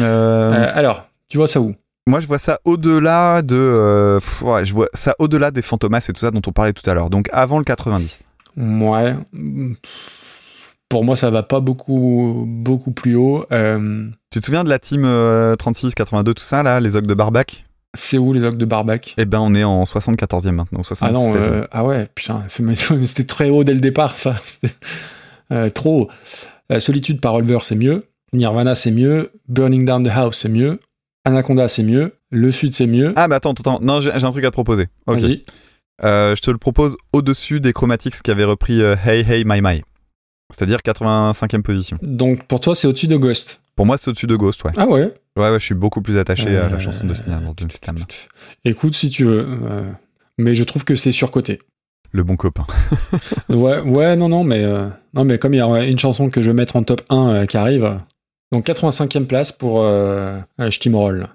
Euh, 0.00 0.52
Euh, 0.52 0.72
alors, 0.74 1.06
tu 1.28 1.38
vois 1.38 1.46
ça 1.48 1.60
où? 1.60 1.74
Moi, 2.08 2.20
je 2.20 2.26
vois 2.26 2.38
ça 2.38 2.58
au-delà 2.64 3.42
de. 3.42 3.56
euh, 3.56 4.18
pff, 4.20 4.42
ouais, 4.42 4.64
je 4.64 4.72
vois 4.74 4.88
ça 4.94 5.14
au-delà 5.18 5.50
des 5.50 5.62
fantomas 5.62 6.04
et 6.08 6.12
tout 6.12 6.20
ça 6.20 6.30
dont 6.30 6.42
on 6.46 6.52
parlait 6.52 6.72
tout 6.72 6.88
à 6.88 6.94
l'heure. 6.94 7.10
Donc, 7.10 7.28
avant 7.32 7.58
le 7.58 7.64
90. 7.64 8.18
Ouais. 8.56 9.14
Pour 10.88 11.04
moi, 11.04 11.16
ça 11.16 11.30
va 11.30 11.42
pas 11.42 11.60
beaucoup, 11.60 12.44
beaucoup 12.46 12.92
plus 12.92 13.16
haut. 13.16 13.44
Euh, 13.52 14.08
Tu 14.30 14.40
te 14.40 14.44
souviens 14.46 14.64
de 14.64 14.68
la 14.68 14.78
team 14.78 15.04
euh, 15.04 15.56
36, 15.56 15.94
82, 15.94 16.34
tout 16.34 16.42
ça, 16.42 16.62
là, 16.62 16.80
les 16.80 16.96
ogres 16.96 17.08
de 17.08 17.14
Barbac? 17.14 17.64
c'est 17.96 18.18
où 18.18 18.32
les 18.32 18.44
ogres 18.44 18.58
de 18.58 18.64
Barbac? 18.66 19.14
Eh 19.16 19.24
ben, 19.24 19.40
on 19.40 19.54
est 19.54 19.64
en 19.64 19.84
74e 19.84 20.50
maintenant, 20.50 20.82
76e. 20.82 20.98
Ah 21.00 21.12
non, 21.12 21.34
euh, 21.34 21.64
ah 21.70 21.84
ouais, 21.84 22.06
putain, 22.14 22.42
c'était 22.48 23.24
très 23.24 23.48
haut 23.48 23.64
dès 23.64 23.74
le 23.74 23.80
départ, 23.80 24.16
ça. 24.16 24.36
Euh, 25.52 25.70
trop 25.70 26.00
haut. 26.02 26.08
Euh, 26.72 26.80
Solitude 26.80 27.20
par 27.20 27.34
Revolver, 27.34 27.62
c'est 27.62 27.76
mieux. 27.76 28.02
Nirvana, 28.32 28.74
c'est 28.74 28.90
mieux. 28.90 29.30
Burning 29.48 29.84
Down 29.84 30.02
the 30.02 30.10
House, 30.10 30.38
c'est 30.38 30.48
mieux. 30.48 30.80
Anaconda, 31.24 31.68
c'est 31.68 31.84
mieux. 31.84 32.14
Le 32.32 32.50
Sud, 32.50 32.74
c'est 32.74 32.88
mieux. 32.88 33.12
Ah, 33.14 33.28
mais 33.28 33.36
attends, 33.36 33.52
attends, 33.52 33.78
non, 33.80 34.00
j'ai 34.00 34.10
un 34.12 34.30
truc 34.32 34.44
à 34.44 34.48
te 34.48 34.54
proposer. 34.54 34.88
Ok. 35.06 35.20
Euh, 36.02 36.34
je 36.34 36.42
te 36.42 36.50
le 36.50 36.58
propose 36.58 36.96
au-dessus 37.12 37.60
des 37.60 37.72
Chromatics 37.72 38.20
qui 38.22 38.30
avaient 38.32 38.42
repris 38.44 38.82
euh, 38.82 38.96
Hey 39.04 39.24
Hey 39.28 39.44
My 39.46 39.60
My. 39.62 39.82
C'est-à-dire 40.54 40.78
85e 40.78 41.62
position. 41.62 41.98
Donc 42.02 42.44
pour 42.46 42.60
toi, 42.60 42.74
c'est 42.74 42.86
au-dessus 42.86 43.08
de 43.08 43.16
Ghost. 43.16 43.62
Pour 43.74 43.84
moi, 43.86 43.98
c'est 43.98 44.08
au-dessus 44.08 44.26
de 44.26 44.36
Ghost, 44.36 44.64
ouais. 44.64 44.72
Ah 44.76 44.86
ouais? 44.86 45.12
Ouais, 45.36 45.50
ouais, 45.50 45.58
je 45.58 45.64
suis 45.64 45.74
beaucoup 45.74 46.00
plus 46.00 46.16
attaché 46.18 46.56
à 46.56 46.64
Euh, 46.64 46.68
la 46.70 46.78
chanson 46.78 47.04
de 47.06 47.12
Sina 47.14 47.40
Nordenstam. 47.40 47.96
Écoute, 48.64 48.94
si 48.94 49.10
tu 49.10 49.24
veux. 49.24 49.46
euh, 49.46 49.82
mais 50.38 50.54
je 50.54 50.64
trouve 50.64 50.84
que 50.84 50.96
c'est 50.96 51.12
surcoté. 51.12 51.60
Le 52.12 52.22
bon 52.24 52.36
copain. 52.36 52.64
Ouais, 53.48 53.80
ouais, 53.80 54.16
non, 54.16 54.28
non, 54.28 54.44
mais, 54.44 54.64
euh, 54.64 54.88
non, 55.14 55.24
mais 55.24 55.38
comme 55.38 55.52
il 55.54 55.58
y 55.58 55.60
a 55.60 55.84
une 55.84 55.98
chanson 55.98 56.30
que 56.30 56.40
je 56.42 56.48
vais 56.50 56.54
mettre 56.54 56.76
en 56.76 56.82
top 56.82 57.02
1 57.10 57.28
euh, 57.28 57.46
qui 57.46 57.56
arrive. 57.56 57.98
Donc 58.52 58.66
85e 58.66 59.26
place 59.26 59.50
pour 59.52 59.82
euh, 59.82 60.38
euh. 60.60 60.70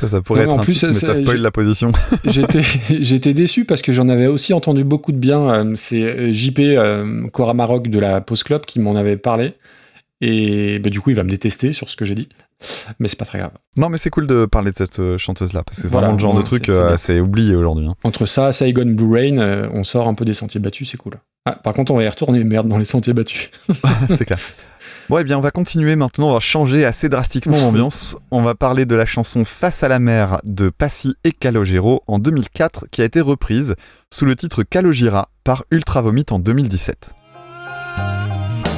Ça, 0.00 0.08
ça 0.08 0.20
pourrait 0.22 0.46
Non, 0.46 0.52
être 0.52 0.58
en 0.58 0.60
un 0.60 0.64
plus, 0.64 0.74
titre, 0.74 0.86
mais 0.88 0.92
ça 0.94 1.14
spoil 1.14 1.38
la 1.40 1.50
position. 1.50 1.92
J'étais 2.24 3.34
déçu 3.34 3.64
parce 3.64 3.82
que 3.82 3.92
j'en 3.92 4.08
avais 4.08 4.26
aussi 4.26 4.52
entendu 4.54 4.84
beaucoup 4.84 5.12
de 5.12 5.18
bien. 5.18 5.48
euh, 5.50 5.72
C'est 5.76 6.02
euh, 6.02 6.32
JP 6.32 6.58
euh, 6.60 7.26
Cora 7.28 7.54
Maroc 7.54 7.88
de 7.88 7.98
la 7.98 8.20
Pause 8.20 8.42
Club 8.42 8.64
qui 8.64 8.80
m'en 8.80 8.96
avait 8.96 9.16
parlé. 9.16 9.54
Et 10.22 10.78
bah, 10.80 10.90
du 10.90 11.00
coup, 11.00 11.10
il 11.10 11.16
va 11.16 11.24
me 11.24 11.30
détester 11.30 11.72
sur 11.72 11.88
ce 11.88 11.96
que 11.96 12.04
j'ai 12.04 12.14
dit. 12.14 12.28
Mais 12.98 13.08
c'est 13.08 13.18
pas 13.18 13.24
très 13.24 13.38
grave. 13.38 13.52
Non, 13.78 13.88
mais 13.88 13.96
c'est 13.96 14.10
cool 14.10 14.26
de 14.26 14.44
parler 14.44 14.70
de 14.70 14.76
cette 14.76 15.16
chanteuse-là, 15.16 15.62
parce 15.64 15.78
que 15.78 15.82
c'est 15.84 15.88
Voilà, 15.90 16.08
vraiment 16.08 16.18
le 16.18 16.22
genre 16.22 16.34
de 16.38 16.42
truc, 16.42 16.68
euh, 16.68 16.94
c'est 16.98 17.18
oublié 17.18 17.54
aujourd'hui. 17.54 17.86
hein. 17.86 17.94
Entre 18.04 18.26
ça, 18.26 18.52
Saigon 18.52 18.84
Blue 18.94 19.10
Rain, 19.10 19.38
euh, 19.38 19.66
on 19.72 19.82
sort 19.82 20.08
un 20.08 20.14
peu 20.14 20.26
des 20.26 20.34
sentiers 20.34 20.60
battus, 20.60 20.90
c'est 20.90 20.98
cool. 20.98 21.14
Ah, 21.46 21.52
par 21.52 21.72
contre, 21.72 21.92
on 21.92 21.96
va 21.96 22.04
y 22.04 22.08
retourner, 22.08 22.44
merde, 22.44 22.68
dans 22.68 22.76
les 22.76 22.84
sentiers 22.84 23.14
battus. 23.14 23.48
c'est 24.10 24.26
clair. 24.26 24.38
Bon, 25.10 25.18
eh 25.18 25.24
bien, 25.24 25.36
on 25.36 25.40
va 25.40 25.50
continuer 25.50 25.96
maintenant, 25.96 26.28
on 26.28 26.34
va 26.34 26.38
changer 26.38 26.84
assez 26.84 27.08
drastiquement 27.08 27.58
l'ambiance. 27.60 28.16
On 28.30 28.42
va 28.42 28.54
parler 28.54 28.86
de 28.86 28.94
la 28.94 29.06
chanson 29.06 29.44
Face 29.44 29.82
à 29.82 29.88
la 29.88 29.98
mer 29.98 30.40
de 30.44 30.70
Passy 30.70 31.16
et 31.24 31.32
Calogero 31.32 32.04
en 32.06 32.20
2004, 32.20 32.86
qui 32.92 33.02
a 33.02 33.06
été 33.06 33.20
reprise 33.20 33.74
sous 34.08 34.24
le 34.24 34.36
titre 34.36 34.62
Calogera 34.62 35.28
par 35.42 35.64
Ultra 35.72 36.00
Vomit 36.02 36.26
en 36.30 36.38
2017. 36.38 37.10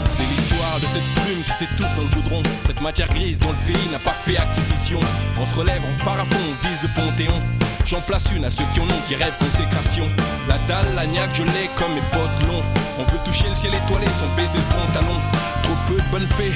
C'est 0.06 0.22
l'histoire 0.22 0.80
de 0.80 0.86
cette 0.86 1.22
plume 1.22 1.42
qui 1.44 1.50
s'étouffe 1.50 1.94
dans 1.96 2.02
le 2.02 2.22
goudron. 2.22 2.42
Cette 2.66 2.80
matière 2.80 3.10
grise 3.10 3.38
dont 3.38 3.50
le 3.50 3.70
pays 3.70 3.90
n'a 3.92 3.98
pas 3.98 4.14
fait 4.24 4.38
acquisition. 4.38 5.00
On 5.38 5.44
se 5.44 5.54
relève, 5.54 5.82
on 5.86 6.02
part 6.02 6.18
à 6.18 6.24
fond, 6.24 6.40
on 6.40 6.66
vise 6.66 6.82
le 6.82 6.88
panthéon. 6.98 7.42
J'en 7.84 8.00
place 8.00 8.32
une 8.34 8.46
à 8.46 8.50
ceux 8.50 8.64
qui 8.72 8.80
en 8.80 8.84
ont, 8.84 9.02
qui 9.06 9.16
rêvent 9.16 9.36
consécration. 9.38 10.08
La 10.48 10.56
dalle, 10.66 10.94
la 10.94 11.06
niaque, 11.06 11.34
je 11.34 11.42
l'ai 11.42 11.68
comme 11.76 11.92
mes 11.92 12.00
potes 12.10 12.48
longs. 12.48 12.64
On 12.98 13.04
veut 13.04 13.18
toucher 13.22 13.50
le 13.50 13.54
ciel 13.54 13.74
étoilé 13.74 14.06
sans 14.06 14.34
baiser 14.34 14.56
le 14.56 14.74
pantalon. 14.74 15.20
Trop 15.62 15.74
peu 15.86 15.94
de 15.94 16.10
bonnes 16.10 16.28
fées 16.28 16.52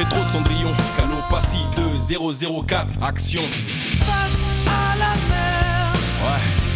et 0.00 0.04
trop 0.08 0.24
de 0.24 0.28
cendrillon. 0.30 0.72
Calopassie 0.96 1.64
2004, 1.76 2.86
action. 3.02 3.42
Face 4.04 4.48
à 4.66 4.96
la 4.98 5.14
mer, 5.28 5.92
Ouais. 6.22 6.67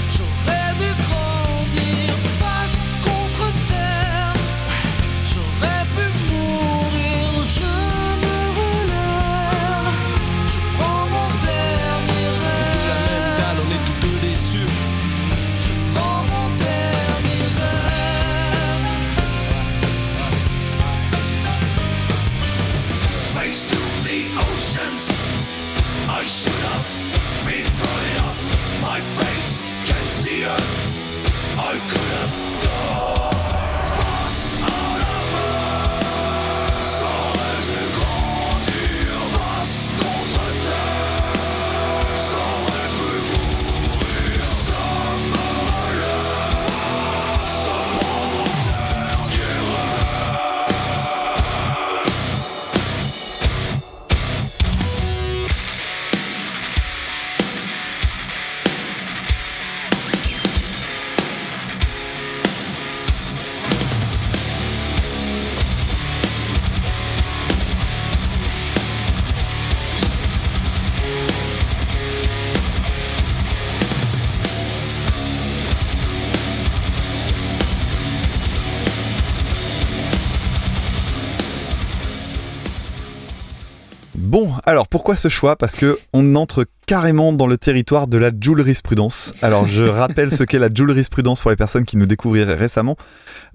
Bon, 84.33 84.51
alors 84.65 84.89
pourquoi 84.89 85.15
ce 85.15 85.29
choix? 85.29 85.57
Parce 85.57 85.77
que 85.77 85.99
on 86.15 86.37
entre 86.37 86.65
carrément 86.87 87.33
dans 87.33 87.47
le 87.47 87.57
territoire 87.57 88.07
de 88.07 88.19
la 88.19 88.31
jurisprudence. 88.39 89.35
Alors 89.43 89.67
je 89.67 89.85
rappelle 90.03 90.33
ce 90.33 90.45
qu'est 90.45 90.59
la 90.59 90.69
jurisprudence 90.73 91.41
pour 91.41 91.51
les 91.51 91.57
personnes 91.57 91.85
qui 91.85 91.97
nous 91.97 92.07
découvriraient 92.07 92.55
récemment. 92.55 92.97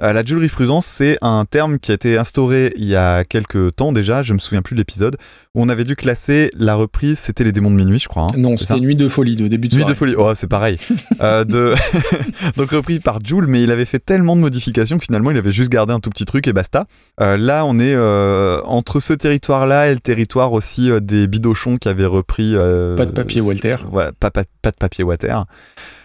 Euh, 0.01 0.13
la 0.13 0.23
jurisprudence, 0.23 0.85
c'est 0.85 1.17
un 1.21 1.45
terme 1.45 1.79
qui 1.79 1.91
a 1.91 1.95
été 1.95 2.17
instauré 2.17 2.73
il 2.77 2.85
y 2.85 2.95
a 2.95 3.23
quelques 3.23 3.75
temps 3.75 3.91
déjà, 3.91 4.23
je 4.23 4.33
me 4.33 4.39
souviens 4.39 4.61
plus 4.61 4.75
de 4.75 4.79
l'épisode, 4.79 5.17
où 5.55 5.61
on 5.63 5.69
avait 5.69 5.83
dû 5.83 5.95
classer 5.95 6.51
la 6.57 6.75
reprise, 6.75 7.19
c'était 7.19 7.43
les 7.43 7.51
démons 7.51 7.71
de 7.71 7.75
minuit, 7.75 7.99
je 7.99 8.07
crois. 8.07 8.23
hein. 8.23 8.37
Non, 8.37 8.57
c'était 8.57 8.79
Nuit 8.79 8.95
de 8.95 9.07
folie 9.07 9.35
de 9.35 9.47
début 9.47 9.67
de 9.67 9.75
Nuit 9.75 9.81
soirée. 9.81 9.93
de 9.93 9.97
folie, 9.97 10.15
oh 10.17 10.33
c'est 10.35 10.47
pareil. 10.47 10.77
Euh, 11.19 11.43
de... 11.45 11.73
Donc 12.57 12.69
repris 12.69 12.99
par 12.99 13.19
Joule, 13.25 13.47
mais 13.47 13.63
il 13.63 13.71
avait 13.71 13.85
fait 13.85 13.97
tellement 13.97 14.35
de 14.35 14.41
modifications 14.41 14.99
que 14.99 15.03
finalement 15.05 15.31
il 15.31 15.37
avait 15.37 15.51
juste 15.51 15.71
gardé 15.71 15.91
un 15.93 15.99
tout 15.99 16.11
petit 16.11 16.25
truc 16.25 16.47
et 16.47 16.53
basta. 16.53 16.85
Euh, 17.21 17.37
là 17.37 17.65
on 17.65 17.79
est 17.79 17.95
euh, 17.95 18.61
entre 18.65 18.99
ce 18.99 19.13
territoire-là 19.13 19.89
et 19.89 19.93
le 19.95 19.99
territoire 19.99 20.53
aussi 20.53 20.91
des 21.01 21.25
bidochons 21.25 21.77
qui 21.77 21.89
avaient 21.89 22.05
repris... 22.05 22.53
Pas 22.53 23.05
de 23.07 23.11
papier, 23.21 23.41
Walter. 23.41 23.75
Voilà, 23.91 24.11
pas, 24.19 24.31
pas- 24.31 24.43
pas 24.61 24.71
de 24.71 24.77
papier 24.77 25.03
Walter. 25.03 25.35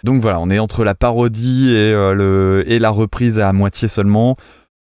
Donc 0.05 0.21
voilà, 0.21 0.41
on 0.41 0.51
est 0.51 0.59
entre 0.59 0.85
la 0.85 0.95
parodie 0.95 1.71
et, 1.71 1.93
euh, 1.93 2.15
le... 2.15 2.65
et 2.67 2.79
la 2.79 2.91
reprise 2.91 3.39
à 3.39 3.53
moitié 3.53 3.89
seulement. 3.89 4.37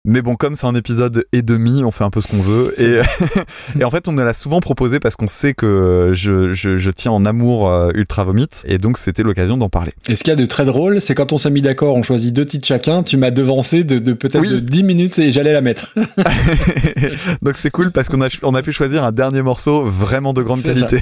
Mais 0.05 0.21
bon, 0.21 0.35
comme 0.35 0.57
c'est 0.57 0.67
un 0.67 0.75
épisode 0.75 1.27
et 1.33 1.43
demi, 1.43 1.85
on 1.85 1.93
fait 1.93 2.03
un 2.03 2.11
peu 2.11 2.21
ce 2.21 2.27
qu'on 2.27 2.43
veut. 2.43 2.75
Et, 2.77 3.01
et 3.81 3.85
en 3.85 3.91
fait, 3.91 4.09
on 4.09 4.13
me 4.13 4.25
l'a 4.25 4.33
souvent 4.33 4.59
proposé 4.59 4.99
parce 4.99 5.15
qu'on 5.15 5.29
sait 5.29 5.55
que 5.55 6.11
je, 6.13 6.53
je- 6.55 6.77
je 6.77 6.91
tiens 6.91 7.13
en 7.13 7.25
amour 7.25 7.71
euh, 7.71 7.91
Ultra 7.95 8.25
Vomit. 8.25 8.49
Et 8.65 8.79
donc, 8.79 8.99
c'était 8.99 9.23
l'occasion 9.23 9.57
d'en 9.57 9.69
parler. 9.69 9.93
Et 10.09 10.17
ce 10.17 10.25
qu'il 10.25 10.33
y 10.33 10.35
a 10.35 10.37
de 10.37 10.45
très 10.45 10.65
drôle, 10.65 11.01
c'est 11.01 11.15
quand 11.15 11.33
on 11.33 11.39
s'est 11.39 11.51
mis 11.53 11.61
d'accord, 11.63 11.95
on 11.95 12.03
choisit 12.03 12.35
deux 12.35 12.45
titres 12.45 12.67
chacun, 12.67 13.05
tu 13.05 13.17
m'as 13.17 13.31
devancé 13.31 13.85
de, 13.85 14.01
de 14.01 14.13
peut-être 14.13 14.41
Oui. 14.41 14.49
de 14.49 14.59
10 14.59 14.83
minutes 14.83 15.21
et 15.21 15.31
j'allais 15.31 15.53
la 15.53 15.61
mettre. 15.61 15.95
donc, 17.43 17.57
c'est 17.57 17.71
cool 17.71 17.93
parce 17.93 18.09
qu'on 18.09 18.23
a, 18.23 18.29
on 18.43 18.57
a 18.57 18.63
pu 18.63 18.73
choisir 18.73 19.05
un 19.05 19.13
dernier 19.13 19.43
morceau 19.43 19.85
vraiment 19.85 20.33
de 20.33 20.43
grande 20.43 20.63
qualité 20.63 20.99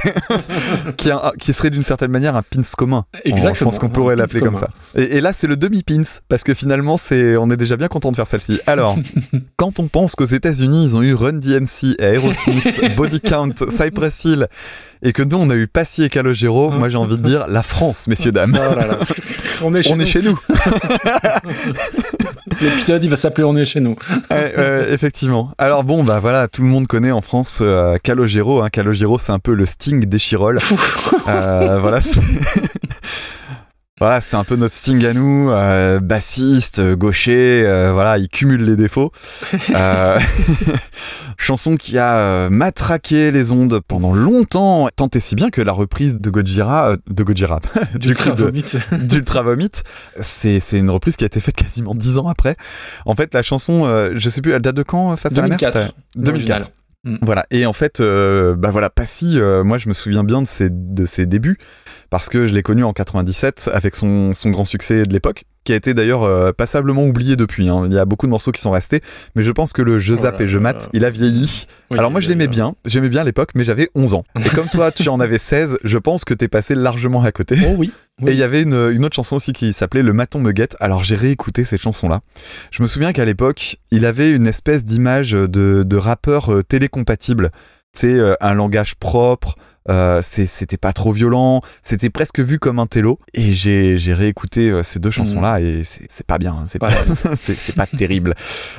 qui, 0.99 1.11
un- 1.11 1.33
qui 1.39 1.55
serait 1.55 1.71
d'une 1.71 1.85
certaine 1.85 2.11
manière 2.11 2.37
un 2.37 2.43
pins 2.43 2.61
commun. 2.77 3.07
Exactement, 3.25 3.55
Je 3.55 3.65
pense 3.65 3.79
qu'on 3.79 3.89
pourrait 3.89 4.17
l'appeler 4.17 4.41
comme 4.41 4.57
ça. 4.57 4.69
Et, 4.95 5.17
et 5.17 5.21
là, 5.23 5.33
c'est 5.33 5.47
le 5.47 5.57
demi-pins 5.57 6.03
parce 6.29 6.45
que 6.45 6.53
finalement, 6.53 6.99
c'est, 6.99 7.39
on 7.39 7.51
est 7.51 7.57
déjà 7.57 7.79
bien 7.79 7.89
content 7.89 8.11
de 8.11 8.17
faire 8.17 8.27
celle-ci. 8.27 8.61
Alors, 8.67 8.90
quand 9.57 9.79
on 9.79 9.89
pense 9.89 10.15
qu'aux 10.15 10.25
États-Unis, 10.25 10.85
ils 10.85 10.97
ont 10.97 11.03
eu 11.03 11.15
Run 11.15 11.35
DMC, 11.35 11.97
Aerosmith, 11.99 12.81
Body 12.97 13.21
Count, 13.21 13.55
Cypress 13.69 14.25
Hill, 14.25 14.49
et 15.03 15.13
que 15.13 15.23
nous, 15.23 15.37
on 15.37 15.49
a 15.51 15.55
eu 15.55 15.67
Passy 15.67 16.05
et 16.05 16.09
Calogero, 16.09 16.71
moi 16.71 16.89
j'ai 16.89 16.99
envie 16.99 17.17
de 17.17 17.23
dire 17.23 17.47
la 17.49 17.63
France, 17.63 18.07
messieurs, 18.07 18.33
dames. 18.33 18.59
Oh 18.61 18.75
là 18.79 18.87
là. 18.87 18.99
on 19.63 19.75
est 19.75 19.83
chez 19.83 19.93
On 19.93 19.97
nous. 19.97 20.03
est 20.03 20.07
chez 20.07 20.23
nous. 20.23 20.39
L'épisode, 22.61 23.03
il 23.05 23.11
va 23.11 23.17
s'appeler 23.17 23.45
On 23.45 23.57
est 23.57 23.65
chez 23.65 23.81
nous. 23.81 23.97
Ouais, 24.31 24.55
ouais, 24.57 24.87
effectivement. 24.91 25.53
Alors 25.57 25.85
bon, 25.85 26.05
bah 26.05 26.21
voilà, 26.21 26.49
tout 26.49 26.63
le 26.63 26.69
monde 26.69 26.87
connaît 26.87 27.11
en 27.11 27.23
France 27.23 27.61
euh, 27.63 27.97
Calogero. 28.03 28.63
Hein. 28.63 28.69
Calogero, 28.69 29.19
c'est 29.19 29.33
un 29.33 29.39
peu 29.39 29.55
le 29.55 29.65
Sting 29.67 30.05
des 30.05 30.19
Chirolles. 30.19 30.59
Euh, 31.29 31.79
voilà, 31.81 32.01
c'est... 32.01 32.21
voilà, 34.01 34.21
c'est 34.23 34.37
un 34.37 34.45
peu 34.45 34.57
notre 34.57 34.75
Sting 34.75 35.05
à 35.05 35.13
nous, 35.13 35.51
euh, 35.51 36.01
bassiste, 36.01 36.79
euh, 36.79 36.97
gaucher. 36.97 37.63
euh, 37.67 37.93
voilà, 37.93 38.17
il 38.19 38.29
cumule 38.29 38.65
les 38.65 38.77
défauts. 38.77 39.13
Euh, 39.75 40.19
chanson 41.37 41.77
qui 41.77 41.97
a 41.99 42.19
euh, 42.19 42.51
matraqué 42.51 43.31
les 43.31 43.53
ondes 43.53 43.81
pendant 43.87 44.13
longtemps, 44.13 44.89
tant 44.95 45.09
et 45.15 45.21
si 45.21 45.35
bien 45.35 45.51
que 45.51 45.61
la 45.61 45.73
reprise 45.73 46.21
de 46.21 46.31
Gojira, 46.31 46.91
euh, 46.91 46.97
de 47.09 47.23
Gojira, 47.23 47.61
du 47.95 48.09
Ultra 48.09 48.25
clip 48.25 48.37
de, 48.37 48.45
Vomit. 48.45 48.65
d'Ultra 48.93 49.43
Vomit. 49.43 49.71
C'est, 50.21 50.61
c'est 50.61 50.79
une 50.79 50.91
reprise 50.91 51.17
qui 51.17 51.25
a 51.25 51.27
été 51.27 51.41
faite 51.41 51.57
quasiment 51.57 51.95
dix 51.95 52.19
ans 52.19 52.29
après. 52.29 52.57
En 53.07 53.15
fait, 53.15 53.33
la 53.35 53.43
chanson, 53.43 53.85
euh, 53.85 54.13
je 54.15 54.29
sais 54.29 54.41
plus, 54.41 54.53
elle 54.53 54.63
date 54.63 54.77
de 54.77 54.83
quand 54.83 55.17
face 55.17 55.37
à 55.37 55.43
la 55.43 55.49
mer? 55.49 55.59
2004. 56.17 56.71
T'as- 57.05 57.11
2004. 57.11 57.15
l'original. 57.15 57.21
Mm. 57.21 57.25
Voilà. 57.27 57.47
Et 57.51 57.67
en 57.67 57.73
fait, 57.73 58.01
euh, 58.01 58.55
bah 58.57 58.71
voilà, 58.71 58.91
Passy, 58.91 59.39
euh, 59.39 59.65
moi 59.65 59.79
je 59.79 59.89
me 59.89 59.95
souviens 59.95 60.25
bien 60.25 60.43
de 60.43 60.47
ses, 60.47 60.69
de 60.71 61.05
ses 61.07 61.27
débuts 61.27 61.59
parce 62.11 62.29
que 62.29 62.47
je 62.47 62.55
l'ai 62.55 62.63
connu 62.63 62.85
en 62.85 62.93
97 62.93 63.71
avec 63.73 63.95
son, 63.97 64.33
son 64.33 64.51
grand 64.51 64.65
succès 64.65 65.05
de 65.05 65.13
l'époque, 65.13 65.45
qui 65.65 65.73
a 65.73 65.77
été 65.77 65.95
d'ailleurs 65.95 66.25
euh, 66.25 66.53
passablement 66.53 67.05
oublié 67.07 67.37
depuis. 67.37 67.69
hein. 67.69 67.85
Il 67.87 67.93
y 67.95 67.99
a 67.99 68.05
beaucoup 68.05 68.27
de 68.27 68.31
morceaux 68.31 68.51
qui 68.53 68.61
sont 68.61 68.71
restés, 68.71 69.01
mais 69.35 69.43
je 69.43 69.51
pense 69.51 69.73
que 69.73 69.83
le 69.83 69.99
je 69.99 70.15
Oh 70.15 70.23
là 70.23 70.35
et 70.41 70.47
je 70.47 70.59
mate, 70.59 70.89
il 70.93 71.05
a 71.05 71.11
vieilli. 71.11 71.67
Oui, 71.91 71.99
Alors 71.99 72.11
moi 72.11 72.21
je 72.21 72.29
l'aimais 72.29 72.49
bien, 72.49 72.75
j'aimais 72.85 73.09
bien 73.09 73.25
l'époque, 73.25 73.51
mais 73.55 73.65
j'avais 73.65 73.89
11 73.95 74.15
ans. 74.15 74.25
Et 74.45 74.49
comme 74.51 74.67
toi 74.69 74.91
tu 74.91 75.09
en 75.09 75.21
avais 75.21 75.39
16, 75.39 75.79
je 75.85 75.99
pense 75.99 76.25
que 76.25 76.35
t'es 76.35 76.49
passé 76.49 76.75
largement 76.75 77.23
à 77.23 77.33
côté. 77.33 77.57
Oh 77.67 77.75
oui. 77.79 77.93
Oui. 78.23 78.31
Et 78.31 78.35
il 78.35 78.39
y 78.39 78.43
avait 78.43 78.63
une, 78.63 78.91
une 78.93 79.05
autre 79.05 79.17
chanson 79.17 79.37
aussi 79.37 79.53
qui 79.53 79.73
s'appelait 79.73 80.03
Le 80.03 80.13
Maton 80.13 80.41
me 80.41 80.53
guette. 80.53 80.77
Alors 80.81 81.03
j'ai 81.03 81.17
réécouté 81.17 81.65
cette 81.65 81.81
chanson-là. 81.81 82.21
Je 82.71 82.83
me 82.83 82.89
souviens 82.89 83.13
qu'à 83.13 83.25
l'époque, 83.25 83.79
il 83.91 84.05
avait 84.07 84.31
une 84.31 84.47
espèce 84.47 84.85
d'image 84.85 85.33
de, 85.33 85.83
de 85.83 85.97
rappeur 85.97 86.53
euh, 86.53 86.63
télécompatible. 86.63 87.51
Sais, 87.93 88.15
euh, 88.15 88.35
un 88.41 88.55
langage 88.55 88.95
propre, 88.95 89.57
euh, 89.89 90.21
c'était 90.23 90.77
pas 90.77 90.93
trop 90.93 91.13
violent, 91.13 91.61
c'était 91.83 92.11
presque 92.11 92.41
vu 92.41 92.59
comme 92.59 92.79
un 92.79 92.87
télo. 92.87 93.19
Et 93.35 93.55
j'ai 93.55 94.15
réécouté 94.15 94.71
euh, 94.71 94.83
ces 94.83 94.99
deux 94.99 95.11
chansons-là 95.11 95.61
et 95.61 95.83
c'est 95.85 96.27
pas 96.27 96.39
bien, 96.39 96.53
hein, 96.53 96.65
c'est 96.67 96.79
Pas 96.79 96.91
c'est 97.37 97.75
pas 97.75 97.87
terrible. 97.87 98.35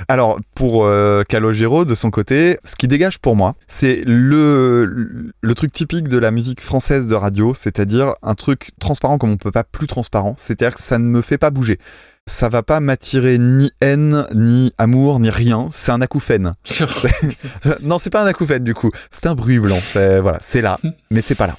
Alors 0.07 0.39
pour 0.55 0.85
euh, 0.85 1.23
Calogero, 1.23 1.85
de 1.85 1.95
son 1.95 2.11
côté, 2.11 2.59
ce 2.63 2.75
qui 2.75 2.87
dégage 2.87 3.19
pour 3.19 3.35
moi, 3.35 3.55
c'est 3.67 4.01
le, 4.05 5.33
le 5.41 5.55
truc 5.55 5.71
typique 5.71 6.07
de 6.07 6.17
la 6.17 6.31
musique 6.31 6.61
française 6.61 7.07
de 7.07 7.15
radio, 7.15 7.53
c'est-à-dire 7.53 8.13
un 8.21 8.35
truc 8.35 8.71
transparent 8.79 9.17
comme 9.17 9.31
on 9.31 9.37
peut 9.37 9.51
pas 9.51 9.63
plus 9.63 9.87
transparent, 9.87 10.35
c'est-à-dire 10.37 10.75
que 10.75 10.81
ça 10.81 10.99
ne 10.99 11.07
me 11.07 11.21
fait 11.21 11.37
pas 11.37 11.49
bouger. 11.49 11.79
Ça 12.27 12.49
va 12.49 12.63
pas 12.63 12.79
m'attirer 12.79 13.37
ni 13.37 13.71
haine, 13.81 14.25
ni 14.33 14.71
amour, 14.77 15.19
ni 15.19 15.29
rien. 15.29 15.67
C'est 15.71 15.91
un 15.91 16.01
acouphène. 16.01 16.53
non, 17.81 17.97
c'est 17.97 18.09
pas 18.09 18.23
un 18.23 18.27
acouphène 18.27 18.63
du 18.63 18.73
coup. 18.73 18.91
C'est 19.11 19.27
un 19.27 19.35
bruit 19.35 19.59
blanc. 19.59 19.79
C'est 19.81 20.19
voilà, 20.19 20.37
c'est 20.41 20.61
là, 20.61 20.77
mais 21.11 21.21
c'est 21.21 21.35
pas 21.35 21.47
là. 21.47 21.57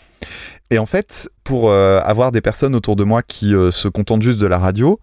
Et 0.71 0.79
en 0.79 0.87
fait, 0.87 1.29
pour 1.45 1.69
euh, 1.69 2.01
avoir 2.03 2.33
des 2.33 2.41
personnes 2.41 2.75
autour 2.75 2.97
de 2.97 3.05
moi 3.05 3.23
qui 3.23 3.55
euh, 3.55 3.71
se 3.71 3.89
contentent 3.89 4.23
juste 4.23 4.39
de 4.39 4.47
la 4.47 4.59
radio, 4.59 4.99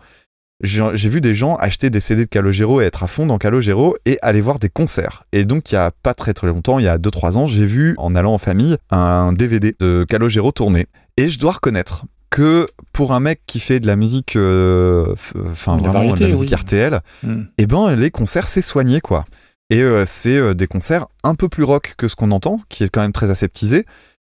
j'ai 0.61 1.09
vu 1.09 1.21
des 1.21 1.35
gens 1.35 1.55
acheter 1.55 1.89
des 1.89 1.99
CD 1.99 2.25
de 2.25 2.29
Calogero 2.29 2.81
et 2.81 2.85
être 2.85 3.03
à 3.03 3.07
fond 3.07 3.25
dans 3.25 3.37
Calogero 3.37 3.95
et 4.05 4.17
aller 4.21 4.41
voir 4.41 4.59
des 4.59 4.67
concerts. 4.67 5.23
Et 5.31 5.45
donc, 5.45 5.71
il 5.71 5.75
y 5.75 5.77
a 5.77 5.91
pas 5.91 6.13
très 6.13 6.33
très 6.33 6.47
longtemps, 6.47 6.79
il 6.79 6.85
y 6.85 6.89
a 6.89 6.97
2-3 6.97 7.37
ans, 7.37 7.47
j'ai 7.47 7.65
vu, 7.65 7.95
en 7.97 8.15
allant 8.15 8.33
en 8.33 8.37
famille, 8.37 8.75
un 8.89 9.31
DVD 9.31 9.75
de 9.79 10.05
Calogero 10.09 10.51
tourné. 10.51 10.87
Et 11.15 11.29
je 11.29 11.39
dois 11.39 11.53
reconnaître 11.53 12.05
que 12.29 12.67
pour 12.93 13.13
un 13.13 13.19
mec 13.19 13.41
qui 13.47 13.59
fait 13.59 13.79
de 13.79 13.87
la 13.87 13.95
musique, 13.95 14.35
euh, 14.35 15.15
enfin 15.51 15.77
vraiment 15.77 16.13
de 16.13 16.19
la 16.23 16.29
musique 16.29 16.49
oui. 16.49 16.55
RTL, 16.55 17.01
Mm. 17.23 17.41
et 17.57 17.65
ben 17.65 17.95
les 17.95 18.11
concerts 18.11 18.47
c'est 18.47 18.61
soigné 18.61 19.01
quoi. 19.01 19.25
Et 19.69 19.81
euh, 19.81 20.03
c'est 20.05 20.37
euh, 20.37 20.53
des 20.53 20.67
concerts 20.67 21.07
un 21.23 21.35
peu 21.35 21.49
plus 21.49 21.63
rock 21.63 21.93
que 21.97 22.07
ce 22.07 22.15
qu'on 22.15 22.31
entend, 22.31 22.59
qui 22.69 22.83
est 22.83 22.89
quand 22.89 23.01
même 23.01 23.11
très 23.13 23.31
aseptisé. 23.31 23.85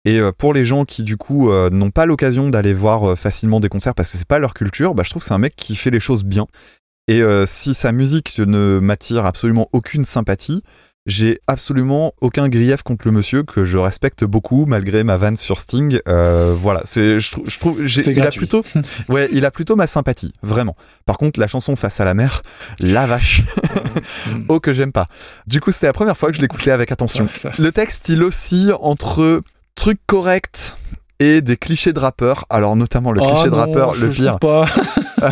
Et 0.05 0.21
pour 0.37 0.53
les 0.53 0.63
gens 0.63 0.85
qui 0.85 1.03
du 1.03 1.17
coup 1.17 1.51
n'ont 1.51 1.91
pas 1.91 2.05
l'occasion 2.05 2.49
d'aller 2.49 2.73
voir 2.73 3.19
facilement 3.19 3.59
des 3.59 3.67
concerts 3.67 3.93
parce 3.93 4.09
que 4.13 4.17
c'est 4.17 4.25
pas 4.27 4.39
leur 4.39 4.53
culture, 4.53 4.95
bah, 4.95 5.03
je 5.03 5.09
trouve 5.09 5.21
que 5.21 5.27
c'est 5.27 5.33
un 5.33 5.39
mec 5.39 5.57
qui 5.57 5.75
fait 5.75 5.89
les 5.89 5.99
choses 5.99 6.23
bien. 6.23 6.47
Et 7.09 7.21
si 7.45 7.73
sa 7.73 7.91
musique 7.91 8.39
ne 8.39 8.79
m'attire 8.79 9.25
absolument 9.25 9.67
aucune 9.73 10.05
sympathie, 10.05 10.63
j'ai 11.09 11.41
absolument 11.47 12.13
aucun 12.21 12.49
grief 12.49 12.83
contre 12.83 13.07
le 13.07 13.11
monsieur 13.11 13.43
que 13.43 13.65
je 13.65 13.77
respecte 13.77 14.23
beaucoup 14.23 14.65
malgré 14.67 15.03
ma 15.03 15.17
vanne 15.17 15.37
sur 15.37 15.59
Sting. 15.59 15.99
Euh, 16.07 16.53
voilà, 16.55 16.81
c'est 16.85 17.19
je, 17.19 17.35
je 17.45 17.59
trouve 17.59 17.81
il 17.85 18.21
a 18.21 18.29
plutôt 18.29 18.63
ouais 19.09 19.27
il 19.31 19.45
a 19.45 19.51
plutôt 19.51 19.75
ma 19.75 19.87
sympathie 19.87 20.31
vraiment. 20.43 20.75
Par 21.05 21.17
contre 21.17 21.39
la 21.39 21.47
chanson 21.47 21.75
Face 21.75 21.99
à 21.99 22.05
la 22.05 22.13
mer, 22.13 22.41
la 22.79 23.05
vache, 23.05 23.43
oh 24.49 24.59
que 24.59 24.73
j'aime 24.73 24.91
pas. 24.91 25.05
Du 25.47 25.61
coup 25.61 25.71
c'était 25.71 25.87
la 25.87 25.93
première 25.93 26.17
fois 26.17 26.29
que 26.29 26.35
je 26.35 26.41
l'écoutais 26.41 26.71
avec 26.71 26.91
attention. 26.91 27.27
Le 27.57 27.71
texte, 27.71 28.09
il 28.09 28.21
oscille 28.21 28.73
entre 28.79 29.41
trucs 29.75 30.05
corrects 30.05 30.75
et 31.19 31.41
des 31.41 31.57
clichés 31.57 31.93
de 31.93 31.99
rappeurs. 31.99 32.45
Alors, 32.49 32.75
notamment 32.75 33.11
le 33.11 33.21
Oh 33.21 33.27
cliché 33.27 33.49
de 33.49 33.55
rappeur, 33.55 33.93
le 33.95 34.09
pire. 34.09 34.39
pas. 34.39 34.65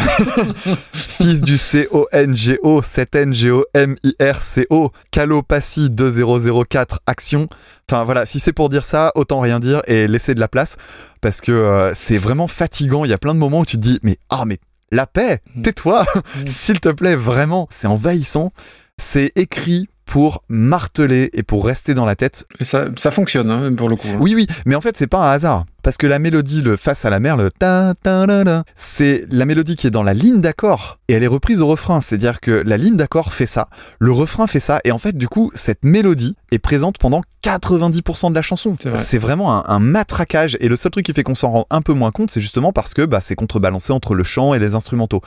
Fils 0.94 1.42
du 1.42 1.58
C-O-N-G-O, 1.58 2.82
7-N-G-O-M-I-R-C-O, 2.82 4.92
Calopassi 5.12 5.90
2004, 5.90 7.00
action. 7.08 7.48
Enfin 7.90 8.04
voilà, 8.04 8.26
si 8.26 8.40
c'est 8.40 8.54
pour 8.54 8.70
dire 8.70 8.86
ça, 8.86 9.12
autant 9.16 9.40
rien 9.40 9.60
dire 9.60 9.82
et 9.88 10.08
laisser 10.08 10.36
de 10.36 10.40
la 10.40 10.48
place. 10.48 10.78
Parce 11.22 11.42
que 11.42 11.52
euh, 11.52 11.94
c'est 11.96 12.18
vraiment 12.18 12.48
fatigant. 12.48 13.06
Il 13.06 13.12
y 13.12 13.14
a 13.14 13.18
plein 13.18 13.34
de 13.34 13.40
moments 13.40 13.60
où 13.60 13.66
tu 13.66 13.78
te 13.78 13.82
dis, 13.82 14.00
mais 14.04 14.18
ah, 14.30 14.44
mais 14.46 14.60
la 14.92 15.06
paix, 15.08 15.42
Mm. 15.56 15.62
tais-toi, 15.64 16.04
Mm. 16.04 16.22
s'il 16.48 16.80
te 16.80 16.90
plaît, 16.90 17.16
vraiment. 17.16 17.68
C'est 17.72 17.88
envahissant. 17.88 18.52
C'est 18.98 19.32
écrit 19.36 19.88
pour 20.08 20.44
marteler 20.48 21.30
et 21.34 21.44
pour 21.44 21.66
rester 21.66 21.94
dans 21.94 22.06
la 22.06 22.16
tête 22.16 22.46
Et 22.60 22.64
ça, 22.64 22.86
ça 22.96 23.12
fonctionne, 23.12 23.52
hein, 23.52 23.74
pour 23.76 23.90
le 23.90 23.98
coup. 23.98 24.08
oui, 24.20 24.34
oui, 24.34 24.48
mais 24.66 24.74
en 24.74 24.82
fait, 24.82 24.98
c'est 24.98 25.06
pas 25.06 25.20
un 25.20 25.32
hasard. 25.34 25.66
Parce 25.84 25.98
que 25.98 26.08
la 26.08 26.18
mélodie, 26.18 26.62
le 26.62 26.76
face 26.76 27.06
à 27.06 27.10
la 27.10 27.20
mer, 27.20 27.38
le 27.38 27.52
ta 27.52 27.94
ta 28.02 28.26
la 28.26 28.44
la, 28.44 28.64
c'est 28.76 29.26
la 29.30 29.46
mélodie 29.46 29.76
qui 29.76 29.88
est 29.88 29.92
dans 29.92 30.04
la 30.04 30.14
ligne 30.14 30.42
d'accord 30.42 31.00
et 31.08 31.14
elle 31.14 31.24
est 31.24 31.28
reprise 31.28 31.62
au 31.62 31.68
refrain. 31.68 32.02
C'est-à-dire 32.02 32.40
que 32.42 32.52
la 32.52 32.78
ligne 32.78 32.96
d'accord 32.96 33.34
fait 33.34 33.46
ça, 33.46 33.70
le 34.00 34.12
refrain 34.12 34.48
fait 34.48 34.60
ça, 34.60 34.80
et 34.86 34.92
en 34.92 34.98
fait, 34.98 35.16
du 35.18 35.28
coup, 35.28 35.52
cette 35.54 35.84
mélodie 35.84 36.36
est 36.52 36.60
présente 36.60 36.98
pendant 36.98 37.22
90% 37.44 38.30
de 38.30 38.36
la 38.36 38.42
chanson. 38.42 38.76
C'est 38.82 38.90
vrai. 38.90 38.98
C'est 38.98 39.18
vraiment 39.18 39.56
un, 39.56 39.64
un 39.68 39.80
matraquage, 39.80 40.58
et 40.60 40.68
le 40.68 40.76
seul 40.76 40.92
truc 40.92 41.06
qui 41.06 41.14
fait 41.14 41.24
qu'on 41.24 41.36
s'en 41.36 41.52
rend 41.52 41.66
un 41.70 41.82
peu 41.82 41.94
moins 41.94 42.12
compte, 42.12 42.32
c'est 42.32 42.42
justement 42.42 42.74
parce 42.74 42.94
que 42.94 43.04
bah, 43.04 43.20
c'est 43.22 43.36
contrebalancé 43.36 43.94
entre 43.94 44.16
le 44.16 44.24
chant 44.24 44.54
et 44.54 44.60
les 44.60 44.74
instrumentaux. 44.76 45.22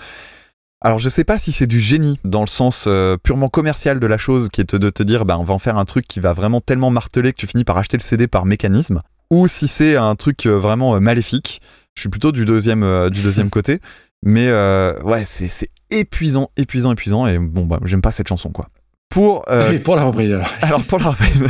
Alors 0.82 0.98
je 0.98 1.10
sais 1.10 1.24
pas 1.24 1.38
si 1.38 1.52
c'est 1.52 1.66
du 1.66 1.78
génie 1.78 2.18
dans 2.24 2.40
le 2.40 2.46
sens 2.46 2.86
euh, 2.86 3.18
purement 3.22 3.50
commercial 3.50 4.00
de 4.00 4.06
la 4.06 4.16
chose, 4.16 4.48
qui 4.48 4.62
est 4.62 4.74
de 4.74 4.88
te 4.88 5.02
dire 5.02 5.26
bah 5.26 5.38
on 5.38 5.44
va 5.44 5.52
en 5.52 5.58
faire 5.58 5.76
un 5.76 5.84
truc 5.84 6.08
qui 6.08 6.20
va 6.20 6.32
vraiment 6.32 6.62
tellement 6.62 6.88
marteler 6.88 7.32
que 7.32 7.36
tu 7.36 7.46
finis 7.46 7.64
par 7.64 7.76
acheter 7.76 7.98
le 7.98 8.02
CD 8.02 8.28
par 8.28 8.46
mécanisme, 8.46 8.98
ou 9.30 9.46
si 9.46 9.68
c'est 9.68 9.96
un 9.96 10.14
truc 10.16 10.46
euh, 10.46 10.58
vraiment 10.58 10.94
euh, 10.94 11.00
maléfique. 11.00 11.60
Je 11.94 12.02
suis 12.02 12.08
plutôt 12.08 12.32
du 12.32 12.46
deuxième 12.46 12.82
euh, 12.82 13.10
du 13.10 13.20
deuxième 13.20 13.50
côté, 13.50 13.80
mais 14.22 14.46
euh, 14.48 14.98
ouais 15.02 15.26
c'est 15.26 15.48
c'est 15.48 15.68
épuisant, 15.90 16.50
épuisant, 16.56 16.92
épuisant 16.92 17.26
et 17.26 17.38
bon 17.38 17.66
bah 17.66 17.78
j'aime 17.84 18.00
pas 18.00 18.12
cette 18.12 18.28
chanson 18.28 18.50
quoi. 18.50 18.66
Pour 19.10 19.44
Et 19.72 19.80
pour 19.80 19.96
la 19.96 20.04
reprise 20.04 20.32
alors. 20.32 20.48
alors 20.62 20.82
pour 20.84 20.98
la 20.98 21.10
reprise. 21.10 21.44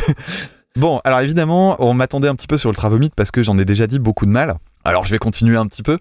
Bon, 0.77 1.01
alors 1.03 1.19
évidemment, 1.21 1.77
on 1.85 1.95
m'attendait 1.95 2.29
un 2.29 2.35
petit 2.37 2.47
peu 2.47 2.57
sur 2.57 2.71
le 2.71 2.77
Travomite 2.77 3.13
parce 3.15 3.33
que 3.33 3.43
j'en 3.43 3.59
ai 3.59 3.65
déjà 3.65 3.87
dit 3.87 3.99
beaucoup 3.99 4.25
de 4.25 4.31
mal. 4.31 4.55
Alors 4.85 5.05
je 5.05 5.11
vais 5.11 5.19
continuer 5.19 5.57
un 5.57 5.67
petit 5.67 5.83
peu. 5.83 5.99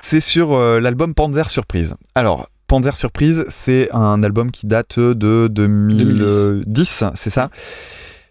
C'est 0.00 0.20
sur 0.20 0.58
l'album 0.58 1.14
Panzer 1.14 1.48
Surprise. 1.48 1.94
Alors, 2.16 2.48
Panzer 2.70 2.96
Surprise, 2.96 3.44
c'est 3.48 3.88
un 3.90 4.22
album 4.22 4.52
qui 4.52 4.68
date 4.68 5.00
de 5.00 5.48
2010, 5.50 7.02
c'est 7.16 7.28
ça? 7.28 7.50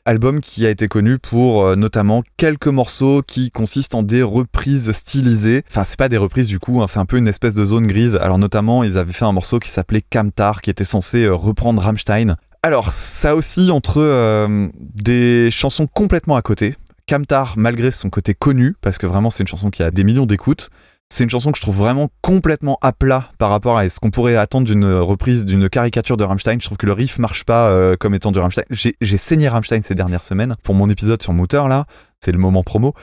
Album 0.06 0.40
qui 0.40 0.66
a 0.66 0.70
été 0.70 0.88
connu 0.88 1.20
pour 1.20 1.66
euh, 1.66 1.76
notamment 1.76 2.24
quelques 2.38 2.68
morceaux 2.68 3.22
qui 3.22 3.52
consistent 3.52 3.96
en 3.96 4.02
des 4.02 4.24
reprises 4.24 4.94
stylisées. 4.94 5.64
Enfin, 5.70 5.84
c'est 5.84 6.00
pas 6.00 6.08
des 6.08 6.16
reprises 6.16 6.48
du 6.48 6.58
coup, 6.58 6.82
hein, 6.82 6.88
c'est 6.88 7.00
un 7.00 7.06
peu 7.06 7.18
une 7.18 7.28
espèce 7.28 7.54
de 7.54 7.66
zone 7.66 7.86
grise. 7.86 8.16
Alors, 8.16 8.38
notamment, 8.38 8.86
ils 8.86 8.98
avaient 8.98 9.12
fait 9.12 9.26
un 9.26 9.34
morceau 9.34 9.60
qui 9.60 9.68
s'appelait 9.68 10.02
Kamtar, 10.10 10.62
qui 10.62 10.70
était 10.70 10.86
censé 10.86 11.26
euh, 11.26 11.36
reprendre 11.36 11.82
Rammstein. 11.82 12.38
Alors, 12.64 12.94
ça 12.94 13.36
aussi 13.36 13.72
entre 13.72 13.98
euh, 13.98 14.70
des 14.80 15.52
chansons 15.52 15.86
complètement 15.86 16.38
à 16.38 16.42
côté. 16.42 16.78
Kamtar, 17.08 17.56
malgré 17.58 17.92
son 17.92 18.10
côté 18.10 18.36
connu, 18.36 18.78
parce 18.80 18.98
que 19.00 19.06
vraiment 19.06 19.32
c'est 19.32 19.44
une 19.44 19.50
chanson 19.50 19.70
qui 19.70 19.84
a 19.84 19.92
des 19.92 20.06
millions 20.06 20.26
d'écoutes, 20.26 20.70
c'est 21.12 21.24
une 21.24 21.30
chanson 21.30 21.52
que 21.52 21.58
je 21.58 21.62
trouve 21.62 21.78
vraiment 21.78 22.10
complètement 22.22 22.78
à 22.82 22.94
plat 22.94 23.32
par 23.40 23.50
rapport 23.50 23.78
à 23.78 23.90
ce 23.90 24.00
qu'on 24.00 24.12
pourrait 24.12 24.36
attendre 24.36 24.68
d'une 24.68 24.86
reprise, 24.86 25.44
d'une 25.44 25.68
caricature 25.68 26.18
de 26.18 26.24
Rammstein. 26.24 26.60
Je 26.60 26.66
trouve 26.66 26.78
que 26.78 26.86
le 26.86 26.94
riff 26.94 27.18
marche 27.18 27.46
pas 27.46 27.70
euh, 27.70 27.96
comme 28.00 28.14
étant 28.14 28.32
du 28.32 28.38
Rammstein. 28.38 28.64
J'ai 28.70 29.18
saigné 29.18 29.50
Rammstein 29.50 29.82
ces 29.82 29.96
dernières 29.96 30.24
semaines 30.24 30.56
pour 30.62 30.76
mon 30.76 30.88
épisode 30.88 31.22
sur 31.22 31.34
Mutter 31.34 31.64
là. 31.68 31.86
C'est 32.20 32.32
le 32.32 32.38
moment 32.38 32.64
promo. 32.64 32.94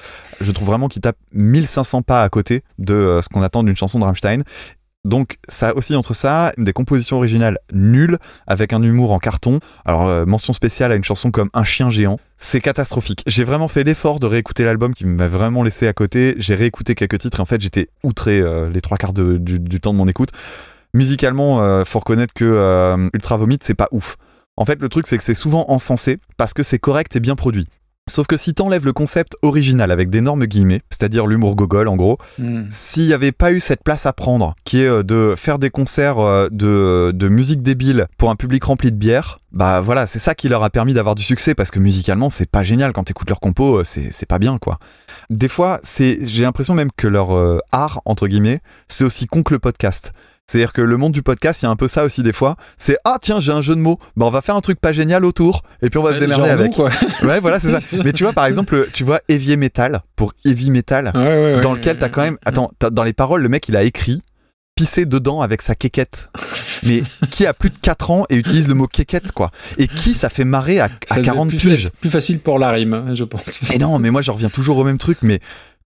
Je 0.41 0.53
trouve 0.53 0.69
vraiment 0.69 0.89
qu'il 0.89 1.01
tape 1.01 1.17
1500 1.33 2.03
pas 2.03 2.23
à 2.23 2.29
côté 2.29 2.63
de 2.79 2.95
euh, 2.95 3.23
ce 3.23 3.29
qu'on 3.29 3.43
attend 3.43 3.65
d'une 3.65 3.77
chanson 3.77 3.99
de 3.99 4.05
Rammstein. 4.05 4.43
Donc 5.07 5.39
ça 5.49 5.75
aussi 5.77 5.95
entre 5.95 6.15
ça, 6.15 6.53
des 6.59 6.73
compositions 6.73 7.19
originales 7.19 7.59
nulles, 7.73 8.19
avec 8.47 8.73
un 8.73 8.83
humour 8.83 9.13
en 9.13 9.19
carton. 9.19 9.61
Alors 9.85 10.09
euh, 10.09 10.27
mention 10.27 10.53
spéciale 10.53 10.91
à 10.91 10.97
une 10.97 11.05
chanson 11.05 11.31
comme 11.31 11.49
Un 11.55 11.65
chien 11.65 11.91
géant. 11.91 12.19
C'est 12.39 12.61
catastrophique. 12.61 13.23
J'ai 13.27 13.45
vraiment 13.45 13.69
fait 13.69 13.85
l'effort 13.85 14.19
de 14.19 14.27
réécouter 14.27 14.65
l'album 14.65 14.95
qui 14.95 15.07
m'a 15.07 15.29
vraiment 15.29 15.63
laissé 15.63 15.87
à 15.87 15.93
côté. 15.93 16.35
J'ai 16.39 16.57
réécouté 16.57 16.97
quelques 16.97 17.19
titres 17.19 17.39
et 17.39 17.41
en 17.41 17.47
fait 17.47 17.61
j'étais 17.61 17.89
outré 18.03 18.41
euh, 18.41 18.69
les 18.69 18.81
trois 18.81 18.99
quarts 18.99 19.13
du 19.13 19.81
temps 19.81 19.93
de 19.93 19.99
mon 19.99 20.09
écoute. 20.09 20.31
Musicalement, 20.93 21.61
euh, 21.61 21.85
faut 21.85 21.99
reconnaître 21.99 22.35
que 22.35 22.45
euh, 22.45 23.09
Ultra 23.13 23.37
Vomit 23.37 23.59
c'est 23.63 23.75
pas 23.75 23.89
ouf. 23.93 24.17
En 24.57 24.65
fait 24.65 24.81
le 24.81 24.89
truc 24.89 25.07
c'est 25.07 25.19
que 25.19 25.23
c'est 25.23 25.35
souvent 25.35 25.67
encensé 25.69 26.19
parce 26.37 26.53
que 26.53 26.63
c'est 26.63 26.79
correct 26.79 27.15
et 27.15 27.21
bien 27.21 27.37
produit. 27.37 27.67
Sauf 28.09 28.29
que 28.29 28.37
si 28.37 28.55
t'enlèves 28.55 28.85
le 28.85 28.93
concept 28.93 29.37
original 29.43 29.91
avec 29.91 30.11
d'énormes 30.11 30.47
guillemets, 30.47 30.81
c'est-à-dire 30.91 31.27
l'humour 31.27 31.57
gogol 31.57 31.89
en 31.89 31.97
gros, 31.97 32.19
Hmm. 32.39 32.65
s'il 32.71 33.07
n'y 33.07 33.13
avait 33.13 33.33
pas 33.33 33.51
eu 33.51 33.59
cette 33.59 33.83
place 33.83 34.07
à 34.07 34.13
prendre, 34.13 34.55
qui 34.65 34.81
est 34.81 34.87
euh, 34.87 35.03
de 35.03 35.35
faire 35.37 35.59
des 35.59 35.71
concerts 35.71 36.21
euh, 36.21 36.49
de, 36.53 37.11
de 37.13 37.29
musique 37.29 37.63
débile 37.63 38.07
pour 38.17 38.31
un 38.31 38.37
public 38.37 38.63
rempli 38.63 38.93
de 38.93 38.97
bière, 38.97 39.39
bah 39.51 39.81
voilà, 39.81 40.07
c'est 40.07 40.21
ça 40.21 40.37
qui 40.37 40.49
leur 40.49 40.63
a 40.63 40.71
permis 40.71 40.95
d'avoir 40.95 41.17
du 41.17 41.25
succès 41.25 41.57
parce 41.57 41.73
que 41.73 41.81
musicalement, 41.81 42.31
c'est 42.31 42.47
pas 42.49 42.63
génial 42.63 42.93
quand 42.93 43.03
t'écoutes 43.05 43.29
leur 43.29 43.41
compo, 43.41 43.79
euh, 43.79 43.85
c'est 43.85 44.13
c'est 44.13 44.27
pas 44.27 44.39
bien 44.39 44.59
quoi. 44.59 44.79
Des 45.29 45.49
fois, 45.49 45.81
c'est 45.83 46.19
j'ai 46.23 46.43
l'impression 46.45 46.75
même 46.75 46.93
que 46.97 47.09
leur 47.09 47.37
euh, 47.37 47.59
art, 47.73 48.03
entre 48.05 48.29
guillemets, 48.29 48.61
c'est 48.87 49.03
aussi 49.03 49.27
con 49.27 49.43
que 49.43 49.53
le 49.53 49.59
podcast. 49.59 50.13
C'est-à-dire 50.49 50.73
que 50.73 50.81
le 50.81 50.97
monde 50.97 51.13
du 51.13 51.23
podcast, 51.23 51.63
il 51.63 51.65
y 51.65 51.69
a 51.69 51.71
un 51.71 51.77
peu 51.77 51.89
ça 51.89 52.05
aussi 52.05 52.23
des 52.23 52.33
fois. 52.33 52.57
C'est 52.77 52.97
ah 53.05 53.19
tiens, 53.21 53.41
j'ai 53.41 53.51
un 53.53 53.63
jeu 53.63 53.75
de 53.75 53.81
mots. 53.81 53.99
Bah 54.17 54.27
on 54.27 54.31
va 54.31 54.43
faire 54.43 54.55
un 54.55 54.61
truc 54.61 54.81
pas 54.81 54.93
génial 54.93 55.25
autour 55.25 55.63
et 55.83 55.91
puis 55.91 55.99
on 55.99 56.03
va 56.03 56.15
se 56.15 56.19
démerder 56.21 56.47
genre 56.49 56.57
nous, 56.57 56.61
avec. 56.63 56.73
quoi. 56.73 56.91
Ouais, 57.25 57.41
voilà, 57.41 57.59
c'est 57.59 57.73
ça. 57.73 57.81
Mais 58.05 58.13
tu 58.13 58.23
vois 58.23 58.33
par 58.33 58.47
exemple, 58.47 58.87
tu 58.93 59.03
vois 59.03 59.21
heavy 59.29 59.57
metal 59.57 60.03
pour 60.15 60.35
heavy 60.45 60.71
metal 60.71 61.11
Ouais, 61.15 61.21
ouais, 61.21 61.55
ouais. 61.57 61.61
dans 61.61 61.75
lequel 61.75 61.99
t'as 61.99 62.09
quand 62.09 62.23
même. 62.23 62.39
Attends, 62.45 62.71
dans 62.93 63.03
les 63.03 63.13
paroles, 63.13 63.43
le 63.43 63.49
mec 63.49 63.69
il 63.69 63.77
a 63.77 63.83
écrit 63.83 64.23
pisser 64.77 65.07
dedans 65.07 65.41
avec 65.41 65.63
sa 65.63 65.75
quéquette. 65.75 66.31
Mais 66.85 67.03
qui 67.31 67.47
a 67.47 67.55
plus 67.55 67.71
de 67.71 67.79
4 67.79 68.11
ans 68.11 68.27
et 68.29 68.37
utilise 68.37 68.69
le 68.69 68.75
mot 68.75 68.87
quéquette, 68.87 69.33
quoi? 69.33 69.49
Et 69.79 69.89
qui 69.89 70.13
ça 70.13 70.29
fait 70.29 70.45
marrer 70.45 70.79
à, 70.79 70.85
à 70.85 71.15
devait 71.15 71.23
40 71.25 71.49
plus, 71.49 71.57
piges 71.57 71.91
plus 72.01 72.11
facile 72.11 72.39
pour 72.39 72.59
la 72.59 72.71
rime, 72.71 72.93
hein, 72.93 73.15
je 73.15 73.25
pense. 73.25 73.73
Et 73.75 73.79
non, 73.79 73.99
mais 73.99 74.11
moi 74.11 74.21
je 74.21 74.31
reviens 74.31 74.51
toujours 74.51 74.77
au 74.77 74.85
même 74.85 74.99
truc, 74.99 75.19
mais. 75.23 75.41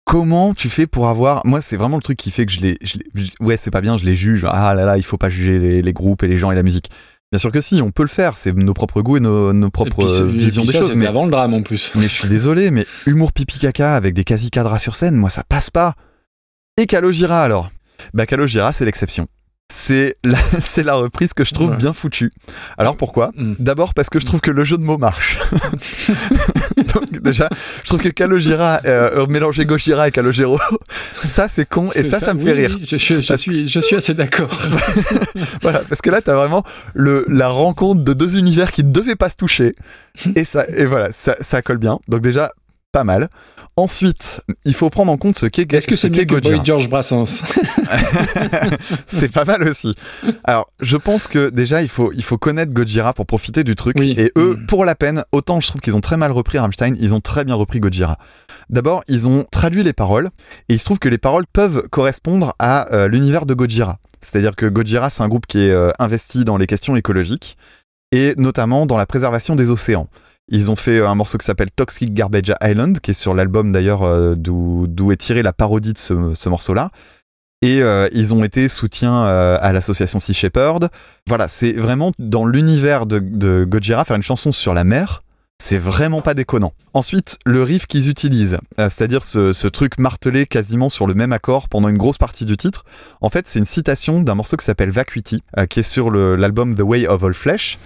Comment 0.04 0.54
tu 0.54 0.68
fais 0.70 0.86
pour 0.86 1.08
avoir. 1.08 1.42
Moi, 1.46 1.60
c'est 1.60 1.76
vraiment 1.76 1.96
le 1.96 2.02
truc 2.02 2.18
qui 2.18 2.30
fait 2.30 2.46
que 2.46 2.52
je 2.52 2.60
les. 2.60 2.78
je 2.82 2.98
les- 2.98 3.24
je- 3.24 3.30
Ouais, 3.40 3.56
c'est 3.56 3.70
pas 3.70 3.80
bien, 3.80 3.96
je 3.96 4.04
les 4.04 4.14
juge. 4.16 4.44
Ah 4.48 4.74
là 4.74 4.84
là, 4.84 4.96
il 4.96 5.04
faut 5.04 5.18
pas 5.18 5.28
juger 5.28 5.58
les, 5.58 5.82
les 5.82 5.92
groupes 5.92 6.22
et 6.22 6.26
les 6.28 6.36
gens 6.38 6.50
et 6.50 6.56
la 6.56 6.62
musique. 6.62 6.90
Bien 7.30 7.38
sûr 7.38 7.52
que 7.52 7.60
si, 7.60 7.80
on 7.80 7.92
peut 7.92 8.02
le 8.02 8.08
faire. 8.08 8.36
C'est 8.36 8.52
nos 8.52 8.74
propres 8.74 9.02
goûts 9.02 9.18
et 9.18 9.20
nos, 9.20 9.52
nos 9.52 9.68
Et 9.68 9.70
propres 9.70 10.04
puis, 10.04 10.24
et 10.24 10.38
visions 10.38 10.64
des 10.64 10.72
ça, 10.72 10.78
choses. 10.80 10.94
Mais 10.94 11.06
avant 11.06 11.24
le 11.26 11.30
drame 11.30 11.54
en 11.54 11.62
plus. 11.62 11.92
mais 11.94 12.02
je 12.02 12.08
suis 12.08 12.28
désolé, 12.28 12.72
mais 12.72 12.86
humour 13.06 13.32
pipi 13.32 13.60
caca 13.60 13.94
avec 13.94 14.14
des 14.14 14.24
quasi 14.24 14.50
cadras 14.50 14.80
sur 14.80 14.96
scène, 14.96 15.14
moi 15.14 15.30
ça 15.30 15.44
passe 15.44 15.70
pas. 15.70 15.94
Et 16.76 16.86
Calogera 16.86 17.44
alors? 17.44 17.70
Bah 18.14 18.26
Calogera 18.26 18.72
c'est 18.72 18.84
l'exception. 18.84 19.28
C'est 19.72 20.16
la, 20.24 20.36
c'est 20.60 20.82
la 20.82 20.94
reprise 20.96 21.32
que 21.32 21.44
je 21.44 21.54
trouve 21.54 21.70
Ouais. 21.70 21.76
bien 21.76 21.92
foutue. 21.92 22.32
Alors 22.76 22.96
pourquoi? 22.96 23.30
Mm. 23.36 23.54
D'abord 23.60 23.94
parce 23.94 24.10
que 24.10 24.18
je 24.18 24.26
trouve 24.26 24.40
que 24.40 24.50
le 24.50 24.64
jeu 24.64 24.76
de 24.76 24.82
mots 24.82 24.98
marche. 24.98 25.38
Donc 26.94 27.22
déjà, 27.22 27.48
je 27.84 27.88
trouve 27.88 28.02
que 28.02 28.08
Calogera, 28.08 28.80
euh, 28.84 29.26
mélanger 29.28 29.64
Gojira 29.66 30.08
et 30.08 30.10
Calogero, 30.10 30.58
ça 31.22 31.46
c'est 31.48 31.66
con 31.68 31.88
et 31.90 32.02
C'est 32.02 32.04
ça, 32.04 32.18
ça, 32.18 32.34
me 32.34 32.40
oui, 32.40 32.46
fait 32.46 32.52
rire. 32.52 32.76
oui, 32.76 32.84
je, 32.88 32.96
je- 32.98 33.20
je 33.20 33.34
suis, 33.36 33.68
je 33.68 33.80
suis 33.80 33.94
assez 33.96 34.14
d'accord. 34.14 34.50
Voilà, 35.62 35.82
parce 35.88 36.00
que 36.02 36.10
là, 36.10 36.20
t'as 36.20 36.34
vraiment 36.34 36.64
le, 36.94 37.24
la 37.28 37.48
rencontre 37.48 38.02
de 38.02 38.12
deux 38.12 38.38
univers 38.38 38.72
qui 38.72 38.82
ne 38.82 38.90
devaient 38.90 39.14
pas 39.16 39.30
se 39.30 39.36
toucher. 39.36 39.72
Et, 40.34 40.44
ça, 40.44 40.66
et 40.68 40.84
voilà, 40.86 41.12
ça, 41.12 41.36
ça 41.40 41.62
colle 41.62 41.78
bien. 41.78 42.00
Donc 42.08 42.22
déjà, 42.22 42.50
pas 42.92 43.04
mal. 43.04 43.28
Ensuite, 43.76 44.42
il 44.64 44.74
faut 44.74 44.90
prendre 44.90 45.12
en 45.12 45.16
compte 45.16 45.36
ce 45.36 45.46
qu'est 45.46 45.72
Est-ce 45.72 45.86
que 45.86 45.96
ce 45.96 46.08
c'est. 46.08 46.24
Boy 46.26 46.60
George 46.64 46.88
Brassens? 46.90 47.44
C'est 49.06 49.32
pas 49.32 49.44
mal 49.44 49.62
aussi. 49.68 49.94
Alors, 50.44 50.66
je 50.80 50.96
pense 50.96 51.28
que 51.28 51.50
déjà, 51.50 51.82
il 51.82 51.88
faut, 51.88 52.12
il 52.12 52.22
faut 52.24 52.38
connaître 52.38 52.72
Gojira 52.72 53.14
pour 53.14 53.26
profiter 53.26 53.64
du 53.64 53.74
truc. 53.76 53.96
Oui. 53.98 54.14
Et 54.18 54.32
eux, 54.36 54.56
Mm. 54.60 54.66
pour 54.66 54.84
la 54.84 54.94
peine, 54.94 55.24
autant 55.32 55.60
je 55.60 55.68
trouve 55.68 55.80
qu'ils 55.80 55.96
ont 55.96 56.00
très 56.00 56.16
mal 56.16 56.32
repris 56.32 56.58
Rammstein, 56.58 56.96
ils 56.98 57.14
ont 57.14 57.20
très 57.20 57.44
bien 57.44 57.54
repris 57.54 57.78
Gojira. 57.80 58.18
D'abord, 58.68 59.02
ils 59.08 59.28
ont 59.28 59.44
traduit 59.50 59.82
les 59.82 59.92
paroles, 59.92 60.30
et 60.68 60.74
il 60.74 60.78
se 60.78 60.84
trouve 60.84 60.98
que 60.98 61.08
les 61.08 61.18
paroles 61.18 61.46
peuvent 61.52 61.86
correspondre 61.90 62.54
à 62.58 62.92
euh, 62.92 63.08
l'univers 63.08 63.46
de 63.46 63.54
Gojira. 63.54 63.98
C'est-à-dire 64.22 64.56
que 64.56 64.66
Gojira, 64.66 65.10
c'est 65.10 65.22
un 65.22 65.28
groupe 65.28 65.46
qui 65.46 65.58
est 65.60 65.70
euh, 65.70 65.90
investi 65.98 66.44
dans 66.44 66.56
les 66.56 66.66
questions 66.66 66.96
écologiques, 66.96 67.56
et 68.12 68.34
notamment 68.36 68.86
dans 68.86 68.96
la 68.96 69.06
préservation 69.06 69.54
des 69.56 69.70
océans. 69.70 70.08
Ils 70.50 70.70
ont 70.72 70.76
fait 70.76 71.00
un 71.00 71.14
morceau 71.14 71.38
qui 71.38 71.46
s'appelle 71.46 71.70
Toxic 71.70 72.12
Garbage 72.12 72.52
Island, 72.60 72.98
qui 73.00 73.12
est 73.12 73.14
sur 73.14 73.34
l'album 73.34 73.70
d'ailleurs 73.70 74.02
euh, 74.02 74.34
d'où 74.36 75.12
est 75.12 75.16
tirée 75.16 75.42
la 75.42 75.52
parodie 75.52 75.92
de 75.92 75.98
ce, 75.98 76.34
ce 76.34 76.48
morceau-là. 76.48 76.90
Et 77.62 77.82
euh, 77.82 78.08
ils 78.12 78.34
ont 78.34 78.42
été 78.42 78.68
soutien 78.68 79.26
euh, 79.26 79.58
à 79.60 79.72
l'association 79.72 80.18
Sea 80.18 80.34
Shepherd. 80.34 80.88
Voilà, 81.28 81.46
c'est 81.46 81.72
vraiment 81.72 82.12
dans 82.18 82.46
l'univers 82.46 83.06
de, 83.06 83.20
de 83.20 83.64
Gojira, 83.68 84.04
faire 84.04 84.16
une 84.16 84.22
chanson 84.22 84.50
sur 84.50 84.74
la 84.74 84.82
mer, 84.82 85.22
c'est 85.62 85.78
vraiment 85.78 86.22
pas 86.22 86.32
déconnant. 86.32 86.72
Ensuite, 86.94 87.38
le 87.44 87.62
riff 87.62 87.86
qu'ils 87.86 88.08
utilisent, 88.08 88.58
c'est-à-dire 88.78 89.22
ce, 89.22 89.68
truc 89.68 89.98
martelé 89.98 90.46
quasiment 90.46 90.88
sur 90.88 91.06
le 91.06 91.12
même 91.12 91.34
accord 91.34 91.68
pendant 91.68 91.90
une 91.90 91.98
grosse 91.98 92.16
partie 92.16 92.46
du 92.46 92.56
titre, 92.56 92.84
en 93.20 93.28
fait, 93.28 93.46
c'est 93.46 93.58
une 93.58 93.66
citation 93.66 94.22
d'un 94.22 94.34
morceau 94.34 94.56
qui 94.56 94.64
s'appelle 94.64 94.90
Vacuity, 94.90 95.42
qui 95.68 95.80
est 95.80 95.84
sur 95.84 96.10
l'album 96.10 96.74
The 96.74 96.80
Way 96.80 97.06
of 97.08 97.22
All 97.22 97.34
Flesh. 97.34 97.78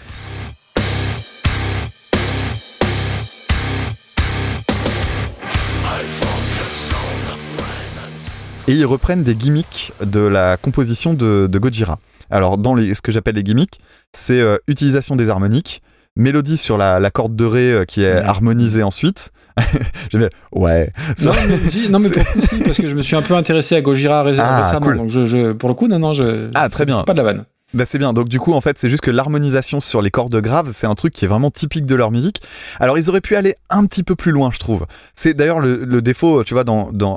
Et 8.67 8.73
ils 8.73 8.87
reprennent 8.87 9.23
des 9.23 9.35
gimmicks 9.35 9.93
de 10.05 10.21
la 10.21 10.57
composition 10.57 11.13
de, 11.15 11.47
de 11.51 11.59
Gojira. 11.59 11.99
Alors, 12.31 12.57
dans 12.57 12.75
les, 12.75 12.95
ce 12.95 13.03
que 13.03 13.13
j'appelle 13.13 13.35
les 13.35 13.43
gimmicks, 13.43 13.79
c'est 14.13 14.41
euh, 14.41 14.57
utilisation 14.69 15.17
des 15.17 15.29
harmoniques, 15.29 15.83
mélodie 16.17 16.57
sur 16.57 16.79
la, 16.79 16.99
la 16.99 17.11
corde 17.11 17.37
de 17.37 17.45
ré 17.45 17.73
euh, 17.73 17.85
qui 17.85 18.03
est 18.03 18.15
Ouais. 18.15 18.23
harmonisée 18.23 18.83
ensuite. 18.83 19.33
J'aime 20.11 20.23
bien. 20.23 20.31
Ouais. 20.53 20.91
non, 21.23 21.33
mais, 21.47 21.67
si, 21.67 21.89
non, 21.91 21.99
mais 21.99 22.09
pour 22.09 22.23
le 22.23 22.33
coup, 22.33 22.41
si, 22.47 22.59
parce 22.61 22.79
que 22.79 22.89
je 22.89 22.95
me 22.95 23.03
suis 23.03 23.17
un 23.17 23.23
peu 23.23 23.35
intéressé 23.35 23.77
à 23.77 23.83
Gojira 23.83 24.23
ré- 24.23 24.35
Ah, 24.39 24.63
récemment. 24.63 24.87
cool. 24.87 24.97
Donc, 24.97 25.11
je, 25.11 25.27
je- 25.27 25.53
pour 25.53 25.69
le 25.69 25.75
coup, 25.75 25.87
non, 25.87 25.99
non, 25.99 26.13
je. 26.13 26.51
Ah, 26.55 26.69
très 26.71 26.87
bien. 26.87 26.97
C'est 26.99 27.05
pas 27.05 27.13
de 27.13 27.19
la 27.19 27.25
vanne. 27.25 27.45
Bah 27.75 27.85
c'est 27.87 27.99
bien, 27.99 28.13
donc 28.13 28.29
du 28.29 28.39
coup 28.39 28.53
en 28.53 28.61
fait 28.61 28.79
c'est 28.79 28.89
juste 28.89 29.03
que 29.03 29.11
l'harmonisation 29.11 29.81
sur 29.81 30.01
les 30.01 30.13
cordes 30.13 30.41
graves 30.41 30.71
c'est 30.73 30.87
un 30.87 30.95
truc 30.95 31.13
qui 31.13 31.25
est 31.25 31.29
vraiment 31.29 31.51
typique 31.51 31.87
de 31.87 31.97
leur 31.97 32.13
musique. 32.13 32.41
Alors 32.79 32.99
ils 32.99 33.11
auraient 33.11 33.21
pu 33.21 33.35
aller 33.35 33.57
un 33.69 33.85
petit 33.87 34.05
peu 34.05 34.15
plus 34.15 34.31
loin 34.31 34.51
je 34.53 34.61
trouve. 34.61 34.87
C'est 35.17 35.35
d'ailleurs 35.35 35.59
le, 35.59 36.01
défaut 36.01 36.45
tu 36.45 36.55
vois 36.55 36.63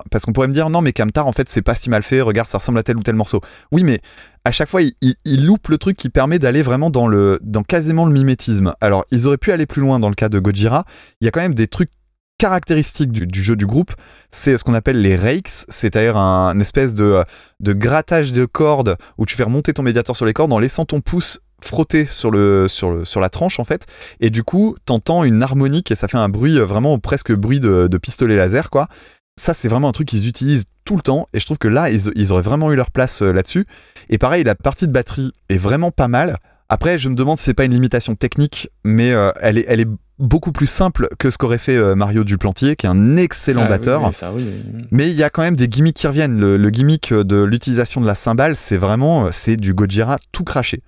parce 0.10 0.26
qu'on 0.26 0.34
pourrait 0.34 0.48
me 0.48 0.54
dire 0.54 0.72
non 0.72 0.82
mais 0.82 0.94
Kamtar 0.94 1.28
en 1.28 1.32
fait 1.32 1.48
c'est 1.48 1.62
pas 1.62 1.76
si 1.76 1.92
mal 1.92 2.02
fait, 2.02 2.22
regarde 2.22 2.48
ça 2.48 2.58
ressemble 2.58 2.80
à 2.80 2.84
tel 2.84 2.98
ou 2.98 3.04
tel 3.04 3.14
morceau. 3.14 3.40
Oui 3.72 3.84
mais 3.84 4.02
à 4.46 4.52
chaque 4.52 4.68
fois 4.68 4.82
il, 4.82 4.94
il, 5.02 5.14
il 5.26 5.46
loupe 5.46 5.68
le 5.68 5.78
truc 5.78 5.96
qui 5.96 6.10
permet 6.10 6.40
d'aller 6.40 6.64
vraiment 6.64 6.90
dans 6.90 7.08
dans 7.40 7.64
quasiment 7.64 8.08
le 8.08 8.12
mimétisme. 8.12 8.74
Alors 8.82 9.06
ils 9.12 9.28
auraient 9.28 9.38
pu 9.38 9.52
aller 9.52 9.68
plus 9.68 9.82
loin 9.84 10.00
dans 10.00 10.10
le 10.10 10.16
cas 10.16 10.28
de 10.28 10.40
Gojira, 10.40 10.86
il 11.22 11.26
y 11.26 11.28
a 11.28 11.32
quand 11.32 11.42
même 11.42 11.54
des 11.54 11.68
trucs 11.68 11.92
caractéristique 12.38 13.12
du, 13.12 13.42
jeu 13.42 13.56
du 13.56 13.66
groupe, 13.66 13.94
c'est 14.30 14.58
ce 14.58 14.64
qu'on 14.64 14.74
appelle 14.74 15.02
les 15.02 15.16
rakes, 15.16 15.50
c'est-à-dire 15.70 16.18
un 16.18 16.60
espèce 16.60 16.96
de, 16.96 17.24
grattage 17.62 18.32
de 18.32 18.46
cordes 18.46 18.98
où 19.18 19.26
tu 19.26 19.36
fais 19.36 19.44
remonter 19.44 19.74
ton 19.74 19.84
médiator 19.84 20.16
sur 20.16 20.26
les 20.26 20.34
cordes 20.34 20.54
en 20.54 20.60
laissant 20.60 20.86
ton 20.86 21.02
pouce 21.02 21.40
frotter 21.62 22.06
sur, 22.06 22.32
la 22.32 23.30
tranche 23.30 23.60
en 23.60 23.64
fait. 23.64 23.86
Et 24.20 24.30
du 24.30 24.44
coup 24.44 24.76
t'entends 24.86 25.24
une 25.24 25.42
harmonique 25.42 25.92
et 25.92 25.96
ça 25.96 26.08
fait 26.08 26.18
un 26.18 26.30
bruit 26.30 26.60
euh, 26.60 26.66
vraiment 26.66 27.00
presque 27.00 27.34
bruit 27.34 27.60
de, 27.60 27.98
pistolet 27.98 28.36
laser 28.36 28.70
quoi. 28.70 28.88
Ça 29.40 29.54
c'est 29.54 29.68
vraiment 29.68 29.90
un 29.90 29.92
truc 29.92 30.08
qu'ils 30.08 30.28
utilisent 30.28 30.66
tout 30.86 30.96
le 30.96 31.02
temps 31.02 31.28
et 31.34 31.40
je 31.40 31.46
trouve 31.46 31.58
que 31.58 31.68
là 31.68 31.90
ils, 31.90 32.32
auraient 32.32 32.42
vraiment 32.42 32.72
eu 32.72 32.76
leur 32.76 32.92
place 32.92 33.22
euh, 33.22 33.32
là-dessus. 33.32 33.66
Et 34.10 34.20
pareil 34.20 34.44
la 34.44 34.54
partie 34.54 34.88
de 34.88 34.92
batterie 34.92 35.32
est 35.50 35.58
vraiment 35.58 35.90
pas 35.90 36.08
mal. 36.08 36.38
Après 36.70 37.00
je 37.00 37.10
me 37.10 37.16
demande 37.16 37.40
si 37.40 37.46
c'est 37.46 37.54
pas 37.56 37.66
une 37.66 37.74
limitation 37.74 38.16
technique 38.16 38.70
mais 38.84 39.12
euh, 39.12 39.32
elle 39.42 39.58
est 39.58 39.88
beaucoup 40.20 40.52
plus 40.52 40.68
simple 40.68 41.08
que 41.20 41.30
ce 41.30 41.38
qu'aurait 41.38 41.58
fait 41.58 41.76
euh, 41.76 41.96
Mario 41.96 42.24
Duplantier 42.24 42.76
qui 42.76 42.86
est 42.86 42.90
un 42.90 43.18
excellent 43.18 43.64
Ah, 43.66 43.70
batteur 43.70 44.02
oui, 44.02 44.08
oui, 44.10 44.14
ça, 44.16 44.32
oui, 44.34 44.44
oui. 44.76 44.86
mais 44.92 45.10
il 45.12 45.16
y 45.18 45.24
a 45.24 45.30
quand 45.30 45.42
même 45.44 45.56
des 45.56 45.68
gimmicks 45.68 45.96
qui 45.98 46.08
reviennent. 46.08 46.40
Le, 46.40 46.58
le 46.58 46.70
gimmick 46.70 47.14
de 47.14 47.42
l'utilisation 47.44 48.02
de 48.02 48.08
la 48.08 48.16
cymbale, 48.16 48.56
c'est 48.56 48.78
vraiment 48.78 49.32
c'est 49.32 49.58
du 49.58 49.74
Gojira 49.74 50.18
tout 50.32 50.44
craché. 50.44 50.82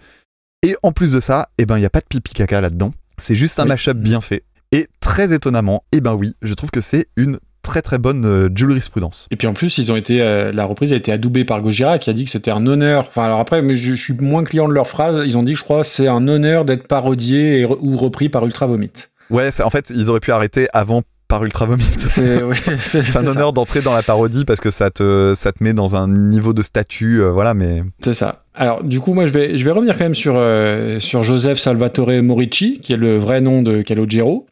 Et 0.64 0.76
en 0.84 0.92
plus 0.92 1.14
de 1.14 1.20
ça, 1.20 1.50
eh 1.58 1.66
ben 1.66 1.78
il 1.78 1.82
y 1.82 1.86
a 1.86 1.90
pas 1.90 2.00
de 2.02 2.06
pipi 2.10 2.34
caca 2.34 2.60
là-dedans. 2.62 2.92
C'est 3.18 3.36
juste 3.36 3.60
un 3.60 3.66
mashup 3.66 3.98
bien 3.98 4.22
fait. 4.22 4.44
Et 4.72 4.88
très 5.00 5.34
étonnamment, 5.34 5.84
eh 5.92 6.02
ben 6.02 6.14
oui, 6.16 6.36
je 6.42 6.54
trouve 6.54 6.70
que 6.72 6.82
c'est 6.82 7.08
une 7.16 7.40
très 7.62 7.82
très 7.82 7.98
bonne 7.98 8.26
euh, 8.26 8.50
jurisprudence. 8.56 9.28
Et 9.32 9.36
puis 9.36 9.48
en 9.48 9.54
plus, 9.54 9.78
ils 9.78 9.92
ont 9.92 9.96
été, 9.96 10.22
euh, 10.22 10.52
la 10.52 10.66
reprise 10.66 10.94
a 10.94 10.96
été 10.96 11.12
adoubée 11.12 11.44
par 11.46 11.62
Gojira 11.62 11.98
qui 11.98 12.10
a 12.10 12.14
dit 12.14 12.24
que 12.26 12.30
c'était 12.32 12.52
un 12.52 12.66
honneur. 12.68 13.06
Enfin, 13.08 13.24
alors 13.26 13.40
après, 13.40 13.62
mais 13.62 13.76
je, 13.76 13.94
je 13.94 14.02
suis 14.02 14.14
moins 14.14 14.44
client 14.44 14.68
de 14.68 14.74
leur 14.74 14.88
phrase. 14.88 15.24
Ils 15.28 15.38
ont 15.38 15.44
dit, 15.44 15.56
je 15.56 15.64
crois, 15.64 15.84
c'est 15.84 16.08
un 16.08 16.28
honneur 16.28 16.66
d'être 16.66 16.88
parodié 16.88 17.60
et 17.60 17.66
re- 17.66 17.78
ou 17.82 17.98
repris 17.98 18.30
par 18.30 18.46
Ultra 18.46 18.66
Vomit. 18.68 18.92
Ouais, 19.30 19.50
en 19.62 19.70
fait, 19.70 19.92
ils 19.96 20.10
auraient 20.10 20.20
pu 20.20 20.32
arrêter 20.32 20.68
avant 20.74 21.02
par 21.28 21.44
Ultra 21.44 21.68
Vomit. 21.68 21.84
C'est 22.08 22.42
ouais, 22.44 22.56
un 23.18 23.28
honneur 23.28 23.54
d'entrer 23.54 23.82
dans 23.82 23.94
la 23.94 24.02
parodie 24.02 24.46
parce 24.46 24.60
que 24.60 24.72
ça 24.72 24.90
te, 24.90 25.34
ça 25.36 25.52
te 25.52 25.64
met 25.64 25.74
dans 25.74 25.96
un 25.96 26.08
niveau 26.08 26.54
de 26.54 26.64
statut, 26.64 27.22
euh, 27.22 27.30
voilà, 27.32 27.54
mais 27.54 27.84
C'est 28.00 28.16
ça. 28.16 28.44
Alors, 28.56 28.84
du 28.84 29.00
coup, 29.00 29.14
moi, 29.14 29.28
je 29.28 29.32
vais, 29.34 29.58
je 29.58 29.64
vais 29.64 29.70
revenir 29.72 29.96
quand 29.96 30.06
même 30.06 30.16
sur, 30.16 30.34
euh, 30.38 31.00
sur 31.00 31.22
Joseph 31.22 31.60
Salvatore 31.60 32.24
Morici, 32.24 32.80
qui 32.82 32.94
est 32.94 32.98
le 32.98 33.18
vrai 33.18 33.42
nom 33.42 33.62
de 33.62 33.84
Calogero. 33.84 34.48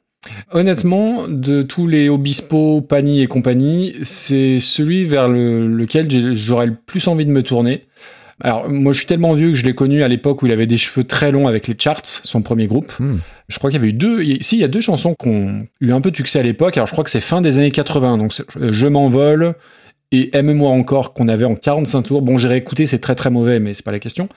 Honnêtement, 0.52 1.28
de 1.28 1.62
tous 1.64 1.88
les 1.88 2.10
Obispo, 2.10 2.82
Pani 2.82 3.22
et 3.22 3.28
compagnie, 3.28 3.96
c'est 4.04 4.60
celui 4.60 5.06
vers 5.06 5.28
le- 5.28 5.68
lequel 5.68 6.08
j'aurais 6.36 6.68
le 6.68 6.76
plus 6.76 7.08
envie 7.08 7.26
de 7.26 7.32
me 7.32 7.44
tourner. 7.44 7.86
Alors, 8.44 8.70
moi, 8.70 8.94
je 8.94 9.00
suis 9.00 9.08
tellement 9.08 9.34
vieux 9.34 9.50
que 9.50 9.56
je 9.56 9.66
l'ai 9.66 9.74
connu 9.74 10.04
à 10.04 10.08
l'époque 10.08 10.42
où 10.42 10.46
il 10.46 10.52
avait 10.52 10.68
des 10.68 10.78
cheveux 10.78 11.04
très 11.04 11.32
longs 11.32 11.48
avec 11.48 11.68
les 11.68 11.76
Charts, 11.78 12.06
son 12.06 12.42
premier 12.42 12.68
groupe. 12.68 12.94
Hmm. 13.00 13.18
Je 13.50 13.58
crois 13.58 13.72
qu'il 13.72 13.80
y 13.80 13.82
avait 13.82 13.90
eu 13.90 13.94
deux, 13.94 14.24
si, 14.42 14.58
il 14.58 14.60
y 14.60 14.64
a 14.64 14.68
deux 14.68 14.82
chansons 14.82 15.16
qui 15.16 15.28
ont 15.28 15.66
eu 15.82 15.92
un 15.92 16.02
peu 16.02 16.12
de 16.12 16.16
succès 16.16 16.40
à 16.40 16.44
l'époque. 16.44 16.78
Alors, 16.78 16.88
je 16.88 16.92
crois 16.92 17.04
que 17.04 17.10
c'est 17.10 17.22
fin 17.22 17.42
des 17.42 17.58
années 17.58 17.72
80. 17.72 18.18
Donc, 18.18 18.34
euh, 18.58 18.72
Je 18.72 18.88
m'envole 18.88 19.56
et 20.12 20.36
Aime-moi 20.38 20.70
encore 20.72 21.14
qu'on 21.14 21.28
avait 21.28 21.46
en 21.46 21.56
45 21.56 22.02
tours. 22.04 22.22
Bon, 22.22 22.38
j'ai 22.38 22.48
réécouté, 22.48 22.86
c'est 22.86 23.00
très 23.00 23.16
très 23.16 23.30
mauvais, 23.30 23.60
mais 23.60 23.74
c'est 23.74 23.84
pas 23.84 23.92
la 23.92 24.00
question. 24.00 24.30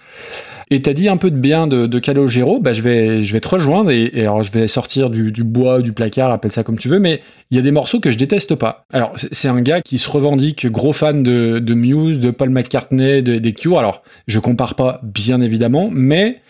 Et 0.72 0.82
t'as 0.82 0.92
dit 0.92 1.09
un 1.09 1.16
peu 1.16 1.32
de 1.32 1.36
bien 1.36 1.66
de, 1.66 1.86
de 1.86 1.98
Calogero, 1.98 2.60
bah 2.60 2.72
je 2.72 2.82
vais, 2.82 3.24
je 3.24 3.32
vais 3.32 3.40
te 3.40 3.48
rejoindre 3.48 3.90
et, 3.90 4.12
alors 4.20 4.44
je 4.44 4.52
vais 4.52 4.68
sortir 4.68 5.10
du, 5.10 5.32
bois, 5.42 5.82
du 5.82 5.92
placard, 5.92 6.30
appelle 6.30 6.52
ça 6.52 6.62
comme 6.62 6.78
tu 6.78 6.88
veux, 6.88 7.01
mais 7.01 7.20
il 7.51 7.56
y 7.56 7.60
a 7.60 7.62
des 7.62 7.72
morceaux 7.72 7.98
que 7.98 8.12
je 8.12 8.16
déteste 8.16 8.55
pas. 8.55 8.84
Alors 8.92 9.12
c'est 9.16 9.48
un 9.48 9.60
gars 9.62 9.80
qui 9.80 9.98
se 9.98 10.09
revendique 10.09 10.68
gros 10.68 10.92
fan 10.92 11.24
de, 11.24 11.59
de 11.59 11.74
Muse, 11.74 12.20
de 12.20 12.30
Paul 12.30 12.51
McCartney, 12.51 13.20
de- 13.22 13.38
des 13.38 13.52
Cure. 13.52 13.80
Alors 13.80 14.02
je 14.28 14.38
compare 14.38 14.76
pas 14.76 15.01
bien 15.02 15.40
évidemment, 15.40 15.88
mais 15.90 16.40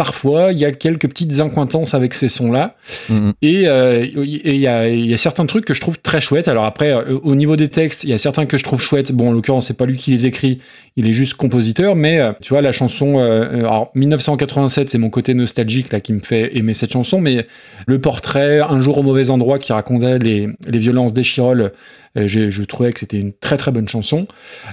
parfois 0.00 0.50
il 0.52 0.58
y 0.58 0.64
a 0.64 0.72
quelques 0.72 1.06
petites 1.06 1.40
incointances 1.40 1.92
avec 1.92 2.14
ces 2.14 2.28
sons-là. 2.30 2.74
Mhm. 3.10 3.32
Et 3.42 3.68
euh, 3.68 4.06
il 4.24 4.56
y, 4.56 4.66
a, 4.66 4.88
il 4.88 5.04
y 5.04 5.12
a 5.12 5.18
certains 5.18 5.44
trucs 5.44 5.66
que 5.66 5.74
je 5.74 5.82
trouve 5.82 6.00
très 6.00 6.22
chouettes. 6.22 6.48
Alors 6.48 6.64
après, 6.64 6.90
euh, 6.90 7.18
au 7.22 7.34
niveau 7.34 7.54
des 7.54 7.68
textes, 7.68 8.02
il 8.04 8.08
y 8.08 8.14
a 8.14 8.18
certains 8.18 8.46
que 8.46 8.56
je 8.56 8.64
trouve 8.64 8.80
chouettes. 8.80 9.12
Bon, 9.12 9.28
en 9.28 9.32
l'occurrence, 9.32 9.66
c'est 9.66 9.76
pas 9.76 9.84
lui 9.84 9.98
qui 9.98 10.10
les 10.12 10.24
écrit, 10.24 10.58
il 10.96 11.06
est 11.06 11.12
juste 11.12 11.34
compositeur. 11.34 11.96
Mais 11.96 12.18
euh, 12.18 12.32
tu 12.40 12.54
vois, 12.54 12.62
la 12.62 12.72
chanson, 12.72 13.18
alors 13.18 13.90
1987, 13.94 14.88
c'est 14.88 14.96
mon 14.96 15.10
côté 15.10 15.34
nostalgique 15.34 15.92
là 15.92 16.00
qui 16.00 16.14
me 16.14 16.20
fait 16.20 16.56
aimer 16.56 16.72
cette 16.72 16.92
chanson. 16.94 17.20
Mais 17.20 17.46
le 17.86 18.00
portrait, 18.00 18.60
un 18.60 18.78
jour 18.80 18.96
au 18.96 19.02
mauvais 19.02 19.28
endroit, 19.28 19.58
qui 19.58 19.74
racontait 19.74 20.18
les, 20.18 20.48
les 20.66 20.78
violences 20.78 21.12
d'Echirol, 21.12 21.58
j'ai- 21.60 21.72
je 22.16 22.62
trouvais 22.64 22.92
que 22.92 23.00
c'était 23.00 23.18
une 23.18 23.32
très 23.32 23.56
très 23.56 23.70
bonne 23.72 23.88
chanson. 23.88 24.26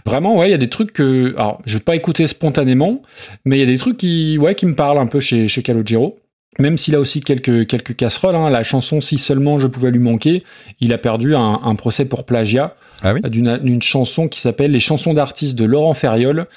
Vraiment, 0.06 0.38
ouais, 0.38 0.48
il 0.50 0.52
y 0.52 0.56
a 0.56 0.60
des 0.60 0.70
trucs 0.70 0.94
que, 0.94 1.34
alors, 1.36 1.62
je 1.66 1.78
vais 1.78 1.84
pas 1.84 1.96
écouter 1.96 2.28
spontanément, 2.28 3.02
mais 3.46 3.58
il 3.58 3.60
y 3.60 3.64
a 3.64 3.68
des 3.68 3.78
trucs 3.78 3.98
qui, 3.98 4.38
ouais, 4.38 4.56
qui 4.56 4.66
me 4.66 4.76
parlent 4.76 5.00
un 5.00 5.08
peu 5.08 5.20
chez 5.20 5.48
chez 5.48 5.62
Calogero. 5.62 6.20
Même 6.60 6.78
s'il 6.78 6.96
a 6.96 7.00
aussi 7.00 7.22
quelques, 7.22 7.68
quelques 7.68 7.96
casseroles, 7.96 8.36
hein, 8.36 8.50
la 8.50 8.64
chanson 8.64 9.00
Si 9.00 9.20
seulement 9.20 9.60
je 9.60 9.68
pouvais 9.68 9.92
lui 9.92 10.00
manquer, 10.00 10.44
il 10.80 10.92
a 10.92 10.98
perdu 10.98 11.36
un, 11.36 11.60
un 11.64 11.76
procès 11.76 12.06
pour 12.06 12.26
plagiat 12.26 12.76
Ah 13.04 13.14
oui? 13.14 13.22
d'une 13.30 13.58
d'une 13.58 13.82
chanson 13.82 14.28
qui 14.28 14.40
s'appelle 14.40 14.72
Les 14.72 14.80
chansons 14.80 15.14
d'artistes 15.14 15.56
de 15.56 15.66
Laurent 15.66 15.94
Ferriol. 15.94 16.48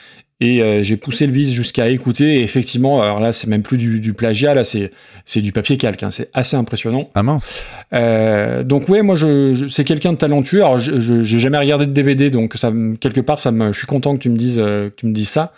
Et 0.42 0.62
euh, 0.62 0.82
j'ai 0.82 0.96
poussé 0.96 1.26
le 1.26 1.32
vice 1.32 1.50
jusqu'à 1.52 1.88
écouter. 1.90 2.36
Et 2.38 2.42
effectivement, 2.42 3.02
alors 3.02 3.20
là, 3.20 3.30
c'est 3.32 3.46
même 3.46 3.62
plus 3.62 3.76
du, 3.76 4.00
du 4.00 4.14
plagiat, 4.14 4.54
là, 4.54 4.64
c'est 4.64 4.90
c'est 5.26 5.42
du 5.42 5.52
papier 5.52 5.76
calque. 5.76 6.02
hein, 6.02 6.10
c'est 6.10 6.30
assez 6.32 6.56
impressionnant. 6.56 7.10
Ah 7.14 7.22
mince. 7.22 7.62
Euh, 7.92 8.62
donc 8.62 8.88
ouais, 8.88 9.02
moi 9.02 9.14
je, 9.16 9.52
je- 9.54 9.68
c'est 9.68 9.84
quelqu'un 9.84 10.12
de 10.12 10.18
talentueux. 10.18 10.60
Alors 10.64 10.78
je- 10.78 10.98
je- 11.00 11.22
j'ai 11.22 11.38
jamais 11.38 11.58
regardé 11.58 11.86
de 11.86 11.92
DVD, 11.92 12.30
donc 12.30 12.54
ça 12.56 12.70
me- 12.70 12.96
quelque 12.96 13.20
part 13.20 13.40
ça 13.40 13.50
me, 13.52 13.72
je 13.72 13.78
suis 13.78 13.86
content 13.86 14.14
que 14.14 14.20
tu 14.20 14.30
me 14.30 14.36
dises 14.36 14.58
euh, 14.58 14.88
que 14.90 14.94
tu 14.96 15.06
me 15.06 15.12
dises 15.12 15.28
ça. 15.28 15.52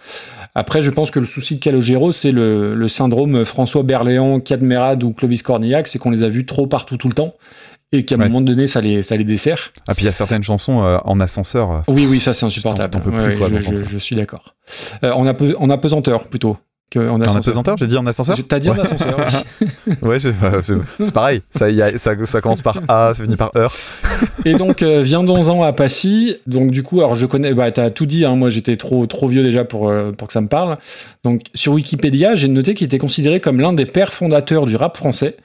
Après, 0.54 0.82
je 0.82 0.90
pense 0.90 1.10
que 1.10 1.18
le 1.18 1.24
souci 1.24 1.54
de 1.56 1.60
Calogero, 1.60 2.12
c'est 2.12 2.32
le, 2.32 2.74
le 2.74 2.88
syndrome 2.88 3.44
François 3.46 3.84
Berléand, 3.84 4.38
Cadmerade 4.40 5.02
ou 5.02 5.12
Clovis 5.12 5.40
Cornillac, 5.42 5.86
c'est 5.86 5.98
qu'on 5.98 6.10
les 6.10 6.22
a 6.24 6.28
vus 6.28 6.44
trop 6.44 6.66
partout 6.66 6.98
tout 6.98 7.08
le 7.08 7.14
temps 7.14 7.34
et 7.92 8.04
qu'à 8.04 8.14
un 8.14 8.18
Ouais. 8.18 8.24
moment 8.28 8.40
donné, 8.40 8.66
ça 8.66 8.80
les, 8.80 9.02
ça 9.02 9.16
les 9.16 9.24
dessert. 9.24 9.70
Ah 9.88 9.94
puis 9.94 10.04
il 10.04 10.06
y 10.06 10.08
a 10.08 10.12
certaines 10.12 10.42
chansons 10.42 10.82
euh, 10.82 10.98
en 11.04 11.20
ascenseur. 11.20 11.70
euh, 11.70 11.78
Oui, 11.88 12.06
oui, 12.06 12.20
ça 12.20 12.32
c'est 12.32 12.46
insupportable. 12.46 12.98
Ouais, 13.06 13.36
quoi, 13.36 13.48
je, 13.90 13.98
suis 13.98 14.16
d'accord. 14.16 14.54
Euh, 15.04 15.12
en, 15.12 15.26
ape- 15.26 15.54
en 15.58 15.70
apesanteur 15.70 16.24
plutôt. 16.28 16.56
En 16.94 17.00
En 17.08 17.20
ascenseur. 17.22 17.38
apesanteur, 17.38 17.76
j'ai 17.78 17.86
dit 17.86 17.96
en 17.96 18.06
ascenseur 18.06 18.36
T'as 18.46 18.58
dit 18.58 18.68
en 18.68 18.78
ascenseur. 18.78 19.16
oui. 19.62 19.94
Ouais, 20.02 20.18
c'est 20.20 21.12
pareil. 21.14 21.40
Ça, 21.50 21.70
y 21.70 21.80
a- 21.80 21.96
ça, 21.96 22.12
ça 22.26 22.40
commence 22.42 22.60
par 22.60 22.80
A, 22.86 23.14
ça 23.14 23.22
finit 23.24 23.36
par 23.36 23.50
heure. 23.56 23.74
Et 24.44 24.52
donc, 24.54 24.82
euh, 24.82 25.00
viendons-en 25.02 25.62
à 25.62 25.72
Passy. 25.72 26.36
Donc, 26.46 26.70
du 26.70 26.82
coup, 26.82 27.00
alors 27.00 27.14
je 27.14 27.24
connais, 27.24 27.54
bah, 27.54 27.70
t'as 27.72 27.88
tout 27.88 28.04
dit, 28.04 28.26
hein, 28.26 28.36
moi 28.36 28.50
j'étais 28.50 28.76
trop, 28.76 29.06
trop 29.06 29.26
vieux 29.26 29.42
déjà 29.42 29.64
pour, 29.64 29.88
euh, 29.88 30.12
pour 30.12 30.26
que 30.28 30.34
ça 30.34 30.42
me 30.42 30.48
parle. 30.48 30.76
Donc, 31.24 31.40
sur 31.54 31.72
Wikipédia, 31.72 32.34
j'ai 32.34 32.48
noté 32.48 32.74
qu'il 32.74 32.84
était 32.84 32.98
considéré 32.98 33.40
comme 33.40 33.58
l'un 33.60 33.72
des 33.72 33.86
pères 33.86 34.12
fondateurs 34.12 34.66
du 34.66 34.76
rap 34.76 34.94
français. 34.98 35.36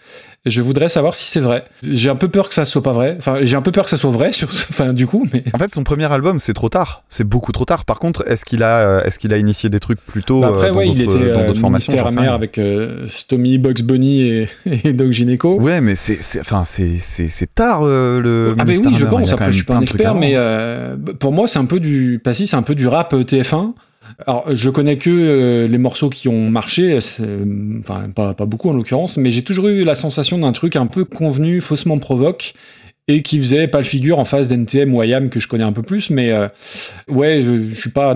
Et 0.45 0.49
je 0.49 0.61
voudrais 0.61 0.87
savoir 0.87 1.15
si 1.15 1.25
c'est 1.25 1.39
vrai. 1.41 1.65
J'ai 1.83 2.09
un 2.09 2.15
peu 2.15 2.29
peur 2.29 2.47
que 2.47 2.53
ça 2.55 2.63
soit 2.63 2.83
pas 2.83 2.93
vrai. 2.93 3.15
Enfin, 3.17 3.39
j'ai 3.41 3.57
un 3.57 3.61
peu 3.61 3.71
peur 3.71 3.83
que 3.83 3.89
ça 3.89 3.97
soit 3.97 4.11
vrai, 4.11 4.31
sur, 4.31 4.47
enfin, 4.47 4.93
du 4.93 5.05
coup, 5.05 5.27
mais. 5.33 5.43
En 5.53 5.57
fait, 5.57 5.73
son 5.73 5.83
premier 5.83 6.09
album, 6.11 6.39
c'est 6.39 6.53
trop 6.53 6.69
tard. 6.69 7.03
C'est 7.09 7.25
beaucoup 7.25 7.51
trop 7.51 7.65
tard. 7.65 7.83
Par 7.83 7.99
contre, 7.99 8.23
est-ce 8.29 8.45
qu'il 8.45 8.63
a, 8.63 8.79
euh, 8.79 9.03
est-ce 9.03 9.19
qu'il 9.19 9.33
a 9.33 9.37
initié 9.37 9.69
des 9.69 9.79
trucs 9.79 9.99
plus 9.99 10.23
tôt 10.23 10.39
Bah, 10.41 10.47
après, 10.49 10.67
euh, 10.67 10.71
dans 10.71 10.77
ouais, 10.77 10.87
il 10.87 11.01
était 11.01 11.11
dans 11.11 11.39
euh, 11.39 11.47
d'autres 11.47 11.59
formations 11.59 11.93
rien. 11.93 12.33
avec 12.33 12.57
euh, 12.57 13.07
Stomy, 13.09 13.57
Bugs 13.57 13.83
Bunny 13.83 14.21
et, 14.21 14.47
et 14.85 14.93
Doc 14.93 15.11
Gynéco. 15.11 15.59
Ouais, 15.59 15.81
mais 15.81 15.95
c'est, 15.95 16.17
enfin, 16.39 16.63
c'est, 16.63 16.99
tard 17.53 17.81
euh, 17.83 18.19
le. 18.21 18.55
Ah, 18.57 18.65
mais 18.65 18.77
oui, 18.77 18.95
je 18.95 19.05
pense. 19.05 19.31
Après, 19.33 19.51
je 19.51 19.57
suis 19.57 19.65
pas 19.65 19.75
un 19.75 19.81
expert, 19.81 20.15
mais 20.15 20.33
euh, 20.35 20.95
pour 21.19 21.31
moi, 21.31 21.47
c'est 21.47 21.59
un 21.59 21.65
peu 21.65 21.79
du. 21.79 22.21
Passy, 22.23 22.47
c'est 22.47 22.55
un 22.55 22.61
peu 22.61 22.75
du 22.75 22.87
rap 22.87 23.13
euh, 23.13 23.23
TF1. 23.23 23.73
Alors, 24.25 24.45
je 24.53 24.69
connais 24.69 24.97
que 24.97 25.09
euh, 25.09 25.67
les 25.67 25.77
morceaux 25.77 26.09
qui 26.09 26.27
ont 26.27 26.49
marché, 26.49 26.99
euh, 27.19 27.79
enfin, 27.79 28.09
pas, 28.09 28.33
beaucoup 28.45 28.69
en 28.69 28.73
l'occurrence, 28.73 29.17
mais 29.17 29.31
j'ai 29.31 29.43
toujours 29.43 29.67
eu 29.67 29.83
la 29.83 29.95
sensation 29.95 30.37
d'un 30.37 30.51
truc 30.51 30.75
un 30.75 30.87
peu 30.87 31.05
convenu, 31.05 31.61
faussement 31.61 31.97
provoque, 31.99 32.53
et 33.07 33.21
qui 33.21 33.39
faisait 33.39 33.67
pas 33.67 33.77
le 33.77 33.85
figure 33.85 34.19
en 34.19 34.25
face 34.25 34.47
d'NTM 34.47 34.93
ou 34.93 35.01
IAM 35.01 35.29
que 35.29 35.39
je 35.39 35.47
connais 35.47 35.63
un 35.63 35.71
peu 35.71 35.81
plus, 35.81 36.09
mais 36.09 36.31
euh, 36.31 36.47
ouais, 37.07 37.41
je, 37.41 37.73
suis 37.73 37.91
pas, 37.91 38.15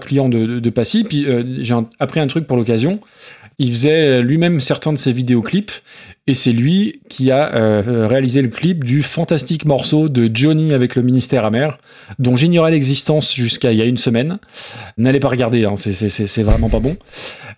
client 0.00 0.28
de, 0.28 0.60
de, 0.60 0.70
Passy. 0.70 1.04
Puis 1.04 1.26
j'ai 1.60 1.74
appris 1.98 2.20
un 2.20 2.26
truc 2.26 2.46
pour 2.46 2.56
l'occasion. 2.56 3.00
Il 3.58 3.70
faisait 3.70 4.22
lui-même 4.22 4.60
certains 4.60 4.92
de 4.92 4.98
ses 4.98 5.12
vidéoclips, 5.12 5.72
et 6.28 6.34
c'est 6.34 6.52
lui 6.52 7.00
qui 7.08 7.30
a 7.30 7.54
euh, 7.54 8.06
réalisé 8.06 8.42
le 8.42 8.48
clip 8.48 8.84
du 8.84 9.02
fantastique 9.02 9.64
morceau 9.64 10.10
de 10.10 10.30
Johnny 10.32 10.74
avec 10.74 10.94
le 10.94 11.00
ministère 11.00 11.46
amer, 11.46 11.78
dont 12.18 12.36
j'ignorais 12.36 12.70
l'existence 12.70 13.34
jusqu'à 13.34 13.72
il 13.72 13.78
y 13.78 13.82
a 13.82 13.86
une 13.86 13.96
semaine. 13.96 14.38
N'allez 14.98 15.20
pas 15.20 15.28
regarder, 15.28 15.64
hein, 15.64 15.72
c'est- 15.74 16.42
vraiment 16.42 16.68
pas 16.68 16.80
bon. 16.80 16.96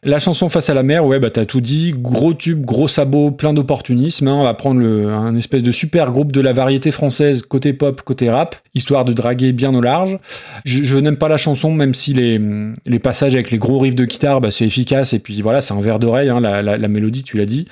La 0.05 0.20
chanson 0.20 0.48
Face 0.48 0.70
à 0.70 0.74
la 0.74 0.84
mer, 0.84 1.05
ouais, 1.05 1.18
bah 1.18 1.30
t'as 1.30 1.44
tout 1.44 1.60
dit, 1.60 1.92
gros 1.97 2.32
tube, 2.32 2.64
gros 2.64 2.86
sabot, 2.86 3.32
plein 3.32 3.52
d'opportunisme. 3.52 4.28
hein. 4.28 4.34
on 4.34 4.44
va 4.44 4.55
prendre 4.55 4.82
un 4.84 5.34
espèce 5.34 5.64
de 5.64 5.72
super 5.72 6.12
groupe 6.12 6.30
de 6.30 6.40
la 6.40 6.52
variété 6.52 6.92
française, 6.92 7.42
côté 7.42 7.72
pop, 7.72 8.01
côté 8.02 8.30
rap, 8.30 8.55
histoire 8.74 9.05
de 9.05 9.12
draguer 9.12 9.52
bien 9.52 9.74
au 9.74 9.80
large. 9.80 10.16
Je, 10.64 10.97
n'aime 10.97 11.16
pas 11.16 11.28
la 11.28 11.36
chanson, 11.38 11.72
même 11.72 11.92
si 11.94 12.14
les, 12.14 12.40
les 12.86 12.98
passages 13.01 13.34
avec 13.34 13.51
les 13.51 13.59
gros 13.59 13.80
riffs 13.80 13.97
de 13.97 14.05
guitare, 14.05 14.40
bah, 14.40 14.52
c'est 14.52 14.64
efficace, 14.64 15.12
et 15.12 15.18
puis 15.18 15.42
voilà, 15.42 15.60
c'est 15.60 15.74
un 15.74 15.80
verre 15.80 15.98
d'oreille, 15.98 16.28
hein, 16.28 16.40
la 16.40 16.88
mélodie, 16.88 17.24
tu 17.24 17.36
l'as 17.36 17.47
dit. 17.47 17.66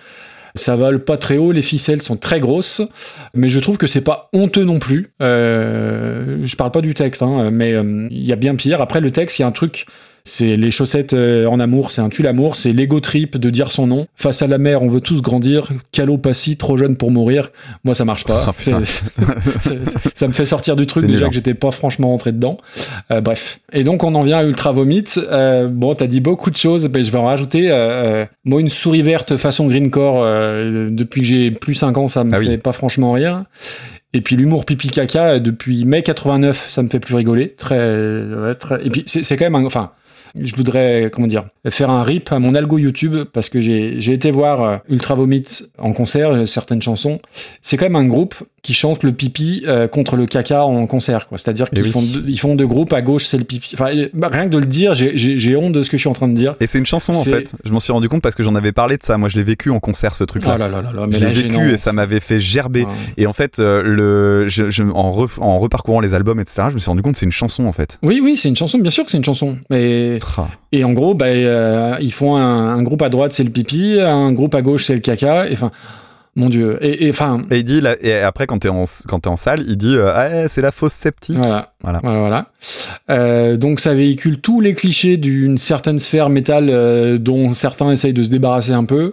Ça 0.54 0.76
vole 0.76 1.04
pas 1.04 1.16
très 1.16 1.36
haut, 1.36 1.52
les 1.52 1.62
ficelles 1.62 2.02
sont 2.02 2.16
très 2.16 2.40
grosses, 2.40 2.82
mais 3.34 3.48
je 3.48 3.58
trouve 3.60 3.78
que 3.78 3.86
c'est 3.86 4.00
pas 4.00 4.28
honteux 4.32 4.64
non 4.64 4.78
plus. 4.78 5.12
Euh, 5.22 6.40
je 6.44 6.56
parle 6.56 6.70
pas 6.70 6.80
du 6.80 6.94
texte, 6.94 7.22
hein, 7.22 7.50
mais 7.50 7.72
euh, 7.72 8.08
il 8.10 8.24
y 8.24 8.32
a 8.32 8.36
bien 8.36 8.54
pire. 8.54 8.80
Après 8.80 9.00
le 9.00 9.10
texte, 9.10 9.38
il 9.38 9.42
y 9.42 9.44
a 9.44 9.48
un 9.48 9.52
truc 9.52 9.86
C'est 10.24 10.56
les 10.56 10.70
chaussettes 10.70 11.14
euh, 11.14 11.46
en 11.46 11.58
amour, 11.60 11.90
c'est 11.90 12.00
un 12.00 12.08
tue 12.10 12.22
l'amour, 12.22 12.56
c'est 12.56 12.72
l'ego 12.72 13.00
trip 13.00 13.36
de 13.36 13.50
dire 13.50 13.72
son 13.72 13.86
nom. 13.86 14.06
Face 14.14 14.42
à 14.42 14.46
la 14.46 14.58
mer, 14.58 14.82
on 14.82 14.86
veut 14.88 15.00
tous 15.00 15.22
grandir. 15.22 15.68
Calopassie, 15.92 16.56
trop 16.56 16.76
jeune 16.76 16.96
pour 16.96 17.10
mourir. 17.10 17.50
Moi, 17.84 17.94
ça 17.94 18.04
marche 18.04 18.24
pas. 18.24 18.46
Oh, 18.48 18.52
c'est- 18.58 18.74
ça 20.14 20.28
me 20.28 20.32
fait 20.32 20.46
sortir 20.46 20.76
du 20.76 20.86
truc 20.86 21.06
déjà 21.06 21.28
que 21.28 21.34
j'étais 21.34 21.54
pas 21.54 21.70
franchement 21.70 22.08
rentré 22.08 22.32
dedans. 22.32 22.56
Euh, 23.10 23.20
bref. 23.20 23.60
Et 23.72 23.84
donc, 23.84 24.04
on 24.04 24.14
en 24.14 24.22
vient 24.22 24.38
à 24.38 24.44
Ultra 24.44 24.72
Vomit. 24.72 25.04
Euh, 25.30 25.68
bon, 25.68 25.94
t'as 25.94 26.06
dit 26.06 26.20
beaucoup 26.20 26.50
de 26.50 26.56
choses, 26.56 26.88
mais 26.92 27.04
je 27.04 27.10
vais 27.10 27.18
en 27.18 27.24
rajouter. 27.24 27.68
Euh, 27.70 28.24
moi, 28.44 28.60
une 28.60 28.68
souris 28.68 29.02
verte 29.02 29.36
façon 29.36 29.66
Greencore, 29.66 30.22
depuis 30.90 31.22
que 31.22 31.26
j'ai 31.26 31.50
plus 31.50 31.74
5 31.74 31.96
ans, 31.98 32.06
ça 32.06 32.24
me 32.24 32.34
Ah 32.34 32.38
oui. 32.38 32.46
fait 32.46 32.58
pas 32.58 32.72
franchement 32.72 33.12
rire. 33.12 33.44
Et 34.14 34.22
puis 34.22 34.36
l'humour 34.36 34.64
pipi 34.64 34.88
caca 34.88 35.38
depuis 35.38 35.84
mai 35.84 36.00
89, 36.02 36.66
ça 36.68 36.82
me 36.82 36.88
fait 36.88 36.98
plus 37.00 37.14
rigoler. 37.14 37.50
Très, 37.50 37.76
ouais, 37.76 38.54
très... 38.54 38.84
Et 38.86 38.88
puis 38.88 39.04
c'est 39.06 39.22
c'est 39.22 39.36
quand 39.36 39.44
même 39.44 39.54
un, 39.54 39.64
enfin, 39.66 39.90
je 40.43 40.56
voudrais 40.56 41.10
comment 41.12 41.27
dire 41.27 41.47
faire 41.70 41.90
un 41.90 42.02
rip 42.02 42.32
à 42.32 42.39
mon 42.39 42.55
algo 42.55 42.78
YouTube 42.78 43.24
parce 43.32 43.48
que 43.48 43.60
j'ai 43.60 44.12
été 44.12 44.31
voir 44.31 44.62
euh, 44.62 44.77
Ultra 44.89 45.15
Vomit 45.15 45.44
en 45.78 45.93
concert, 45.93 46.31
euh, 46.31 46.47
certaines 46.47 46.82
chansons. 46.82 47.20
C'est 47.62 47.77
quand 47.77 47.86
même 47.86 47.97
un 47.97 48.06
groupe 48.06 48.35
qui 48.62 48.74
chante 48.74 49.02
le 49.05 49.12
pipi 49.12 49.64
euh, 49.66 49.86
contre 49.89 50.16
le 50.16 50.26
caca 50.26 50.64
en 50.64 50.86
concert, 50.86 51.28
quoi. 51.28 51.39
C'est-à-dire 51.39 51.66
Eh 51.72 51.76
qu'ils 51.76 51.85
oui. 51.85 51.90
font 51.90 52.02
ils 52.26 52.39
font 52.39 52.55
deux 52.55 52.66
groupes. 52.66 52.93
À 52.93 53.02
gauche 53.02 53.24
c'est 53.24 53.39
le 53.39 53.44
pipi. 53.44 53.70
Enfin 53.74 53.97
euh, 53.97 54.09
bah, 54.14 54.28
rien 54.32 54.44
que 54.44 54.51
de 54.51 54.59
le 54.59 54.66
dire, 54.66 54.94
j'ai- 54.94 55.56
honte 55.56 55.72
de 55.72 55.82
ce 55.82 55.90
que 55.90 55.97
je 55.97 56.01
suis 56.02 56.09
en 56.09 56.12
train 56.12 56.28
de 56.28 56.35
dire. 56.35 56.56
Et 56.60 56.66
c'est 56.66 56.78
une 56.78 56.86
chanson 56.86 57.12
en 57.12 57.22
fait. 57.22 57.52
Je 57.64 57.72
m'en 57.72 57.80
suis 57.80 57.93
rendu 57.93 58.09
compte 58.09 58.22
parce 58.22 58.35
que 58.35 58.43
j'en 58.43 58.55
avais 58.55 58.72
parlé 58.72 58.97
de 58.97 59.02
ça. 59.02 59.16
Moi, 59.18 59.28
je 59.28 59.36
l'ai 59.39 59.43
vécu 59.44 59.70
en 59.70 59.80
concert 59.80 60.14
ce 60.16 60.24
truc-là. 60.24 60.52
Oh 60.56 60.59
là 60.59 60.68
là 60.68 60.82
là 60.82 60.90
je 61.10 61.18
la 61.18 61.28
l'ai 61.28 61.32
vécu 61.35 61.51
gênance. 61.55 61.72
et 61.72 61.76
ça 61.76 61.93
m'avait 61.93 62.20
fait 62.20 62.40
gerber. 62.40 62.82
Ouais. 62.85 62.90
Et 63.16 63.26
en 63.26 63.32
fait, 63.32 63.59
euh, 63.59 63.82
le, 63.82 64.48
je, 64.48 64.70
je- 64.70 64.82
en, 64.82 65.12
ref- 65.16 65.40
en 65.40 65.59
reparcourant 65.59 66.01
les 66.01 66.14
albums, 66.14 66.40
etc., 66.40 66.62
je 66.70 66.74
me 66.74 66.78
suis 66.78 66.89
rendu 66.89 67.02
compte 67.02 67.12
que 67.12 67.18
c'est 67.18 67.26
une 67.26 67.32
chanson 67.32 67.66
en 67.66 67.72
fait. 67.72 67.98
Oui, 68.02 68.20
oui, 68.22 68.36
c'est 68.36 68.48
une 68.48 68.56
chanson, 68.56 68.78
bien 68.78 68.90
sûr 68.90 69.05
que 69.05 69.10
c'est 69.10 69.18
une 69.18 69.24
chanson. 69.24 69.56
Mais 69.70 70.18
Tra. 70.20 70.48
Et 70.72 70.85
en 70.85 70.93
gros, 70.93 71.14
bah, 71.14 71.26
euh, 71.26 71.97
ils 72.01 72.12
font 72.12 72.36
un, 72.36 72.74
un 72.76 72.82
groupe 72.82 73.02
à 73.02 73.09
droite, 73.09 73.32
c'est 73.32 73.44
le 73.44 73.51
pipi, 73.51 73.98
un 74.01 74.32
groupe 74.32 74.55
à 74.55 74.62
gauche, 74.62 74.85
c'est 74.85 74.94
le 74.94 75.01
caca. 75.01 75.47
Enfin, 75.52 75.70
mon 76.39 76.48
dieu. 76.48 76.78
Et 76.81 77.10
enfin, 77.10 77.43
Et 77.51 77.59
il 77.59 77.65
dit, 77.65 77.81
là- 77.81 77.97
et 78.01 78.15
après, 78.15 78.47
quand 78.47 78.59
t'es 78.60 78.69
en, 78.69 78.85
quand 79.06 79.20
t'es 79.20 79.28
en 79.28 79.36
salle, 79.36 79.62
il 79.66 79.77
dit 79.77 79.97
euh, 79.97 80.10
Ah, 80.15 80.48
c'est 80.48 80.62
la 80.62 80.73
fausse 80.73 80.93
sceptique. 80.94 81.36
voilà. 81.36 81.73
Voilà. 81.82 82.01
Voilà, 82.02 82.19
voilà. 82.20 82.47
Euh, 83.10 83.56
donc 83.56 83.81
ça 83.81 83.94
véhicule 83.94 84.40
tous 84.40 84.60
les 84.60 84.74
clichés 84.74 85.16
d'une 85.16 85.59
certaine 85.59 85.98
sphère 85.98 86.28
métal 86.31 86.69
euh, 86.70 87.19
dont 87.19 87.55
certains 87.55 87.90
essayent 87.90 88.12
de 88.12 88.23
se 88.23 88.31
débarrasser 88.31 88.73
un 88.73 88.85
peu. 88.85 89.12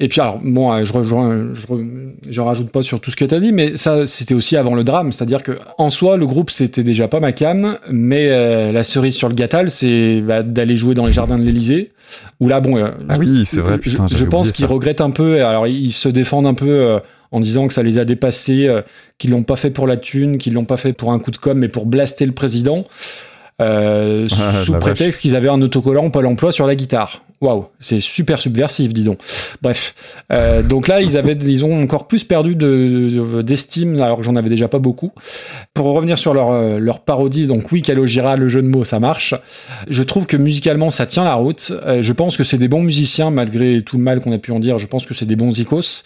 Et 0.00 0.08
puis 0.08 0.20
alors, 0.20 0.38
bon, 0.42 0.72
euh, 0.72 0.84
je 0.84 0.92
rejoins, 0.92 1.50
je, 1.54 1.66
re- 1.66 1.86
je 2.28 2.40
rajoute 2.40 2.70
pas 2.70 2.82
sur 2.82 3.00
tout 3.00 3.10
ce 3.10 3.16
que 3.16 3.24
tu 3.24 3.34
as 3.34 3.40
dit, 3.40 3.52
mais 3.52 3.76
ça, 3.76 4.06
c'était 4.06 4.34
aussi 4.34 4.56
avant 4.56 4.74
le 4.74 4.82
drame. 4.84 5.12
C'est-à-dire 5.12 5.42
que 5.42 5.52
en 5.78 5.88
soi, 5.90 6.16
le 6.16 6.26
groupe, 6.26 6.50
c'était 6.50 6.82
déjà 6.82 7.06
pas 7.08 7.20
ma 7.20 7.32
cam, 7.32 7.78
mais 7.90 8.28
euh, 8.30 8.72
la 8.72 8.82
cerise 8.84 9.14
sur 9.14 9.28
le 9.28 9.34
gâtal, 9.34 9.70
c'est 9.70 10.20
bah, 10.20 10.42
d'aller 10.42 10.76
jouer 10.76 10.94
dans 10.94 11.06
les 11.06 11.12
jardins 11.12 11.38
de 11.38 11.44
l'Elysée, 11.44 11.92
où 12.40 12.48
là, 12.48 12.60
bon... 12.60 12.76
euh, 12.76 12.88
Ah 13.08 13.18
oui, 13.18 13.44
c'est 13.44 13.60
vrai, 13.60 13.74
je- 13.74 13.90
putain, 13.90 14.06
Je, 14.08 14.24
pense 14.24 14.50
qu'ils 14.52 14.66
regrettent 14.66 15.00
un 15.00 15.10
peu. 15.10 15.44
Alors, 15.44 15.66
ils 15.68 15.92
se 15.92 16.08
défendent 16.08 16.46
un 16.46 16.54
peu 16.54 16.68
euh, 16.68 16.98
en 17.30 17.40
disant 17.40 17.66
que 17.68 17.72
ça 17.72 17.82
les 17.82 17.98
a 17.98 18.04
dépassés, 18.04 18.66
euh, 18.66 18.82
qu'ils 19.18 19.30
l'ont 19.30 19.42
pas 19.44 19.56
fait 19.56 19.70
pour 19.70 19.86
la 19.86 19.96
thune, 19.96 20.38
qu'ils 20.38 20.54
l'ont 20.54 20.64
pas 20.64 20.76
fait 20.76 20.92
pour 20.92 21.12
un 21.12 21.18
coup 21.18 21.30
de 21.30 21.36
com, 21.38 21.56
mais 21.58 21.68
pour 21.68 21.86
blaster 21.86 22.26
le 22.26 22.32
président. 22.32 22.84
euh, 23.60 24.26
Ah, 24.40 24.52
sous 24.52 24.72
prétexte 24.80 25.20
qu'ils 25.20 25.36
avaient 25.36 25.48
un 25.48 25.62
autocollant 25.62 26.10
Pôle 26.10 26.26
emploi 26.26 26.52
sur 26.52 26.66
la 26.66 26.74
guitare. 26.74 27.22
Waouh, 27.44 27.66
c'est 27.78 28.00
super 28.00 28.40
subversif, 28.40 28.94
dis 28.94 29.04
donc. 29.04 29.18
Bref, 29.60 29.94
Euh, 30.32 30.62
donc 30.62 30.88
là, 30.88 31.02
ils 31.02 31.18
avaient, 31.18 31.34
ils 31.34 31.62
ont 31.62 31.78
encore 31.82 32.08
plus 32.08 32.24
perdu 32.24 32.56
de- 32.56 33.10
de- 33.36 33.42
d'estime, 33.42 34.00
alors 34.00 34.16
que 34.16 34.22
j'en 34.22 34.34
avais 34.36 34.48
déjà 34.48 34.66
pas 34.66 34.78
beaucoup. 34.78 35.12
Pour 35.74 35.86
revenir 35.86 36.16
sur 36.18 36.32
leur, 36.32 36.52
euh, 36.52 36.78
leur 36.78 37.00
parodie, 37.00 37.46
donc 37.46 37.70
oui, 37.70 37.82
Calogera, 37.82 38.36
le 38.36 38.48
jeu 38.48 38.62
de 38.62 38.66
mots, 38.68 38.84
ça 38.84 38.98
marche. 38.98 39.34
Je 39.90 40.02
trouve 40.02 40.24
que 40.24 40.38
musicalement, 40.38 40.88
ça 40.88 41.04
tient 41.04 41.24
la 41.24 41.34
route. 41.34 41.70
Euh, 41.86 42.00
je 42.00 42.12
pense 42.14 42.38
que 42.38 42.44
c'est 42.44 42.56
des 42.56 42.68
bons 42.68 42.82
musiciens, 42.82 43.30
malgré 43.30 43.82
tout 43.82 43.98
le 43.98 44.02
mal 44.02 44.20
qu'on 44.20 44.32
a 44.32 44.38
pu 44.38 44.50
en 44.52 44.58
dire. 44.60 44.78
Je 44.78 44.86
pense 44.86 45.04
que 45.04 45.12
c'est 45.12 45.26
des 45.26 45.36
bons 45.36 45.58
icos. 45.58 46.02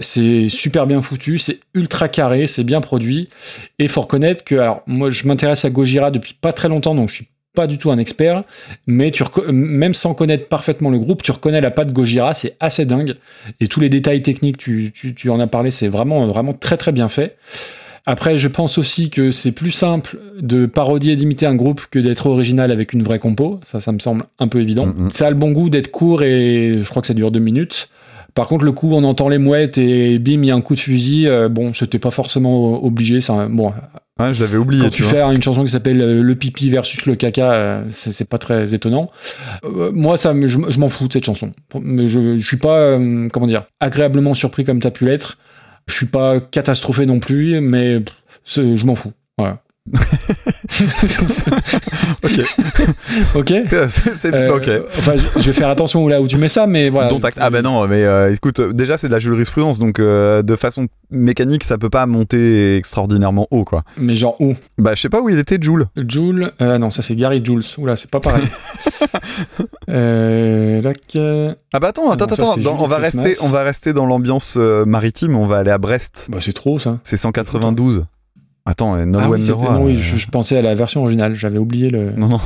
C'est 0.00 0.48
super 0.50 0.86
bien 0.86 1.00
foutu, 1.00 1.38
c'est 1.38 1.60
ultra 1.72 2.08
carré, 2.08 2.46
c'est 2.46 2.64
bien 2.64 2.80
produit. 2.82 3.28
Et 3.78 3.88
faut 3.88 4.02
reconnaître 4.02 4.44
que, 4.44 4.56
alors, 4.56 4.82
moi, 4.86 5.08
je 5.10 5.26
m'intéresse 5.26 5.64
à 5.64 5.70
Gojira 5.70 6.10
depuis 6.10 6.34
pas 6.38 6.52
très 6.52 6.68
longtemps, 6.68 6.94
donc 6.94 7.08
je 7.08 7.14
suis 7.14 7.28
pas 7.54 7.66
du 7.66 7.78
tout 7.78 7.90
un 7.90 7.98
expert, 7.98 8.44
mais 8.86 9.10
tu 9.10 9.22
même 9.50 9.94
sans 9.94 10.14
connaître 10.14 10.48
parfaitement 10.48 10.90
le 10.90 10.98
groupe, 10.98 11.22
tu 11.22 11.30
reconnais 11.30 11.60
la 11.60 11.70
patte 11.70 11.92
Gojira, 11.92 12.34
c'est 12.34 12.56
assez 12.60 12.84
dingue. 12.84 13.14
Et 13.60 13.68
tous 13.68 13.80
les 13.80 13.88
détails 13.88 14.22
techniques, 14.22 14.58
tu, 14.58 14.92
tu, 14.94 15.14
tu 15.14 15.30
en 15.30 15.40
as 15.40 15.46
parlé, 15.46 15.70
c'est 15.70 15.88
vraiment, 15.88 16.26
vraiment 16.26 16.52
très 16.52 16.76
très 16.76 16.92
bien 16.92 17.08
fait. 17.08 17.36
Après, 18.06 18.36
je 18.36 18.48
pense 18.48 18.76
aussi 18.76 19.08
que 19.08 19.30
c'est 19.30 19.52
plus 19.52 19.70
simple 19.70 20.18
de 20.38 20.66
parodier 20.66 21.14
et 21.14 21.16
d'imiter 21.16 21.46
un 21.46 21.54
groupe 21.54 21.86
que 21.90 21.98
d'être 21.98 22.26
original 22.26 22.70
avec 22.70 22.92
une 22.92 23.02
vraie 23.02 23.18
compo. 23.18 23.60
Ça, 23.64 23.80
ça 23.80 23.92
me 23.92 23.98
semble 23.98 24.24
un 24.38 24.48
peu 24.48 24.60
évident. 24.60 24.86
Mhm. 24.86 25.10
Ça 25.10 25.28
a 25.28 25.30
le 25.30 25.36
bon 25.36 25.52
goût 25.52 25.70
d'être 25.70 25.90
court 25.90 26.22
et 26.22 26.80
je 26.82 26.88
crois 26.90 27.00
que 27.00 27.08
ça 27.08 27.14
dure 27.14 27.30
deux 27.30 27.40
minutes. 27.40 27.88
Par 28.34 28.48
contre, 28.48 28.64
le 28.64 28.72
coup, 28.72 28.90
on 28.92 29.04
entend 29.04 29.28
les 29.28 29.38
mouettes 29.38 29.78
et 29.78 30.18
bim, 30.18 30.42
il 30.42 30.46
y 30.46 30.50
a 30.50 30.54
un 30.54 30.60
coup 30.60 30.74
de 30.74 30.80
fusil. 30.80 31.28
euh, 31.28 31.48
bon, 31.48 31.72
c'était 31.72 32.00
pas 32.00 32.10
forcément 32.10 32.84
obligé. 32.84 33.20
Ça, 33.22 33.46
bon, 33.48 33.72
Je 34.20 34.40
l'avais 34.40 34.56
oublié, 34.56 34.84
quand 34.84 34.90
tu 34.90 35.02
fais 35.02 35.20
une 35.20 35.42
chanson 35.42 35.64
qui 35.64 35.72
s'appelle 35.72 36.00
euh, 36.00 36.22
Le 36.22 36.34
pipi 36.36 36.70
versus 36.70 37.04
le 37.04 37.16
caca, 37.16 37.52
euh, 37.52 37.82
c'est 37.90 38.28
pas 38.28 38.38
très 38.38 38.72
étonnant. 38.72 39.10
Euh, 39.64 39.90
moi, 39.92 40.16
ça, 40.16 40.32
je, 40.40 40.46
je 40.68 40.78
m'en 40.78 40.88
fous 40.88 41.08
de 41.08 41.12
cette 41.12 41.24
chanson. 41.24 41.50
Je, 41.74 42.38
je 42.38 42.46
suis 42.46 42.56
pas, 42.56 42.78
euh, 42.78 43.28
comment 43.32 43.46
dire, 43.46 43.64
agréablement 43.80 44.34
surpris 44.34 44.62
comme 44.62 44.80
t'as 44.80 44.92
pu 44.92 45.04
l'être. 45.04 45.38
Je 45.88 45.94
suis 45.94 46.06
pas 46.06 46.38
catastrophé 46.38 47.06
non 47.06 47.18
plus, 47.18 47.60
mais 47.60 48.00
pff, 48.00 48.76
je 48.76 48.84
m'en 48.86 48.94
fous. 48.94 49.12
Voilà. 49.36 49.62
Ok. 52.24 52.40
ok. 53.34 53.52
c'est 54.14 54.34
Euh, 54.34 54.56
ok. 54.56 54.70
Enfin, 54.98 55.12
je, 55.36 55.40
vais 55.46 55.52
faire 55.52 55.68
attention 55.68 56.08
là 56.08 56.20
où 56.20 56.26
tu 56.26 56.36
mets 56.36 56.48
ça, 56.48 56.66
mais 56.66 56.88
voilà. 56.88 57.08
Dont 57.08 57.20
acte. 57.20 57.38
Ah 57.40 57.50
bah 57.50 57.62
non, 57.62 57.86
mais 57.86 58.02
euh, 58.04 58.32
écoute, 58.32 58.60
déjà 58.60 58.96
c'est 58.96 59.06
de 59.08 59.12
la 59.12 59.18
jurisprudence, 59.18 59.78
donc 59.78 59.98
euh, 59.98 60.42
de 60.42 60.56
façon 60.56 60.88
mécanique, 61.10 61.64
ça 61.64 61.78
peut 61.78 61.90
pas 61.90 62.06
monter 62.06 62.76
extraordinairement 62.76 63.46
haut, 63.50 63.64
quoi. 63.64 63.82
Mais 63.98 64.14
genre 64.14 64.40
où? 64.40 64.54
Bah 64.78 64.94
je 64.94 65.02
sais 65.02 65.08
pas 65.08 65.20
où 65.20 65.28
il 65.28 65.38
était, 65.38 65.58
Joule. 65.60 65.86
Joule. 66.08 66.50
non, 66.60 66.90
ça 66.90 67.02
c'est 67.02 67.14
Gary 67.14 67.42
Jules. 67.44 67.62
Oula, 67.78 67.96
c'est 67.96 68.10
pas 68.10 68.20
pareil. 68.20 68.44
Ah 71.72 71.80
bah 71.80 71.88
attends, 71.88 72.10
attends, 72.10 72.26
non, 72.26 72.32
attends, 72.32 72.56
dans- 72.56 72.82
on 72.82 72.86
va 72.86 73.00
Christmas. 73.00 73.22
rester, 73.22 73.44
on 73.44 73.48
va 73.48 73.62
rester 73.62 73.92
dans 73.92 74.06
l'ambiance 74.06 74.56
maritime, 74.56 75.36
on 75.36 75.46
va 75.46 75.58
aller 75.58 75.70
à 75.70 75.78
Brest. 75.78 76.28
Bah, 76.30 76.38
c'est 76.40 76.52
trop 76.52 76.78
ça. 76.78 76.98
C'est 77.02 77.16
192. 77.16 78.04
Attends, 78.66 78.94
euh, 78.96 79.00
Ah 79.02 79.06
Nolwenn 79.06 79.40
oui, 79.42 79.46
Leroy, 79.48 79.72
non, 79.72 79.84
oui, 79.84 79.92
euh, 79.92 79.96
je, 80.00 80.16
je 80.16 80.28
pensais 80.28 80.56
à 80.56 80.62
la 80.62 80.74
version 80.74 81.02
originale. 81.02 81.34
J'avais 81.34 81.58
oublié 81.58 81.90
le. 81.90 82.10
Non, 82.16 82.28
non. 82.28 82.40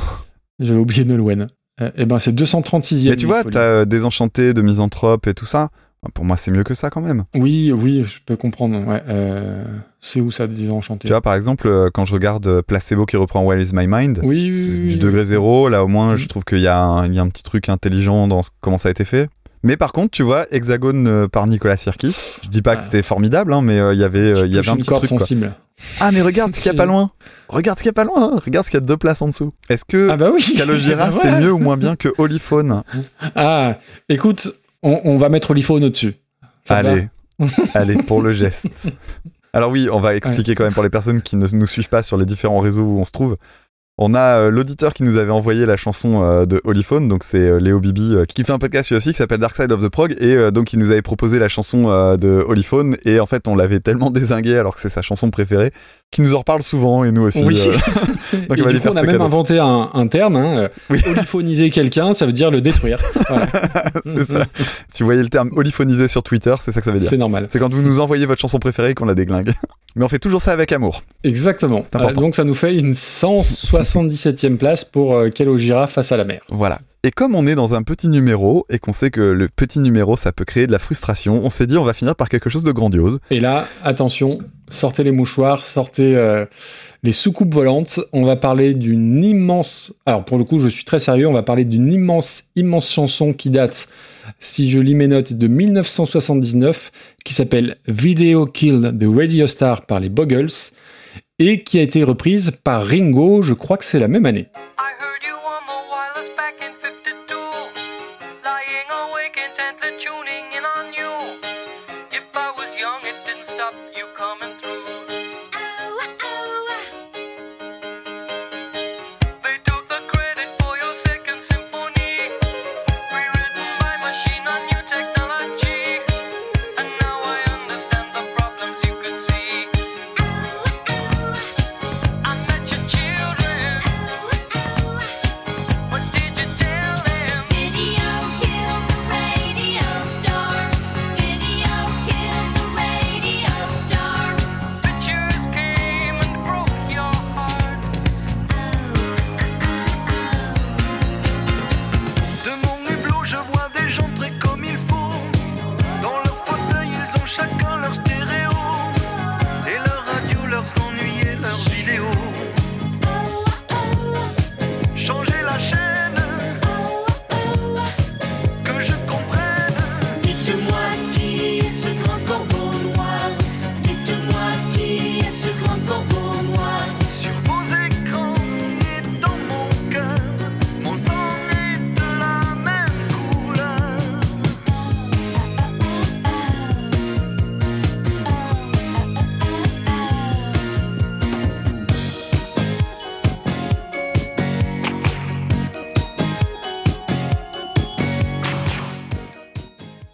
J'avais 0.59 0.79
oublié 0.79 1.05
Nolwenn. 1.05 1.47
Euh, 1.81 1.91
eh 1.95 2.05
ben, 2.05 2.19
c'est 2.19 2.33
236e. 2.33 3.09
Mais 3.09 3.15
tu 3.15 3.25
vois, 3.25 3.43
t'as 3.45 3.59
euh, 3.61 3.85
Désenchanté 3.85 4.53
de 4.53 4.61
Misanthrope 4.61 5.27
et 5.27 5.33
tout 5.33 5.45
ça. 5.45 5.69
Pour 6.13 6.23
moi, 6.23 6.37
c'est 6.37 6.51
mieux 6.51 6.63
que 6.63 6.73
ça 6.73 6.89
quand 6.89 7.01
même. 7.01 7.25
Oui, 7.35 7.73
oui, 7.73 8.05
je 8.07 8.19
peux 8.25 8.37
comprendre. 8.37 8.85
Ouais, 8.87 9.03
euh, 9.09 9.65
c'est 9.99 10.21
où 10.21 10.31
ça, 10.31 10.47
désenchanté? 10.47 11.07
Tu 11.09 11.13
vois, 11.13 11.21
par 11.21 11.33
exemple, 11.35 11.67
euh, 11.67 11.89
quand 11.93 12.05
je 12.05 12.13
regarde 12.13 12.47
euh, 12.47 12.61
Placebo 12.61 13.05
qui 13.05 13.17
reprend 13.17 13.43
Where 13.45 13.59
is 13.61 13.71
My 13.73 13.85
Mind, 13.87 14.21
Oui, 14.23 14.49
oui, 14.49 14.53
c'est 14.53 14.81
oui, 14.81 14.87
du 14.87 14.97
degré 14.97 15.23
zéro. 15.25 15.67
Là, 15.67 15.83
au 15.83 15.87
moins, 15.89 16.15
je 16.15 16.27
trouve 16.29 16.45
qu'il 16.45 16.59
y, 16.59 16.67
a 16.67 16.81
un- 16.81 17.05
il 17.05 17.13
y 17.15 17.19
a 17.19 17.21
un 17.21 17.27
petit 17.27 17.43
truc 17.43 17.67
intelligent 17.67 18.27
dans 18.29 18.39
comment 18.61 18.77
ça 18.77 18.87
a 18.87 18.91
été 18.91 19.03
fait. 19.03 19.29
Mais 19.61 19.75
par 19.75 19.91
contre, 19.91 20.11
tu 20.11 20.23
vois, 20.23 20.45
Hexagone 20.51 21.05
euh, 21.09 21.27
par 21.27 21.45
Nicolas 21.47 21.75
Sirkis, 21.75 22.15
je 22.43 22.47
dis 22.47 22.61
pas 22.61 22.77
que 22.77 22.81
Ah. 22.81 22.85
c'était 22.85 23.01
formidable, 23.01 23.51
hein, 23.53 23.61
mais 23.61 23.77
euh, 23.77 23.93
il 23.93 23.99
y 23.99 24.05
avait, 24.05 24.19
euh, 24.19 24.47
il 24.47 24.53
y 24.53 24.55
Touche 24.55 24.69
avait 24.69 24.69
un 24.69 24.75
petit 24.77 24.85
truc. 24.85 25.17
quoi. 25.19 25.49
Ah, 25.99 26.11
mais 26.11 26.21
regarde 26.21 26.55
ce 26.55 26.61
qu'il 26.61 26.71
y 26.71 26.75
a 26.75 26.77
pas 26.77 26.85
loin. 26.85 27.09
Regarde 27.47 27.77
ce 27.79 27.83
qu'il 27.83 27.89
y 27.89 27.91
a 27.91 27.93
pas 27.93 28.03
loin. 28.03 28.33
hein. 28.35 28.41
Regarde 28.43 28.65
ce 28.65 28.71
qu'il 28.71 28.79
y 28.79 28.83
a 28.83 28.85
deux 28.85 28.97
places 28.97 29.21
en 29.21 29.27
dessous. 29.27 29.53
Est-ce 29.69 29.85
que 29.85 30.09
Ah 30.09 30.17
bah 30.17 30.29
oui. 30.33 30.55
Calogera, 30.57 30.95
Bah 31.09 31.11
c'est 31.11 31.39
mieux 31.39 31.51
ou 31.51 31.57
moins 31.57 31.77
bien 31.77 31.95
que 31.95 32.09
Holyphone 32.17 32.83
Ah, 33.35 33.77
écoute, 34.09 34.49
on, 34.83 35.01
on 35.03 35.17
va 35.17 35.29
mettre 35.29 35.53
l'iPhone 35.53 35.83
au-dessus. 35.83 36.13
Allez, 36.69 37.07
allez, 37.73 37.95
pour 37.97 38.21
le 38.21 38.31
geste. 38.33 38.67
Alors 39.53 39.71
oui, 39.71 39.89
on 39.91 39.99
va 39.99 40.15
expliquer 40.15 40.53
quand 40.53 40.63
même 40.63 40.73
pour 40.73 40.83
les 40.83 40.89
personnes 40.91 41.21
qui 41.21 41.35
ne 41.35 41.47
nous 41.53 41.65
suivent 41.65 41.89
pas 41.89 42.03
sur 42.03 42.17
les 42.17 42.25
différents 42.25 42.59
réseaux 42.59 42.83
où 42.83 42.99
on 42.99 43.05
se 43.05 43.11
trouve. 43.11 43.37
On 44.01 44.13
a 44.13 44.39
euh, 44.39 44.49
l'auditeur 44.49 44.93
qui 44.93 45.03
nous 45.03 45.17
avait 45.17 45.29
envoyé 45.29 45.65
la 45.65 45.75
chanson 45.75 46.23
euh, 46.23 46.45
de 46.45 46.61
Holyphone, 46.63 47.09
donc 47.09 47.25
c'est 47.25 47.37
euh, 47.37 47.59
Léo 47.59 47.81
Bibi 47.81 48.15
qui 48.29 48.45
fait 48.45 48.53
un 48.53 48.57
podcast 48.57 48.89
lui 48.89 48.95
aussi 48.95 49.09
qui 49.09 49.17
s'appelle 49.17 49.41
Dark 49.41 49.53
Side 49.53 49.73
of 49.73 49.83
the 49.83 49.89
Prog 49.89 50.15
et 50.19 50.51
donc 50.51 50.71
il 50.71 50.79
nous 50.79 50.89
avait 50.89 51.01
proposé 51.01 51.37
la 51.37 51.49
chanson 51.49 51.83
de 52.15 52.45
Holyphone 52.47 52.95
et 53.03 53.19
en 53.19 53.25
fait 53.25 53.49
on 53.49 53.55
l'avait 53.55 53.81
tellement 53.81 54.09
désingué 54.11 54.57
alors 54.57 54.75
que 54.75 54.79
c'est 54.79 54.89
sa 54.89 55.01
chanson 55.01 55.31
préférée 55.31 55.73
qu'il 56.11 56.23
nous 56.23 56.33
en 56.33 56.39
reparle 56.39 56.63
souvent 56.63 57.03
et 57.03 57.11
nous 57.11 57.21
aussi. 57.23 57.43
Oui. 57.43 57.59
euh, 57.67 58.37
Donc, 58.49 58.57
Et 58.57 58.61
on 58.61 58.65
va 58.65 58.71
du 58.73 58.79
coup, 58.79 58.87
on 58.87 58.95
a 58.95 59.01
même 59.03 59.11
cadeau. 59.11 59.23
inventé 59.23 59.59
un, 59.59 59.89
un 59.93 60.07
terme. 60.07 60.35
Hein, 60.37 60.67
Oui. 60.89 60.99
Holyphoniser 61.07 61.69
quelqu'un, 61.69 62.13
ça 62.13 62.25
veut 62.25 62.31
dire 62.31 62.49
le 62.51 62.61
détruire. 62.61 62.99
Voilà. 63.29 63.47
c'est 64.03 64.25
ça. 64.25 64.45
Si 64.91 65.03
vous 65.03 65.07
voyez 65.07 65.21
le 65.21 65.29
terme 65.29 65.51
holyphonisé 65.55 66.07
sur 66.07 66.23
Twitter, 66.23 66.55
c'est 66.63 66.71
ça 66.71 66.79
que 66.79 66.85
ça 66.85 66.91
veut 66.91 66.99
dire. 66.99 67.09
C'est 67.09 67.17
normal. 67.17 67.45
C'est 67.49 67.59
quand 67.59 67.71
vous 67.71 67.83
nous 67.83 67.99
envoyez 67.99 68.25
votre 68.25 68.41
chanson 68.41 68.57
préférée 68.57 68.91
et 68.91 68.93
qu'on 68.95 69.05
la 69.05 69.13
déglingue. 69.13 69.53
Mais 69.95 70.03
on 70.03 70.07
fait 70.07 70.17
toujours 70.19 70.41
ça 70.41 70.51
avec 70.51 70.71
amour. 70.71 71.03
Exactement. 71.23 71.83
Euh, 71.95 72.11
donc 72.13 72.35
ça 72.35 72.43
nous 72.43 72.55
fait 72.55 72.75
une 72.75 72.93
177e 72.93 74.57
place 74.57 74.83
pour 74.83 75.15
euh, 75.15 75.29
Calogera 75.29 75.85
face 75.87 76.11
à 76.11 76.17
la 76.17 76.23
mer. 76.25 76.41
Voilà. 76.49 76.79
Et 77.05 77.11
comme 77.11 77.33
on 77.33 77.47
est 77.47 77.55
dans 77.55 77.75
un 77.75 77.81
petit 77.81 78.09
numéro 78.09 78.65
et 78.69 78.77
qu'on 78.77 78.91
sait 78.91 79.09
que 79.09 79.21
le 79.21 79.47
petit 79.47 79.79
numéro 79.79 80.17
ça 80.17 80.33
peut 80.33 80.43
créer 80.43 80.67
de 80.67 80.73
la 80.73 80.79
frustration, 80.79 81.39
on 81.45 81.49
s'est 81.49 81.65
dit 81.65 81.77
on 81.77 81.85
va 81.85 81.93
finir 81.93 82.13
par 82.13 82.27
quelque 82.27 82.49
chose 82.49 82.63
de 82.63 82.73
grandiose. 82.73 83.19
Et 83.31 83.39
là, 83.39 83.69
attention, 83.85 84.39
sortez 84.69 85.05
les 85.05 85.13
mouchoirs, 85.13 85.63
sortez 85.63 86.17
euh, 86.17 86.45
les 87.01 87.13
soucoupes 87.13 87.53
volantes. 87.53 88.01
On 88.11 88.25
va 88.25 88.35
parler 88.35 88.73
d'une 88.73 89.23
immense. 89.23 89.93
Alors 90.05 90.25
pour 90.25 90.37
le 90.37 90.43
coup, 90.43 90.59
je 90.59 90.67
suis 90.67 90.83
très 90.83 90.99
sérieux. 90.99 91.25
On 91.25 91.31
va 91.31 91.41
parler 91.41 91.63
d'une 91.63 91.89
immense, 91.89 92.47
immense 92.57 92.91
chanson 92.91 93.31
qui 93.31 93.49
date, 93.49 93.87
si 94.41 94.69
je 94.69 94.79
lis 94.79 94.95
mes 94.95 95.07
notes, 95.07 95.31
de 95.31 95.47
1979, 95.47 96.91
qui 97.23 97.33
s'appelle 97.33 97.77
Video 97.87 98.45
Killed 98.45 98.99
the 98.99 99.07
Radio 99.09 99.47
Star 99.47 99.85
par 99.85 100.01
les 100.01 100.09
Buggles 100.09 100.51
et 101.39 101.63
qui 101.63 101.79
a 101.79 101.81
été 101.81 102.03
reprise 102.03 102.51
par 102.61 102.85
Ringo. 102.85 103.41
Je 103.41 103.53
crois 103.53 103.77
que 103.77 103.85
c'est 103.85 103.99
la 103.99 104.09
même 104.09 104.25
année. 104.25 104.47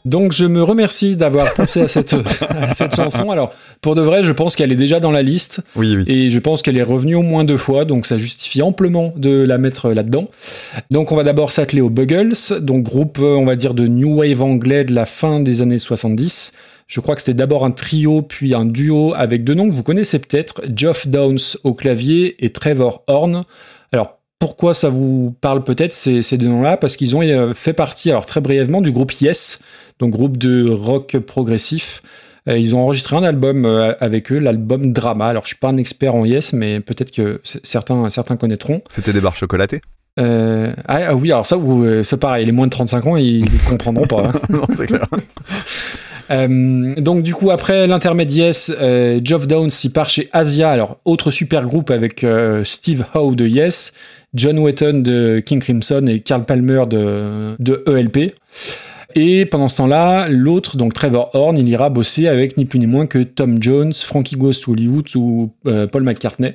Donc 0.06 0.32
je 0.32 0.45
me 0.45 0.61
remercie 0.61 1.15
d'avoir 1.15 1.53
pensé 1.56 1.82
à 1.82 1.88
cette, 1.88 2.14
à 2.49 2.73
cette 2.73 2.95
chanson. 2.95 3.32
Alors 3.32 3.53
pour 3.82 3.95
de 3.95 4.02
vrai, 4.02 4.23
je 4.23 4.32
pense 4.32 4.56
qu'elle 4.56 4.72
est 4.72 4.77
déjà 4.77 4.99
dans 4.99 5.11
la 5.11 5.23
liste 5.23 5.61
Oui, 5.76 5.95
oui. 5.95 6.03
et 6.07 6.30
je 6.30 6.40
pense 6.40 6.61
qu'elle 6.61 6.77
est 6.77 6.84
revenue 6.84 7.15
au 7.15 7.23
moins 7.23 7.44
deux 7.44 7.57
fois, 7.57 7.86
donc 7.86 8.06
ça 8.06 8.18
justifie 8.18 8.61
amplement 8.61 9.14
de 9.18 9.44
la 9.44 9.57
mettre 9.57 9.90
là-dedans. 9.90 10.30
Donc 10.91 11.11
on 11.11 11.15
va 11.15 11.23
d'abord 11.23 11.52
s'atteler 11.52 11.82
aux 11.82 11.90
Buggles, 11.90 12.34
donc 12.61 12.84
groupe 12.84 13.18
euh, 13.19 13.36
on 13.36 13.45
va 13.45 13.56
dire 13.56 13.73
de 13.73 13.88
new 13.88 14.19
wave 14.19 14.41
anglais 14.41 14.84
de 14.84 14.94
la 14.94 15.06
fin 15.06 15.40
des 15.40 15.61
années 15.61 15.77
70. 15.77 16.53
Je 16.88 16.99
crois 16.99 17.15
que 17.15 17.22
c'était 17.22 17.34
d'abord 17.34 17.65
un 17.65 17.72
trio 17.72 18.22
puis 18.22 18.53
un 18.53 18.65
duo 18.65 19.14
avec 19.15 19.44
deux 19.44 19.56
noms 19.56 19.69
que 19.69 19.76
vous 19.76 19.84
connaissez 19.84 20.19
peut-être, 20.19 20.61
Geoff 20.76 21.07
Downes 21.07 21.40
au 21.64 21.73
clavier 21.73 22.36
et 22.45 22.52
Trevor 22.52 23.03
Horn. 23.07 23.44
Alors 23.91 24.19
pourquoi 24.38 24.73
ça 24.73 24.90
vous 24.90 25.36
parle 25.41 25.64
peut-être 25.64 25.94
ces, 25.94 26.22
ces 26.22 26.38
deux 26.38 26.48
noms-là? 26.48 26.77
Parce 26.77 26.95
qu'ils 26.98 27.15
ont 27.15 27.22
euh, 27.23 27.53
fait 27.53 27.73
partie, 27.73 28.11
alors 28.11 28.26
très 28.26 28.41
brièvement, 28.41 28.82
du 28.82 28.91
groupe 28.91 29.11
Yes, 29.14 29.60
donc 30.00 30.12
groupe 30.12 30.38
de 30.38 30.70
rock 30.70 31.18
progressif. 31.20 32.02
Euh, 32.48 32.58
Ils 32.58 32.76
ont 32.76 32.80
enregistré 32.82 33.16
un 33.16 33.24
album 33.24 33.66
euh, 33.66 33.94
avec 34.00 34.32
eux, 34.32 34.38
l'album 34.38 34.94
Drama. 34.94 35.28
Alors 35.28 35.44
je 35.44 35.50
suis 35.50 35.58
pas 35.58 35.70
un 35.70 35.78
expert 35.78 36.14
en 36.16 36.26
Yes, 36.26 36.54
mais 36.54 36.80
peut-être 36.80 37.12
que 37.12 37.42
certains, 37.64 38.10
certains 38.10 38.36
connaîtront. 38.38 38.82
C'était 38.88 39.14
des 39.14 39.22
barres 39.22 39.36
chocolatées? 39.36 39.82
Euh, 40.20 40.72
ah, 40.88 41.00
ah 41.10 41.16
oui, 41.16 41.32
alors 41.32 41.46
ça, 41.46 41.58
c'est 42.04 42.20
pareil, 42.20 42.46
les 42.46 42.52
moins 42.52 42.68
de 42.68 42.72
35 42.72 43.06
ans, 43.08 43.18
ils 43.18 43.44
ne 43.44 43.70
comprendront 43.70 44.06
pas. 44.06 44.28
hein. 44.28 44.32
non, 44.50 44.62
c'est 44.76 44.86
clair. 44.86 45.08
Euh, 46.32 46.96
donc 46.96 47.22
du 47.22 47.36
coup 47.36 47.52
après 47.52 47.86
l'intermède 47.86 48.32
Yes, 48.32 48.72
euh, 48.82 49.20
Geoff 49.24 49.46
Downes 49.46 49.70
s'y 49.70 49.92
part 49.92 50.10
chez 50.10 50.28
Asia, 50.34 50.72
alors 50.72 50.98
autre 51.06 51.30
super 51.30 51.66
groupe 51.66 51.92
avec 51.92 52.24
euh, 52.24 52.64
Steve 52.64 53.06
Howe 53.14 53.36
de 53.36 53.46
Yes, 53.46 53.94
John 54.34 54.58
Wetton 54.58 55.02
de 55.04 55.40
King 55.46 55.60
Crimson 55.60 56.06
et 56.08 56.22
Carl 56.22 56.44
Palmer 56.46 56.84
de, 56.90 57.56
de 57.60 57.84
ELP. 57.88 58.34
Et 59.18 59.46
pendant 59.46 59.70
ce 59.70 59.78
temps-là, 59.78 60.28
l'autre, 60.30 60.76
donc 60.76 60.94
Trevor 60.94 61.30
Horn, 61.34 61.58
il 61.58 61.68
ira 61.70 61.90
bosser 61.90 62.28
avec 62.28 62.58
ni 62.58 62.66
plus 62.66 62.80
ni 62.80 62.86
moins 62.88 63.06
que 63.08 63.20
Tom 63.24 63.64
Jones, 63.64 63.94
Frankie 63.94 64.36
Goes 64.36 64.54
to 64.64 64.72
Hollywood 64.74 65.08
ou 65.16 65.54
euh, 65.68 65.88
Paul 65.88 66.04
McCartney. 66.04 66.54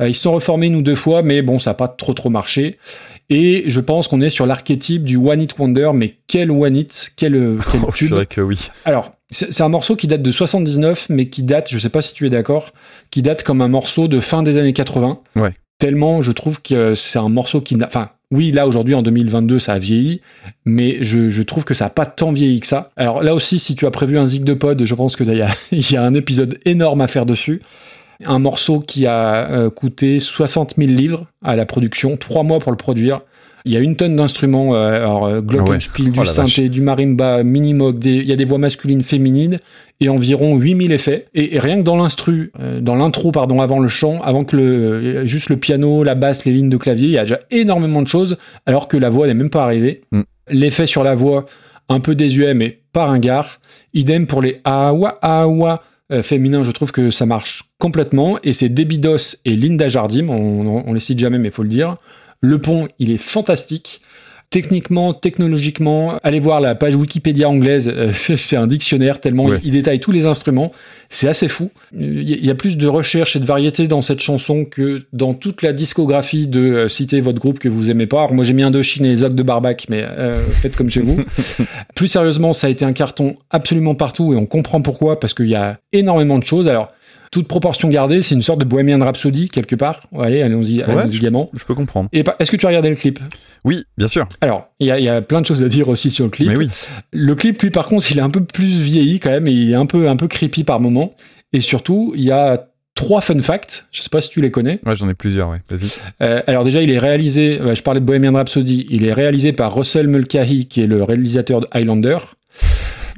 Euh, 0.00 0.08
ils 0.08 0.14
se 0.14 0.22
sont 0.22 0.32
reformés 0.32 0.68
une 0.68 0.76
ou 0.76 0.82
deux 0.82 0.94
fois, 0.94 1.20
mais 1.22 1.42
bon, 1.42 1.58
ça 1.58 1.70
n'a 1.70 1.74
pas 1.74 1.88
trop 1.88 2.14
trop 2.14 2.30
marché. 2.30 2.78
Et 3.28 3.64
je 3.66 3.80
pense 3.80 4.08
qu'on 4.08 4.22
est 4.22 4.30
sur 4.30 4.46
l'archétype 4.46 5.04
du 5.04 5.16
One 5.16 5.42
Hit 5.42 5.56
Wonder, 5.58 5.90
mais 5.94 6.16
quel 6.26 6.50
One 6.50 6.74
Hit, 6.74 7.12
quel, 7.16 7.34
euh, 7.36 7.58
quel 7.70 7.80
Oh, 7.86 7.92
tube. 7.92 8.14
que 8.30 8.40
oui. 8.40 8.68
Alors, 8.86 9.10
c'est 9.28 9.52
c'est 9.52 9.62
un 9.62 9.68
morceau 9.68 9.94
qui 9.94 10.06
date 10.06 10.22
de 10.22 10.30
79, 10.32 11.08
mais 11.10 11.26
qui 11.26 11.42
date, 11.42 11.68
je 11.70 11.78
sais 11.78 11.90
pas 11.90 12.00
si 12.00 12.14
tu 12.14 12.26
es 12.26 12.30
d'accord, 12.30 12.70
qui 13.10 13.20
date 13.20 13.42
comme 13.42 13.60
un 13.60 13.68
morceau 13.68 14.08
de 14.08 14.20
fin 14.20 14.42
des 14.42 14.56
années 14.56 14.72
80. 14.72 15.20
Ouais. 15.36 15.52
Tellement, 15.78 16.22
je 16.22 16.32
trouve 16.32 16.62
que 16.62 16.94
c'est 16.94 17.18
un 17.18 17.28
morceau 17.28 17.60
qui 17.60 17.76
n'a, 17.76 17.86
enfin, 17.86 18.08
oui, 18.32 18.52
là, 18.52 18.66
aujourd'hui, 18.68 18.94
en 18.94 19.02
2022, 19.02 19.58
ça 19.58 19.72
a 19.74 19.78
vieilli, 19.78 20.20
mais 20.64 20.98
je, 21.02 21.30
je 21.30 21.42
trouve 21.42 21.64
que 21.64 21.74
ça 21.74 21.86
a 21.86 21.90
pas 21.90 22.06
tant 22.06 22.32
vieilli 22.32 22.60
que 22.60 22.66
ça. 22.66 22.92
Alors 22.96 23.22
là 23.22 23.34
aussi, 23.34 23.58
si 23.58 23.74
tu 23.74 23.86
as 23.86 23.90
prévu 23.90 24.18
un 24.18 24.26
zig 24.26 24.44
de 24.44 24.54
pod, 24.54 24.84
je 24.84 24.94
pense 24.94 25.16
que 25.16 25.24
il 25.24 25.36
y 25.36 25.42
a, 25.42 25.48
il 25.72 25.90
y 25.92 25.96
a 25.96 26.02
un 26.04 26.14
épisode 26.14 26.58
énorme 26.64 27.00
à 27.00 27.08
faire 27.08 27.26
dessus. 27.26 27.60
Un 28.26 28.38
morceau 28.38 28.80
qui 28.80 29.06
a 29.06 29.50
euh, 29.50 29.70
coûté 29.70 30.20
60 30.20 30.74
000 30.76 30.90
livres 30.92 31.26
à 31.42 31.56
la 31.56 31.66
production, 31.66 32.16
trois 32.16 32.42
mois 32.42 32.58
pour 32.60 32.70
le 32.70 32.76
produire. 32.76 33.20
Il 33.64 33.72
y 33.72 33.76
a 33.76 33.80
une 33.80 33.96
tonne 33.96 34.14
d'instruments, 34.16 34.74
euh, 34.74 34.96
alors 34.96 35.26
euh, 35.26 35.40
glockenspiel, 35.40 36.08
Oh 36.08 36.10
du 36.12 36.18
la 36.20 36.24
synthé, 36.26 36.68
du 36.68 36.80
marimba, 36.82 37.42
minimoog, 37.42 37.98
des- 37.98 38.16
il 38.16 38.24
y 38.26 38.32
a 38.32 38.36
des 38.36 38.44
voix 38.44 38.58
masculines, 38.58 39.02
féminines, 39.02 39.56
et 40.00 40.08
environ 40.08 40.56
8000 40.56 40.92
effets. 40.92 41.26
Et, 41.34 41.54
et 41.54 41.58
rien 41.58 41.76
que 41.76 41.82
dans 41.82 41.96
l'instru, 41.96 42.52
euh, 42.58 42.80
dans 42.80 42.96
l'intro, 42.96 43.32
pardon, 43.32 43.60
avant 43.60 43.78
le 43.78 43.88
chant, 43.88 44.20
avant 44.22 44.44
que 44.44 44.56
le, 44.56 44.62
euh, 44.62 45.26
juste 45.26 45.50
le 45.50 45.56
piano, 45.58 46.02
la 46.02 46.14
basse, 46.14 46.44
les 46.44 46.52
lignes 46.52 46.70
de 46.70 46.76
clavier, 46.76 47.08
il 47.08 47.12
y 47.12 47.18
a 47.18 47.22
déjà 47.22 47.40
énormément 47.50 48.02
de 48.02 48.08
choses, 48.08 48.38
alors 48.66 48.88
que 48.88 48.96
la 48.96 49.10
voix 49.10 49.26
n'est 49.26 49.34
même 49.34 49.50
pas 49.50 49.62
arrivée. 49.62 50.02
Mm. 50.12 50.22
L'effet 50.48 50.86
sur 50.86 51.04
la 51.04 51.14
voix, 51.14 51.46
un 51.88 52.00
peu 52.00 52.14
désuet, 52.14 52.54
mais 52.54 52.80
pas 52.92 53.04
ringard. 53.04 53.60
Idem 53.92 54.26
pour 54.26 54.42
les 54.42 54.60
awa 54.64 55.18
awa 55.22 55.82
euh, 56.12 56.22
féminins, 56.22 56.64
je 56.64 56.70
trouve 56.70 56.92
que 56.92 57.10
ça 57.10 57.26
marche 57.26 57.64
complètement. 57.78 58.38
Et 58.42 58.52
c'est 58.52 58.68
Debbie 58.68 58.98
Doss 58.98 59.38
et 59.44 59.54
Linda 59.54 59.88
Jardim, 59.88 60.28
on, 60.28 60.66
on, 60.66 60.84
on 60.86 60.92
les 60.92 61.00
cite 61.00 61.18
jamais, 61.18 61.38
mais 61.38 61.48
il 61.48 61.54
faut 61.54 61.62
le 61.62 61.68
dire. 61.68 61.96
Le 62.40 62.58
pont, 62.58 62.88
il 62.98 63.10
est 63.10 63.18
fantastique. 63.18 64.00
Techniquement, 64.50 65.14
technologiquement, 65.14 66.18
allez 66.24 66.40
voir 66.40 66.60
la 66.60 66.74
page 66.74 66.96
Wikipédia 66.96 67.48
anglaise, 67.48 67.88
euh, 67.96 68.10
c'est 68.14 68.56
un 68.56 68.66
dictionnaire 68.66 69.20
tellement 69.20 69.44
Ouais. 69.44 69.60
il 69.62 69.70
détaille 69.70 70.00
tous 70.00 70.10
les 70.10 70.26
instruments. 70.26 70.72
C'est 71.08 71.28
assez 71.28 71.46
fou. 71.46 71.70
Il 71.96 72.22
y, 72.44 72.50
a- 72.50 72.54
plus 72.56 72.76
de 72.76 72.86
recherche 72.88 73.36
et 73.36 73.38
de 73.40 73.44
variété 73.44 73.86
dans 73.86 74.02
cette 74.02 74.20
chanson 74.20 74.64
que 74.64 75.02
dans 75.12 75.34
toute 75.34 75.62
la 75.62 75.72
discographie 75.72 76.48
de 76.48 76.60
euh, 76.60 76.88
citer 76.88 77.20
votre 77.20 77.38
groupe 77.40 77.60
que 77.60 77.68
vous 77.68 77.92
aimez 77.92 78.06
pas. 78.06 78.18
Alors 78.18 78.34
moi 78.34 78.44
j'ai 78.44 78.52
mis 78.52 78.62
Indochine 78.64 79.06
et 79.06 79.14
Zog 79.16 79.34
de 79.36 79.42
Barbac, 79.44 79.86
mais 79.88 80.02
euh, 80.04 80.42
faites 80.50 80.74
comme 80.76 80.90
chez 80.90 81.00
vous. 81.02 81.20
plus 81.94 82.08
sérieusement, 82.08 82.52
ça 82.52 82.66
a 82.66 82.70
été 82.70 82.84
un 82.84 82.92
carton 82.92 83.36
absolument 83.50 83.94
partout 83.94 84.32
et 84.34 84.36
on 84.36 84.46
comprend 84.46 84.82
pourquoi 84.82 85.20
parce 85.20 85.32
qu'il 85.32 85.46
y 85.48 85.54
a 85.54 85.78
énormément 85.92 86.38
de 86.40 86.44
choses. 86.44 86.66
Alors 86.66 86.88
toute 87.30 87.46
proportion 87.46 87.88
gardée, 87.88 88.22
c'est 88.22 88.34
une 88.34 88.42
sorte 88.42 88.58
de 88.60 88.64
Bohemian 88.64 88.98
Rhapsody 88.98 89.48
quelque 89.48 89.76
part. 89.76 90.02
Allez, 90.18 90.42
allons-y, 90.42 90.78
Ouais, 90.78 90.84
allons-y. 90.84 91.16
Je 91.52 91.64
peux 91.64 91.74
comprendre. 91.74 92.08
Et 92.12 92.24
est-ce 92.38 92.50
que 92.50 92.56
tu 92.56 92.66
as 92.66 92.70
regardé 92.70 92.88
le 92.88 92.96
clip? 92.96 93.20
Oui, 93.64 93.84
bien 93.96 94.08
sûr. 94.08 94.28
Alors, 94.40 94.68
il 94.80 94.86
y, 94.86 95.02
y 95.02 95.08
a 95.08 95.22
plein 95.22 95.40
de 95.40 95.46
choses 95.46 95.62
à 95.62 95.68
dire 95.68 95.88
aussi 95.88 96.10
sur 96.10 96.24
le 96.24 96.30
clip. 96.30 96.48
Mais 96.48 96.56
oui. 96.56 96.68
Le 97.12 97.34
clip, 97.34 97.60
lui, 97.62 97.70
par 97.70 97.86
contre, 97.86 98.10
il 98.10 98.18
est 98.18 98.22
un 98.22 98.30
peu 98.30 98.42
plus 98.42 98.64
vieilli 98.80 99.20
quand 99.20 99.30
même, 99.30 99.46
et 99.46 99.52
il 99.52 99.70
est 99.70 99.76
un 99.76 99.86
peu, 99.86 100.08
un 100.08 100.16
peu 100.16 100.26
creepy 100.28 100.64
par 100.64 100.80
moment. 100.80 101.14
Et 101.52 101.60
surtout, 101.60 102.12
il 102.16 102.24
y 102.24 102.32
a 102.32 102.66
trois 102.94 103.20
fun 103.20 103.40
facts. 103.40 103.86
Je 103.92 104.02
sais 104.02 104.08
pas 104.10 104.20
si 104.20 104.28
tu 104.30 104.40
les 104.40 104.50
connais. 104.50 104.80
Ouais, 104.84 104.94
j'en 104.96 105.08
ai 105.08 105.14
plusieurs, 105.14 105.50
ouais. 105.50 105.58
Vas-y. 105.70 105.88
Euh, 106.22 106.42
alors 106.46 106.64
déjà, 106.64 106.82
il 106.82 106.90
est 106.90 106.98
réalisé, 106.98 107.60
euh, 107.60 107.74
je 107.74 107.82
parlais 107.82 108.00
de 108.00 108.04
Bohemian 108.04 108.32
Rhapsody, 108.34 108.86
il 108.90 109.04
est 109.04 109.12
réalisé 109.12 109.52
par 109.52 109.74
Russell 109.74 110.08
Mulcahy, 110.08 110.66
qui 110.66 110.82
est 110.82 110.86
le 110.86 111.02
réalisateur 111.02 111.60
de 111.60 111.66
Highlander. 111.72 112.18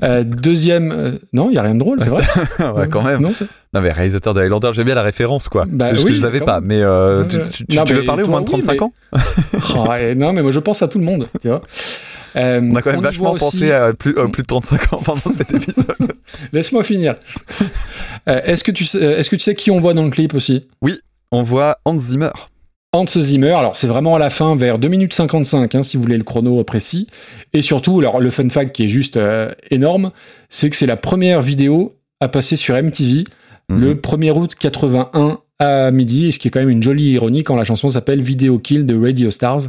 Euh, 0.03 0.25
deuxième, 0.25 0.93
euh, 0.93 1.11
non, 1.33 1.51
il 1.51 1.55
y 1.55 1.59
a 1.59 1.63
rien 1.63 1.75
de 1.75 1.79
drôle, 1.79 2.01
c'est 2.01 2.09
vrai. 2.11 2.25
ouais, 2.73 2.89
quand 2.89 3.03
même. 3.03 3.21
Non, 3.21 3.81
mais 3.81 3.91
réalisateur 3.91 4.35
de 4.35 4.41
Highlander, 4.41 4.71
j'aime 4.73 4.87
bien 4.87 4.95
la 4.95 5.03
référence, 5.03 5.49
quoi. 5.49 5.65
Bah 5.69 5.87
c'est 5.89 5.95
juste 5.95 6.05
oui, 6.07 6.11
que 6.13 6.19
je 6.19 6.23
l'avais 6.23 6.41
pas. 6.41 6.61
Mais 6.61 6.83
euh, 6.83 7.25
tu, 7.25 7.39
veux 7.69 8.05
parler 8.05 8.25
au 8.25 8.31
moins 8.31 8.41
de 8.43 8.51
oui, 8.51 8.61
35 8.63 8.73
mais- 8.73 8.83
ans 8.83 8.93
Oh, 9.77 10.15
non, 10.17 10.33
mais 10.33 10.43
moi 10.43 10.51
je 10.51 10.61
pense 10.61 10.83
à 10.83 10.89
tout 10.89 10.99
le 10.99 11.05
monde, 11.05 11.29
tu 11.41 11.49
vois. 11.49 11.63
On 12.35 12.75
a 12.75 12.83
quand 12.83 12.93
même 12.93 13.01
vachement 13.01 13.33
aussi- 13.33 13.45
pensé 13.59 13.73
à 13.73 13.93
plus, 13.95 14.15
plus 14.15 14.43
de 14.43 14.47
35 14.47 14.93
ans 14.93 15.01
pendant 15.05 15.21
cet 15.37 15.51
épisode. 15.55 16.13
Laisse-moi 16.53 16.83
finir. 16.85 17.17
Est-ce 18.27 18.65
que 18.65 18.71
tu 18.73 18.85
sais, 18.85 18.99
est-ce 19.01 19.31
que 19.31 19.37
tu 19.37 19.43
sais 19.43 19.55
qui 19.55 19.71
on 19.71 19.79
voit 19.79 19.95
dans 19.95 20.05
le 20.05 20.11
clip 20.11 20.35
aussi? 20.35 20.67
On 21.31 21.43
voit 21.43 21.79
Hans 21.85 21.99
Zimmer. 21.99 22.31
Hans 22.95 23.07
Zimmer, 23.07 23.53
alors 23.53 23.79
c'est 23.79 23.87
vraiment 23.87 24.17
à 24.17 24.19
la 24.19 24.29
fin, 24.29 24.55
vers 24.55 24.79
2 24.79 24.87
minutes 24.89 25.15
55, 25.15 25.75
hein, 25.75 25.83
si 25.83 25.97
vous 25.97 26.03
voulez 26.03 26.19
le 26.19 26.25
chrono 26.25 26.63
précis. 26.63 27.07
Et 27.55 27.63
surtout, 27.63 27.99
alors 28.01 28.21
le 28.21 28.31
fun 28.31 28.51
fact 28.51 28.73
qui 28.75 28.85
est 28.85 28.89
juste 28.89 29.17
euh, 29.17 29.51
énorme, 29.71 30.11
c'est 30.51 30.69
que 30.69 30.77
c'est 30.77 30.85
la 30.85 30.99
première 30.99 31.41
vidéo 31.41 31.95
à 32.21 32.29
passer 32.29 32.55
sur 32.55 32.75
MTV 32.77 33.25
le 33.71 33.95
1er 33.95 34.33
août 34.33 34.55
81 34.59 35.39
à 35.59 35.91
midi, 35.91 36.27
et 36.27 36.33
ce 36.33 36.39
qui 36.39 36.49
est 36.49 36.51
quand 36.51 36.61
même 36.61 36.69
une 36.69 36.83
jolie 36.83 37.13
ironie 37.13 37.45
quand 37.45 37.57
la 37.57 37.65
chanson 37.65 37.89
s'appelle 37.89 38.21
Video 38.21 38.59
Kill 38.59 38.85
de 38.85 38.95
Radio 38.95 39.31
Stars. 39.31 39.63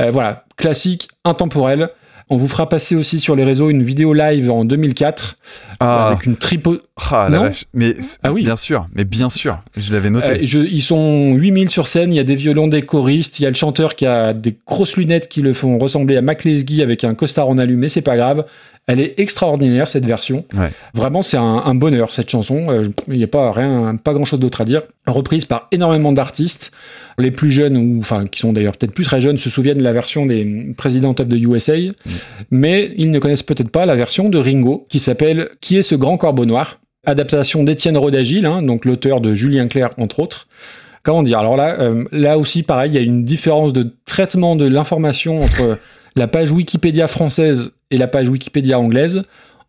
Euh, 0.00 0.10
voilà, 0.10 0.44
classique, 0.56 1.08
intemporel. 1.24 1.90
On 2.30 2.36
vous 2.36 2.48
fera 2.48 2.68
passer 2.68 2.94
aussi 2.94 3.18
sur 3.18 3.34
les 3.36 3.44
réseaux 3.44 3.70
une 3.70 3.82
vidéo 3.82 4.12
live 4.12 4.50
en 4.50 4.64
2004 4.64 5.36
Ah, 5.80 6.08
avec 6.08 6.26
une 6.26 6.36
tripo. 6.36 6.76
ah, 7.10 7.28
la 7.30 7.36
Non 7.38 7.42
vache. 7.44 7.64
Mais 7.72 7.94
Ah 8.22 8.32
oui. 8.32 8.42
bien 8.44 8.56
sûr, 8.56 8.86
mais 8.94 9.04
bien 9.04 9.28
sûr, 9.28 9.62
je 9.76 9.92
l'avais 9.92 10.10
noté. 10.10 10.28
Euh, 10.30 10.38
je- 10.42 10.58
ils 10.58 10.82
sont 10.82 11.34
8000 11.34 11.70
sur 11.70 11.86
scène, 11.86 12.12
il 12.12 12.16
y 12.16 12.20
a 12.20 12.24
des 12.24 12.34
violons, 12.34 12.68
des 12.68 12.82
choristes, 12.82 13.38
il 13.40 13.44
y 13.44 13.46
a 13.46 13.48
le 13.48 13.54
chanteur 13.54 13.94
qui 13.96 14.04
a 14.06 14.32
des 14.34 14.56
grosses 14.66 14.96
lunettes 14.96 15.28
qui 15.28 15.40
le 15.40 15.52
font 15.54 15.78
ressembler 15.78 16.16
à 16.16 16.22
Mac 16.22 16.44
Lesguy 16.44 16.82
avec 16.82 17.04
un 17.04 17.14
costard 17.14 17.48
en 17.48 17.56
allumé, 17.58 17.88
c'est 17.88 18.02
pas 18.02 18.16
grave. 18.16 18.44
Elle 18.88 19.00
est 19.00 19.18
extraordinaire 19.18 19.86
cette 19.86 20.06
version. 20.06 20.46
Ouais. 20.56 20.70
Vraiment, 20.94 21.20
c'est 21.20 21.36
un, 21.36 21.62
un 21.64 21.74
bonheur 21.74 22.12
cette 22.14 22.30
chanson. 22.30 22.66
Euh, 22.70 22.82
Il 23.06 23.18
n'y 23.18 23.24
a 23.24 23.28
pas 23.28 23.52
rien, 23.52 23.94
pas 24.02 24.14
grand 24.14 24.24
chose 24.24 24.40
d'autre 24.40 24.62
à 24.62 24.64
dire. 24.64 24.82
Reprise 25.06 25.44
par 25.44 25.68
énormément 25.72 26.10
d'artistes. 26.10 26.72
Les 27.18 27.30
plus 27.30 27.50
jeunes, 27.50 27.76
ou 27.76 27.98
enfin 28.00 28.26
qui 28.26 28.40
sont 28.40 28.52
d'ailleurs 28.52 28.76
peut-être 28.76 28.94
plus 28.94 29.04
très 29.04 29.20
jeunes, 29.20 29.36
se 29.36 29.50
souviennent 29.50 29.78
de 29.78 29.82
la 29.82 29.92
version 29.92 30.24
des 30.24 30.72
President 30.76 31.10
of 31.18 31.28
the 31.28 31.34
USA, 31.34 31.74
mais 32.50 32.92
ils 32.96 33.10
ne 33.10 33.18
connaissent 33.18 33.42
peut-être 33.42 33.70
pas 33.70 33.86
la 33.86 33.94
version 33.96 34.28
de 34.28 34.38
Ringo 34.38 34.86
qui 34.88 35.00
s'appelle 35.00 35.48
Qui 35.60 35.76
est 35.76 35.82
ce 35.82 35.94
grand 35.94 36.16
corbeau 36.16 36.46
noir? 36.46 36.78
Adaptation 37.04 37.64
d'Étienne 37.64 37.96
Rodagil, 37.96 38.46
hein, 38.46 38.62
donc 38.62 38.84
l'auteur 38.84 39.20
de 39.20 39.34
Julien 39.34 39.68
Clerc 39.68 39.90
entre 39.98 40.20
autres. 40.20 40.46
Comment 41.02 41.22
dire? 41.22 41.38
Alors 41.38 41.56
là, 41.56 41.76
euh, 41.80 42.04
là 42.12 42.38
aussi, 42.38 42.62
pareil, 42.62 42.92
il 42.92 42.94
y 42.94 42.98
a 42.98 43.02
une 43.02 43.24
différence 43.24 43.72
de 43.72 43.94
traitement 44.04 44.56
de 44.56 44.66
l'information 44.66 45.40
entre 45.40 45.78
la 46.16 46.26
page 46.26 46.52
Wikipédia 46.52 47.06
française 47.08 47.72
et 47.90 47.98
la 47.98 48.08
page 48.08 48.28
Wikipédia 48.28 48.78
anglaise. 48.78 49.22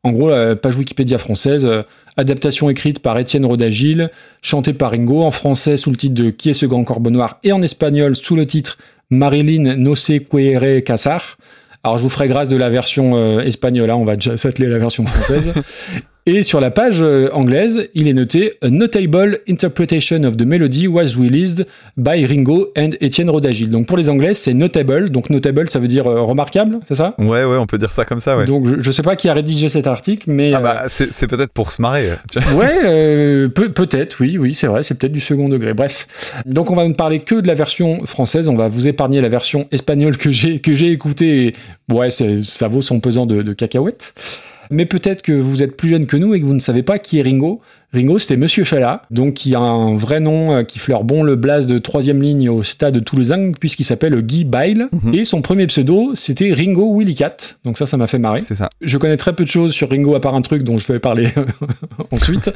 En 0.04 0.12
gros, 0.12 0.30
la 0.30 0.56
page 0.56 0.78
Wikipédia 0.78 1.18
française, 1.18 1.66
euh, 1.66 1.82
adaptation 2.16 2.70
écrite 2.70 3.00
par 3.00 3.18
Étienne 3.20 3.46
Rodagil, 3.46 4.10
chantée 4.42 4.74
par 4.74 4.92
Ringo, 4.92 5.24
en 5.24 5.32
français 5.32 5.78
sous 5.78 5.92
le 5.92 5.98
titre 5.98 6.16
de 6.16 6.30
Qui 6.30 6.50
est 6.50 6.54
ce 6.54 6.66
grand 6.66 6.84
corbeau 6.84 7.10
noir 7.10 7.40
et 7.44 7.52
en 7.52 7.62
espagnol 7.62 8.16
sous 8.16 8.36
le 8.36 8.46
titre 8.46 8.78
Marilyn 9.10 9.76
No 9.76 9.96
se 9.96 10.14
quiere 10.20 10.84
casar. 10.84 11.38
Alors 11.84 11.98
je 11.98 12.04
vous 12.04 12.10
ferai 12.10 12.28
grâce 12.28 12.50
de 12.50 12.58
la 12.58 12.70
version 12.70 13.16
euh, 13.16 13.40
espagnole, 13.40 13.90
hein, 13.90 13.96
on 13.96 14.06
va 14.06 14.16
déjà 14.16 14.38
s'atteler 14.38 14.68
à 14.68 14.70
la 14.70 14.80
version 14.80 15.06
française. 15.06 15.54
Et 16.26 16.44
sur 16.44 16.60
la 16.60 16.70
page 16.70 17.02
euh, 17.02 17.30
anglaise, 17.34 17.88
il 17.96 18.08
est 18.08 18.14
noté 18.14 18.54
A 18.62 18.70
notable 18.70 19.40
interpretation 19.50 20.24
of 20.26 20.38
the 20.38 20.44
melody 20.44 20.86
was 20.88 21.16
released 21.18 21.66
by 21.98 22.24
Ringo 22.26 22.68
and 22.78 22.90
Étienne 23.02 23.30
Rodagil. 23.32 23.70
Donc 23.70 23.88
pour 23.88 23.98
les 23.98 24.10
anglais, 24.10 24.36
c'est 24.36 24.54
notable. 24.54 25.10
Donc 25.10 25.32
notable, 25.32 25.68
ça 25.70 25.80
veut 25.80 25.88
dire 25.88 26.06
euh, 26.08 26.22
remarquable, 26.22 26.80
c'est 26.88 26.96
ça? 26.96 27.16
Ouais, 27.18 27.44
ouais, 27.46 27.58
on 27.58 27.66
peut 27.66 27.80
dire 27.80 27.92
ça 27.92 28.06
comme 28.06 28.20
ça, 28.20 28.38
ouais. 28.38 28.46
Donc 28.46 28.68
je, 28.68 28.80
je 28.80 28.92
sais 28.92 29.02
pas 29.02 29.16
qui 29.16 29.28
a 29.28 29.34
rédigé 29.34 29.70
cet 29.70 29.88
article, 29.88 30.30
mais 30.30 30.54
ah 30.54 30.60
bah, 30.60 30.84
c'est 30.88 31.12
c'est 31.12 31.26
peut-être 31.28 31.52
pour 31.52 31.72
se 31.72 31.82
marrer. 31.82 32.10
tu 32.30 32.40
vois. 32.40 32.52
euh, 32.52 32.56
ouais, 32.58 32.80
euh, 32.86 33.48
peut- 33.50 33.72
peut-être, 33.72 34.18
oui, 34.20 34.38
oui, 34.38 34.54
c'est 34.54 34.68
vrai, 34.68 34.84
c'est 34.84 34.96
peut-être 34.96 35.14
du 35.14 35.22
second 35.22 35.50
degré. 35.50 35.74
Bref, 35.74 36.34
donc 36.46 36.70
on 36.70 36.76
va 36.76 36.88
ne 36.88 36.94
parler 36.94 37.20
que 37.20 37.36
de 37.36 37.48
la 37.48 37.56
version 37.56 38.06
française. 38.06 38.50
On 38.50 38.56
va 38.56 38.68
vous 38.68 38.88
épargner 38.88 39.20
la 39.22 39.30
version 39.30 39.68
espagnole 39.72 40.18
que 40.18 40.32
j'ai 40.32 40.92
écoutée. 40.92 41.48
Et, 41.48 41.54
ouais, 41.94 42.10
ça 42.12 42.68
vaut 42.68 42.82
son 42.84 43.00
pesant 43.00 43.26
de, 43.26 43.42
de 43.42 43.54
cacahuètes. 43.54 44.14
Mais 44.70 44.86
peut-être 44.86 45.22
que 45.22 45.32
vous 45.32 45.64
êtes 45.64 45.76
plus 45.78 45.90
jeune 45.90 46.06
que 46.06 46.18
nous 46.18 46.34
et 46.34 46.40
que 46.40 46.46
vous 46.46 46.54
ne 46.54 46.60
savez 46.60 46.84
pas 46.84 47.00
qui 47.00 47.20
est 47.20 47.22
Ringo. 47.24 47.60
Ringo, 47.92 48.20
c'était 48.20 48.36
Monsieur 48.36 48.64
Chalat, 48.64 49.02
donc 49.10 49.34
qui 49.34 49.56
a 49.56 49.60
un 49.60 49.96
vrai 49.96 50.20
nom 50.20 50.54
euh, 50.54 50.62
qui 50.64 50.78
fleure 50.78 51.04
bon 51.04 51.24
le 51.24 51.36
blaze 51.36 51.66
de 51.66 51.80
troisième 51.80 52.22
ligne 52.22 52.48
au 52.48 52.62
stade 52.62 53.04
Toulousain, 53.04 53.52
puisqu'il 53.60 53.84
s'appelle 53.84 54.22
Guy 54.22 54.46
Bile. 54.46 54.90
Mhm. 54.92 55.16
Et 55.16 55.24
son 55.24 55.42
premier 55.42 55.66
pseudo, 55.66 56.12
c'était 56.14 56.54
Ringo 56.54 56.96
Willy 57.00 57.16
Cat. 57.16 57.38
Donc 57.66 57.80
ça, 57.80 57.88
ça 57.88 57.98
m'a 57.98 58.06
fait 58.06 58.20
marrer. 58.20 58.42
C'est 58.42 58.54
ça. 58.54 58.70
Je 58.82 58.96
connais 59.00 59.18
très 59.18 59.34
peu 59.34 59.44
de 59.44 59.50
choses 59.50 59.74
sur 59.74 59.90
Ringo 59.90 60.14
à 60.14 60.20
part 60.22 60.36
un 60.36 60.44
truc 60.44 60.62
dont 60.64 60.78
je 60.78 60.86
vais 60.94 61.00
parler 61.00 61.30
ensuite. 62.12 62.52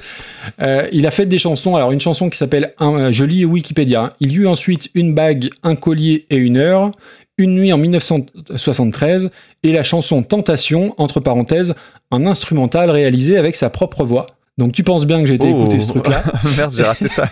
Euh, 0.61 0.87
il 0.91 1.07
a 1.07 1.11
fait 1.11 1.25
des 1.25 1.39
chansons. 1.39 1.75
Alors 1.75 1.91
une 1.91 1.99
chanson 1.99 2.29
qui 2.29 2.37
s'appelle 2.37 2.73
un- 2.79 2.93
euh, 2.95 3.11
Je 3.11 3.25
lis 3.25 3.43
Wikipédia. 3.43 4.09
Il 4.19 4.31
y 4.31 4.35
eut 4.35 4.47
ensuite 4.47 4.89
une 4.93 5.15
bague, 5.15 5.49
un 5.63 5.75
collier 5.75 6.25
et 6.29 6.35
une 6.37 6.57
heure. 6.57 6.91
Une 7.37 7.55
nuit 7.55 7.73
en 7.73 7.77
1973 7.77 9.31
et 9.63 9.71
la 9.71 9.83
chanson 9.83 10.21
Tentation, 10.23 10.93
entre 10.97 11.19
parenthèses, 11.19 11.73
un 12.11 12.25
instrumental 12.27 12.89
réalisé 12.91 13.37
avec 13.37 13.55
sa 13.55 13.69
propre 13.69 14.03
voix. 14.03 14.27
Donc 14.59 14.71
tu 14.71 14.83
penses 14.83 15.07
bien 15.07 15.19
que 15.19 15.25
j'ai 15.25 15.33
été 15.33 15.47
Oh. 15.51 15.57
écouter 15.61 15.79
ce 15.79 15.87
truc-là. 15.87 16.23
Merde, 16.57 16.73
j'ai 16.77 16.83
raté 16.83 17.07
ça. 17.07 17.27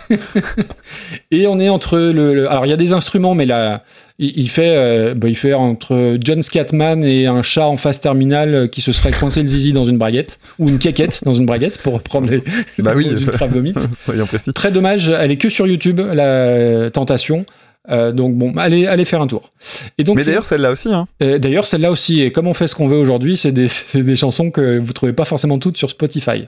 Et 1.30 1.46
on 1.46 1.60
est 1.60 1.68
entre 1.68 1.96
le, 1.98 2.34
le- 2.34 2.50
alors 2.50 2.66
il 2.66 2.70
y 2.70 2.72
a 2.72 2.76
des 2.76 2.92
instruments, 2.92 3.36
mais 3.36 3.46
là 3.46 3.84
il, 4.18 4.32
il 4.36 4.50
fait 4.50 4.74
euh, 4.76 5.14
bah, 5.14 5.28
il 5.28 5.36
fait 5.36 5.52
entre 5.54 6.16
John 6.20 6.42
Scatman 6.42 7.04
et 7.04 7.26
un 7.28 7.42
chat 7.42 7.66
en 7.68 7.76
phase 7.76 8.00
terminale 8.00 8.54
euh, 8.54 8.66
qui 8.66 8.80
se 8.80 8.90
serait 8.90 9.12
coincé 9.12 9.40
le 9.42 9.46
zizi 9.46 9.72
dans 9.72 9.84
une 9.84 9.98
braguette 9.98 10.40
ou 10.58 10.68
une 10.68 10.78
quéquette 10.80 11.22
dans 11.24 11.32
une 11.32 11.46
braguette 11.46 11.78
pour 11.78 11.94
reprendre 11.94 12.28
les, 12.28 12.42
Bah 12.80 12.92
oui. 12.96 13.06
ultra 13.08 13.46
vomites. 13.48 13.78
Soyons 14.04 14.26
précis. 14.26 14.52
Très 14.52 14.72
dommage, 14.72 15.08
elle 15.10 15.30
est 15.30 15.36
que 15.36 15.48
sur 15.48 15.68
YouTube 15.68 16.00
la 16.00 16.90
tentation. 16.90 17.46
Euh, 17.90 18.12
donc 18.12 18.34
bon, 18.36 18.56
allez 18.56 18.86
allez 18.86 19.04
faire 19.04 19.20
un 19.20 19.26
tour. 19.26 19.50
Et 19.98 20.04
donc 20.04 20.16
Mais 20.16 20.24
d'ailleurs, 20.24 20.44
celle-là 20.44 20.70
aussi, 20.70 20.92
hein. 20.92 21.08
euh, 21.22 21.38
D'ailleurs, 21.38 21.66
celle-là 21.66 21.90
aussi, 21.90 22.20
et 22.20 22.30
comme 22.30 22.46
on 22.46 22.54
fait 22.54 22.68
ce 22.68 22.76
qu'on 22.76 22.86
veut 22.86 22.96
aujourd'hui, 22.98 23.36
c'est 23.36 23.52
des, 23.52 23.66
des 23.94 24.16
chansons 24.16 24.50
que 24.50 24.78
vous 24.78 24.92
trouvez 24.92 25.12
pas 25.12 25.24
forcément 25.24 25.58
toutes 25.58 25.76
sur 25.76 25.90
Spotify. 25.90 26.44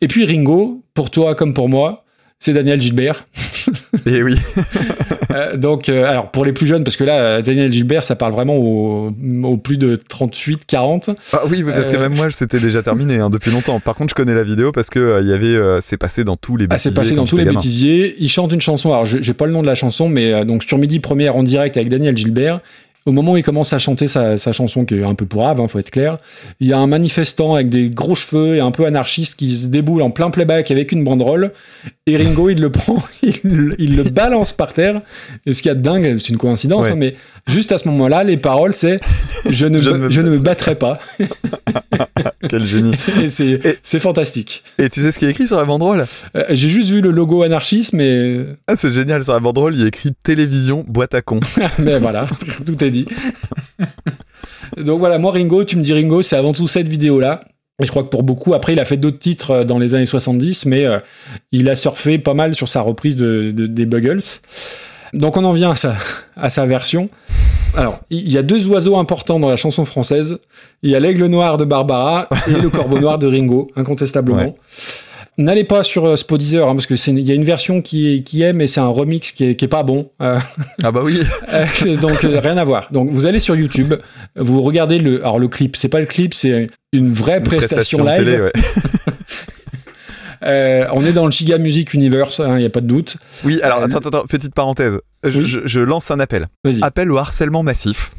Et 0.00 0.08
puis 0.08 0.24
Ringo, 0.24 0.82
pour 0.94 1.10
toi 1.10 1.34
comme 1.34 1.54
pour 1.54 1.68
moi, 1.68 2.04
c'est 2.42 2.52
Daniel 2.52 2.80
Gilbert. 2.80 3.24
Et 4.06 4.22
oui. 4.22 4.36
Euh, 5.34 5.56
donc, 5.56 5.88
euh, 5.88 6.04
alors 6.04 6.30
pour 6.30 6.44
les 6.44 6.52
plus 6.52 6.66
jeunes, 6.66 6.84
parce 6.84 6.96
que 6.98 7.04
là, 7.04 7.14
euh, 7.18 7.40
Daniel 7.40 7.72
Gilbert, 7.72 8.04
ça 8.04 8.16
parle 8.16 8.32
vraiment 8.34 8.54
aux 8.58 9.10
au 9.44 9.56
plus 9.56 9.78
de 9.78 9.96
38, 9.96 10.66
40. 10.66 11.08
Ah 11.32 11.38
oui, 11.48 11.64
parce 11.64 11.88
que 11.88 11.96
même 11.96 12.14
moi, 12.14 12.30
c'était 12.30 12.58
déjà 12.60 12.82
terminé 12.82 13.16
hein, 13.16 13.30
depuis 13.30 13.50
longtemps. 13.50 13.80
Par 13.80 13.94
contre, 13.94 14.10
je 14.10 14.14
connais 14.14 14.34
la 14.34 14.42
vidéo 14.44 14.72
parce 14.72 14.90
que 14.90 15.20
il 15.22 15.28
y 15.28 15.32
avait, 15.32 15.80
c'est 15.80 15.96
passé 15.96 16.22
dans 16.22 16.36
tous 16.36 16.58
les 16.58 16.66
Ah, 16.66 16.74
bêtisiers. 16.74 16.90
c'est 16.90 16.94
passé 16.94 17.14
dans 17.14 17.24
tous 17.24 17.38
les 17.38 17.44
gamin. 17.44 17.54
bêtisiers. 17.56 18.14
Il 18.18 18.28
chante 18.28 18.52
une 18.52 18.60
chanson. 18.60 18.92
Alors, 18.92 19.06
je- 19.06 19.22
j'ai 19.22 19.32
pas 19.32 19.46
le 19.46 19.52
nom 19.52 19.62
de 19.62 19.66
la 19.66 19.74
chanson, 19.74 20.06
mais 20.10 20.44
donc 20.44 20.64
sur 20.64 20.76
Midi 20.76 21.00
Première 21.00 21.34
en 21.34 21.42
direct 21.42 21.78
avec 21.78 21.88
Daniel 21.88 22.14
Gilbert. 22.14 22.60
Au 23.04 23.12
moment 23.12 23.32
où 23.32 23.36
il 23.36 23.42
commence 23.42 23.72
à 23.72 23.78
chanter 23.78 24.06
sa, 24.06 24.38
sa 24.38 24.52
chanson, 24.52 24.84
qui 24.84 24.94
est 24.94 25.02
un 25.04 25.14
peu 25.16 25.26
pourrave, 25.26 25.60
hein, 25.60 25.66
faut 25.68 25.78
être 25.80 25.90
clair, 25.90 26.18
il 26.60 26.68
y 26.68 26.72
a 26.72 26.78
un 26.78 26.86
manifestant 26.86 27.54
avec 27.56 27.68
des 27.68 27.90
gros 27.90 28.14
cheveux 28.14 28.56
et 28.56 28.60
un 28.60 28.70
peu 28.70 28.86
anarchiste 28.86 29.36
qui 29.38 29.54
se 29.56 29.66
déboule 29.66 30.02
en 30.02 30.10
plein 30.10 30.30
playback 30.30 30.70
avec 30.70 30.92
une 30.92 31.02
banderole. 31.02 31.52
Et 32.06 32.16
Ringo, 32.16 32.48
il 32.50 32.60
le 32.60 32.70
prend, 32.72 33.02
il, 33.22 33.34
le- 33.42 33.74
il 33.80 33.96
le 33.96 34.04
balance 34.04 34.52
par 34.52 34.72
terre. 34.72 35.00
Et 35.46 35.52
ce 35.52 35.62
qu'il 35.62 35.68
y 35.68 35.72
a 35.72 35.74
de 35.74 35.80
dingue, 35.82 36.16
c'est 36.18 36.28
une 36.28 36.38
coïncidence, 36.38 36.86
Ouais. 36.86 36.92
hein, 36.92 36.96
mais 36.96 37.14
juste 37.48 37.72
à 37.72 37.78
ce 37.78 37.88
moment-là, 37.88 38.22
les 38.24 38.36
paroles, 38.36 38.72
c'est 38.72 39.00
je 39.48 39.66
ne, 39.66 39.80
Je 39.80 39.90
me- 39.90 39.96
ne 39.98 40.04
me 40.04 40.10
je 40.10 40.20
ne 40.20 40.30
me 40.30 40.38
battrai 40.38 40.74
pas. 40.76 40.98
Quel 42.48 42.66
génie. 42.66 42.94
C'est 43.28 43.46
Et- 43.64 43.78
c'est 43.82 44.00
fantastique. 44.00 44.62
Et 44.78 44.88
tu 44.88 45.00
sais 45.00 45.12
ce 45.12 45.18
qui 45.18 45.24
est 45.24 45.30
écrit 45.30 45.46
sur 45.46 45.56
la 45.56 45.64
banderole? 45.64 46.04
Euh, 46.36 46.44
J'ai 46.50 46.68
juste 46.68 46.90
vu 46.90 47.00
le 47.00 47.10
logo 47.10 47.42
anarchiste, 47.42 47.92
mais 47.92 48.44
Ah, 48.66 48.74
c'est 48.76 48.90
génial. 48.90 49.22
Sur 49.22 49.32
la 49.32 49.40
banderole, 49.40 49.74
il 49.74 49.80
y 49.80 49.84
a 49.84 49.86
écrit 49.86 50.12
télévision, 50.22 50.84
boîte 50.86 51.14
à 51.14 51.22
con. 51.22 51.40
Mais 51.78 51.98
voilà, 51.98 52.26
tout 52.66 52.82
est 52.84 52.90
Donc 54.78 54.98
voilà, 54.98 55.18
moi 55.18 55.32
Ringo, 55.32 55.64
tu 55.64 55.76
me 55.76 55.82
dis 55.82 55.92
Ringo, 55.92 56.22
c'est 56.22 56.36
avant 56.36 56.52
tout 56.52 56.68
cette 56.68 56.88
vidéo-là. 56.88 57.42
Et 57.82 57.86
je 57.86 57.90
crois 57.90 58.02
que 58.04 58.08
pour 58.08 58.22
beaucoup, 58.22 58.54
après, 58.54 58.74
il 58.74 58.80
a 58.80 58.84
fait 58.84 58.96
d'autres 58.96 59.18
titres 59.18 59.50
euh, 59.50 59.64
dans 59.64 59.78
les 59.78 59.94
années 59.94 60.06
70, 60.06 60.66
mais 60.66 60.84
euh, 60.84 60.98
il 61.50 61.68
a 61.68 61.74
surfé 61.76 62.18
pas 62.18 62.34
mal 62.34 62.54
sur 62.54 62.68
sa 62.68 62.80
reprise 62.80 63.16
de, 63.16 63.50
de- 63.50 63.66
des 63.66 63.86
Buggles. 63.86 64.20
Donc 65.14 65.36
on 65.36 65.44
en 65.44 65.52
vient 65.52 65.72
à 66.36 66.50
sa, 66.50 66.66
version. 66.66 67.08
Alors, 67.76 68.00
il 68.10 68.30
y 68.30 68.38
a 68.38 68.42
deux 68.42 68.66
oiseaux 68.68 68.96
importants 68.98 69.40
dans 69.40 69.48
la 69.48 69.56
chanson 69.56 69.84
française. 69.84 70.38
Il 70.82 70.90
y 70.90 70.94
a 70.94 71.00
l'aigle 71.00 71.26
noir 71.26 71.56
de 71.56 71.64
Barbara 71.64 72.28
et 72.46 72.52
le 72.52 72.68
corbeau 72.70 72.98
noir 72.98 73.18
de 73.18 73.26
Ringo, 73.26 73.68
incontestablement. 73.76 74.54
N'allez 75.38 75.64
pas 75.64 75.82
sur 75.82 76.04
euh, 76.06 76.16
Spodeezer, 76.16 76.68
hein, 76.68 76.74
parce 76.74 76.84
que 76.86 76.94
il 77.10 77.20
y 77.20 77.32
a 77.32 77.34
une 77.34 77.44
version 77.44 77.80
qui 77.80 78.14
est, 78.16 78.20
qui 78.22 78.42
est 78.42 78.52
mais 78.52 78.66
c'est 78.66 78.80
un 78.80 78.88
remix 78.88 79.32
qui 79.32 79.44
est, 79.44 79.54
qui 79.54 79.64
est 79.64 79.68
pas 79.68 79.82
bon. 79.82 80.10
Euh, 80.20 80.38
Ah 80.82 80.92
bah 80.92 81.00
oui. 81.02 81.20
euh, 81.52 81.96
donc 81.96 82.18
rien 82.20 82.56
à 82.58 82.64
voir. 82.64 82.88
Donc 82.92 83.08
vous 83.10 83.24
allez 83.26 83.40
sur 83.40 83.56
YouTube, 83.56 83.94
vous 84.36 84.60
regardez 84.60 84.98
le 84.98 85.20
alors 85.22 85.38
le 85.38 85.48
clip, 85.48 85.76
c'est 85.76 85.88
pas 85.88 86.00
le 86.00 86.06
clip, 86.06 86.34
c'est 86.34 86.66
une 86.92 87.10
vraie 87.10 87.38
Une 87.38 87.44
prestation, 87.44 88.04
live. 88.04 88.24
télé, 88.24 88.40
ouais. 88.42 88.52
Euh, 90.44 90.86
on 90.92 91.04
est 91.06 91.12
dans 91.12 91.24
le 91.26 91.30
Giga 91.30 91.56
Music 91.56 91.94
Universe, 91.94 92.40
il 92.44 92.54
n'y 92.56 92.64
a 92.64 92.68
pas 92.70 92.80
de 92.80 92.86
doute. 92.88 93.16
Oui, 93.44 93.60
alors 93.62 93.78
Euh, 93.78 93.84
attends, 93.84 93.98
attends, 93.98 94.24
petite 94.26 94.52
parenthèse. 94.52 94.94
Je, 95.22 95.38
Oui. 95.38 95.46
je- 95.46 95.60
je 95.64 95.78
lance 95.78 96.10
un 96.10 96.18
appel. 96.18 96.48
Vas-y. 96.64 96.80
Appel 96.82 97.12
au 97.12 97.16
harcèlement 97.16 97.62
massif 97.62 98.10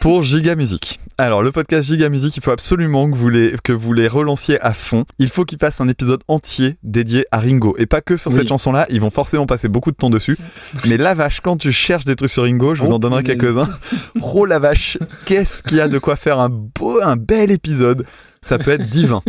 pour 0.00 0.22
Giga 0.22 0.54
Music. 0.56 0.98
Alors, 1.22 1.44
le 1.44 1.52
podcast 1.52 1.86
Giga 1.88 2.08
Music, 2.08 2.36
il 2.36 2.42
faut 2.42 2.50
absolument 2.50 3.08
que 3.08 3.16
vous 3.16 3.28
les, 3.28 3.54
que 3.62 3.72
vous 3.72 3.92
les 3.92 4.08
relanciez 4.08 4.60
à 4.60 4.72
fond. 4.74 5.04
Il 5.20 5.28
faut 5.28 5.44
qu'ils 5.44 5.58
fassent 5.60 5.80
un 5.80 5.86
épisode 5.86 6.20
entier 6.26 6.78
dédié 6.82 7.26
à 7.30 7.38
Ringo. 7.38 7.76
Et 7.78 7.86
pas 7.86 8.00
que 8.00 8.16
sur 8.16 8.32
Oui. 8.32 8.38
cette 8.38 8.48
chanson-là, 8.48 8.86
ils 8.90 9.00
vont 9.00 9.08
forcément 9.08 9.46
passer 9.46 9.68
beaucoup 9.68 9.92
de 9.92 9.96
temps 9.96 10.10
dessus. 10.10 10.36
Mais 10.88 10.96
la 10.96 11.14
vache, 11.14 11.40
quand 11.40 11.56
tu 11.58 11.70
cherches 11.70 12.06
des 12.06 12.16
trucs 12.16 12.30
sur 12.30 12.42
Ringo, 12.42 12.74
je 12.74 12.82
vous 12.82 12.90
Oh, 12.90 12.94
en 12.94 12.98
donnerai 12.98 13.22
punaise. 13.22 13.38
quelques-uns. 13.40 13.68
Oh 14.34 14.46
la 14.46 14.58
vache, 14.58 14.98
qu'est-ce 15.24 15.62
qu'il 15.62 15.76
y 15.76 15.80
a 15.80 15.86
de 15.86 15.98
quoi 16.00 16.16
faire 16.16 16.40
un 16.40 16.48
beau, 16.48 16.98
un 17.00 17.14
bel 17.14 17.52
épisode. 17.52 18.04
Ça 18.40 18.58
peut 18.58 18.72
être 18.72 18.88
divin. 18.90 19.22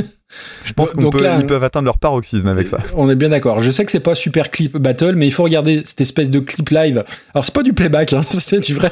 Je 0.65 0.73
pense 0.73 0.93
qu'ils 0.93 1.03
ils 1.03 1.45
peuvent 1.45 1.63
atteindre 1.63 1.85
leur 1.85 1.99
paroxysme 1.99 2.47
avec 2.47 2.67
ça. 2.67 2.79
On 2.95 3.07
est 3.11 3.15
bien 3.15 3.29
d'accord. 3.29 3.59
Je 3.59 3.69
sais 3.69 3.85
que 3.85 3.91
c'est 3.91 3.99
pas 3.99 4.15
super 4.15 4.49
clip 4.49 4.75
battle, 4.77 5.13
mais 5.13 5.27
il 5.27 5.31
faut 5.31 5.43
regarder 5.43 5.83
cette 5.85 6.01
espèce 6.01 6.31
de 6.31 6.39
clip 6.39 6.69
live. 6.69 7.03
Alors 7.35 7.45
c'est 7.45 7.53
pas 7.53 7.61
du 7.61 7.73
playback, 7.73 8.13
hein, 8.13 8.21
c'est 8.27 8.61
du 8.61 8.73
vrai. 8.73 8.91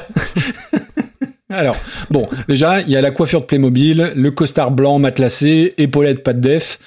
Alors, 1.52 1.76
bon, 2.10 2.28
déjà, 2.48 2.80
il 2.80 2.88
y 2.88 2.96
a 2.96 3.00
la 3.00 3.10
coiffure 3.10 3.40
de 3.42 3.46
Playmobil, 3.46 4.12
le 4.14 4.30
costard 4.30 4.70
blanc 4.70 4.98
matelassé, 4.98 5.74
épaulettes 5.78 6.22
pas 6.22 6.32
de 6.32 6.40
def, 6.40 6.78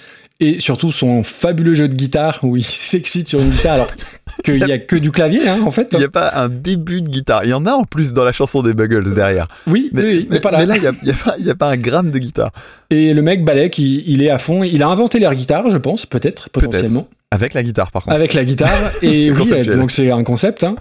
et 0.41 0.59
surtout 0.59 0.91
son 0.91 1.23
fabuleux 1.23 1.75
jeu 1.75 1.87
de 1.87 1.95
guitare 1.95 2.39
où 2.43 2.57
il 2.57 2.63
s'excite 2.65 3.29
sur 3.29 3.39
une 3.41 3.49
guitare 3.51 3.75
alors 3.75 3.87
qu'il 4.43 4.57
y 4.57 4.71
a 4.71 4.77
que 4.77 4.97
du 4.97 5.11
clavier, 5.11 5.47
hein, 5.47 5.59
en 5.65 5.71
fait. 5.71 5.89
Il 5.93 5.99
n'y 5.99 6.03
a 6.05 6.09
pas 6.09 6.33
un 6.35 6.49
début 6.49 7.01
de 7.01 7.07
guitare. 7.09 7.45
Il 7.45 7.51
y 7.51 7.53
en 7.53 7.65
a 7.65 7.71
en 7.71 7.83
plus 7.85 8.13
dans 8.13 8.25
la 8.25 8.33
chanson 8.33 8.61
des 8.61 8.73
Buggles 8.73 9.13
derrière. 9.13 9.47
Oui, 9.67 9.89
Mais, 9.93 10.03
oui, 10.03 10.27
mais 10.29 10.35
mais- 10.35 10.39
pas 10.41 10.51
là. 10.51 10.57
mais 10.59 10.65
là, 10.65 10.75
il 10.75 10.81
n'y 10.81 11.49
a, 11.49 11.55
pas- 11.55 11.65
a 11.67 11.69
un 11.71 11.77
gramme 11.77 12.11
de 12.11 12.19
guitare. 12.19 12.51
Et 12.89 13.13
le 13.13 13.21
mec 13.21 13.45
Balek, 13.45 13.77
il, 13.77 14.03
il 14.09 14.21
est 14.21 14.29
à 14.29 14.37
fond. 14.37 14.63
Il 14.63 14.83
a 14.83 14.87
inventé 14.89 15.19
l'air 15.19 15.33
guitare, 15.35 15.69
je 15.69 15.77
pense, 15.77 16.05
peut-être, 16.05 16.49
potentiellement. 16.49 17.07
Avec 17.35 17.53
la 17.53 17.63
guitare, 17.63 17.91
par 17.91 18.03
contre. 18.03 18.15
Avec 18.15 18.33
la 18.33 18.43
guitare. 18.45 18.71
Et 19.01 19.31
oui, 19.31 19.37
conceptuel. 19.37 19.77
donc 19.77 19.91
c'est 19.91 20.09
un 20.11 20.23
concept. 20.23 20.63
hein. 20.63 20.75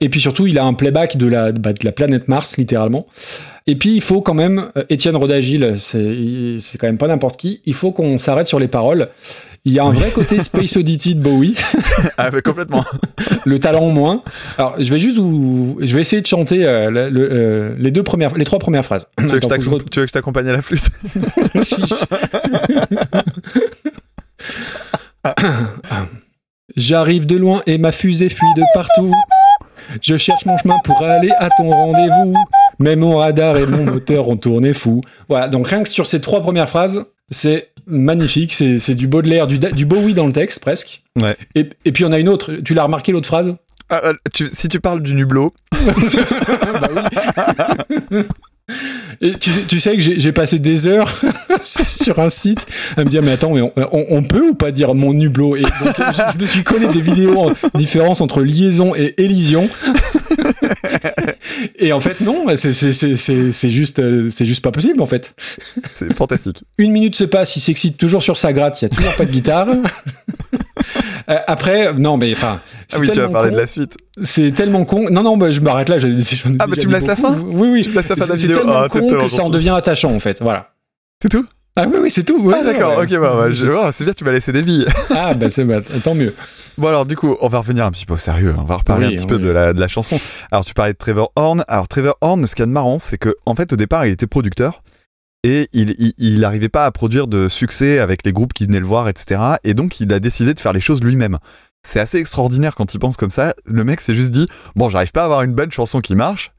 Et 0.00 0.08
puis 0.08 0.20
surtout, 0.20 0.46
il 0.46 0.58
a 0.58 0.64
un 0.64 0.74
playback 0.74 1.16
de 1.16 1.26
la, 1.26 1.52
bah, 1.52 1.72
de 1.72 1.84
la 1.84 1.92
planète 1.92 2.28
Mars, 2.28 2.56
littéralement. 2.58 3.06
Et 3.66 3.76
puis, 3.76 3.94
il 3.94 4.00
faut 4.02 4.20
quand 4.22 4.34
même, 4.34 4.68
euh, 4.76 4.82
Étienne 4.88 5.14
Rodagil, 5.16 5.74
c'est 5.78 6.78
quand 6.78 6.86
même 6.86 6.98
pas 6.98 7.08
n'importe 7.08 7.38
qui, 7.38 7.60
il 7.66 7.74
faut 7.74 7.92
qu'on 7.92 8.18
s'arrête 8.18 8.46
sur 8.46 8.58
les 8.58 8.68
paroles. 8.68 9.08
Il 9.66 9.74
y 9.74 9.78
a 9.78 9.84
un 9.84 9.92
vrai 9.92 10.10
côté 10.10 10.40
Space 10.40 10.76
Oddity 10.78 11.14
de 11.14 11.20
Bowie, 11.20 11.54
Ah, 12.18 12.30
mais 12.32 12.40
complètement. 12.40 12.82
le 13.44 13.58
talent 13.58 13.82
en 13.82 13.90
moins. 13.90 14.22
Alors, 14.56 14.74
je 14.78 14.90
vais 14.90 14.98
juste 14.98 15.18
vous, 15.18 15.78
je 15.82 15.94
vais 15.94 16.00
essayer 16.00 16.22
de 16.22 16.26
chanter 16.26 16.64
euh, 16.66 16.90
le- 16.90 17.10
euh, 17.30 17.74
les 17.78 17.90
deux 17.90 18.02
premières, 18.02 18.34
les 18.34 18.46
trois 18.46 18.58
premières 18.58 18.84
phrases. 18.86 19.08
tu, 19.18 19.24
veux 19.26 19.28
que 19.28 19.34
je 19.42 19.46
Attends, 19.46 19.56
que 19.56 19.62
je 19.62 19.68
t'accom- 19.70 19.88
tu 19.90 20.00
veux 20.00 20.06
que 20.06 20.08
je 20.08 20.12
t'accompagne 20.14 20.48
à 20.48 20.52
la 20.52 20.62
flûte? 20.62 20.86
J'arrive 26.76 27.26
de 27.26 27.36
loin 27.36 27.62
et 27.66 27.78
ma 27.78 27.92
fusée 27.92 28.28
fuit 28.28 28.46
de 28.56 28.62
partout. 28.74 29.12
Je 30.00 30.16
cherche 30.16 30.44
mon 30.46 30.56
chemin 30.56 30.78
pour 30.84 31.02
aller 31.02 31.30
à 31.38 31.48
ton 31.56 31.68
rendez-vous. 31.70 32.34
Mais 32.78 32.96
mon 32.96 33.16
radar 33.16 33.56
et 33.56 33.66
mon 33.66 33.84
moteur 33.84 34.28
ont 34.28 34.36
tourné 34.36 34.72
fou. 34.72 35.00
Voilà, 35.28 35.48
donc 35.48 35.66
rien 35.68 35.82
que 35.82 35.88
sur 35.88 36.06
ces 36.06 36.20
trois 36.20 36.40
premières 36.40 36.68
phrases, 36.68 37.04
c'est 37.28 37.70
magnifique. 37.86 38.52
C'est 38.54 38.94
du 38.94 39.08
Baudelaire, 39.08 39.46
du, 39.46 39.58
du 39.58 39.84
Bowie 39.84 40.14
dans 40.14 40.26
le 40.26 40.32
texte 40.32 40.60
presque. 40.60 41.02
Ouais. 41.20 41.36
Et, 41.54 41.68
et 41.84 41.92
puis 41.92 42.04
on 42.04 42.12
a 42.12 42.18
une 42.18 42.28
autre. 42.28 42.52
Tu 42.64 42.72
l'as 42.74 42.84
remarqué 42.84 43.10
l'autre 43.12 43.26
phrase? 43.26 43.56
Ah, 43.88 44.12
tu- 44.32 44.48
Si 44.52 44.68
tu 44.68 44.78
parles 44.80 45.02
du 45.02 45.14
Nublo, 45.14 45.52
Et 49.20 49.32
tu, 49.32 49.50
tu 49.68 49.80
sais 49.80 49.96
que 49.96 50.02
j'ai 50.02 50.32
passé 50.32 50.58
des 50.58 50.86
heures 50.86 51.20
sur 51.64 52.18
un 52.20 52.28
site 52.28 52.66
à 52.96 53.04
me 53.04 53.10
dire 53.10 53.22
mais 53.22 53.32
attends 53.32 53.52
mais 53.54 53.60
on, 53.60 53.72
on- 53.76 54.06
on 54.10 54.22
peut 54.22 54.48
ou 54.50 54.54
pas 54.54 54.70
dire 54.72 54.94
mon 54.94 55.12
nublo 55.12 55.56
et 55.56 55.62
donc 55.62 55.72
je, 55.98 56.22
je 56.34 56.42
me 56.42 56.46
suis 56.46 56.62
collé 56.62 56.86
des 56.88 57.00
vidéos 57.00 57.38
en 57.38 57.52
différence 57.78 58.20
entre 58.20 58.42
liaison 58.42 58.94
et 58.94 59.14
élision. 59.18 59.68
Et 61.78 61.92
en 61.92 62.00
fait 62.00 62.20
non 62.20 62.46
c'est 62.56 62.72
c'est- 62.72 62.92
c'est- 62.92 63.16
c'est- 63.16 63.52
c'est 63.52 63.70
juste 63.70 63.98
euh, 63.98 64.30
c'est 64.34 64.46
juste 64.46 64.62
pas 64.62 64.70
possible 64.70 65.00
en 65.02 65.06
fait. 65.06 65.34
C'est 65.94 66.12
fantastique. 66.14 66.62
une 66.78 66.92
minute 66.92 67.16
se 67.16 67.24
passe 67.24 67.56
il 67.56 67.60
s'excite 67.60 67.96
toujours 67.98 68.22
sur 68.22 68.36
sa 68.38 68.52
gratte 68.52 68.80
il 68.80 68.84
y 68.84 68.86
a 68.86 68.88
toujours 68.88 69.14
pas 69.16 69.24
de 69.24 69.30
guitare. 69.30 69.68
Euh, 71.28 71.38
après 71.46 71.92
non 71.94 72.16
mais 72.16 72.32
enfin 72.32 72.60
Ah 72.92 72.96
c'est 72.96 73.00
oui, 73.00 73.10
tu 73.10 73.20
vas 73.20 73.28
parler 73.28 73.50
con, 73.50 73.54
de 73.56 73.60
la 73.60 73.66
suite. 73.66 73.96
c'est 74.24 74.52
tellement 74.52 74.84
con 74.84 75.06
non 75.10 75.22
non 75.22 75.36
bah, 75.36 75.50
je 75.52 75.60
m'arrête 75.60 75.88
là 75.88 75.96
ai- 75.98 76.06
ai 76.06 76.24
Ah, 76.58 76.66
bah, 76.66 76.76
tu 76.78 76.86
me 76.88 76.92
laisses 76.92 77.06
la 77.06 77.16
fin 77.16 77.36
oui 77.38 77.68
oui 77.70 77.82
Tu 77.82 77.90
me 77.90 77.94
laisses 77.96 78.08
la 78.08 78.16
fin 78.16 78.24
de 78.26 78.30
la 78.30 78.36
c'est 78.36 78.46
vidéo. 78.46 78.56
tellement 78.58 78.80
Ah, 78.82 78.88
con 78.88 79.06
que 79.16 79.28
ça 79.28 79.42
en 79.44 79.50
devient 79.50 79.70
attachant 79.76 80.12
en 80.14 80.20
fait 80.20 80.42
voilà 80.42 80.70
C'est 81.22 81.28
tout? 81.28 81.46
Ah 81.76 81.86
oui, 81.88 81.98
oui, 82.02 82.10
c'est 82.10 82.24
tout. 82.24 82.42
ouais, 82.44 82.54
Ah, 82.60 82.64
d'accord, 82.64 82.98
ouais, 82.98 83.04
ok, 83.04 83.20
bah, 83.20 83.34
bah, 83.36 83.50
je- 83.50 83.66
oh, 83.68 83.88
c'est 83.92 84.02
bien, 84.04 84.12
tu 84.12 84.24
m'as 84.24 84.32
laissé 84.32 84.50
des 84.52 84.62
billes. 84.62 84.86
Ah, 85.10 85.34
bah, 85.34 85.48
c'est 85.48 85.64
bah, 85.64 85.80
tant 86.02 86.16
mieux. 86.16 86.34
Bon 86.78 86.88
alors 86.88 87.04
du 87.04 87.16
coup, 87.16 87.36
on 87.40 87.48
va 87.48 87.58
revenir 87.58 87.84
un 87.86 87.90
petit 87.92 88.06
peu 88.06 88.14
au 88.14 88.18
sérieux, 88.18 88.54
on 88.58 88.64
va 88.64 88.76
reparler 88.78 89.06
Oui, 89.06 89.12
un 89.14 89.16
petit 89.16 89.26
peu 89.26 89.38
de 89.38 89.48
la, 89.50 89.72
de 89.72 89.80
la 89.80 89.86
chanson. 89.88 90.16
Alors 90.50 90.64
tu 90.64 90.74
parlais 90.74 90.92
de 90.94 90.98
Trevor 90.98 91.30
Horn. 91.36 91.62
Alors 91.68 91.86
Trevor 91.88 92.16
Horn, 92.22 92.44
ce 92.46 92.54
qu'il 92.54 92.62
y 92.62 92.64
a 92.64 92.66
de 92.66 92.72
marrant, 92.72 92.98
c'est 92.98 93.18
que 93.18 93.34
en 93.46 93.54
fait 93.54 93.72
au 93.72 93.76
départ 93.76 94.04
il 94.06 94.12
était 94.12 94.26
producteur 94.26 94.80
et 95.44 95.68
il, 95.72 95.94
il, 95.98 96.12
il 96.18 96.44
arrivait 96.44 96.68
pas 96.68 96.86
à 96.86 96.90
produire 96.90 97.26
de 97.28 97.48
succès 97.48 97.98
avec 97.98 98.24
les 98.24 98.32
groupes 98.32 98.52
qui 98.52 98.66
venaient 98.66 98.80
le 98.80 98.86
voir, 98.86 99.08
etc. 99.08 99.40
Et 99.62 99.74
donc 99.74 100.00
il 100.00 100.12
a 100.12 100.20
décidé 100.20 100.54
de 100.54 100.60
faire 100.60 100.72
les 100.72 100.80
choses 100.80 101.02
lui-même. 101.02 101.38
C'est 101.82 102.00
assez 102.00 102.18
extraordinaire 102.18 102.74
quand 102.74 102.94
il 102.94 102.98
pense 102.98 103.16
comme 103.16 103.30
ça. 103.30 103.54
Le 103.64 103.84
mec 103.84 104.00
s'est 104.00 104.14
juste 104.14 104.30
dit 104.32 104.46
bon 104.76 104.88
j'arrive 104.88 105.12
pas 105.12 105.22
à 105.22 105.24
avoir 105.24 105.42
une 105.42 105.54
bonne 105.54 105.72
chanson 105.72 106.00
qui 106.00 106.14
marche. 106.14 106.52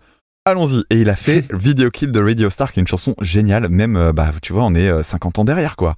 Allons-y. 0.46 0.84
Et 0.90 1.02
il 1.02 1.10
a 1.10 1.16
fait 1.16 1.46
Video 1.54 1.92
Kill 1.92 2.12
de 2.12 2.20
Radio 2.20 2.50
Star, 2.50 2.72
qui 2.72 2.80
est 2.80 2.82
une 2.82 2.88
chanson 2.88 3.14
géniale. 3.22 3.70
Même, 3.70 3.96
euh, 3.96 4.12
bah, 4.12 4.32
tu 4.42 4.54
vois, 4.54 4.64
on 4.64 4.74
est 4.74 4.90
euh, 4.90 5.04
50 5.04 5.38
ans 5.38 5.46
derrière, 5.46 5.76
quoi. 5.76 5.96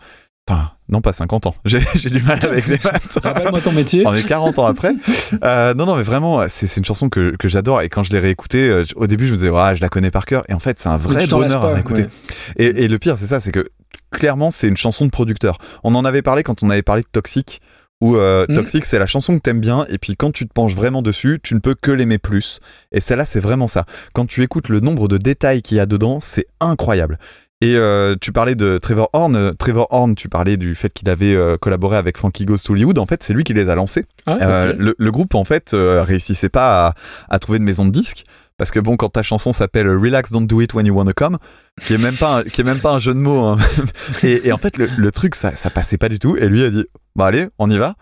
Enfin, 0.49 0.71
non, 0.89 0.99
pas 0.99 1.13
50 1.13 1.45
ans. 1.47 1.55
J'ai 1.65 2.09
du 2.09 2.21
mal 2.21 2.37
avec 2.45 2.67
les 2.67 2.77
maths. 2.83 3.19
Rappelle-moi 3.23 3.61
ton 3.61 3.71
métier. 3.71 4.05
On 4.05 4.13
est 4.13 4.27
40 4.27 4.59
ans 4.59 4.65
après. 4.65 4.93
Euh, 5.41 5.73
non, 5.73 5.85
non, 5.85 5.95
mais 5.95 6.03
vraiment, 6.03 6.45
c'est 6.49 6.75
une 6.75 6.83
chanson 6.83 7.07
que, 7.07 7.33
que 7.37 7.47
j'adore. 7.47 7.81
Et 7.81 7.87
quand 7.87 8.03
je 8.03 8.11
l'ai 8.11 8.19
réécoutée, 8.19 8.67
euh, 8.67 8.83
au 8.97 9.07
début, 9.07 9.25
je 9.25 9.31
me 9.31 9.37
disais, 9.37 9.49
ouais, 9.49 9.75
je 9.77 9.81
la 9.81 9.87
connais 9.87 10.11
par 10.11 10.25
cœur. 10.25 10.43
Et 10.49 10.53
en 10.53 10.59
fait, 10.59 10.77
c'est 10.79 10.89
un 10.89 10.97
vrai 10.97 11.25
bonheur 11.27 11.63
à 11.63 11.73
réécouter. 11.73 12.03
ouais. 12.03 12.09
Et, 12.57 12.83
et 12.83 12.87
le 12.89 12.99
pire, 12.99 13.17
c'est 13.17 13.27
ça, 13.27 13.39
c'est 13.39 13.53
que 13.53 13.69
clairement, 14.11 14.51
c'est 14.51 14.67
une 14.67 14.75
chanson 14.75 15.05
de 15.05 15.11
producteur. 15.11 15.57
On 15.85 15.95
en 15.95 16.03
avait 16.03 16.21
parlé 16.21 16.43
quand 16.43 16.61
on 16.61 16.69
avait 16.69 16.83
parlé 16.83 17.03
de 17.03 17.07
Toxic. 17.09 17.61
Où 18.03 18.17
euh, 18.17 18.45
Mhm. 18.49 18.55
Toxic, 18.55 18.83
c'est 18.83 18.99
la 18.99 19.05
chanson 19.05 19.35
que 19.37 19.41
t'aimes 19.41 19.61
bien, 19.61 19.85
et 19.87 19.97
puis 19.97 20.15
quand 20.17 20.31
tu 20.31 20.45
te 20.45 20.51
penches 20.51 20.75
vraiment 20.75 21.01
dessus, 21.01 21.39
tu 21.41 21.53
ne 21.55 21.59
peux 21.59 21.73
que 21.73 21.89
l'aimer 21.91 22.17
plus. 22.17 22.59
Et 22.91 22.99
celle-là, 22.99 23.23
c'est 23.23 23.39
vraiment 23.39 23.67
ça. 23.67 23.85
Quand 24.13 24.25
tu 24.25 24.43
écoutes 24.43 24.67
le 24.67 24.81
nombre 24.81 25.07
de 25.07 25.17
détails 25.17 25.61
qu'il 25.61 25.77
y 25.77 25.79
a 25.79 25.85
dedans, 25.85 26.19
c'est 26.21 26.47
incroyable. 26.59 27.17
Et 27.61 27.77
euh, 27.77 28.15
tu 28.19 28.33
parlais 28.33 28.55
de 28.55 28.77
Trevor 28.77 29.09
Horn. 29.13 29.37
Euh, 29.37 29.53
Trevor 29.57 29.87
Horn, 29.91 30.15
tu 30.15 30.27
parlais 30.27 30.57
du 30.57 30.75
fait 30.75 30.91
qu'il 30.91 31.07
avait 31.09 31.33
euh, 31.33 31.55
collaboré 31.55 31.95
avec 31.95 32.17
Funky 32.17 32.43
Goes 32.45 32.57
to 32.57 32.73
Hollywood. 32.73 32.97
En 32.99 33.05
fait, 33.05 33.23
c'est 33.23 33.33
lui 33.33 33.45
qui 33.45 33.53
les 33.53 33.69
a 33.69 33.75
lancés. 33.75 34.03
Ah, 34.25 34.37
Euh, 34.41 34.73
le, 34.77 34.95
le 34.97 35.11
groupe, 35.11 35.33
en 35.33 35.45
fait, 35.45 35.69
réussissait 35.73 36.49
pas 36.49 36.87
à, 36.87 36.93
à 37.29 37.39
trouver 37.39 37.59
de 37.59 37.63
maison 37.63 37.85
de 37.85 37.91
disques. 37.91 38.25
Parce 38.63 38.71
que 38.71 38.79
bon, 38.79 38.95
quand 38.95 39.09
ta 39.09 39.23
chanson 39.23 39.51
s'appelle 39.51 39.89
Relax, 39.89 40.31
Don't 40.31 40.47
Do 40.47 40.61
It 40.61 40.73
When 40.73 40.85
You 40.85 40.95
Wanna 40.95 41.11
Come, 41.11 41.37
qui 41.81 41.95
est 41.95 41.97
même 41.97 42.15
pas 42.15 42.37
un, 42.37 42.43
qui 42.43 42.61
est 42.61 42.99
jeu 42.99 43.13
de 43.13 43.19
mots, 43.19 43.45
hein. 43.45 43.57
et, 44.23 44.53
en 44.53 44.57
fait, 44.57 44.77
le, 44.77 45.11
truc, 45.11 45.35
ça, 45.35 45.53
ça 45.53 45.69
passait 45.69 45.97
pas 45.97 46.07
du 46.07 46.17
tout. 46.17 46.37
Et 46.37 46.47
lui 46.47 46.63
a 46.63 46.69
dit, 46.69 46.85
bah 47.13 47.25
allez, 47.25 47.49
on 47.59 47.69
y 47.69 47.77
va. 47.77 47.95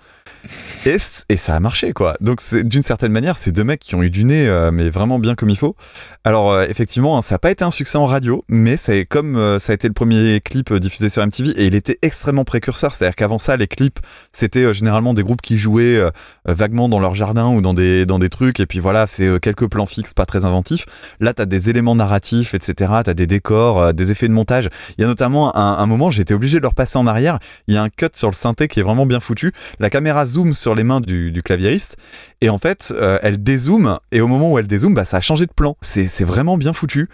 Et, 0.85 1.37
ça 1.37 1.55
a 1.55 1.59
marché, 1.59 1.93
quoi. 1.93 2.15
Donc, 2.21 2.41
d'une 2.53 2.81
certaine 2.81 3.11
manière, 3.11 3.37
c'est 3.37 3.51
deux 3.51 3.63
mecs 3.63 3.79
qui 3.79 3.95
ont 3.95 4.03
eu 4.03 4.09
du 4.09 4.23
nez, 4.23 4.47
euh, 4.47 4.71
mais 4.71 4.89
vraiment 4.89 5.19
bien 5.19 5.35
comme 5.35 5.49
il 5.49 5.57
faut. 5.57 5.75
Alors, 6.23 6.51
euh, 6.51 6.65
effectivement, 6.67 7.17
hein, 7.17 7.21
ça 7.21 7.35
n'a 7.35 7.39
pas 7.39 7.51
été 7.51 7.63
un 7.63 7.71
succès 7.71 7.97
en 7.97 8.05
radio, 8.05 8.43
mais 8.47 8.77
c'est 8.77 9.05
comme 9.05 9.35
euh, 9.35 9.59
ça 9.59 9.71
a 9.71 9.75
été 9.75 9.87
le 9.87 9.93
premier 9.93 10.39
clip 10.41 10.73
diffusé 10.73 11.09
sur 11.09 11.25
MTV, 11.25 11.51
et 11.51 11.65
il 11.65 11.75
était 11.75 11.99
extrêmement 12.01 12.43
précurseur. 12.43 12.95
C'est-à-dire 12.95 13.15
qu'avant 13.15 13.37
ça, 13.37 13.57
les 13.57 13.67
clips, 13.67 13.99
c'était 14.31 14.73
généralement 14.73 15.13
des 15.13 15.23
groupes 15.23 15.41
qui 15.41 15.57
jouaient 15.57 16.01
vaguement 16.45 16.89
dans 16.89 16.99
leur 16.99 17.13
jardin 17.13 17.49
ou 17.49 17.61
dans 17.61 17.73
des, 17.73 18.05
dans 18.05 18.19
des 18.19 18.29
trucs, 18.29 18.59
et 18.59 18.65
puis 18.65 18.79
voilà, 18.79 19.07
c'est 19.07 19.39
quelques 19.39 19.67
plans 19.67 19.85
fixes, 19.85 20.13
pas 20.13 20.25
très 20.25 20.45
inventifs. 20.45 20.85
Là, 21.19 21.33
t'as 21.33 21.45
des 21.45 21.69
éléments 21.69 21.95
narratifs, 21.95 22.53
etc. 22.53 22.91
T'as 23.03 23.13
des 23.13 23.27
décors, 23.27 23.93
des 23.93 24.11
effets 24.11 24.27
de 24.27 24.33
montage. 24.33 24.69
Il 24.97 25.01
y 25.01 25.03
a 25.03 25.07
notamment 25.07 25.55
un, 25.55 25.77
un 25.77 25.85
moment, 25.85 26.11
j'étais 26.11 26.33
obligé 26.33 26.57
de 26.57 26.63
le 26.63 26.67
repasser 26.67 26.97
en 26.97 27.07
arrière. 27.07 27.39
Il 27.67 27.75
y 27.75 27.77
a 27.77 27.83
un 27.83 27.89
cut 27.89 28.07
sur 28.13 28.29
le 28.29 28.35
synthé 28.35 28.67
qui 28.67 28.79
est 28.79 28.83
vraiment 28.83 29.05
bien 29.05 29.19
foutu. 29.19 29.53
La 29.79 29.89
caméra 29.89 30.25
zoom 30.31 30.53
sur 30.53 30.75
les 30.75 30.83
mains 30.83 31.01
du, 31.01 31.31
du 31.31 31.41
claviériste, 31.43 31.97
et 32.41 32.49
en 32.49 32.57
fait, 32.57 32.93
euh, 32.95 33.19
elle 33.21 33.41
dézoome, 33.43 33.99
et 34.11 34.21
au 34.21 34.27
moment 34.27 34.51
où 34.51 34.59
elle 34.59 34.67
dézoome, 34.67 34.93
bah, 34.93 35.05
ça 35.05 35.17
a 35.17 35.21
changé 35.21 35.45
de 35.45 35.53
plan. 35.53 35.75
C'est 35.81 36.23
vraiment 36.25 36.57
bien 36.57 36.73
foutu. 36.73 37.07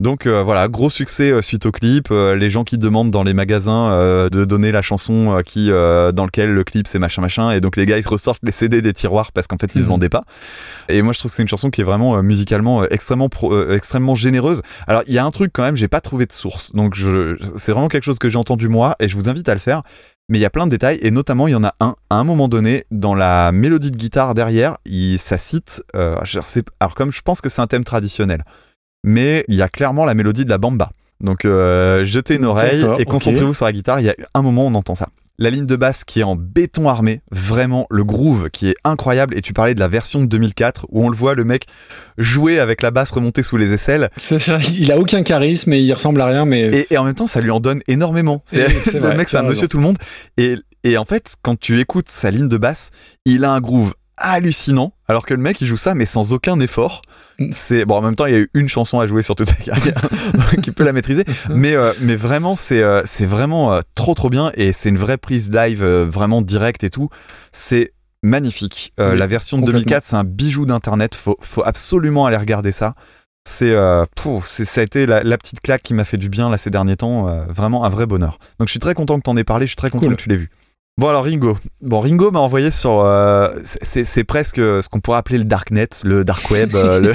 Donc 0.00 0.26
euh, 0.26 0.42
voilà, 0.42 0.66
gros 0.66 0.90
succès 0.90 1.30
euh, 1.30 1.40
suite 1.40 1.66
au 1.66 1.70
clip. 1.70 2.08
Euh, 2.10 2.34
les 2.34 2.50
gens 2.50 2.64
qui 2.64 2.78
demandent 2.78 3.12
dans 3.12 3.22
les 3.22 3.32
magasins 3.32 3.90
de 4.28 4.44
donner 4.44 4.72
la 4.72 4.82
chanson 4.82 5.40
qui 5.46 5.68
dans 5.68 6.24
lequel 6.26 6.50
le 6.50 6.64
clip 6.64 6.88
c'est 6.88 6.98
machin 6.98 7.22
machin, 7.22 7.52
et 7.52 7.60
donc 7.60 7.76
les 7.76 7.86
gars 7.86 7.96
ils 7.96 8.06
ressortent 8.06 8.42
les 8.42 8.50
CD 8.52 8.82
des 8.82 8.92
tiroirs 8.92 9.30
parce 9.30 9.46
qu'en 9.46 9.56
fait 9.56 9.70
ils 9.76 9.78
se 9.78 9.84
Mhm. 9.84 9.90
vendaient 9.90 10.08
pas. 10.08 10.24
Et 10.88 11.00
moi 11.00 11.12
je 11.12 11.20
trouve 11.20 11.30
que 11.30 11.36
c'est 11.36 11.42
une 11.42 11.48
chanson 11.48 11.70
qui 11.70 11.80
est 11.80 11.84
vraiment 11.84 12.20
musicalement 12.24 12.84
extrêmement 12.84 13.28
pro- 13.28 13.68
extrêmement 13.70 14.16
généreuse. 14.16 14.62
Alors 14.88 15.02
il 15.06 15.14
y 15.14 15.18
a 15.18 15.24
un 15.24 15.30
truc 15.30 15.52
quand 15.54 15.62
même, 15.62 15.76
j'ai 15.76 15.88
pas 15.88 16.00
trouvé 16.00 16.26
de 16.26 16.32
source, 16.32 16.72
donc 16.74 16.96
c'est 17.56 17.70
vraiment 17.72 17.88
quelque 17.88 18.04
chose 18.04 18.18
que 18.18 18.28
j'ai 18.28 18.38
entendu 18.38 18.68
moi 18.68 18.96
et 18.98 19.08
je 19.08 19.14
vous 19.14 19.28
invite 19.28 19.48
à 19.48 19.54
le 19.54 19.60
faire. 19.60 19.84
Mais 20.30 20.38
il 20.38 20.40
y 20.40 20.46
a 20.46 20.50
plein 20.50 20.64
de 20.66 20.70
détails 20.70 20.98
et 21.02 21.10
notamment 21.10 21.48
il 21.48 21.50
y 21.50 21.54
en 21.54 21.64
a 21.64 21.74
un 21.80 21.96
à 22.08 22.14
un 22.16 22.24
moment 22.24 22.48
donné 22.48 22.84
dans 22.90 23.14
la 23.14 23.52
mélodie 23.52 23.90
de 23.90 23.96
guitare 23.96 24.32
derrière, 24.34 24.78
il, 24.86 25.18
ça 25.18 25.36
cite. 25.36 25.82
euh, 25.96 26.16
je 26.24 26.40
sais- 26.40 26.64
alors 26.80 26.94
comme 26.94 27.12
je 27.12 27.20
pense 27.20 27.40
que 27.42 27.48
c'est 27.50 27.60
un 27.60 27.66
thème 27.66 27.84
traditionnel, 27.84 28.42
mais 29.02 29.44
il 29.48 29.54
y 29.56 29.62
a 29.62 29.68
clairement 29.68 30.04
la 30.06 30.14
mélodie 30.14 30.44
de 30.46 30.50
la 30.50 30.58
bamba. 30.58 30.90
Donc 31.20 31.44
euh, 31.44 32.04
jetez 32.04 32.36
une 32.36 32.44
oreille 32.46 32.80
et 32.98 33.04
concentrez-vous 33.04 33.54
sur 33.54 33.66
la 33.66 33.72
guitare. 33.72 34.00
Il 34.00 34.06
y 34.06 34.10
a 34.10 34.14
un 34.34 34.42
moment 34.42 34.64
où 34.64 34.68
on 34.68 34.74
entend 34.74 34.94
ça. 34.94 35.08
La 35.38 35.50
ligne 35.50 35.66
de 35.66 35.74
basse 35.74 36.04
qui 36.04 36.20
est 36.20 36.24
en 36.24 36.36
béton 36.36 36.88
armé, 36.88 37.20
vraiment 37.32 37.86
le 37.90 38.04
groove 38.04 38.50
qui 38.50 38.68
est 38.68 38.76
incroyable. 38.84 39.36
Et 39.36 39.42
tu 39.42 39.52
parlais 39.52 39.74
de 39.74 39.80
la 39.80 39.88
version 39.88 40.20
de 40.20 40.26
2004 40.26 40.86
où 40.90 41.04
on 41.04 41.08
le 41.08 41.16
voit 41.16 41.34
le 41.34 41.42
mec 41.42 41.66
jouer 42.18 42.60
avec 42.60 42.82
la 42.82 42.92
basse 42.92 43.10
remontée 43.10 43.42
sous 43.42 43.56
les 43.56 43.72
aisselles. 43.72 44.10
C'est 44.16 44.38
ça, 44.38 44.58
il 44.78 44.92
a 44.92 44.98
aucun 44.98 45.22
charisme 45.24 45.72
et 45.72 45.80
il 45.80 45.92
ressemble 45.92 46.20
à 46.20 46.26
rien, 46.26 46.44
mais 46.44 46.62
Et, 46.62 46.94
et 46.94 46.98
en 46.98 47.04
même 47.04 47.14
temps, 47.14 47.26
ça 47.26 47.40
lui 47.40 47.50
en 47.50 47.58
donne 47.60 47.80
énormément. 47.88 48.42
C'est 48.46 48.68
le 48.94 48.98
vrai, 49.00 49.16
mec, 49.16 49.28
c'est 49.28 49.36
un 49.36 49.40
raison. 49.40 49.50
monsieur 49.50 49.68
tout 49.68 49.78
le 49.78 49.82
monde. 49.82 49.98
Et, 50.36 50.54
et 50.84 50.96
en 50.98 51.04
fait, 51.04 51.34
quand 51.42 51.58
tu 51.58 51.80
écoutes 51.80 52.08
sa 52.08 52.30
ligne 52.30 52.48
de 52.48 52.56
basse, 52.56 52.90
il 53.24 53.44
a 53.44 53.50
un 53.52 53.60
groove 53.60 53.94
hallucinant. 54.16 54.92
Alors 55.08 55.26
que 55.26 55.34
le 55.34 55.40
mec, 55.40 55.60
il 55.60 55.66
joue 55.66 55.76
ça, 55.76 55.94
mais 55.94 56.06
sans 56.06 56.32
aucun 56.32 56.58
effort. 56.60 57.02
Mm. 57.38 57.48
C'est 57.50 57.84
bon. 57.84 57.96
En 57.96 58.02
même 58.02 58.14
temps, 58.16 58.26
il 58.26 58.32
y 58.32 58.36
a 58.36 58.40
eu 58.40 58.50
une 58.54 58.68
chanson 58.68 59.00
à 59.00 59.06
jouer 59.06 59.22
sur 59.22 59.34
toute 59.34 59.48
sa 59.48 59.54
carrière, 59.54 60.00
il 60.66 60.72
peut 60.72 60.84
la 60.84 60.92
maîtriser. 60.92 61.24
Mais 61.50 61.74
euh, 61.74 61.92
mais 62.00 62.16
vraiment, 62.16 62.56
c'est 62.56 62.82
euh, 62.82 63.02
c'est 63.04 63.26
vraiment 63.26 63.72
euh, 63.72 63.80
trop 63.94 64.14
trop 64.14 64.30
bien 64.30 64.52
et 64.54 64.72
c'est 64.72 64.88
une 64.88 64.98
vraie 64.98 65.18
prise 65.18 65.50
live, 65.50 65.84
vraiment 65.84 66.42
directe 66.42 66.84
et 66.84 66.90
tout. 66.90 67.08
C'est 67.52 67.92
magnifique. 68.22 68.92
Oui, 68.98 69.16
la 69.16 69.26
version 69.26 69.58
de 69.58 69.62
complètement. 69.62 69.80
2004, 69.80 70.04
c'est 70.04 70.16
un 70.16 70.24
bijou 70.24 70.64
d'internet. 70.66 71.14
Faut 71.14 71.36
faut 71.40 71.64
absolument 71.64 72.26
aller 72.26 72.36
regarder 72.36 72.72
ça. 72.72 72.94
C'est, 73.46 73.74
ça 73.74 74.80
a 74.80 74.84
été 74.84 75.04
la, 75.04 75.22
la 75.22 75.36
petite 75.36 75.60
claque 75.60 75.82
qui 75.82 75.92
m'a 75.92 76.04
fait 76.04 76.16
du 76.16 76.30
bien 76.30 76.48
là 76.48 76.56
ces 76.56 76.70
derniers 76.70 76.96
temps, 76.96 77.26
vraiment 77.50 77.84
un 77.84 77.90
vrai 77.90 78.06
bonheur. 78.06 78.38
Donc 78.58 78.68
je 78.68 78.70
suis 78.70 78.80
très 78.80 78.94
content 78.94 79.18
que 79.18 79.22
t'en 79.22 79.36
aies 79.36 79.44
parlé, 79.44 79.66
je 79.66 79.70
suis 79.72 79.76
très 79.76 79.90
content 79.90 80.06
Cool. 80.06 80.16
que 80.16 80.22
tu 80.22 80.30
l'aies 80.30 80.36
vu. 80.36 80.50
Bon 80.96 81.08
alors 81.08 81.24
Ringo, 81.24 81.58
bon 81.80 81.98
Ringo 81.98 82.30
m'a 82.30 82.38
envoyé 82.38 82.70
sur, 82.70 83.00
euh, 83.00 83.48
c'est, 83.64 84.22
presque 84.22 84.58
ce 84.58 84.88
qu'on 84.88 85.00
pourrait 85.00 85.18
appeler 85.18 85.38
le 85.38 85.44
darknet, 85.44 85.88
le 86.04 86.24
dark 86.24 86.48
web, 86.52 86.76
euh, 86.76 87.00
le- 87.00 87.14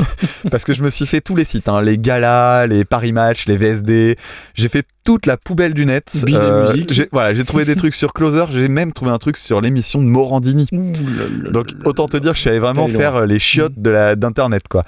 parce 0.50 0.64
que 0.64 0.72
je 0.72 0.82
me 0.82 0.90
suis 0.90 1.06
fait 1.06 1.20
tous 1.20 1.36
les 1.36 1.44
sites, 1.44 1.68
hein, 1.68 1.82
les 1.82 1.98
galas, 1.98 2.66
les 2.66 2.84
Paris 2.84 3.12
Match, 3.12 3.46
les 3.46 3.56
VSD, 3.56 4.16
j'ai 4.54 4.68
fait 4.68 4.84
toute 5.04 5.26
la 5.26 5.36
poubelle 5.36 5.72
du 5.72 5.86
net. 5.86 6.10
Euh, 6.34 6.74
j'ai, 6.90 7.08
voilà, 7.12 7.32
j'ai 7.32 7.44
trouvé 7.44 7.64
des 7.64 7.76
trucs 7.76 7.94
sur 7.94 8.12
Closer, 8.12 8.46
j'ai 8.50 8.68
même 8.68 8.92
trouvé 8.92 9.12
un 9.12 9.18
truc 9.18 9.36
sur 9.36 9.60
l'émission 9.60 10.02
de 10.02 10.08
Morandini. 10.08 10.66
Donc 11.52 11.68
autant 11.84 12.08
te 12.08 12.16
dire 12.16 12.32
que 12.32 12.36
je 12.38 12.40
suis 12.40 12.50
allé 12.50 12.58
vraiment 12.58 12.88
faire 12.88 13.14
euh, 13.14 13.26
les 13.26 13.38
chiottes 13.38 13.80
de 13.80 13.90
la, 13.90 14.16
d'internet 14.16 14.64
quoi. 14.68 14.82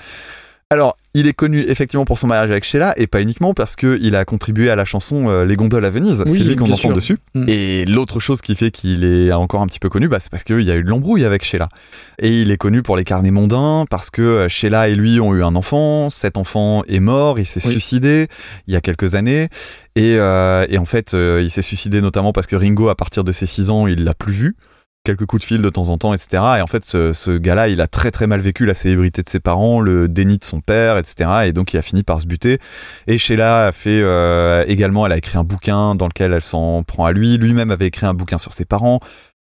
Alors, 0.70 0.96
il 1.14 1.28
est 1.28 1.32
connu 1.32 1.60
effectivement 1.68 2.04
pour 2.04 2.18
son 2.18 2.26
mariage 2.26 2.50
avec 2.50 2.64
Sheila 2.64 2.92
et 2.96 3.06
pas 3.06 3.22
uniquement 3.22 3.54
parce 3.54 3.76
qu'il 3.76 4.16
a 4.16 4.24
contribué 4.24 4.68
à 4.68 4.76
la 4.76 4.84
chanson 4.84 5.28
euh, 5.28 5.44
Les 5.44 5.54
gondoles 5.56 5.84
à 5.84 5.90
Venise. 5.90 6.24
Oui, 6.26 6.32
c'est 6.32 6.44
lui 6.44 6.56
qu'on 6.56 6.70
entend 6.70 6.92
dessus. 6.92 7.18
Mm. 7.34 7.44
Et 7.48 7.84
l'autre 7.84 8.18
chose 8.18 8.40
qui 8.40 8.56
fait 8.56 8.70
qu'il 8.70 9.04
est 9.04 9.32
encore 9.32 9.62
un 9.62 9.66
petit 9.66 9.78
peu 9.78 9.88
connu, 9.88 10.08
bah, 10.08 10.18
c'est 10.20 10.30
parce 10.30 10.42
qu'il 10.42 10.62
y 10.62 10.70
a 10.70 10.76
eu 10.76 10.82
de 10.82 10.88
l'embrouille 10.88 11.24
avec 11.24 11.44
Sheila. 11.44 11.68
Et 12.18 12.42
il 12.42 12.50
est 12.50 12.56
connu 12.56 12.82
pour 12.82 12.96
les 12.96 13.04
carnets 13.04 13.30
mondains 13.30 13.84
parce 13.88 14.10
que 14.10 14.22
euh, 14.22 14.48
Sheila 14.48 14.88
et 14.88 14.94
lui 14.94 15.20
ont 15.20 15.34
eu 15.34 15.44
un 15.44 15.54
enfant. 15.54 16.10
Cet 16.10 16.36
enfant 16.36 16.82
est 16.88 17.00
mort, 17.00 17.38
il 17.38 17.46
s'est 17.46 17.64
Oui. 17.64 17.72
suicidé 17.72 18.26
il 18.66 18.74
y 18.74 18.76
a 18.76 18.80
quelques 18.80 19.14
années. 19.14 19.48
Et, 19.96 20.16
euh, 20.18 20.66
et 20.68 20.78
en 20.78 20.84
fait, 20.84 21.14
euh, 21.14 21.40
il 21.44 21.50
s'est 21.50 21.62
suicidé 21.62 22.00
notamment 22.00 22.32
parce 22.32 22.48
que 22.48 22.56
Ringo, 22.56 22.88
à 22.88 22.96
partir 22.96 23.22
de 23.22 23.30
ses 23.30 23.46
6 23.46 23.70
ans, 23.70 23.86
il 23.86 24.02
l'a 24.02 24.14
plus 24.14 24.32
vu 24.32 24.56
quelques 25.04 25.26
coups 25.26 25.42
de 25.42 25.46
fil 25.46 25.60
de 25.62 25.68
temps 25.68 25.90
en 25.90 25.98
temps, 25.98 26.14
etc. 26.14 26.42
Et 26.58 26.60
en 26.62 26.66
fait, 26.66 26.84
ce, 26.84 27.12
ce 27.12 27.30
gars-là, 27.36 27.68
il 27.68 27.80
a 27.80 27.86
très 27.86 28.10
très 28.10 28.26
mal 28.26 28.40
vécu 28.40 28.64
la 28.66 28.74
célébrité 28.74 29.22
de 29.22 29.28
ses 29.28 29.38
parents, 29.40 29.80
le 29.80 30.08
déni 30.08 30.38
de 30.38 30.44
son 30.44 30.60
père, 30.60 30.96
etc. 30.98 31.30
Et 31.46 31.52
donc, 31.52 31.74
il 31.74 31.76
a 31.76 31.82
fini 31.82 32.02
par 32.02 32.20
se 32.20 32.26
buter. 32.26 32.58
Et 33.06 33.18
Sheila 33.18 33.66
a 33.66 33.72
fait 33.72 34.00
euh, 34.02 34.64
également, 34.66 35.04
elle 35.06 35.12
a 35.12 35.18
écrit 35.18 35.36
un 35.38 35.44
bouquin 35.44 35.94
dans 35.94 36.06
lequel 36.08 36.32
elle 36.32 36.40
s'en 36.40 36.82
prend 36.82 37.04
à 37.04 37.12
lui. 37.12 37.36
Lui-même 37.36 37.70
avait 37.70 37.86
écrit 37.86 38.06
un 38.06 38.14
bouquin 38.14 38.38
sur 38.38 38.52
ses 38.54 38.64
parents. 38.64 38.98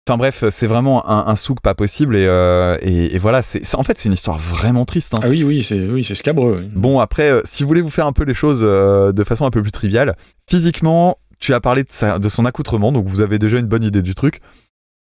Enfin 0.08 0.18
bref, 0.20 0.44
c'est 0.52 0.68
vraiment 0.68 1.10
un, 1.10 1.26
un 1.28 1.36
souk 1.36 1.62
pas 1.62 1.74
possible. 1.74 2.16
Et, 2.16 2.26
euh, 2.28 2.78
et, 2.82 3.16
et 3.16 3.18
voilà, 3.18 3.42
c'est 3.42 3.64
en 3.76 3.82
fait, 3.84 3.98
c'est 3.98 4.08
une 4.10 4.14
histoire 4.14 4.38
vraiment 4.38 4.86
triste. 4.86 5.16
hein. 5.16 5.20
Ah 5.24 5.30
oui, 5.30 5.44
oui, 5.44 5.64
c'est 5.64 5.80
oui, 5.88 6.04
c'est 6.04 6.14
scabreux. 6.16 6.58
oui. 6.60 6.70
Bon, 6.76 7.00
après, 7.00 7.32
euh, 7.32 7.42
si 7.44 7.64
vous 7.64 7.70
voulez 7.70 7.82
vous 7.82 7.90
faire 7.90 8.06
un 8.06 8.14
peu 8.14 8.24
les 8.24 8.36
choses 8.36 8.62
de 8.62 9.24
façon 9.24 9.46
un 9.48 9.52
peu 9.52 9.62
plus 9.64 9.72
triviale, 9.72 10.16
physiquement, 10.50 11.18
tu 11.40 11.54
as 11.54 11.60
parlé 11.60 11.84
de, 11.84 11.90
sa- 11.92 12.20
de 12.20 12.30
son 12.30 12.46
accoutrement, 12.46 12.92
donc 12.92 13.08
vous 13.08 13.22
avez 13.22 13.40
déjà 13.40 13.58
une 13.58 13.66
bonne 13.66 13.84
idée 13.84 14.02
du 14.04 14.14
truc. 14.16 14.42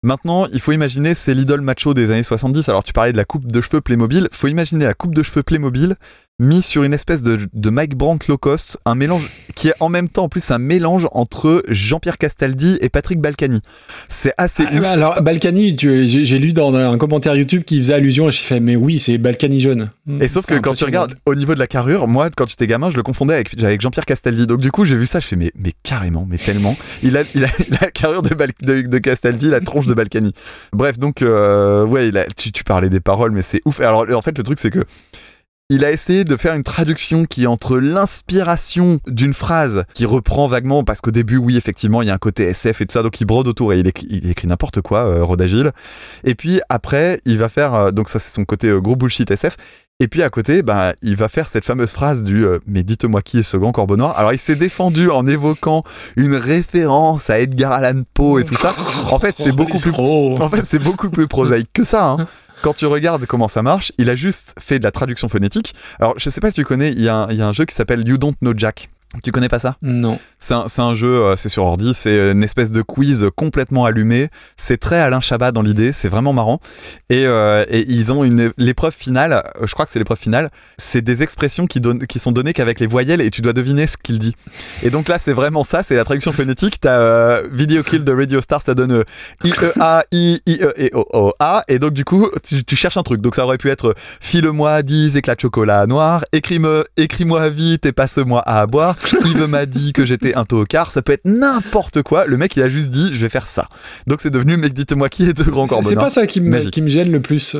Maintenant, 0.05 0.45
il 0.53 0.59
faut 0.59 0.71
imaginer, 0.71 1.15
c'est 1.15 1.33
l'idole 1.33 1.61
macho 1.61 1.95
des 1.95 2.11
années 2.11 2.21
70. 2.21 2.69
Alors, 2.69 2.83
tu 2.83 2.93
parlais 2.93 3.11
de 3.11 3.17
la 3.17 3.25
coupe 3.25 3.51
de 3.51 3.59
cheveux 3.59 3.81
Playmobil. 3.81 4.29
faut 4.31 4.47
imaginer 4.47 4.85
la 4.85 4.93
coupe 4.93 5.15
de 5.15 5.23
cheveux 5.23 5.41
Playmobil 5.41 5.95
mise 6.39 6.65
sur 6.65 6.83
une 6.83 6.93
espèce 6.93 7.23
de, 7.23 7.39
de 7.53 7.69
Mike 7.69 7.95
Brandt 7.95 8.25
low 8.27 8.37
cost, 8.37 8.77
un 8.85 8.95
mélange 8.95 9.29
qui 9.55 9.69
est 9.69 9.73
en 9.79 9.87
même 9.87 10.09
temps, 10.09 10.23
en 10.25 10.29
plus, 10.29 10.51
un 10.51 10.57
mélange 10.57 11.07
entre 11.13 11.63
Jean-Pierre 11.69 12.17
Castaldi 12.17 12.77
et 12.81 12.89
Patrick 12.89 13.21
Balkany. 13.21 13.61
C'est 14.09 14.33
assez 14.37 14.65
Ah, 14.69 14.75
ouf. 14.75 14.83
alors 14.83 15.21
Balkany, 15.21 15.77
j'ai 15.77 16.37
lu 16.39 16.51
dans 16.51 16.75
un 16.75 16.97
commentaire 16.97 17.35
YouTube 17.35 17.63
qui 17.63 17.77
faisait 17.77 17.93
allusion 17.93 18.27
et 18.27 18.31
j'ai 18.31 18.43
fait 18.43 18.59
mais 18.59 18.75
oui, 18.75 18.99
c'est 18.99 19.17
Balkany 19.17 19.61
jeune. 19.61 19.89
Et 20.19 20.27
sauf 20.27 20.45
que 20.45 20.55
C'est 20.55 20.61
quand 20.61 20.73
tu 20.73 20.83
regardes 20.83 21.15
au 21.25 21.35
niveau 21.35 21.53
de 21.53 21.59
la 21.59 21.67
carrure, 21.67 22.05
moi 22.07 22.29
quand 22.35 22.49
j'étais 22.49 22.67
gamin, 22.67 22.89
je 22.89 22.97
le 22.97 23.03
confondais 23.03 23.33
avec, 23.35 23.57
avec 23.63 23.79
Jean-Pierre 23.79 24.05
Castaldi. 24.05 24.45
Donc 24.45 24.59
du 24.59 24.71
coup, 24.71 24.83
j'ai 24.83 24.97
vu 24.97 25.05
ça, 25.05 25.21
je 25.21 25.27
fais 25.27 25.37
mais, 25.37 25.53
mais 25.57 25.71
carrément, 25.83 26.27
mais 26.29 26.37
tellement. 26.37 26.75
Il 27.01 27.15
a, 27.15 27.21
il 27.33 27.45
a, 27.45 27.47
il 27.67 27.75
a 27.75 27.79
la 27.81 27.91
carrure 27.91 28.21
de, 28.23 28.35
Bal- 28.35 28.51
de, 28.61 28.81
de 28.81 28.97
Castaldi, 28.97 29.47
la 29.49 29.61
tronche 29.61 29.87
de 29.87 29.93
Balkany. 29.93 30.33
Bref, 30.73 30.99
donc 30.99 31.21
euh, 31.21 31.85
ouais, 31.85 32.09
il 32.09 32.17
a- 32.17 32.25
tu, 32.35 32.51
tu 32.51 32.65
parlais 32.65 32.89
des 32.89 32.99
paroles, 32.99 33.31
mais 33.31 33.41
c'est 33.41 33.61
ouf. 33.65 33.79
Alors 33.79 34.05
en 34.13 34.21
fait, 34.21 34.37
le 34.37 34.43
truc 34.43 34.59
c'est 34.59 34.69
que 34.69 34.83
il 35.69 35.83
a 35.83 35.91
essayé 35.91 36.23
de 36.23 36.35
faire 36.37 36.53
une 36.53 36.63
traduction 36.63 37.25
qui 37.25 37.43
est 37.43 37.47
entre 37.47 37.77
l'inspiration 37.77 38.99
d'une 39.07 39.33
phrase 39.33 39.83
qui 39.95 40.05
reprend 40.05 40.47
vaguement, 40.47 40.83
parce 40.83 41.01
qu'au 41.01 41.09
début, 41.11 41.37
oui, 41.37 41.57
effectivement, 41.57 42.03
il 42.03 42.07
y 42.07 42.11
a 42.11 42.13
un 42.13 42.19
côté 42.19 42.43
SF 42.43 42.81
et 42.81 42.85
tout 42.85 42.93
ça, 42.93 43.01
donc 43.01 43.19
il 43.19 43.25
brode 43.25 43.47
autour 43.47 43.73
et 43.73 43.79
il 43.79 43.87
écrit, 43.87 44.47
n'importe 44.47 44.81
quoi, 44.81 45.05
euh, 45.05 45.23
Rodagile. 45.23 45.71
Et 46.23 46.35
puis 46.35 46.61
après, 46.69 47.19
il 47.25 47.39
va 47.39 47.49
faire, 47.49 47.73
euh, 47.73 47.91
donc 47.91 48.09
ça 48.09 48.19
c'est 48.19 48.33
son 48.33 48.45
côté 48.45 48.67
euh, 48.67 48.79
gros 48.79 48.95
bullshit 48.95 49.31
SF. 49.31 49.57
Et 50.01 50.07
puis 50.09 50.21
à 50.23 50.29
côté, 50.29 50.61
bah, 50.61 50.93
il 51.01 51.15
va 51.15 51.29
faire 51.29 51.47
cette 51.47 51.63
fameuse 51.63 51.93
phrase 51.93 52.23
du 52.23 52.45
euh, 52.45 52.59
Mais 52.67 52.83
dites-moi 52.83 53.21
qui 53.21 53.39
est 53.39 53.43
ce 53.43 53.55
grand 53.55 53.71
corbeau 53.71 53.95
noir 53.95 54.13
Alors 54.19 54.33
il 54.33 54.37
s'est 54.39 54.55
défendu 54.57 55.09
en 55.09 55.25
évoquant 55.25 55.83
une 56.17 56.35
référence 56.35 57.29
à 57.29 57.39
Edgar 57.39 57.71
Allan 57.71 58.01
Poe 58.13 58.39
et 58.39 58.43
tout 58.43 58.55
ça. 58.55 58.75
En 59.09 59.19
fait, 59.19 59.35
c'est 59.39 59.53
beaucoup 59.53 59.79
plus 59.79 59.93
en 59.95 60.49
fait, 60.49 60.65
c'est 60.65 60.79
beaucoup 60.79 61.09
plus 61.09 61.27
prosaïque 61.27 61.69
que 61.73 61.85
ça. 61.85 62.09
hein. 62.09 62.27
Quand 62.61 62.73
tu 62.73 62.85
regardes 62.87 63.25
comment 63.25 63.47
ça 63.47 63.61
marche, 63.61 63.91
il 63.97 64.09
a 64.09 64.15
juste 64.15 64.55
fait 64.59 64.79
de 64.79 64.83
la 64.83 64.91
traduction 64.91 65.29
phonétique. 65.29 65.75
Alors, 65.99 66.17
je 66.17 66.29
sais 66.29 66.41
pas 66.41 66.49
si 66.49 66.55
tu 66.55 66.65
connais, 66.65 66.91
il 66.91 67.01
y, 67.01 67.09
a 67.09 67.15
un- 67.15 67.31
y 67.31 67.41
a 67.41 67.47
un 67.47 67.51
jeu 67.53 67.65
qui 67.65 67.75
s'appelle 67.75 68.07
You 68.07 68.17
Don't 68.17 68.33
Know 68.41 68.53
Jack. 68.55 68.87
Tu 69.23 69.31
connais 69.31 69.49
pas 69.49 69.59
ça? 69.59 69.77
Non. 69.81 70.19
C'est 70.39 70.53
un, 70.53 70.93
jeu, 70.93 71.21
euh, 71.21 71.35
c'est 71.35 71.49
sur 71.49 71.63
ordi, 71.63 71.93
c'est 71.93 72.31
une 72.31 72.43
espèce 72.43 72.71
de 72.71 72.81
quiz 72.81 73.27
complètement 73.35 73.85
allumé. 73.85 74.29
C'est 74.57 74.77
très 74.77 74.99
Alain 74.99 75.21
Chabat 75.21 75.51
dans 75.51 75.61
l'idée, 75.61 75.93
c'est 75.93 76.09
vraiment 76.09 76.33
marrant. 76.33 76.59
Et, 77.09 77.25
euh, 77.25 77.65
et 77.69 77.85
ils 77.87 78.11
ont 78.11 78.23
une 78.23 78.51
l'épreuve 78.57 78.93
finale, 78.93 79.43
je 79.63 79.71
crois 79.73 79.85
que 79.85 79.91
c'est 79.91 79.99
l'épreuve 79.99 80.19
finale, 80.19 80.49
c'est 80.77 81.01
des 81.01 81.23
expressions 81.23 81.67
qui, 81.67 81.81
sont 82.19 82.31
données 82.31 82.53
qu'avec 82.53 82.79
les 82.79 82.87
voyelles 82.87 83.21
et 83.21 83.31
tu 83.31 83.41
dois 83.41 83.53
deviner 83.53 83.87
ce 83.87 83.97
qu'il 83.97 84.19
dit. 84.19 84.35
Et 84.83 84.89
donc 84.89 85.07
là, 85.07 85.17
c'est 85.19 85.33
vraiment 85.33 85.63
ça, 85.63 85.83
c'est 85.83 85.95
la 85.95 86.03
traduction 86.03 86.31
phonétique. 86.31 86.79
T'as 86.79 86.99
euh, 86.99 87.47
Video 87.51 87.83
Kill 87.83 88.03
de 88.03 88.11
Radio 88.13 88.41
Star, 88.41 88.61
ça 88.61 88.73
donne 88.73 88.91
euh, 88.91 89.03
I-E-A, 89.43 90.03
I, 90.11 90.41
I-E 90.45 90.73
et 90.77 90.91
O-O-A. 90.93 91.63
Et 91.67 91.79
donc, 91.79 91.93
du 91.93 92.05
coup, 92.05 92.29
tu, 92.43 92.63
tu 92.63 92.75
cherches 92.75 92.97
un 92.97 93.03
truc. 93.03 93.21
Donc, 93.21 93.35
ça 93.35 93.45
aurait 93.45 93.57
pu 93.57 93.69
être 93.69 93.95
file-moi 94.21 94.81
10 94.81 95.17
éclats 95.17 95.35
de 95.35 95.41
chocolat 95.41 95.85
noir, 95.87 96.23
écris-moi 96.31 96.85
écris 96.97 97.25
vite 97.51 97.85
et 97.85 97.91
passe-moi 97.91 98.41
à 98.45 98.65
boire. 98.67 98.95
Yves 99.25 99.47
m'a 99.47 99.65
dit 99.65 99.93
que 99.93 100.05
j'étais 100.05 100.35
un 100.35 100.45
tocard. 100.45 100.91
Ça 100.91 101.01
peut 101.01 101.13
être 101.13 101.25
n'importe 101.25 102.01
quoi. 102.03 102.25
Le 102.25 102.37
mec, 102.37 102.55
il 102.55 102.63
a 102.63 102.69
juste 102.69 102.89
dit, 102.89 103.09
je 103.13 103.19
vais 103.21 103.29
faire 103.29 103.49
ça. 103.49 103.67
Donc, 104.07 104.19
c'est 104.21 104.29
devenu, 104.29 104.57
mec, 104.57 104.73
dites-moi 104.73 105.09
qui 105.09 105.23
est 105.29 105.33
de 105.33 105.43
grand 105.43 105.65
corbeau 105.67 105.87
c'est 105.87 105.95
pas 105.95 106.09
ça 106.09 106.27
qui 106.27 106.41
me, 106.41 106.49
Magique. 106.49 106.71
qui 106.71 106.81
me 106.81 106.87
gêne 106.89 107.11
le 107.11 107.19
plus. 107.19 107.55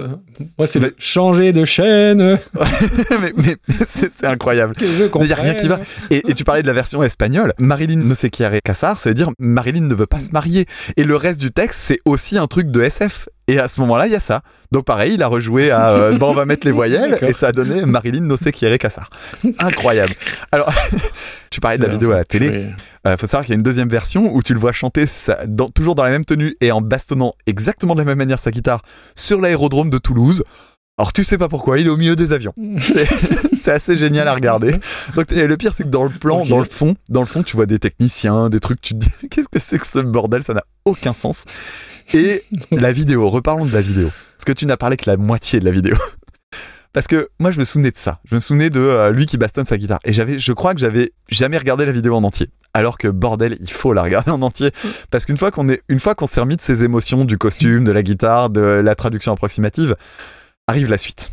Moi, 0.57 0.67
c'est 0.67 0.79
Mais- 0.79 0.93
changer 0.97 1.53
de 1.53 1.65
chaîne. 1.65 2.37
mais 3.21 3.33
mais 3.37 3.55
c'est 3.85 4.23
incroyable. 4.25 4.75
Que 4.75 4.85
je 4.85 5.03
Mais 5.19 5.27
y 5.27 5.33
a 5.33 5.35
rien 5.35 5.53
qui 5.55 5.67
va. 5.67 5.79
Et, 6.09 6.23
et 6.29 6.33
tu 6.33 6.43
parlais 6.43 6.61
de 6.61 6.67
la 6.67 6.73
version 6.73 7.03
espagnole. 7.03 7.53
Marilyn 7.59 7.97
no 8.03 8.15
se 8.15 8.27
quiere 8.27 8.59
casar, 8.63 8.99
ça 8.99 9.09
veut 9.09 9.15
dire 9.15 9.29
Marilyn 9.39 9.87
ne 9.87 9.95
veut 9.95 10.05
pas 10.05 10.19
se 10.21 10.31
marier. 10.31 10.65
Et 10.97 11.03
le 11.03 11.15
reste 11.15 11.39
du 11.41 11.51
texte, 11.51 11.79
c'est 11.81 11.99
aussi 12.05 12.37
un 12.37 12.47
truc 12.47 12.71
de 12.71 12.81
SF. 12.81 13.27
Et 13.47 13.59
à 13.59 13.67
ce 13.67 13.79
moment-là, 13.81 14.07
il 14.07 14.11
y 14.11 14.15
a 14.15 14.19
ça. 14.19 14.41
Donc 14.71 14.85
pareil, 14.85 15.13
il 15.13 15.21
a 15.23 15.27
rejoué 15.27 15.69
à 15.69 15.89
euh, 15.91 16.11
bon, 16.17 16.31
on 16.31 16.33
va 16.33 16.45
mettre 16.45 16.65
les 16.65 16.71
voyelles 16.73 17.17
et 17.21 17.33
ça 17.33 17.49
a 17.49 17.51
donné 17.51 17.85
Marilyn 17.85 18.21
no 18.21 18.37
se 18.37 18.49
quiere 18.49 18.77
casar. 18.79 19.09
Incroyable. 19.59 20.13
Alors, 20.51 20.71
tu 21.51 21.59
parlais 21.59 21.77
de 21.77 21.83
la 21.83 21.89
vidéo 21.89 22.11
à 22.11 22.17
la 22.17 22.25
télé. 22.25 22.49
Oui. 22.49 22.65
Euh, 23.07 23.17
faut 23.17 23.27
savoir 23.27 23.43
qu'il 23.45 23.51
y 23.51 23.55
a 23.55 23.57
une 23.57 23.63
deuxième 23.63 23.89
version 23.89 24.33
où 24.33 24.41
tu 24.41 24.53
le 24.55 24.59
vois 24.59 24.71
chanter 24.71 25.05
dans- 25.47 25.69
toujours 25.69 25.93
dans 25.93 26.03
la 26.03 26.09
même 26.09 26.25
tenue 26.25 26.55
et 26.59 26.71
en 26.71 26.81
bastonnant 26.81 27.33
exactement 27.45 27.93
de 27.93 27.99
la 27.99 28.05
même 28.05 28.17
manière 28.17 28.39
sa 28.39 28.49
guitare 28.49 28.81
sur 29.15 29.39
l'aérodrome 29.39 29.91
de 29.91 29.99
Toulouse. 29.99 30.43
Alors 30.97 31.13
tu 31.13 31.23
sais 31.23 31.37
pas 31.37 31.47
pourquoi, 31.49 31.77
il 31.77 31.85
est 31.87 31.89
au 31.89 31.97
milieu 31.97 32.15
des 32.15 32.33
avions. 32.33 32.53
C'est- 32.79 33.07
C'est 33.55 33.71
assez 33.71 33.95
génial 33.95 34.27
à 34.27 34.33
regarder. 34.33 34.75
Donc 35.15 35.31
et 35.31 35.45
le 35.47 35.57
pire 35.57 35.73
c'est 35.73 35.83
que 35.83 35.89
dans 35.89 36.03
le 36.03 36.09
plan, 36.09 36.43
dans 36.45 36.57
le 36.59 36.63
fond, 36.65 36.95
dans 37.09 37.21
le 37.21 37.25
fond, 37.27 37.43
tu 37.43 37.55
vois 37.55 37.65
des 37.67 37.79
techniciens, 37.79 38.49
des 38.49 38.59
trucs. 38.59 38.81
Tu 38.81 38.93
te 38.95 38.99
dis 38.99 39.09
qu'est-ce 39.29 39.47
que 39.49 39.59
c'est 39.59 39.77
que 39.79 39.87
ce 39.87 39.99
bordel? 39.99 40.43
Ça 40.43 40.53
n'a 40.53 40.63
aucun 40.85 41.13
sens. 41.13 41.43
Et 42.13 42.43
la 42.71 42.91
vidéo. 42.91 43.29
Reparlons 43.29 43.65
de 43.65 43.73
la 43.73 43.81
vidéo. 43.81 44.11
Parce 44.37 44.45
que 44.45 44.51
tu 44.53 44.65
n'as 44.65 44.77
parlé 44.77 44.97
que 44.97 45.09
la 45.09 45.17
moitié 45.17 45.59
de 45.59 45.65
la 45.65 45.71
vidéo. 45.71 45.95
Parce 46.93 47.07
que 47.07 47.27
moi 47.39 47.51
je 47.51 47.59
me 47.59 47.65
souvenais 47.65 47.91
de 47.91 47.97
ça. 47.97 48.19
Je 48.23 48.35
me 48.35 48.39
souvenais 48.39 48.69
de 48.69 48.79
euh, 48.79 49.11
lui 49.11 49.25
qui 49.25 49.37
bastonne 49.37 49.65
sa 49.65 49.77
guitare. 49.77 49.99
Et 50.05 50.13
j'avais, 50.13 50.39
je 50.39 50.53
crois 50.53 50.73
que 50.73 50.79
j'avais 50.79 51.11
jamais 51.29 51.57
regardé 51.57 51.85
la 51.85 51.91
vidéo 51.91 52.15
en 52.15 52.23
entier. 52.23 52.49
Alors 52.73 52.97
que 52.97 53.09
bordel, 53.09 53.57
il 53.59 53.69
faut 53.71 53.91
la 53.91 54.01
regarder 54.01 54.31
en 54.31 54.41
entier. 54.41 54.71
Parce 55.11 55.25
qu'une 55.25 55.37
fois 55.37 55.51
qu'on 55.51 55.67
est, 55.67 55.81
une 55.89 55.99
fois 55.99 56.15
qu'on 56.15 56.27
s'est 56.27 56.39
remis 56.39 56.55
de 56.55 56.61
ses 56.61 56.85
émotions, 56.85 57.25
du 57.25 57.37
costume, 57.37 57.83
de 57.83 57.91
la 57.91 58.01
guitare, 58.01 58.49
de 58.49 58.61
la 58.61 58.95
traduction 58.95 59.33
approximative, 59.33 59.95
arrive 60.67 60.89
la 60.89 60.97
suite. 60.97 61.31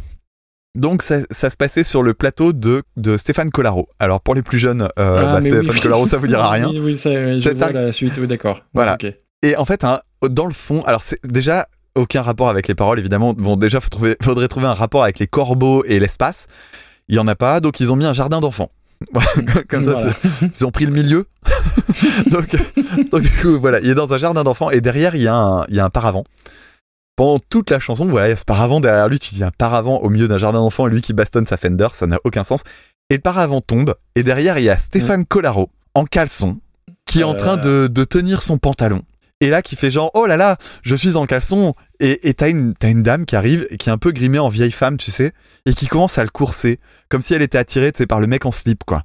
Donc 0.74 1.02
ça, 1.02 1.18
ça 1.30 1.48
se 1.50 1.56
passait 1.56 1.84
sur 1.84 2.02
le 2.02 2.14
plateau 2.14 2.52
de, 2.52 2.82
de 2.96 3.16
Stéphane 3.16 3.50
Collaro. 3.52 3.88
Alors 4.00 4.20
pour 4.20 4.34
les 4.34 4.42
plus 4.42 4.58
jeunes, 4.58 4.82
euh, 4.82 4.88
Ah, 4.98 5.32
bah, 5.34 5.40
Stéphane 5.42 5.68
oui. 5.70 5.80
Collaro, 5.80 6.06
ça 6.08 6.16
vous 6.16 6.26
dira 6.26 6.50
rien. 6.50 6.68
Oui, 6.70 6.80
oui, 6.82 6.96
ça, 6.96 7.10
je 7.38 7.50
vois 7.50 7.66
un- 7.68 7.72
la 7.72 7.92
suite, 7.92 8.14
oui, 8.18 8.26
d'accord. 8.26 8.62
Voilà. 8.74 8.98
Et 9.42 9.54
en 9.56 9.64
fait, 9.64 9.84
hein, 9.84 10.00
dans 10.28 10.46
le 10.46 10.52
fond, 10.54 10.82
alors 10.82 11.02
c'est 11.02 11.18
déjà 11.24 11.68
aucun 11.94 12.22
rapport 12.22 12.48
avec 12.48 12.68
les 12.68 12.74
paroles, 12.74 12.98
évidemment. 12.98 13.32
Bon, 13.34 13.56
déjà, 13.56 13.80
faut 13.80 13.88
trouver, 13.90 14.16
faudrait 14.22 14.48
trouver 14.48 14.66
un 14.66 14.72
rapport 14.72 15.02
avec 15.02 15.18
les 15.18 15.26
corbeaux 15.26 15.84
et 15.84 15.98
l'espace. 16.00 16.46
Il 17.08 17.14
y 17.16 17.18
en 17.18 17.26
a 17.28 17.34
pas, 17.34 17.60
donc 17.60 17.80
ils 17.80 17.92
ont 17.92 17.96
mis 17.96 18.04
un 18.06 18.12
jardin 18.14 18.40
d'enfants. 18.40 18.70
Voilà, 19.12 19.30
Comme 19.68 19.84
ça, 19.84 19.92
Voilà. 19.94 20.12
ils 20.54 20.64
ont 20.64 20.70
pris 20.70 20.86
le 20.86 20.92
milieu. 20.92 21.26
donc, 22.30 22.56
donc, 23.10 23.20
du 23.22 23.30
coup, 23.30 23.58
voilà, 23.58 23.80
il 23.80 23.90
est 23.90 23.94
dans 23.94 24.12
un 24.12 24.18
jardin 24.18 24.44
d'enfants 24.44 24.70
et 24.70 24.80
derrière, 24.80 25.14
il 25.16 25.22
y 25.22 25.26
a 25.28 25.34
un, 25.34 25.64
il 25.68 25.74
y 25.74 25.80
a 25.80 25.84
un 25.84 25.90
paravent. 25.90 26.24
Pendant 27.16 27.38
toute 27.50 27.70
la 27.70 27.78
chanson, 27.78 28.06
voilà, 28.06 28.28
il 28.28 28.30
y 28.30 28.32
a 28.32 28.36
ce 28.36 28.44
paravent 28.44 28.80
derrière 28.80 29.08
lui. 29.08 29.18
Tu 29.18 29.34
dis 29.34 29.44
un 29.44 29.50
paravent 29.50 29.98
au 29.98 30.08
milieu 30.08 30.28
d'un 30.28 30.38
jardin 30.38 30.60
d'enfants 30.60 30.86
et 30.86 30.90
lui 30.90 31.02
qui 31.02 31.12
bastonne 31.12 31.46
sa 31.46 31.56
Fender, 31.56 31.88
ça 31.92 32.06
n'a 32.06 32.18
aucun 32.24 32.42
sens. 32.44 32.62
Et 33.10 33.14
le 33.16 33.20
paravent 33.20 33.60
tombe 33.60 33.94
et 34.14 34.22
derrière, 34.22 34.58
il 34.58 34.64
y 34.64 34.70
a 34.70 34.78
Stéphane 34.78 35.26
Collaro 35.26 35.68
en 35.94 36.04
caleçon 36.04 36.58
qui 37.04 37.20
est 37.20 37.24
en 37.24 37.32
Euh. 37.34 37.36
train 37.36 37.56
de, 37.58 37.88
de 37.92 38.04
tenir 38.04 38.40
son 38.40 38.56
pantalon. 38.56 39.02
Et 39.42 39.50
là, 39.50 39.60
qui 39.60 39.74
fait 39.74 39.90
genre, 39.90 40.10
oh 40.14 40.26
là 40.26 40.36
là, 40.36 40.56
je 40.82 40.94
suis 40.94 41.16
en 41.16 41.26
caleçon. 41.26 41.72
Et 42.00 42.32
t'as 42.34 42.48
une, 42.48 42.74
dame 42.80 43.26
qui 43.26 43.36
arrive, 43.36 43.66
et 43.70 43.76
qui 43.76 43.88
est 43.88 43.92
un 43.92 43.98
peu 43.98 44.12
grimée 44.12 44.38
en 44.38 44.48
vieille 44.48 44.70
femme, 44.70 44.96
tu 44.96 45.10
sais, 45.10 45.32
et 45.66 45.74
qui 45.74 45.88
commence 45.88 46.16
à 46.16 46.22
le 46.22 46.30
courser, 46.30 46.78
comme 47.08 47.22
si 47.22 47.34
elle 47.34 47.42
était 47.42 47.58
attirée, 47.58 47.92
par 48.08 48.20
le 48.20 48.26
mec 48.26 48.46
en 48.46 48.52
slip, 48.52 48.84
quoi. 48.84 49.02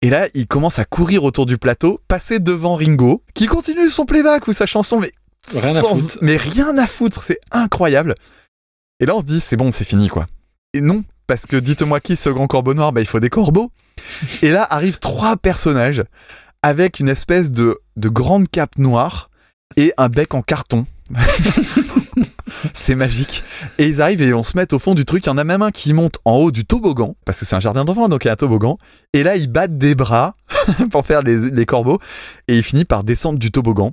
Et 0.00 0.10
là, 0.10 0.28
il 0.34 0.46
commence 0.46 0.78
à 0.78 0.84
courir 0.84 1.24
autour 1.24 1.44
du 1.44 1.58
plateau, 1.58 2.00
passer 2.08 2.38
devant 2.38 2.76
Ringo, 2.76 3.22
qui 3.34 3.46
continue 3.46 3.88
son 3.88 4.04
playback 4.04 4.46
ou 4.48 4.52
sa 4.52 4.66
chanson, 4.66 5.00
mais 5.00 5.12
Rien 5.52 5.76
à 5.76 5.82
foutre. 5.82 6.18
Mais 6.22 6.36
rien 6.36 6.78
à 6.78 6.86
foutre, 6.86 7.22
c'est 7.22 7.40
incroyable. 7.50 8.14
Et 9.00 9.06
là, 9.06 9.16
on 9.16 9.20
se 9.20 9.26
dit, 9.26 9.40
c'est 9.40 9.56
bon, 9.56 9.70
c'est 9.70 9.84
fini, 9.84 10.08
quoi. 10.08 10.26
Et 10.72 10.80
non, 10.80 11.04
parce 11.26 11.46
que 11.46 11.56
dites-moi 11.56 12.00
qui 12.00 12.16
ce 12.16 12.30
grand 12.30 12.46
corbeau 12.46 12.74
noir, 12.74 12.92
bah, 12.92 13.00
il 13.00 13.06
faut 13.06 13.20
des 13.20 13.30
corbeaux. 13.30 13.70
Et 14.42 14.50
là 14.50 14.66
arrivent 14.68 14.98
trois 14.98 15.36
personnages 15.36 16.04
avec 16.62 17.00
une 17.00 17.08
espèce 17.08 17.52
de, 17.52 17.80
de 17.96 18.08
grande 18.08 18.48
cape 18.48 18.78
noire 18.78 19.30
et 19.76 19.92
un 19.96 20.08
bec 20.08 20.34
en 20.34 20.42
carton. 20.42 20.86
c'est 22.74 22.94
magique. 22.94 23.42
Et 23.78 23.88
ils 23.88 24.00
arrivent 24.00 24.22
et 24.22 24.32
on 24.34 24.42
se 24.42 24.56
met 24.56 24.72
au 24.72 24.78
fond 24.78 24.94
du 24.94 25.04
truc. 25.04 25.24
Il 25.26 25.28
y 25.28 25.32
en 25.32 25.38
a 25.38 25.44
même 25.44 25.62
un 25.62 25.70
qui 25.70 25.92
monte 25.92 26.18
en 26.24 26.36
haut 26.36 26.50
du 26.50 26.64
toboggan, 26.64 27.16
parce 27.24 27.40
que 27.40 27.44
c'est 27.44 27.56
un 27.56 27.60
jardin 27.60 27.84
d'enfants, 27.84 28.08
donc 28.08 28.24
il 28.24 28.28
y 28.28 28.30
a 28.30 28.32
un 28.32 28.36
toboggan. 28.36 28.78
Et 29.12 29.22
là, 29.22 29.36
ils 29.36 29.48
battent 29.48 29.78
des 29.78 29.94
bras 29.94 30.32
pour 30.90 31.06
faire 31.06 31.22
les, 31.22 31.50
les 31.50 31.66
corbeaux. 31.66 31.98
Et 32.48 32.56
il 32.56 32.62
finit 32.62 32.84
par 32.84 33.04
descendre 33.04 33.38
du 33.38 33.50
toboggan. 33.50 33.92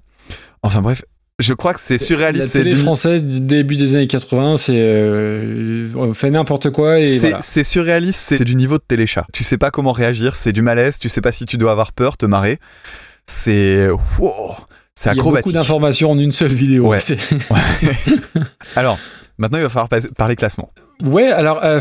Enfin 0.63 0.81
bref, 0.81 1.03
je 1.39 1.53
crois 1.53 1.73
que 1.73 1.79
c'est 1.79 1.95
La 1.95 1.99
surréaliste. 1.99 2.47
c'est 2.49 2.63
télé 2.63 2.75
française 2.75 3.23
du 3.23 3.39
début 3.39 3.75
des 3.75 3.95
années 3.95 4.07
80, 4.07 4.57
c'est 4.57 4.73
euh, 4.77 5.87
on 5.95 6.13
fait 6.13 6.29
n'importe 6.29 6.69
quoi 6.69 6.99
et 6.99 7.17
C'est 7.17 7.29
voilà. 7.29 7.39
c'est 7.41 7.63
surréaliste, 7.63 8.19
c'est 8.19 8.43
du 8.43 8.55
niveau 8.55 8.77
de 8.77 8.83
téléchat. 8.87 9.25
Tu 9.33 9.43
sais 9.43 9.57
pas 9.57 9.71
comment 9.71 9.91
réagir, 9.91 10.35
c'est 10.35 10.51
du 10.53 10.61
malaise, 10.61 10.99
tu 10.99 11.09
sais 11.09 11.21
pas 11.21 11.31
si 11.31 11.45
tu 11.45 11.57
dois 11.57 11.71
avoir 11.71 11.93
peur, 11.93 12.17
te 12.17 12.25
marrer. 12.27 12.59
C'est 13.25 13.89
wow, 14.19 14.55
c'est 14.95 15.09
Il 15.09 15.09
y 15.09 15.11
a 15.11 15.15
beaucoup 15.15 15.29
acrobatique. 15.29 15.53
d'informations 15.53 16.11
en 16.11 16.19
une 16.19 16.31
seule 16.31 16.53
vidéo. 16.53 16.87
Ouais. 16.89 16.99
Alors, 18.75 18.97
maintenant 19.37 19.57
il 19.59 19.63
va 19.63 19.69
falloir 19.69 19.89
parler 20.15 20.35
classement. 20.35 20.71
Ouais, 21.03 21.31
alors, 21.31 21.63
euh, 21.63 21.79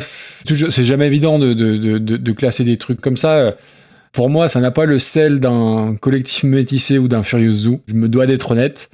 c'est 0.70 0.84
jamais 0.86 1.06
évident 1.06 1.38
de, 1.38 1.52
de, 1.52 1.76
de, 1.76 1.98
de- 1.98 2.32
classer 2.32 2.64
des 2.64 2.78
trucs 2.78 3.02
comme 3.02 3.18
ça. 3.18 3.54
Pour 4.12 4.30
moi, 4.30 4.48
ça 4.48 4.60
n'a 4.60 4.70
pas 4.70 4.86
le 4.86 4.98
sel 4.98 5.40
d'un 5.40 5.94
collectif 6.00 6.42
métissé 6.44 6.96
ou 6.96 7.06
d'un 7.06 7.22
Furious 7.22 7.50
Zoo. 7.52 7.80
Je 7.86 7.92
me 7.94 8.08
dois 8.08 8.24
d'être 8.26 8.52
honnête. 8.52 8.88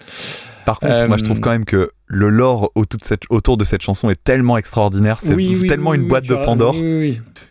Par 0.66 0.78
contre, 0.80 1.00
Euh, 1.00 1.08
moi 1.08 1.16
je 1.16 1.22
trouve 1.24 1.40
quand 1.40 1.50
même 1.50 1.64
que 1.64 1.90
le 2.08 2.28
lore 2.28 2.70
autour 2.74 3.00
de 3.00 3.04
cette, 3.04 3.22
autour 3.30 3.56
de 3.56 3.64
cette 3.64 3.80
chanson 3.82 4.10
est 4.10 4.22
tellement 4.22 4.58
extraordinaire, 4.58 5.18
c'est 5.22 5.34
Oui, 5.34 5.56
oui, 5.58 5.66
tellement 5.68 5.90
oui, 5.90 5.96
une 5.98 6.06
boîte 6.08 6.26
de 6.26 6.34
Pandore 6.34 6.74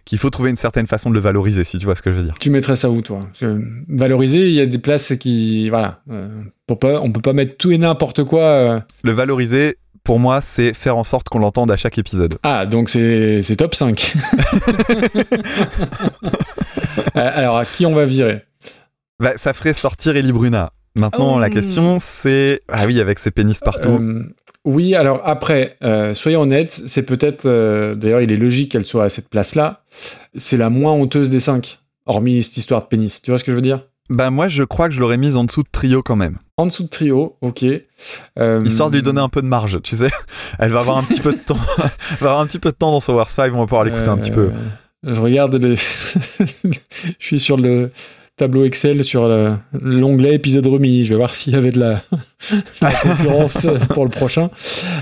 qu'il 0.06 0.18
faut 0.20 0.30
trouver 0.30 0.50
une 0.52 0.56
certaine 0.58 0.86
façon 0.86 1.10
de 1.10 1.16
le 1.16 1.22
valoriser, 1.22 1.64
si 1.64 1.80
tu 1.80 1.86
vois 1.86 1.96
ce 1.96 2.02
que 2.04 2.12
je 2.12 2.18
veux 2.18 2.24
dire. 2.24 2.36
Tu 2.40 2.50
mettrais 2.52 2.76
ça 2.76 2.90
où, 2.92 3.02
toi? 3.02 3.22
Valoriser, 3.88 4.48
il 4.50 4.54
y 4.54 4.60
a 4.62 4.66
des 4.68 4.78
places 4.78 5.14
qui. 5.20 5.70
Voilà. 5.70 6.02
Euh, 6.12 6.28
pour 6.68 6.78
pas, 6.78 7.00
on 7.02 7.12
peut 7.12 7.22
pas 7.22 7.34
mettre 7.34 7.58
tout 7.58 7.72
et 7.72 7.78
n'importe 7.78 8.24
quoi. 8.24 8.42
euh. 8.44 8.80
Le 9.04 9.12
valoriser, 9.14 9.78
pour 10.04 10.20
moi, 10.20 10.42
c'est 10.42 10.74
faire 10.74 10.98
en 10.98 11.04
sorte 11.04 11.30
qu'on 11.30 11.40
l'entende 11.40 11.72
à 11.72 11.78
chaque 11.78 11.98
épisode. 11.98 12.36
Ah, 12.44 12.66
donc 12.66 12.90
c'est 12.90 13.56
top 13.58 13.74
5. 13.74 14.14
Euh, 17.18 17.32
alors, 17.34 17.58
à 17.58 17.66
qui 17.66 17.86
on 17.86 17.94
va 17.94 18.06
virer? 18.06 18.44
Bah, 19.22 19.34
ça 19.38 19.54
ferait 19.54 19.74
sortir 19.74 20.16
Ellie 20.18 20.34
Bruna. 20.34 20.72
Maintenant, 20.96 21.36
Oh. 21.36 21.40
la 21.40 21.50
question 21.50 21.98
c'est. 22.00 22.62
Ah 22.70 22.86
oui, 22.86 23.00
avec 23.02 23.20
ses 23.20 23.32
pénis 23.32 23.60
partout. 23.60 23.90
Euh, 23.90 24.24
oui, 24.64 24.96
alors 24.96 25.22
après, 25.26 25.78
euh, 25.84 26.14
soyons 26.14 26.42
honnêtes, 26.42 26.72
c'est 26.72 27.04
peut-être, 27.04 27.46
euh, 27.46 27.94
d'ailleurs 27.96 28.22
il 28.22 28.32
est 28.32 28.38
logique 28.38 28.72
qu'elle 28.72 28.86
soit 28.86 29.04
à 29.04 29.10
cette 29.10 29.30
place-là, 29.30 29.84
c'est 30.36 30.58
la 30.58 30.70
moins 30.70 30.94
honteuse 30.94 31.30
des 31.30 31.40
cinq, 31.40 31.80
hormis 32.06 32.42
cette 32.44 32.58
histoire 32.58 32.82
de 32.82 32.88
pénis. 32.88 33.22
Tu 33.22 33.30
vois 33.32 33.38
ce 33.38 33.44
que 33.44 33.52
je 33.52 33.56
veux 33.56 33.62
dire? 33.62 33.84
Bah, 34.10 34.30
moi 34.30 34.48
je 34.48 34.64
crois 34.64 34.88
que 34.88 34.96
je 34.96 35.00
l'aurais 35.00 35.18
mise 35.18 35.36
en 35.38 35.44
dessous 35.44 35.64
de 35.64 35.68
trio 35.72 36.02
quand 36.02 36.16
même. 36.16 36.38
En 36.58 36.66
dessous 36.68 36.84
de 36.84 36.88
trio, 36.90 37.38
ok. 37.42 37.64
Euh, 38.40 38.64
Histoire 38.64 38.90
de 38.90 38.96
lui 38.96 39.04
donner 39.04 39.22
un 39.22 39.30
peu 39.30 39.42
de 39.42 39.48
marge, 39.48 39.82
tu 39.84 39.96
sais. 39.96 40.12
Elle 40.60 40.72
va 40.72 40.80
avoir 40.80 40.98
un 40.98 41.04
petit 41.04 41.20
peu 41.20 41.32
de 41.34 41.38
temps. 41.40 41.58
Elle 41.78 41.84
va 42.22 42.30
avoir 42.32 42.40
un 42.40 42.48
petit 42.48 42.60
peu 42.60 42.70
de 42.72 42.76
temps 42.76 42.92
dans 42.92 43.00
son 43.00 43.14
Wars 43.14 43.30
5, 43.30 43.54
on 43.54 43.58
va 43.60 43.64
pouvoir 43.66 43.84
l'écouter 43.84 44.08
un 44.10 44.18
petit 44.18 44.32
peu. 44.32 44.52
Je 45.04 45.20
regarde 45.22 45.54
les... 45.56 45.76
je 46.56 46.80
suis 47.20 47.40
sur 47.40 47.58
le 47.58 47.92
tableau 48.38 48.66
Excel 48.66 49.04
sur 49.04 49.28
le- 49.28 49.54
l'onglet 49.82 50.36
épisode 50.36 50.66
remis. 50.68 51.06
Je 51.06 51.10
vais 51.12 51.16
voir 51.16 51.34
s'il 51.34 51.54
y 51.54 51.56
avait 51.56 51.72
de 51.72 51.80
la, 51.80 52.02
la 52.82 52.92
concurrence 52.92 53.68
pour 53.94 54.04
le 54.04 54.10
prochain. 54.12 54.50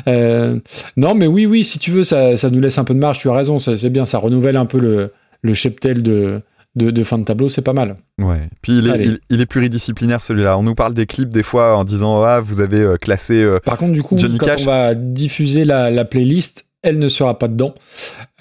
Euh, 0.07 0.57
non, 0.97 1.15
mais 1.15 1.27
oui, 1.27 1.45
oui, 1.45 1.63
si 1.63 1.79
tu 1.79 1.91
veux, 1.91 2.03
ça, 2.03 2.37
ça 2.37 2.49
nous 2.49 2.59
laisse 2.61 2.77
un 2.77 2.83
peu 2.83 2.93
de 2.93 2.99
marge. 2.99 3.19
Tu 3.19 3.29
as 3.29 3.33
raison, 3.33 3.59
c'est 3.59 3.89
bien, 3.89 4.05
ça 4.05 4.17
renouvelle 4.19 4.57
un 4.57 4.65
peu 4.65 4.79
le, 4.79 5.11
le 5.41 5.53
cheptel 5.53 6.03
de, 6.03 6.41
de, 6.75 6.91
de 6.91 7.03
fin 7.03 7.17
de 7.17 7.23
tableau, 7.23 7.49
c'est 7.49 7.61
pas 7.63 7.73
mal. 7.73 7.97
Ouais. 8.21 8.49
Puis 8.61 8.77
il 8.79 8.87
est, 8.87 9.03
il, 9.05 9.19
il 9.29 9.41
est 9.41 9.45
pluridisciplinaire 9.45 10.21
celui-là. 10.21 10.57
On 10.57 10.63
nous 10.63 10.75
parle 10.75 10.93
des 10.93 11.05
clips 11.07 11.29
des 11.29 11.43
fois 11.43 11.75
en 11.77 11.83
disant 11.83 12.21
Ah, 12.23 12.39
vous 12.39 12.59
avez 12.61 12.81
euh, 12.81 12.97
classé. 12.97 13.35
euh, 13.41 13.59
Par 13.65 13.77
contre, 13.77 13.93
du 13.93 14.03
coup, 14.03 14.17
Johnny 14.17 14.37
quand 14.37 14.45
Cash. 14.45 14.61
on 14.61 14.65
va 14.65 14.93
diffuser 14.95 15.65
la, 15.65 15.89
la 15.91 16.05
playlist, 16.05 16.65
elle 16.83 16.99
ne 16.99 17.07
sera 17.07 17.39
pas 17.39 17.47
dedans. 17.47 17.73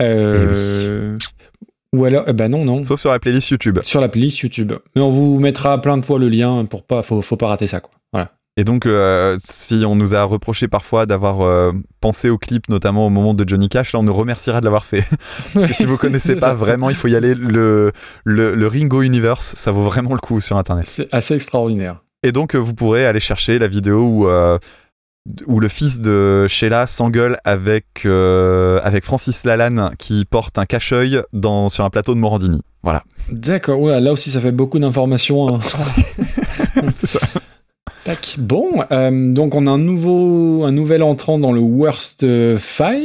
Euh, 0.01 1.16
Ou 1.94 2.05
alors, 2.05 2.24
eh 2.27 2.32
ben 2.32 2.51
non, 2.51 2.64
non. 2.64 2.82
Sauf 2.82 3.01
sur 3.01 3.10
la 3.10 3.19
playlist 3.19 3.51
YouTube. 3.51 3.78
Sur 3.82 4.01
la 4.01 4.09
playlist 4.09 4.39
YouTube. 4.39 4.73
Mais 4.97 5.02
on 5.02 5.10
vous 5.10 5.39
mettra 5.39 5.81
plein 5.81 5.98
de 5.98 6.05
fois 6.05 6.19
le 6.19 6.28
lien 6.28 6.64
pour 6.64 6.85
pas, 6.85 7.02
faut, 7.02 7.20
faut 7.20 7.36
pas 7.36 7.48
rater 7.48 7.66
ça, 7.66 7.81
quoi. 7.81 7.93
Voilà. 8.12 8.32
Et 8.56 8.64
donc, 8.64 8.85
euh, 8.85 9.39
si 9.43 9.85
on 9.86 9.97
nous 9.97 10.14
a 10.14 10.24
reproché 10.24 10.69
parfois 10.69 11.06
d'avoir 11.06 11.40
euh, 11.40 11.73
pensé 12.01 12.28
au 12.28 12.36
clip, 12.36 12.69
notamment 12.69 13.06
au 13.06 13.10
moment 13.10 13.32
de 13.32 13.48
Johnny 13.48 13.70
Cash, 13.70 13.93
là 13.94 14.01
on 14.01 14.02
nous 14.02 14.12
remerciera 14.12 14.60
de 14.60 14.66
l'avoir 14.66 14.85
fait. 14.85 15.05
Parce 15.55 15.66
que 15.66 15.73
si 15.73 15.86
vous 15.86 15.97
connaissez 15.98 16.35
pas 16.35 16.48
ça. 16.48 16.55
vraiment, 16.55 16.90
il 16.90 16.97
faut 16.97 17.09
y 17.09 17.16
aller. 17.16 17.35
Le, 17.35 17.93
le, 18.24 18.55
le 18.55 18.66
Ringo 18.66 19.02
Universe, 19.02 19.55
ça 19.56 19.73
vaut 19.73 19.82
vraiment 19.82 20.12
le 20.12 20.19
coup 20.19 20.40
sur 20.40 20.59
internet. 20.59 20.85
C'est 20.86 21.12
assez 21.14 21.35
extraordinaire. 21.35 22.02
Et 22.24 22.31
donc, 22.31 22.55
euh, 22.55 22.59
vous 22.59 22.74
pourrez 22.74 23.05
aller 23.05 23.20
chercher 23.20 23.59
la 23.59 23.69
vidéo 23.69 24.02
où, 24.02 24.28
euh, 24.28 24.59
où 25.47 25.61
le 25.61 25.69
fils 25.69 26.01
de 26.01 26.47
Sheila 26.49 26.86
s'engueule 26.86 27.36
avec, 27.44 28.03
euh, 28.07 28.81
avec 28.82 29.05
Francis 29.05 29.44
Lalanne 29.44 29.93
qui 29.99 30.24
porte 30.24 30.59
un 30.59 30.65
cache-œil 30.66 31.23
sur 31.69 31.85
un 31.85 31.90
plateau 31.90 32.15
de 32.15 32.19
Morandini. 32.19 32.61
Voilà. 32.82 33.05
D'accord, 33.31 33.86
là 33.89 34.12
aussi 34.12 34.31
ça 34.31 34.40
fait 34.40 34.51
beaucoup 34.53 34.78
d'informations. 34.81 35.49
hein. 35.55 35.61
C'est 36.93 37.07
ça. 37.07 37.20
Tac. 38.05 38.35
Bon, 38.39 38.82
euh, 38.90 39.32
donc 39.32 39.55
on 39.55 39.66
a 39.69 39.70
un 39.70 39.78
nouveau, 39.78 40.65
un 40.65 40.73
nouvel 40.73 41.05
entrant 41.05 41.39
dans 41.39 41.53
le 41.53 41.61
Worst 41.61 42.27
5 42.59 42.99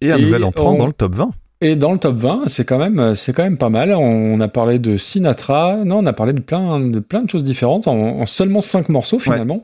Et 0.00 0.12
un 0.12 0.18
Et 0.18 0.22
nouvel 0.22 0.44
entrant 0.44 0.74
on- 0.74 0.78
dans 0.78 0.86
le 0.86 0.92
top 0.92 1.14
20. 1.16 1.30
Et 1.62 1.76
dans 1.76 1.92
le 1.92 1.98
top 1.98 2.16
20, 2.16 2.42
c'est 2.48 2.64
quand 2.64 2.76
même, 2.78 3.14
c'est 3.14 3.32
quand 3.32 3.42
même 3.44 3.56
pas 3.56 3.68
mal. 3.70 3.92
On 3.94 4.38
a 4.40 4.48
parlé 4.48 4.78
de 4.78 4.96
Sinatra, 4.96 5.78
non, 5.84 5.98
on 5.98 6.06
a 6.06 6.12
parlé 6.12 6.32
de 6.32 6.40
plein, 6.40 6.80
de 6.80 6.98
plein 6.98 7.22
de 7.22 7.30
choses 7.30 7.44
différentes 7.44 7.88
en, 7.88 7.94
en 8.20 8.26
seulement 8.26 8.60
5 8.60 8.88
morceaux 8.88 9.18
finalement. 9.18 9.62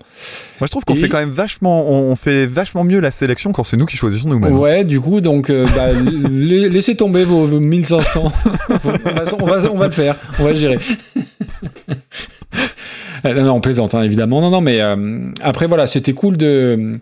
Moi, 0.60 0.66
je 0.66 0.68
trouve 0.68 0.84
qu'on 0.84 0.94
Et- 0.94 0.98
fait 0.98 1.08
quand 1.08 1.18
même 1.18 1.30
vachement, 1.30 1.90
on 1.90 2.14
fait 2.16 2.46
vachement 2.46 2.84
mieux 2.84 3.00
la 3.00 3.10
sélection 3.10 3.52
quand 3.52 3.64
c'est 3.64 3.76
nous 3.76 3.86
qui 3.86 3.96
choisissons 3.96 4.28
nous-mêmes. 4.28 4.56
Ouais, 4.56 4.84
du 4.84 5.00
coup, 5.00 5.20
donc 5.20 5.50
euh, 5.50 5.66
bah, 5.76 5.88
la- 5.92 6.68
laissez 6.68 6.94
tomber 6.96 7.24
vos, 7.24 7.44
vos 7.46 7.60
1500. 7.60 8.22
on, 8.84 8.88
va, 8.88 9.24
on, 9.40 9.46
va, 9.46 9.72
on 9.72 9.76
va 9.76 9.86
le 9.86 9.92
faire, 9.92 10.16
on 10.38 10.44
va 10.44 10.50
le 10.50 10.56
gérer. 10.56 10.78
Euh, 13.24 13.34
non, 13.34 13.42
non, 13.46 13.52
on 13.54 13.60
plaisante, 13.60 13.96
hein, 13.96 14.02
évidemment. 14.02 14.40
Non, 14.40 14.48
non, 14.50 14.60
mais 14.60 14.80
euh, 14.80 15.26
après, 15.42 15.66
voilà, 15.66 15.88
c'était 15.88 16.12
cool 16.12 16.36
de, 16.36 17.00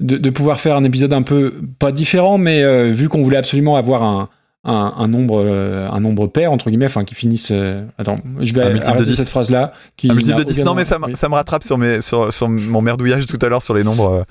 de, 0.00 0.16
de 0.16 0.30
pouvoir 0.30 0.60
faire 0.60 0.76
un 0.76 0.84
épisode 0.84 1.12
un 1.12 1.22
peu, 1.22 1.54
pas 1.78 1.92
différent, 1.92 2.38
mais 2.38 2.62
euh, 2.62 2.90
vu 2.90 3.08
qu'on 3.08 3.22
voulait 3.22 3.36
absolument 3.36 3.76
avoir 3.76 4.02
un, 4.02 4.28
un, 4.64 4.94
un 4.96 5.08
nombre, 5.08 5.42
euh, 5.44 5.88
un 5.90 6.00
nombre 6.00 6.26
pair, 6.28 6.52
entre 6.52 6.70
guillemets, 6.70 6.86
enfin, 6.86 7.04
qui 7.04 7.14
finisse. 7.14 7.48
euh, 7.50 7.84
attends, 7.98 8.14
je 8.40 8.52
vais 8.54 8.60
arrêter 8.82 9.04
10. 9.04 9.16
cette 9.16 9.28
phrase-là. 9.28 9.72
Un 10.08 10.14
multiple 10.14 10.38
de 10.38 10.44
10. 10.44 10.60
aucun- 10.60 10.64
Non, 10.64 10.74
mais 10.74 10.84
ça, 10.84 10.98
me- 10.98 11.06
oui. 11.06 11.12
ça 11.16 11.28
me 11.28 11.34
rattrape 11.34 11.64
sur, 11.64 11.78
mes, 11.78 12.00
sur, 12.00 12.32
sur 12.32 12.48
mon 12.48 12.80
merdouillage 12.82 13.26
tout 13.26 13.38
à 13.42 13.48
l'heure 13.48 13.62
sur 13.62 13.74
les 13.74 13.82
nombres. 13.84 14.22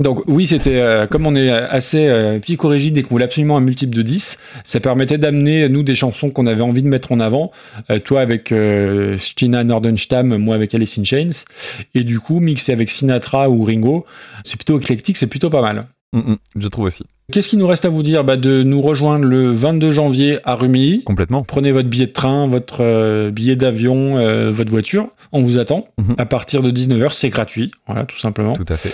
Donc 0.00 0.22
oui, 0.26 0.46
c'était 0.46 0.76
euh, 0.76 1.06
comme 1.06 1.26
on 1.26 1.34
est 1.34 1.50
assez 1.50 2.06
euh, 2.08 2.38
psychorigide 2.40 2.98
et 2.98 3.02
qu'on 3.02 3.10
voulait 3.10 3.24
absolument 3.24 3.56
un 3.56 3.60
multiple 3.60 3.96
de 3.96 4.02
10, 4.02 4.38
ça 4.64 4.80
permettait 4.80 5.18
d'amener 5.18 5.68
nous 5.68 5.82
des 5.82 5.94
chansons 5.94 6.30
qu'on 6.30 6.46
avait 6.46 6.62
envie 6.62 6.82
de 6.82 6.88
mettre 6.88 7.12
en 7.12 7.20
avant, 7.20 7.50
Euh, 7.90 7.98
toi 7.98 8.20
avec 8.20 8.52
euh, 8.52 9.16
Stina 9.18 9.64
Nordenstam, 9.64 10.36
moi 10.36 10.54
avec 10.54 10.74
Alice 10.74 10.98
in 10.98 11.04
Chains, 11.04 11.44
et 11.94 12.04
du 12.04 12.20
coup 12.20 12.40
mixé 12.40 12.72
avec 12.72 12.90
Sinatra 12.90 13.48
ou 13.48 13.64
Ringo, 13.64 14.04
c'est 14.44 14.56
plutôt 14.56 14.78
éclectique, 14.78 15.16
c'est 15.16 15.26
plutôt 15.26 15.50
pas 15.50 15.62
mal. 15.62 15.86
Mm, 16.12 16.32
mm, 16.32 16.36
je 16.56 16.68
trouve 16.68 16.84
aussi. 16.84 17.04
Qu'est-ce 17.30 17.48
qu'il 17.48 17.58
nous 17.58 17.66
reste 17.66 17.84
à 17.86 17.88
vous 17.88 18.02
dire 18.02 18.24
bah, 18.24 18.36
De 18.36 18.62
nous 18.62 18.82
rejoindre 18.82 19.24
le 19.24 19.50
22 19.50 19.90
janvier 19.90 20.38
à 20.44 20.54
Rumilly? 20.54 21.02
Complètement. 21.04 21.42
Prenez 21.42 21.72
votre 21.72 21.88
billet 21.88 22.06
de 22.06 22.12
train, 22.12 22.46
votre 22.46 22.82
euh, 22.82 23.30
billet 23.30 23.56
d'avion, 23.56 24.18
euh, 24.18 24.50
votre 24.50 24.70
voiture. 24.70 25.08
On 25.32 25.40
vous 25.40 25.56
attend. 25.56 25.86
Mhm. 25.96 26.16
À 26.18 26.26
partir 26.26 26.62
de 26.62 26.70
19h, 26.70 27.14
c'est 27.14 27.30
gratuit. 27.30 27.70
Voilà, 27.86 28.04
tout 28.04 28.18
simplement. 28.18 28.52
Tout 28.52 28.66
à 28.68 28.76
fait. 28.76 28.92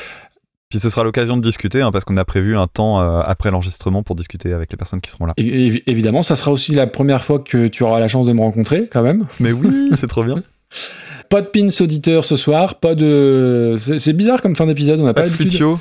Puis 0.71 0.81
ce 0.81 0.91
sera 0.91 1.03
l'occasion 1.03 1.37
de 1.39 1.43
discuter, 1.43 1.81
hein, 1.81 1.91
parce 1.91 2.05
qu'on 2.05 2.19
a 2.19 2.25
prévu 2.27 2.57
un 2.57 2.67
temps 2.67 3.01
euh, 3.01 3.21
après 3.25 3.51
l'enregistrement 3.51 4.03
pour 4.03 4.15
discuter 4.17 4.53
avec 4.53 4.71
les 4.71 4.77
personnes 4.77 5.01
qui 5.01 5.11
seront 5.11 5.25
là. 5.25 5.33
Et, 5.39 5.67
et- 5.69 5.91
évidemment, 5.91 6.23
ça 6.23 6.37
sera 6.37 6.53
aussi 6.53 6.75
la 6.75 6.87
première 6.87 7.25
fois 7.25 7.39
que 7.39 7.69
tu 7.69 7.83
auras 7.85 8.01
la 8.01 8.09
chance 8.09 8.27
de 8.27 8.35
me 8.35 8.41
rencontrer, 8.41 8.87
quand 8.93 9.03
même. 9.03 9.27
Mais 9.41 9.53
oui, 9.53 9.91
c'est 9.99 10.09
trop 10.09 10.25
bien. 10.25 10.43
Pas 11.29 11.43
de 11.43 11.47
pins 11.47 11.69
auditeur 11.81 12.25
ce 12.25 12.37
soir, 12.37 12.77
pas 12.77 12.95
de. 12.95 13.77
C'est 13.99 14.15
bizarre 14.15 14.41
comme 14.41 14.57
fin 14.57 14.67
d'épisode, 14.67 14.99
on 15.01 15.05
n'a 15.05 15.13
pas, 15.13 15.23
Pas 15.23 15.29
de 15.29 15.33
flutio. 15.35 15.79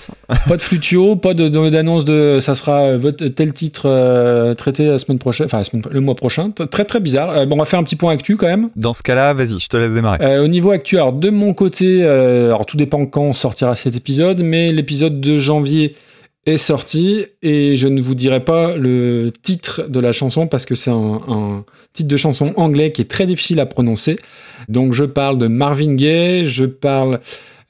Pas 0.48 0.57
de 0.57 0.61
flutio, 0.61 1.15
pas 1.15 1.34
de- 1.34 1.48
d'annonce 1.69 2.03
de, 2.03 2.40
ça 2.41 2.53
sera 2.53 2.82
euh, 2.82 2.98
votre 2.98 3.26
tel 3.28 3.53
titre 3.53 3.84
euh, 3.86 4.53
traité 4.56 4.88
la 4.88 4.98
semaine 4.98 5.19
prochaine, 5.19 5.45
enfin 5.45 5.61
le 5.90 6.02
mois 6.02 6.15
prochain. 6.15 6.52
Très 6.69 6.84
très 6.84 6.99
bizarre. 6.99 7.30
Euh, 7.30 7.45
bon, 7.45 7.56
on 7.56 7.60
va 7.60 7.65
faire 7.65 7.80
un 7.80 7.84
petit 7.84 7.95
point 7.95 8.11
actu 8.11 8.36
quand 8.36 8.48
même. 8.48 8.69
Dans 8.76 8.94
ce 8.94 9.03
cas-là, 9.03 9.34
vas-y, 9.34 9.57
je 9.60 9.68
te 9.69 9.78
laisse 9.78 9.94
démarrer. 9.94 10.18
Euh, 10.22 10.44
au 10.44 10.48
niveau 10.48 10.72
actu, 10.72 10.98
alors 10.98 11.14
de 11.14 11.30
mon 11.30 11.53
côté, 11.53 12.03
alors 12.03 12.65
tout 12.65 12.76
dépend 12.76 13.06
quand 13.06 13.32
sortira 13.32 13.76
cet 13.76 13.95
épisode, 13.95 14.41
mais 14.44 14.74
l'épisode 14.74 15.22
de 15.22 15.38
janvier 15.38 15.95
est 16.48 16.57
sorti 16.57 17.26
et 17.41 17.76
je 17.76 17.88
ne 17.88 18.02
vous 18.02 18.15
dirai 18.15 18.44
pas 18.44 18.78
le 18.78 19.32
titre 19.44 19.84
de 19.90 19.99
la 19.99 20.14
chanson 20.14 20.48
parce 20.48 20.65
que 20.65 20.76
c'est 20.76 20.91
un, 20.91 21.65
titre 21.94 22.07
de 22.07 22.18
chanson 22.18 22.53
anglais 22.56 22.94
qui 22.94 23.02
est 23.02 23.10
très 23.10 23.26
difficile 23.26 23.60
à 23.60 23.65
prononcer. 23.65 24.18
Donc 24.69 24.94
je 24.94 25.03
parle 25.03 25.38
de 25.38 25.48
Marvin 25.48 25.94
Gaye, 25.95 26.45
je 26.45 26.64
parle, 26.64 27.19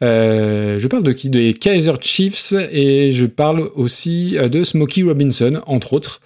euh, 0.03 0.77
je 0.79 0.87
parle 0.87 1.01
de 1.01 1.11
qui? 1.11 1.31
Des 1.31 1.55
Kaiser 1.55 1.93
Chiefs 2.01 2.53
et 2.71 3.09
je 3.11 3.25
parle 3.25 3.67
aussi 3.75 4.37
euh, 4.37 4.47
de 4.47 4.63
Smokey 4.63 5.01
Robinson 5.01 5.59
entre 5.65 5.93
autres. 5.93 6.19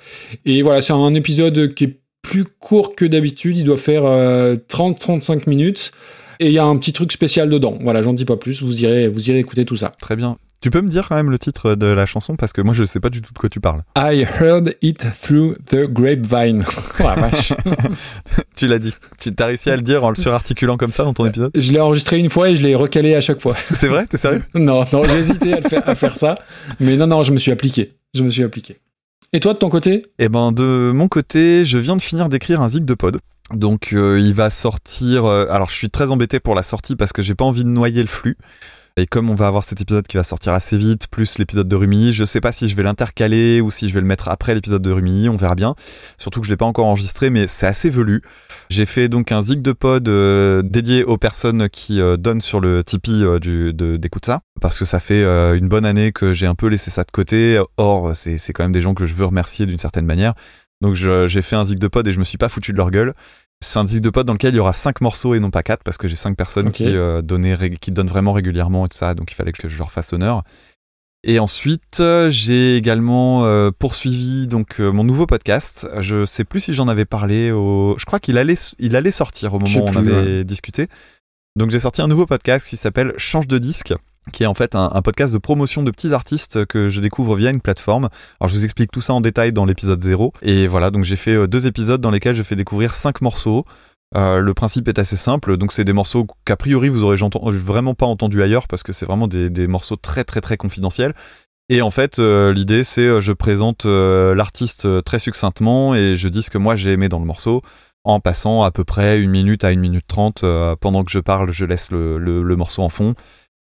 Et 0.45 0.61
voilà, 0.61 0.81
c'est 0.81 0.93
un 0.93 1.13
épisode 1.13 1.73
qui 1.73 1.85
est 1.85 2.01
plus 2.21 2.43
court 2.43 2.95
que 2.95 3.05
d'habitude, 3.05 3.57
il 3.57 3.63
doit 3.63 3.77
faire 3.77 4.03
euh, 4.05 4.55
30-35 4.69 5.49
minutes. 5.49 5.93
Et 6.41 6.47
il 6.47 6.53
y 6.53 6.59
a 6.59 6.65
un 6.65 6.75
petit 6.77 6.91
truc 6.91 7.11
spécial 7.11 7.49
dedans. 7.49 7.77
Voilà, 7.81 8.01
j'en 8.01 8.13
dis 8.13 8.25
pas 8.25 8.35
plus. 8.35 8.61
Vous 8.63 8.83
irez, 8.83 9.07
vous 9.07 9.29
irez 9.29 9.39
écouter 9.39 9.63
tout 9.63 9.75
ça. 9.75 9.93
Très 10.01 10.15
bien. 10.15 10.37
Tu 10.61 10.69
peux 10.69 10.81
me 10.81 10.89
dire 10.89 11.09
quand 11.09 11.15
même 11.15 11.31
le 11.31 11.39
titre 11.39 11.73
de 11.73 11.87
la 11.87 12.05
chanson 12.05 12.35
parce 12.35 12.53
que 12.53 12.61
moi 12.61 12.75
je 12.75 12.83
sais 12.85 12.99
pas 12.99 13.09
du 13.09 13.23
tout 13.23 13.33
de 13.33 13.37
quoi 13.39 13.49
tu 13.49 13.59
parles. 13.59 13.81
I 13.97 14.23
heard 14.39 14.75
it 14.83 15.03
through 15.19 15.55
the 15.67 15.91
grapevine. 15.91 16.63
oh 16.99 17.03
la 17.03 17.15
vache. 17.15 17.53
Tu 18.55 18.67
l'as 18.67 18.77
dit. 18.77 18.93
Tu 19.19 19.31
as 19.39 19.45
réussi 19.47 19.71
à 19.71 19.75
le 19.75 19.81
dire 19.81 20.03
en 20.03 20.09
le 20.09 20.15
surarticulant 20.15 20.77
comme 20.77 20.91
ça 20.91 21.03
dans 21.03 21.15
ton 21.15 21.25
épisode? 21.25 21.51
je 21.55 21.71
l'ai 21.73 21.79
enregistré 21.79 22.19
une 22.19 22.29
fois 22.29 22.51
et 22.51 22.55
je 22.55 22.61
l'ai 22.61 22.75
recalé 22.75 23.15
à 23.15 23.21
chaque 23.21 23.41
fois. 23.41 23.55
C'est 23.73 23.87
vrai? 23.87 24.05
T'es 24.05 24.17
sérieux? 24.17 24.43
Non, 24.53 24.85
non, 24.93 25.03
j'ai 25.05 25.17
hésité 25.17 25.53
à, 25.53 25.61
le 25.61 25.67
faire, 25.67 25.89
à 25.89 25.95
faire 25.95 26.15
ça. 26.15 26.35
Mais 26.79 26.95
non, 26.95 27.07
non, 27.07 27.23
je 27.23 27.31
me 27.31 27.39
suis 27.39 27.51
appliqué. 27.51 27.95
Je 28.13 28.21
me 28.23 28.29
suis 28.29 28.43
appliqué. 28.43 28.77
Et 29.33 29.39
toi, 29.39 29.53
de 29.53 29.57
ton 29.57 29.69
côté? 29.69 30.05
Eh 30.19 30.29
ben 30.29 30.51
de 30.51 30.91
mon 30.93 31.07
côté, 31.07 31.65
je 31.65 31.79
viens 31.79 31.95
de 31.95 32.01
finir 32.03 32.29
d'écrire 32.29 32.61
un 32.61 32.67
zig 32.67 32.85
de 32.85 32.93
pod. 32.93 33.17
Donc 33.51 33.93
euh, 33.93 34.19
il 34.19 34.35
va 34.35 34.51
sortir. 34.51 35.25
euh, 35.25 35.47
alors 35.49 35.69
je 35.69 35.75
suis 35.75 35.89
très 35.89 36.11
embêté 36.11 36.39
pour 36.39 36.53
la 36.53 36.61
sortie 36.61 36.95
parce 36.95 37.13
que 37.13 37.23
j'ai 37.23 37.33
pas 37.33 37.45
envie 37.45 37.63
de 37.63 37.69
noyer 37.69 38.01
le 38.01 38.07
flux. 38.07 38.37
Et 38.97 39.07
comme 39.07 39.29
on 39.29 39.35
va 39.35 39.47
avoir 39.47 39.63
cet 39.63 39.79
épisode 39.81 40.05
qui 40.05 40.17
va 40.17 40.23
sortir 40.23 40.53
assez 40.53 40.77
vite, 40.77 41.07
plus 41.07 41.37
l'épisode 41.37 41.67
de 41.67 41.75
Rumilly, 41.75 42.13
je 42.13 42.25
sais 42.25 42.41
pas 42.41 42.51
si 42.51 42.67
je 42.67 42.75
vais 42.75 42.83
l'intercaler 42.83 43.61
ou 43.61 43.71
si 43.71 43.87
je 43.87 43.93
vais 43.93 44.01
le 44.01 44.05
mettre 44.05 44.27
après 44.27 44.53
l'épisode 44.53 44.81
de 44.81 44.91
Rumilly, 44.91 45.29
on 45.29 45.37
verra 45.37 45.55
bien. 45.55 45.75
Surtout 46.17 46.41
que 46.41 46.45
je 46.45 46.51
l'ai 46.51 46.57
pas 46.57 46.65
encore 46.65 46.87
enregistré, 46.87 47.29
mais 47.29 47.47
c'est 47.47 47.67
assez 47.67 47.89
velu. 47.89 48.21
J'ai 48.69 48.85
fait 48.85 49.07
donc 49.07 49.31
un 49.31 49.41
zig 49.41 49.61
de 49.61 49.71
pod 49.71 50.07
euh, 50.07 50.61
dédié 50.61 51.03
aux 51.03 51.17
personnes 51.17 51.69
qui 51.69 52.01
euh, 52.01 52.17
donnent 52.17 52.41
sur 52.41 52.59
le 52.59 52.83
Tipeee 52.83 53.23
euh, 53.23 53.39
de, 53.39 53.97
d'écoute 53.97 54.25
ça, 54.25 54.41
parce 54.59 54.77
que 54.77 54.85
ça 54.85 54.99
fait 54.99 55.23
euh, 55.23 55.57
une 55.57 55.67
bonne 55.67 55.85
année 55.85 56.11
que 56.11 56.33
j'ai 56.33 56.47
un 56.47 56.55
peu 56.55 56.67
laissé 56.67 56.91
ça 56.91 57.03
de 57.03 57.11
côté. 57.11 57.61
Or, 57.77 58.15
c'est, 58.15 58.37
quand 58.53 58.63
même 58.63 58.71
des 58.71 58.81
gens 58.81 58.93
que 58.93 59.05
je 59.05 59.15
veux 59.15 59.25
remercier 59.25 59.65
d'une 59.65 59.77
certaine 59.77 60.05
manière. 60.05 60.33
Donc 60.81 60.95
j'ai 60.95 61.41
fait 61.43 61.55
un 61.55 61.63
zig 61.63 61.77
de 61.77 61.87
pod 61.87 62.07
et 62.07 62.11
je 62.11 62.17
me 62.17 62.23
suis 62.23 62.39
pas 62.39 62.49
foutu 62.49 62.71
de 62.71 62.77
leur 62.77 62.89
gueule. 62.89 63.13
C'est 63.63 63.79
un 63.79 63.85
zig 63.85 64.01
de 64.01 64.09
pod 64.09 64.25
dans 64.25 64.33
lequel 64.33 64.53
il 64.53 64.57
y 64.57 64.59
aura 64.59 64.73
5 64.73 65.01
morceaux 65.01 65.35
et 65.35 65.39
non 65.39 65.51
pas 65.51 65.63
4 65.63 65.83
parce 65.83 65.97
que 65.97 66.07
j'ai 66.07 66.15
5 66.15 66.35
personnes 66.35 66.71
qui, 66.71 66.85
euh, 66.87 67.21
donnaient 67.21 67.69
qui 67.79 67.91
donnent 67.91 68.07
vraiment 68.07 68.33
régulièrement 68.33 68.85
et 68.85 68.89
tout 68.89 68.97
ça, 68.97 69.13
donc 69.13 69.31
il 69.31 69.35
fallait 69.35 69.51
que 69.51 69.69
je 69.69 69.77
leur 69.77 69.91
fasse 69.91 70.13
honneur. 70.13 70.43
Et 71.23 71.37
ensuite, 71.37 71.99
euh, 71.99 72.31
j'ai 72.31 72.75
également 72.75 73.45
euh, 73.45 73.69
poursuivi 73.69 74.47
donc 74.47 74.79
euh, 74.79 74.91
mon 74.91 75.03
nouveau 75.03 75.27
podcast. 75.27 75.87
Je 75.99 76.25
sais 76.25 76.43
plus 76.43 76.61
si 76.61 76.73
j'en 76.73 76.87
avais 76.87 77.05
parlé 77.05 77.51
au. 77.51 77.95
Je 77.99 78.05
crois 78.05 78.19
qu'il 78.19 78.39
allait, 78.39 78.55
il 78.79 78.95
allait 78.95 79.11
sortir 79.11 79.53
au 79.53 79.59
moment 79.59 79.85
où 79.85 79.89
on 79.89 79.95
avait 79.95 80.43
discuté. 80.43 80.87
Donc 81.55 81.69
j'ai 81.69 81.79
sorti 81.79 82.01
un 82.01 82.07
nouveau 82.07 82.25
podcast 82.25 82.67
qui 82.67 82.75
s'appelle 82.75 83.13
Change 83.17 83.47
de 83.47 83.59
disque, 83.59 83.93
qui 84.31 84.43
est 84.43 84.47
en 84.47 84.53
fait 84.53 84.75
un, 84.75 85.01
podcast 85.01 85.33
de 85.33 85.39
promotion 85.39 85.83
de 85.83 85.91
petits 85.91 86.13
artistes 86.13 86.65
que 86.65 86.89
je 86.89 87.01
découvre 87.01 87.35
via 87.35 87.49
une 87.49 87.61
plateforme. 87.61 88.09
Alors 88.39 88.49
je 88.49 88.55
vous 88.55 88.65
explique 88.65 88.91
tout 88.91 89.01
ça 89.01 89.13
en 89.13 89.21
détail 89.21 89.51
dans 89.53 89.65
l'épisode 89.65 90.01
0. 90.01 90.33
Et 90.43 90.67
voilà, 90.67 90.91
donc 90.91 91.03
j'ai 91.03 91.15
fait 91.15 91.33
euh, 91.33 91.47
deux 91.47 91.65
épisodes 91.67 91.99
dans 92.01 92.11
lesquels 92.11 92.35
je 92.35 92.43
fais 92.43 92.55
découvrir 92.55 92.93
cinq 92.93 93.21
morceaux. 93.21 93.65
Euh, 94.15 94.39
le 94.39 94.53
principe 94.53 94.87
est 94.89 94.99
assez 94.99 95.15
simple, 95.17 95.55
donc 95.55 95.71
c'est 95.71 95.85
des 95.85 95.93
morceaux 95.93 96.27
qu'a 96.43 96.57
priori 96.57 96.89
vous 96.89 97.01
aurez 97.03 97.15
j'entends- 97.15 97.49
vraiment 97.49 97.93
pas 97.93 98.05
entendu 98.05 98.43
ailleurs 98.43 98.67
parce 98.67 98.83
que 98.83 98.91
c'est 98.91 99.05
vraiment 99.05 99.27
des, 99.27 99.67
morceaux 99.67 99.95
très 99.95 100.23
très 100.25 100.41
très 100.41 100.57
confidentiels. 100.57 101.13
Et 101.69 101.81
en 101.81 101.91
fait, 101.91 102.19
euh, 102.19 102.51
l'idée 102.53 102.83
c'est 102.83 103.07
euh, 103.07 103.21
je 103.21 103.31
présente 103.31 103.85
euh, 103.85 104.35
l'artiste 104.35 104.85
euh, 104.85 105.01
très 105.01 105.19
succinctement 105.19 105.95
et 105.95 106.17
je 106.17 106.27
dis 106.27 106.43
ce 106.43 106.49
que 106.49 106.57
moi 106.57 106.75
j'ai 106.75 106.91
aimé 106.91 107.07
dans 107.07 107.19
le 107.19 107.25
morceau 107.25 107.61
en 108.03 108.19
passant 108.19 108.63
à 108.63 108.71
peu 108.71 108.83
près 108.83 109.21
une 109.21 109.29
minute 109.31 109.63
à 109.63 109.71
une 109.71 109.79
minute 109.79 110.05
trente. 110.07 110.43
euh, 110.43 110.75
pendant 110.75 111.03
que 111.05 111.11
je 111.11 111.19
parle, 111.19 111.51
je 111.51 111.63
laisse 111.65 111.91
le 111.91 112.55
morceau 112.57 112.81
en 112.81 112.89
fond. 112.89 113.13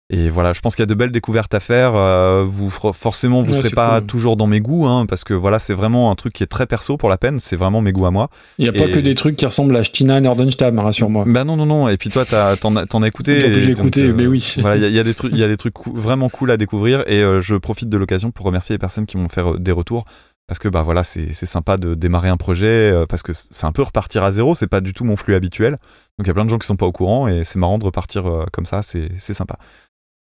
Et 0.10 0.30
voilà, 0.30 0.54
je 0.54 0.60
pense 0.60 0.76
qu'il 0.76 0.84
y 0.84 0.84
a 0.84 0.88
de 0.88 0.94
belles 0.94 1.12
découvertes 1.12 1.54
à 1.54 1.60
faire. 1.60 1.96
euh, 1.96 2.44
vous 2.46 2.70
for- 2.70 2.96
forcément, 2.96 3.42
vous 3.42 3.52
Ouais, 3.54 3.58
serez 3.58 3.70
pas 3.70 4.00
cool. 4.00 4.08
toujours 4.08 4.38
dans 4.38 4.48
mes 4.48 4.60
goûts, 4.60 4.86
hein, 4.86 5.06
parce 5.08 5.24
que 5.24 5.34
voilà, 5.34 5.60
c'est 5.60 5.74
vraiment 5.74 6.12
un 6.12 6.16
truc 6.16 6.34
qui 6.34 6.44
est 6.44 6.48
très 6.48 6.68
perso 6.68 6.98
pour 6.98 7.10
la 7.10 7.18
peine. 7.18 7.40
C'est 7.40 7.56
vraiment 7.56 7.82
mes 7.82 7.94
goûts 7.94 8.06
à 8.06 8.12
moi. 8.12 8.30
Il 8.60 8.64
n'y 8.64 8.70
a 8.70 8.74
pas 8.74 8.88
Et- 8.90 8.92
que 8.92 9.00
des 9.00 9.16
trucs 9.16 9.38
qui 9.38 9.46
ressemblent 9.46 9.76
à 9.76 9.84
Stina 9.84 10.20
Nordenstam, 10.22 10.78
rassure-moi. 10.78 11.24
Bah 11.28 11.46
non, 11.46 11.56
non, 11.56 11.66
non. 11.66 11.88
Et 11.88 11.98
puis 11.98 12.10
toi, 12.10 12.26
t'en 12.26 12.76
as, 12.76 12.86
t'en 12.86 13.02
as 13.02 13.08
écouté. 13.08 13.48
Et 13.50 13.60
j'ai 13.62 13.72
écouté, 13.72 14.12
mais 14.14 14.28
oui. 14.28 14.44
Voilà, 14.60 14.76
il 14.76 14.82
y 14.84 14.86
a- 14.86 14.90
il 14.90 14.94
y, 14.94 15.00
a 15.00 15.04
des 15.04 15.14
trucs, 15.14 15.32
il 15.32 15.40
y 15.40 15.44
a 15.44 15.48
des 15.48 15.58
trucs 15.58 15.74
cou- 15.74 15.94
vraiment 15.96 16.30
cool 16.30 16.52
à 16.52 16.58
découvrir. 16.58 17.04
Et 17.08 17.24
euh, 17.24 17.42
je 17.42 17.56
profite 17.56 17.90
de 17.90 17.98
l'occasion 17.98 18.30
pour 18.32 18.46
remercier 18.46 18.74
les 18.76 18.80
personnes 18.80 19.06
qui 19.06 19.18
m'ont 19.18 19.30
fait 19.30 19.42
euh, 19.42 19.58
des 19.58 19.72
retours. 19.72 20.04
Parce 20.46 20.60
que 20.60 20.68
bah 20.68 20.84
voilà, 20.84 21.06
c'est 21.06 21.32
c'est 21.32 21.46
sympa 21.46 21.78
de 21.78 21.96
démarrer 21.96 22.28
un 22.28 22.36
projet 22.36 22.68
euh, 22.68 23.06
parce 23.08 23.24
que 23.24 23.32
c'est 23.34 23.66
un 23.66 23.72
peu 23.72 23.82
repartir 23.82 24.24
à 24.24 24.34
zéro. 24.34 24.54
C'est 24.56 24.68
pas 24.68 24.82
du 24.82 24.94
tout 24.94 25.06
mon 25.06 25.16
flux 25.16 25.34
habituel. 25.36 25.72
Donc 26.20 26.26
il 26.26 26.28
y 26.28 26.30
a 26.32 26.34
plein 26.34 26.44
de 26.44 26.50
gens 26.50 26.60
qui 26.60 26.68
sont 26.68 26.76
pas 26.76 26.86
au 26.86 26.92
courant 26.92 27.30
et 27.30 27.46
c'est 27.46 27.58
marrant 27.58 27.78
de 27.78 27.86
repartir 27.86 28.28
euh, 28.28 28.44
comme 28.52 28.66
ça. 28.66 28.82
C'est 28.84 29.08
c'est 29.18 29.34
sympa. 29.34 29.56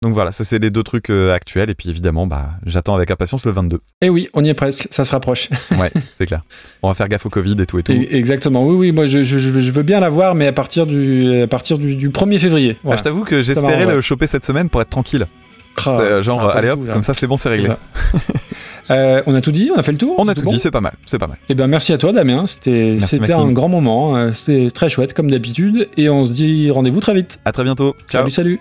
Donc 0.00 0.14
voilà, 0.14 0.30
ça 0.30 0.44
c'est 0.44 0.60
les 0.60 0.70
deux 0.70 0.84
trucs 0.84 1.10
euh, 1.10 1.34
actuels. 1.34 1.70
Et 1.70 1.74
puis 1.74 1.90
évidemment, 1.90 2.26
bah 2.28 2.50
j'attends 2.64 2.94
avec 2.94 3.10
impatience 3.10 3.44
le 3.44 3.50
22. 3.52 3.80
Eh 4.02 4.08
oui, 4.08 4.28
on 4.32 4.44
y 4.44 4.48
est 4.48 4.54
presque, 4.54 4.86
ça 4.92 5.04
se 5.04 5.10
rapproche. 5.10 5.48
Ouais, 5.78 5.90
c'est 6.18 6.26
clair. 6.26 6.42
On 6.82 6.88
va 6.88 6.94
faire 6.94 7.08
gaffe 7.08 7.26
au 7.26 7.30
Covid 7.30 7.56
et 7.60 7.66
tout 7.66 7.78
et 7.80 7.82
tout. 7.82 7.90
Et- 7.92 8.14
Exactement, 8.16 8.64
oui, 8.66 8.76
oui, 8.76 8.92
moi 8.92 9.06
je, 9.06 9.24
je- 9.24 9.38
je 9.38 9.50
veux- 9.72 9.82
bien 9.82 9.98
l'avoir, 10.00 10.34
mais 10.36 10.46
à 10.46 10.52
partir 10.52 10.86
du, 10.86 11.42
à 11.42 11.46
partir 11.48 11.78
du, 11.78 11.96
du 11.96 12.10
1er 12.10 12.38
février. 12.38 12.76
Ah, 12.88 12.96
je 12.96 13.02
t'avoue 13.02 13.24
que 13.24 13.42
j'espérais 13.42 13.86
le 13.86 14.00
choper 14.00 14.26
cette 14.28 14.44
semaine 14.44 14.68
pour 14.68 14.80
être 14.82 14.90
tranquille. 14.90 15.26
Ah, 15.86 15.98
euh, 16.00 16.22
genre, 16.22 16.48
allez 16.50 16.70
hop, 16.70 16.84
tout, 16.86 16.92
comme 16.92 17.02
ça 17.02 17.14
c'est 17.14 17.26
bon, 17.26 17.36
c'est 17.36 17.48
réglé. 17.48 17.68
Euh, 18.90 19.20
on 19.26 19.34
a 19.34 19.42
tout 19.42 19.52
dit, 19.52 19.70
on 19.74 19.78
a 19.78 19.82
fait 19.82 19.92
le 19.92 19.98
tour 19.98 20.14
On 20.16 20.26
a 20.28 20.34
tout 20.34 20.40
bon 20.40 20.50
dit, 20.50 20.58
c'est 20.58 20.70
pas 20.70 20.80
mal, 20.80 20.94
c'est 21.04 21.18
pas 21.18 21.26
mal. 21.26 21.36
Eh 21.50 21.54
ben 21.54 21.66
merci 21.66 21.92
à 21.92 21.98
toi 21.98 22.10
Damien, 22.14 22.46
c'était 22.46 22.96
c'était 23.02 23.34
un 23.34 23.52
grand 23.52 23.68
moment, 23.68 24.16
euh, 24.16 24.32
c'était 24.32 24.70
très 24.70 24.88
chouette 24.88 25.12
comme 25.12 25.30
d'habitude, 25.30 25.90
et 25.98 26.08
on 26.08 26.24
se 26.24 26.32
dit 26.32 26.70
rendez-vous 26.70 27.00
très 27.00 27.12
vite. 27.12 27.38
À 27.44 27.52
très 27.52 27.64
bientôt. 27.64 27.94
Ciao. 28.08 28.22
Salut, 28.22 28.30
salut. 28.30 28.60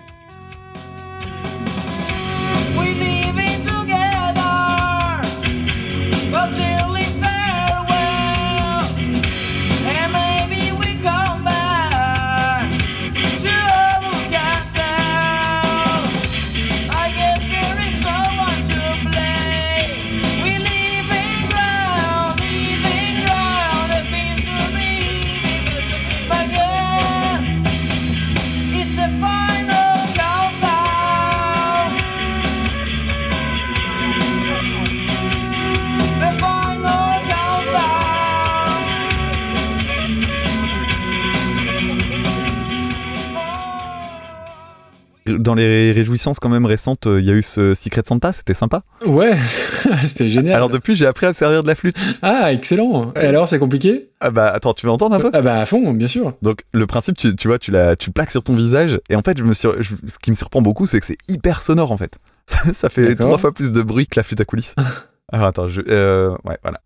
Les 45.66 45.92
réjouissances 45.92 46.38
quand 46.38 46.48
même 46.48 46.66
récentes, 46.66 47.06
euh, 47.06 47.18
il 47.20 47.26
y 47.26 47.30
a 47.30 47.34
eu 47.34 47.42
ce 47.42 47.74
Secret 47.74 48.02
Santa, 48.06 48.32
c'était 48.32 48.54
sympa. 48.54 48.82
Ouais, 49.04 49.36
c'était 50.06 50.30
génial. 50.30 50.54
Alors 50.54 50.68
depuis, 50.68 50.94
j'ai 50.94 51.06
appris 51.06 51.26
à 51.26 51.30
me 51.30 51.34
servir 51.34 51.62
de 51.62 51.68
la 51.68 51.74
flûte. 51.74 51.96
Ah, 52.22 52.52
excellent. 52.52 53.06
Et 53.16 53.20
alors, 53.26 53.48
c'est 53.48 53.58
compliqué? 53.58 54.10
Ah 54.20 54.30
bah 54.30 54.48
attends, 54.48 54.74
tu 54.74 54.86
veux 54.86 54.92
entendre 54.92 55.16
un 55.16 55.20
peu? 55.20 55.30
Ah 55.32 55.40
bah 55.42 55.58
à 55.60 55.66
fond, 55.66 55.92
bien 55.92 56.08
sûr. 56.08 56.34
Donc 56.42 56.62
le 56.72 56.86
principe, 56.86 57.16
tu, 57.16 57.34
tu 57.36 57.48
vois, 57.48 57.58
tu 57.58 57.70
la, 57.70 57.96
tu 57.96 58.10
plaques 58.10 58.30
sur 58.30 58.42
ton 58.42 58.54
visage 58.54 59.00
et 59.08 59.16
en 59.16 59.22
fait, 59.22 59.38
je 59.38 59.44
me 59.44 59.52
sur- 59.52 59.80
je- 59.82 59.94
ce 60.06 60.18
qui 60.20 60.30
me 60.30 60.36
surprend 60.36 60.60
beaucoup, 60.62 60.86
c'est 60.86 61.00
que 61.00 61.06
c'est 61.06 61.18
hyper 61.28 61.60
sonore 61.62 61.90
en 61.92 61.96
fait. 61.96 62.18
Ça, 62.46 62.58
ça 62.72 62.88
fait 62.88 63.14
trois 63.14 63.36
fois 63.38 63.52
plus 63.52 63.72
de 63.72 63.82
bruit 63.82 64.06
que 64.06 64.18
la 64.18 64.22
flûte 64.22 64.40
à 64.40 64.44
coulisses. 64.46 64.74
Alors 65.32 65.46
attends, 65.48 65.68
je, 65.68 65.82
euh, 65.90 66.30
ouais, 66.44 66.56
voilà. 66.62 66.80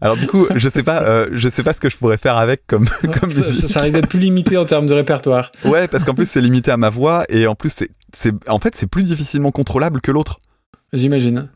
Alors 0.00 0.16
du 0.16 0.26
coup, 0.26 0.46
je 0.54 0.68
sais 0.68 0.82
pas, 0.82 1.02
euh, 1.02 1.28
je 1.32 1.48
sais 1.48 1.62
pas 1.62 1.72
ce 1.72 1.80
que 1.80 1.88
je 1.88 1.96
pourrais 1.96 2.16
faire 2.18 2.36
avec 2.36 2.66
comme 2.66 2.86
comme 3.20 3.28
ça, 3.30 3.52
ça, 3.52 3.68
ça 3.68 3.80
risque 3.80 3.94
d'être 3.94 4.08
plus 4.08 4.18
limité 4.18 4.56
en 4.56 4.64
termes 4.64 4.86
de 4.86 4.94
répertoire. 4.94 5.50
Ouais, 5.64 5.88
parce 5.88 6.04
qu'en 6.04 6.14
plus 6.14 6.28
c'est 6.28 6.40
limité 6.40 6.70
à 6.70 6.76
ma 6.76 6.90
voix 6.90 7.24
et 7.28 7.46
en 7.46 7.54
plus 7.54 7.70
c'est, 7.70 7.88
c'est, 8.12 8.32
en 8.48 8.58
fait 8.58 8.74
c'est 8.76 8.86
plus 8.86 9.04
difficilement 9.04 9.50
contrôlable 9.50 10.00
que 10.00 10.10
l'autre. 10.12 10.38
J'imagine. 10.92 11.48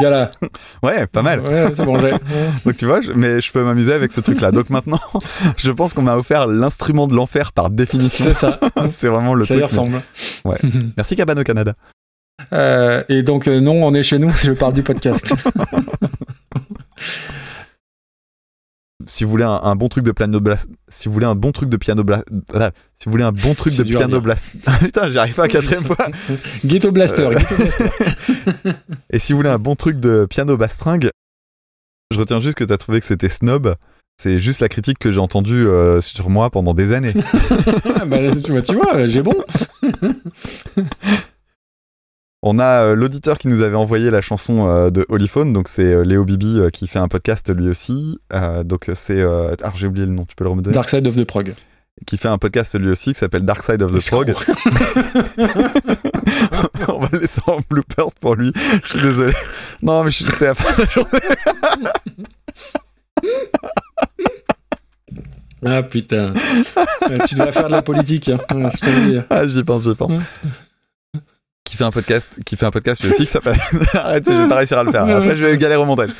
Gala. 0.00 0.30
Ouais, 0.82 1.06
pas 1.06 1.20
mal. 1.20 1.40
Ouais, 1.40 1.68
c'est 1.74 1.84
bon, 1.84 1.98
j'ai. 1.98 2.12
Donc 2.64 2.76
tu 2.76 2.86
vois, 2.86 3.02
je- 3.02 3.12
mais 3.12 3.42
je 3.42 3.52
peux 3.52 3.62
m'amuser 3.62 3.92
avec 3.92 4.10
ce 4.10 4.22
truc-là. 4.22 4.50
Donc 4.50 4.70
maintenant, 4.70 5.00
je 5.58 5.70
pense 5.70 5.92
qu'on 5.92 6.00
m'a 6.00 6.16
offert 6.16 6.46
l'instrument 6.46 7.06
de 7.06 7.14
l'enfer 7.14 7.52
par 7.52 7.68
définition. 7.68 8.24
C'est 8.24 8.34
ça. 8.34 8.58
C'est 8.90 9.08
vraiment 9.08 9.34
le 9.34 9.44
ça 9.44 9.54
y 9.54 9.58
truc. 9.58 9.68
ressemble. 9.70 10.00
Merci 10.96 11.14
Cabane 11.14 11.40
au 11.40 11.44
Canada. 11.44 11.74
Euh, 12.52 13.02
et 13.08 13.22
donc, 13.22 13.46
euh, 13.48 13.60
non, 13.60 13.84
on 13.84 13.94
est 13.94 14.02
chez 14.02 14.18
nous, 14.18 14.30
je 14.42 14.52
parle 14.52 14.74
du 14.74 14.82
podcast. 14.82 15.34
Si 19.04 19.24
vous 19.24 19.30
voulez 19.30 19.42
un, 19.44 19.60
un 19.64 19.74
bon 19.74 19.88
truc 19.88 20.04
de 20.04 20.12
piano 20.12 20.38
blast, 20.40 20.68
si 20.88 21.08
vous 21.08 21.14
voulez 21.14 21.26
un 21.26 21.34
bon 21.34 21.50
truc 21.50 21.68
de 21.68 21.76
piano 21.76 22.04
blast, 22.04 22.24
si 22.94 23.06
vous 23.06 23.10
voulez 23.10 23.24
un 23.24 23.32
bon 23.32 23.52
truc 23.54 23.74
de 23.74 23.82
piano 23.82 24.20
blast, 24.20 24.52
putain, 24.80 25.08
j'y 25.08 25.18
arrive 25.18 25.34
pas 25.34 25.44
à 25.44 25.48
quatrième 25.48 25.82
fois. 25.82 25.96
Ghetto 26.64 26.92
Blaster, 26.92 27.22
Euh. 27.26 27.34
Ghetto 27.34 27.56
Blaster. 27.56 27.88
Et 29.10 29.18
si 29.18 29.32
vous 29.32 29.38
voulez 29.38 29.48
un 29.50 29.58
bon 29.58 29.74
truc 29.74 29.98
de 29.98 30.24
piano 30.30 30.56
bastringue, 30.56 31.10
je 32.12 32.18
retiens 32.18 32.40
juste 32.40 32.56
que 32.56 32.64
t'as 32.64 32.76
trouvé 32.76 33.00
que 33.00 33.06
c'était 33.06 33.28
snob. 33.28 33.74
C'est 34.22 34.38
juste 34.38 34.60
la 34.60 34.68
critique 34.68 34.98
que 35.00 35.10
j'ai 35.10 35.18
entendue 35.18 35.66
euh, 35.66 36.00
sur 36.00 36.30
moi 36.30 36.50
pendant 36.50 36.74
des 36.74 36.92
années. 36.92 37.14
Ah, 37.96 38.04
bah, 38.04 38.20
là, 38.20 38.30
tu 38.40 38.52
vois, 38.52 38.62
tu 38.62 38.74
vois, 38.74 39.06
j'ai 39.08 39.22
bon. 39.22 39.34
On 42.44 42.58
a 42.58 42.82
euh, 42.86 42.94
l'auditeur 42.96 43.38
qui 43.38 43.46
nous 43.48 43.62
avait 43.62 43.76
envoyé 43.76 44.10
la 44.10 44.20
chanson 44.20 44.66
euh, 44.68 44.90
de 44.90 45.06
Holyphone, 45.08 45.52
donc 45.52 45.68
c'est 45.68 45.84
euh, 45.94 46.02
Léo 46.02 46.24
Bibi 46.24 46.58
qui 46.72 46.88
fait 46.88 46.98
un 46.98 47.06
podcast 47.08 47.54
lui 47.54 47.68
aussi. 47.68 48.18
Donc 48.64 48.90
c'est. 48.94 49.20
alors 49.22 49.76
j'ai 49.76 49.86
oublié 49.86 50.06
le 50.06 50.12
nom, 50.12 50.24
tu 50.24 50.34
peux 50.34 50.42
le 50.44 50.50
redonner 50.50 50.74
Dark 50.74 50.90
Side 50.90 51.06
of 51.06 51.14
the 51.16 51.24
Prog. 51.24 51.54
Qui 52.06 52.16
fait 52.16 52.28
un 52.28 52.38
podcast 52.38 52.76
lui 52.76 52.88
aussi 52.88 53.12
qui 53.12 53.18
s'appelle 53.18 53.44
Dark 53.44 53.62
Side 53.62 53.82
of 53.82 53.92
the. 53.94 54.00
Frog. 54.00 54.34
On 56.88 56.98
va 56.98 57.08
le 57.12 57.18
laisser 57.20 57.42
en 57.46 57.58
bloopers 57.70 58.12
pour 58.18 58.34
lui. 58.34 58.50
Je 58.82 58.88
suis 58.88 59.02
désolé. 59.02 59.32
Non, 59.82 60.02
mais 60.02 60.10
je- 60.10 60.24
c'est 60.24 60.46
la 60.46 60.54
fin 60.54 60.72
de 60.72 60.80
la 60.82 60.88
journée. 60.88 61.20
Ah 65.64 65.82
putain. 65.84 66.32
Tu 67.28 67.34
devrais 67.36 67.52
faire 67.52 67.66
de 67.68 67.72
la 67.72 67.82
politique, 67.82 68.28
hein. 68.30 68.38
Je 68.50 68.80
te 68.80 68.86
le 68.86 69.12
dis. 69.12 69.18
Ah, 69.30 69.46
j'y 69.46 69.62
pense, 69.62 69.84
j'y 69.84 69.94
pense. 69.94 70.12
Qui 71.72 71.78
fait 71.78 71.84
un 71.84 71.90
podcast, 71.90 72.38
qui 72.44 72.54
fait 72.54 72.66
un 72.66 72.70
podcast 72.70 73.02
lui 73.02 73.08
aussi 73.08 73.24
qui 73.24 73.32
s'appelle. 73.32 73.56
Arrête, 73.94 74.28
je 74.28 74.42
vais 74.42 74.46
pas 74.46 74.56
réussir 74.56 74.76
à 74.76 74.84
le 74.84 74.92
faire. 74.92 75.04
Après, 75.04 75.34
je 75.34 75.46
vais 75.46 75.56
galérer 75.56 75.80
au 75.80 75.86
montage. 75.86 76.10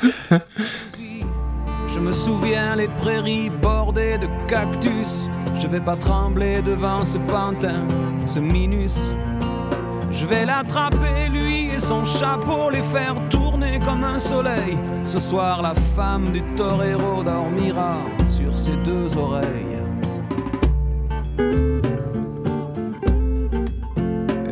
Je 1.87 1.99
me 1.99 2.11
souviens 2.11 2.75
les 2.75 2.87
prairies 2.87 3.51
bordées 3.61 4.17
de 4.17 4.25
cactus. 4.49 5.29
Je 5.55 5.67
vais 5.67 5.79
pas 5.79 5.95
trembler 5.95 6.63
devant 6.63 7.05
ce 7.05 7.19
pantin, 7.19 7.85
ce 8.25 8.39
minus. 8.39 9.13
Je 10.09 10.25
vais 10.25 10.47
l'attraper, 10.47 11.29
lui 11.31 11.69
et 11.69 11.79
son 11.79 12.03
chapeau, 12.03 12.71
les 12.71 12.81
faire 12.81 13.13
tourner 13.29 13.77
comme 13.85 14.03
un 14.03 14.17
soleil. 14.17 14.75
Ce 15.05 15.19
soir, 15.19 15.61
la 15.61 15.75
femme 15.95 16.31
du 16.31 16.41
torero 16.55 17.23
dormira 17.23 17.97
sur 18.25 18.57
ses 18.57 18.75
deux 18.77 19.15
oreilles. 19.15 19.83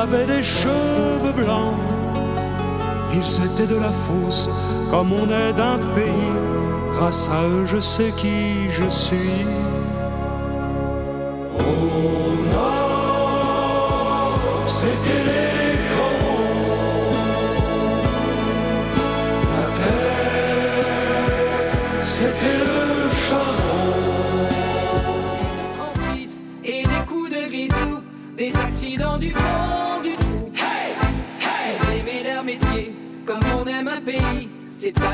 avait 0.00 0.24
des 0.24 0.42
cheveux 0.42 1.32
blancs. 1.32 1.74
Ils 3.12 3.44
étaient 3.44 3.66
de 3.66 3.78
la 3.78 3.92
fosse, 3.92 4.48
comme 4.90 5.12
on 5.12 5.26
est 5.26 5.52
d'un 5.52 5.78
pays. 5.94 6.32
Grâce 6.94 7.28
à 7.28 7.46
eux, 7.48 7.66
je 7.66 7.80
sais 7.80 8.10
qui 8.16 8.70
je 8.72 8.88
suis. 8.88 9.44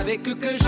Mais 0.06 0.18
que 0.18 0.36
que... 0.36 0.65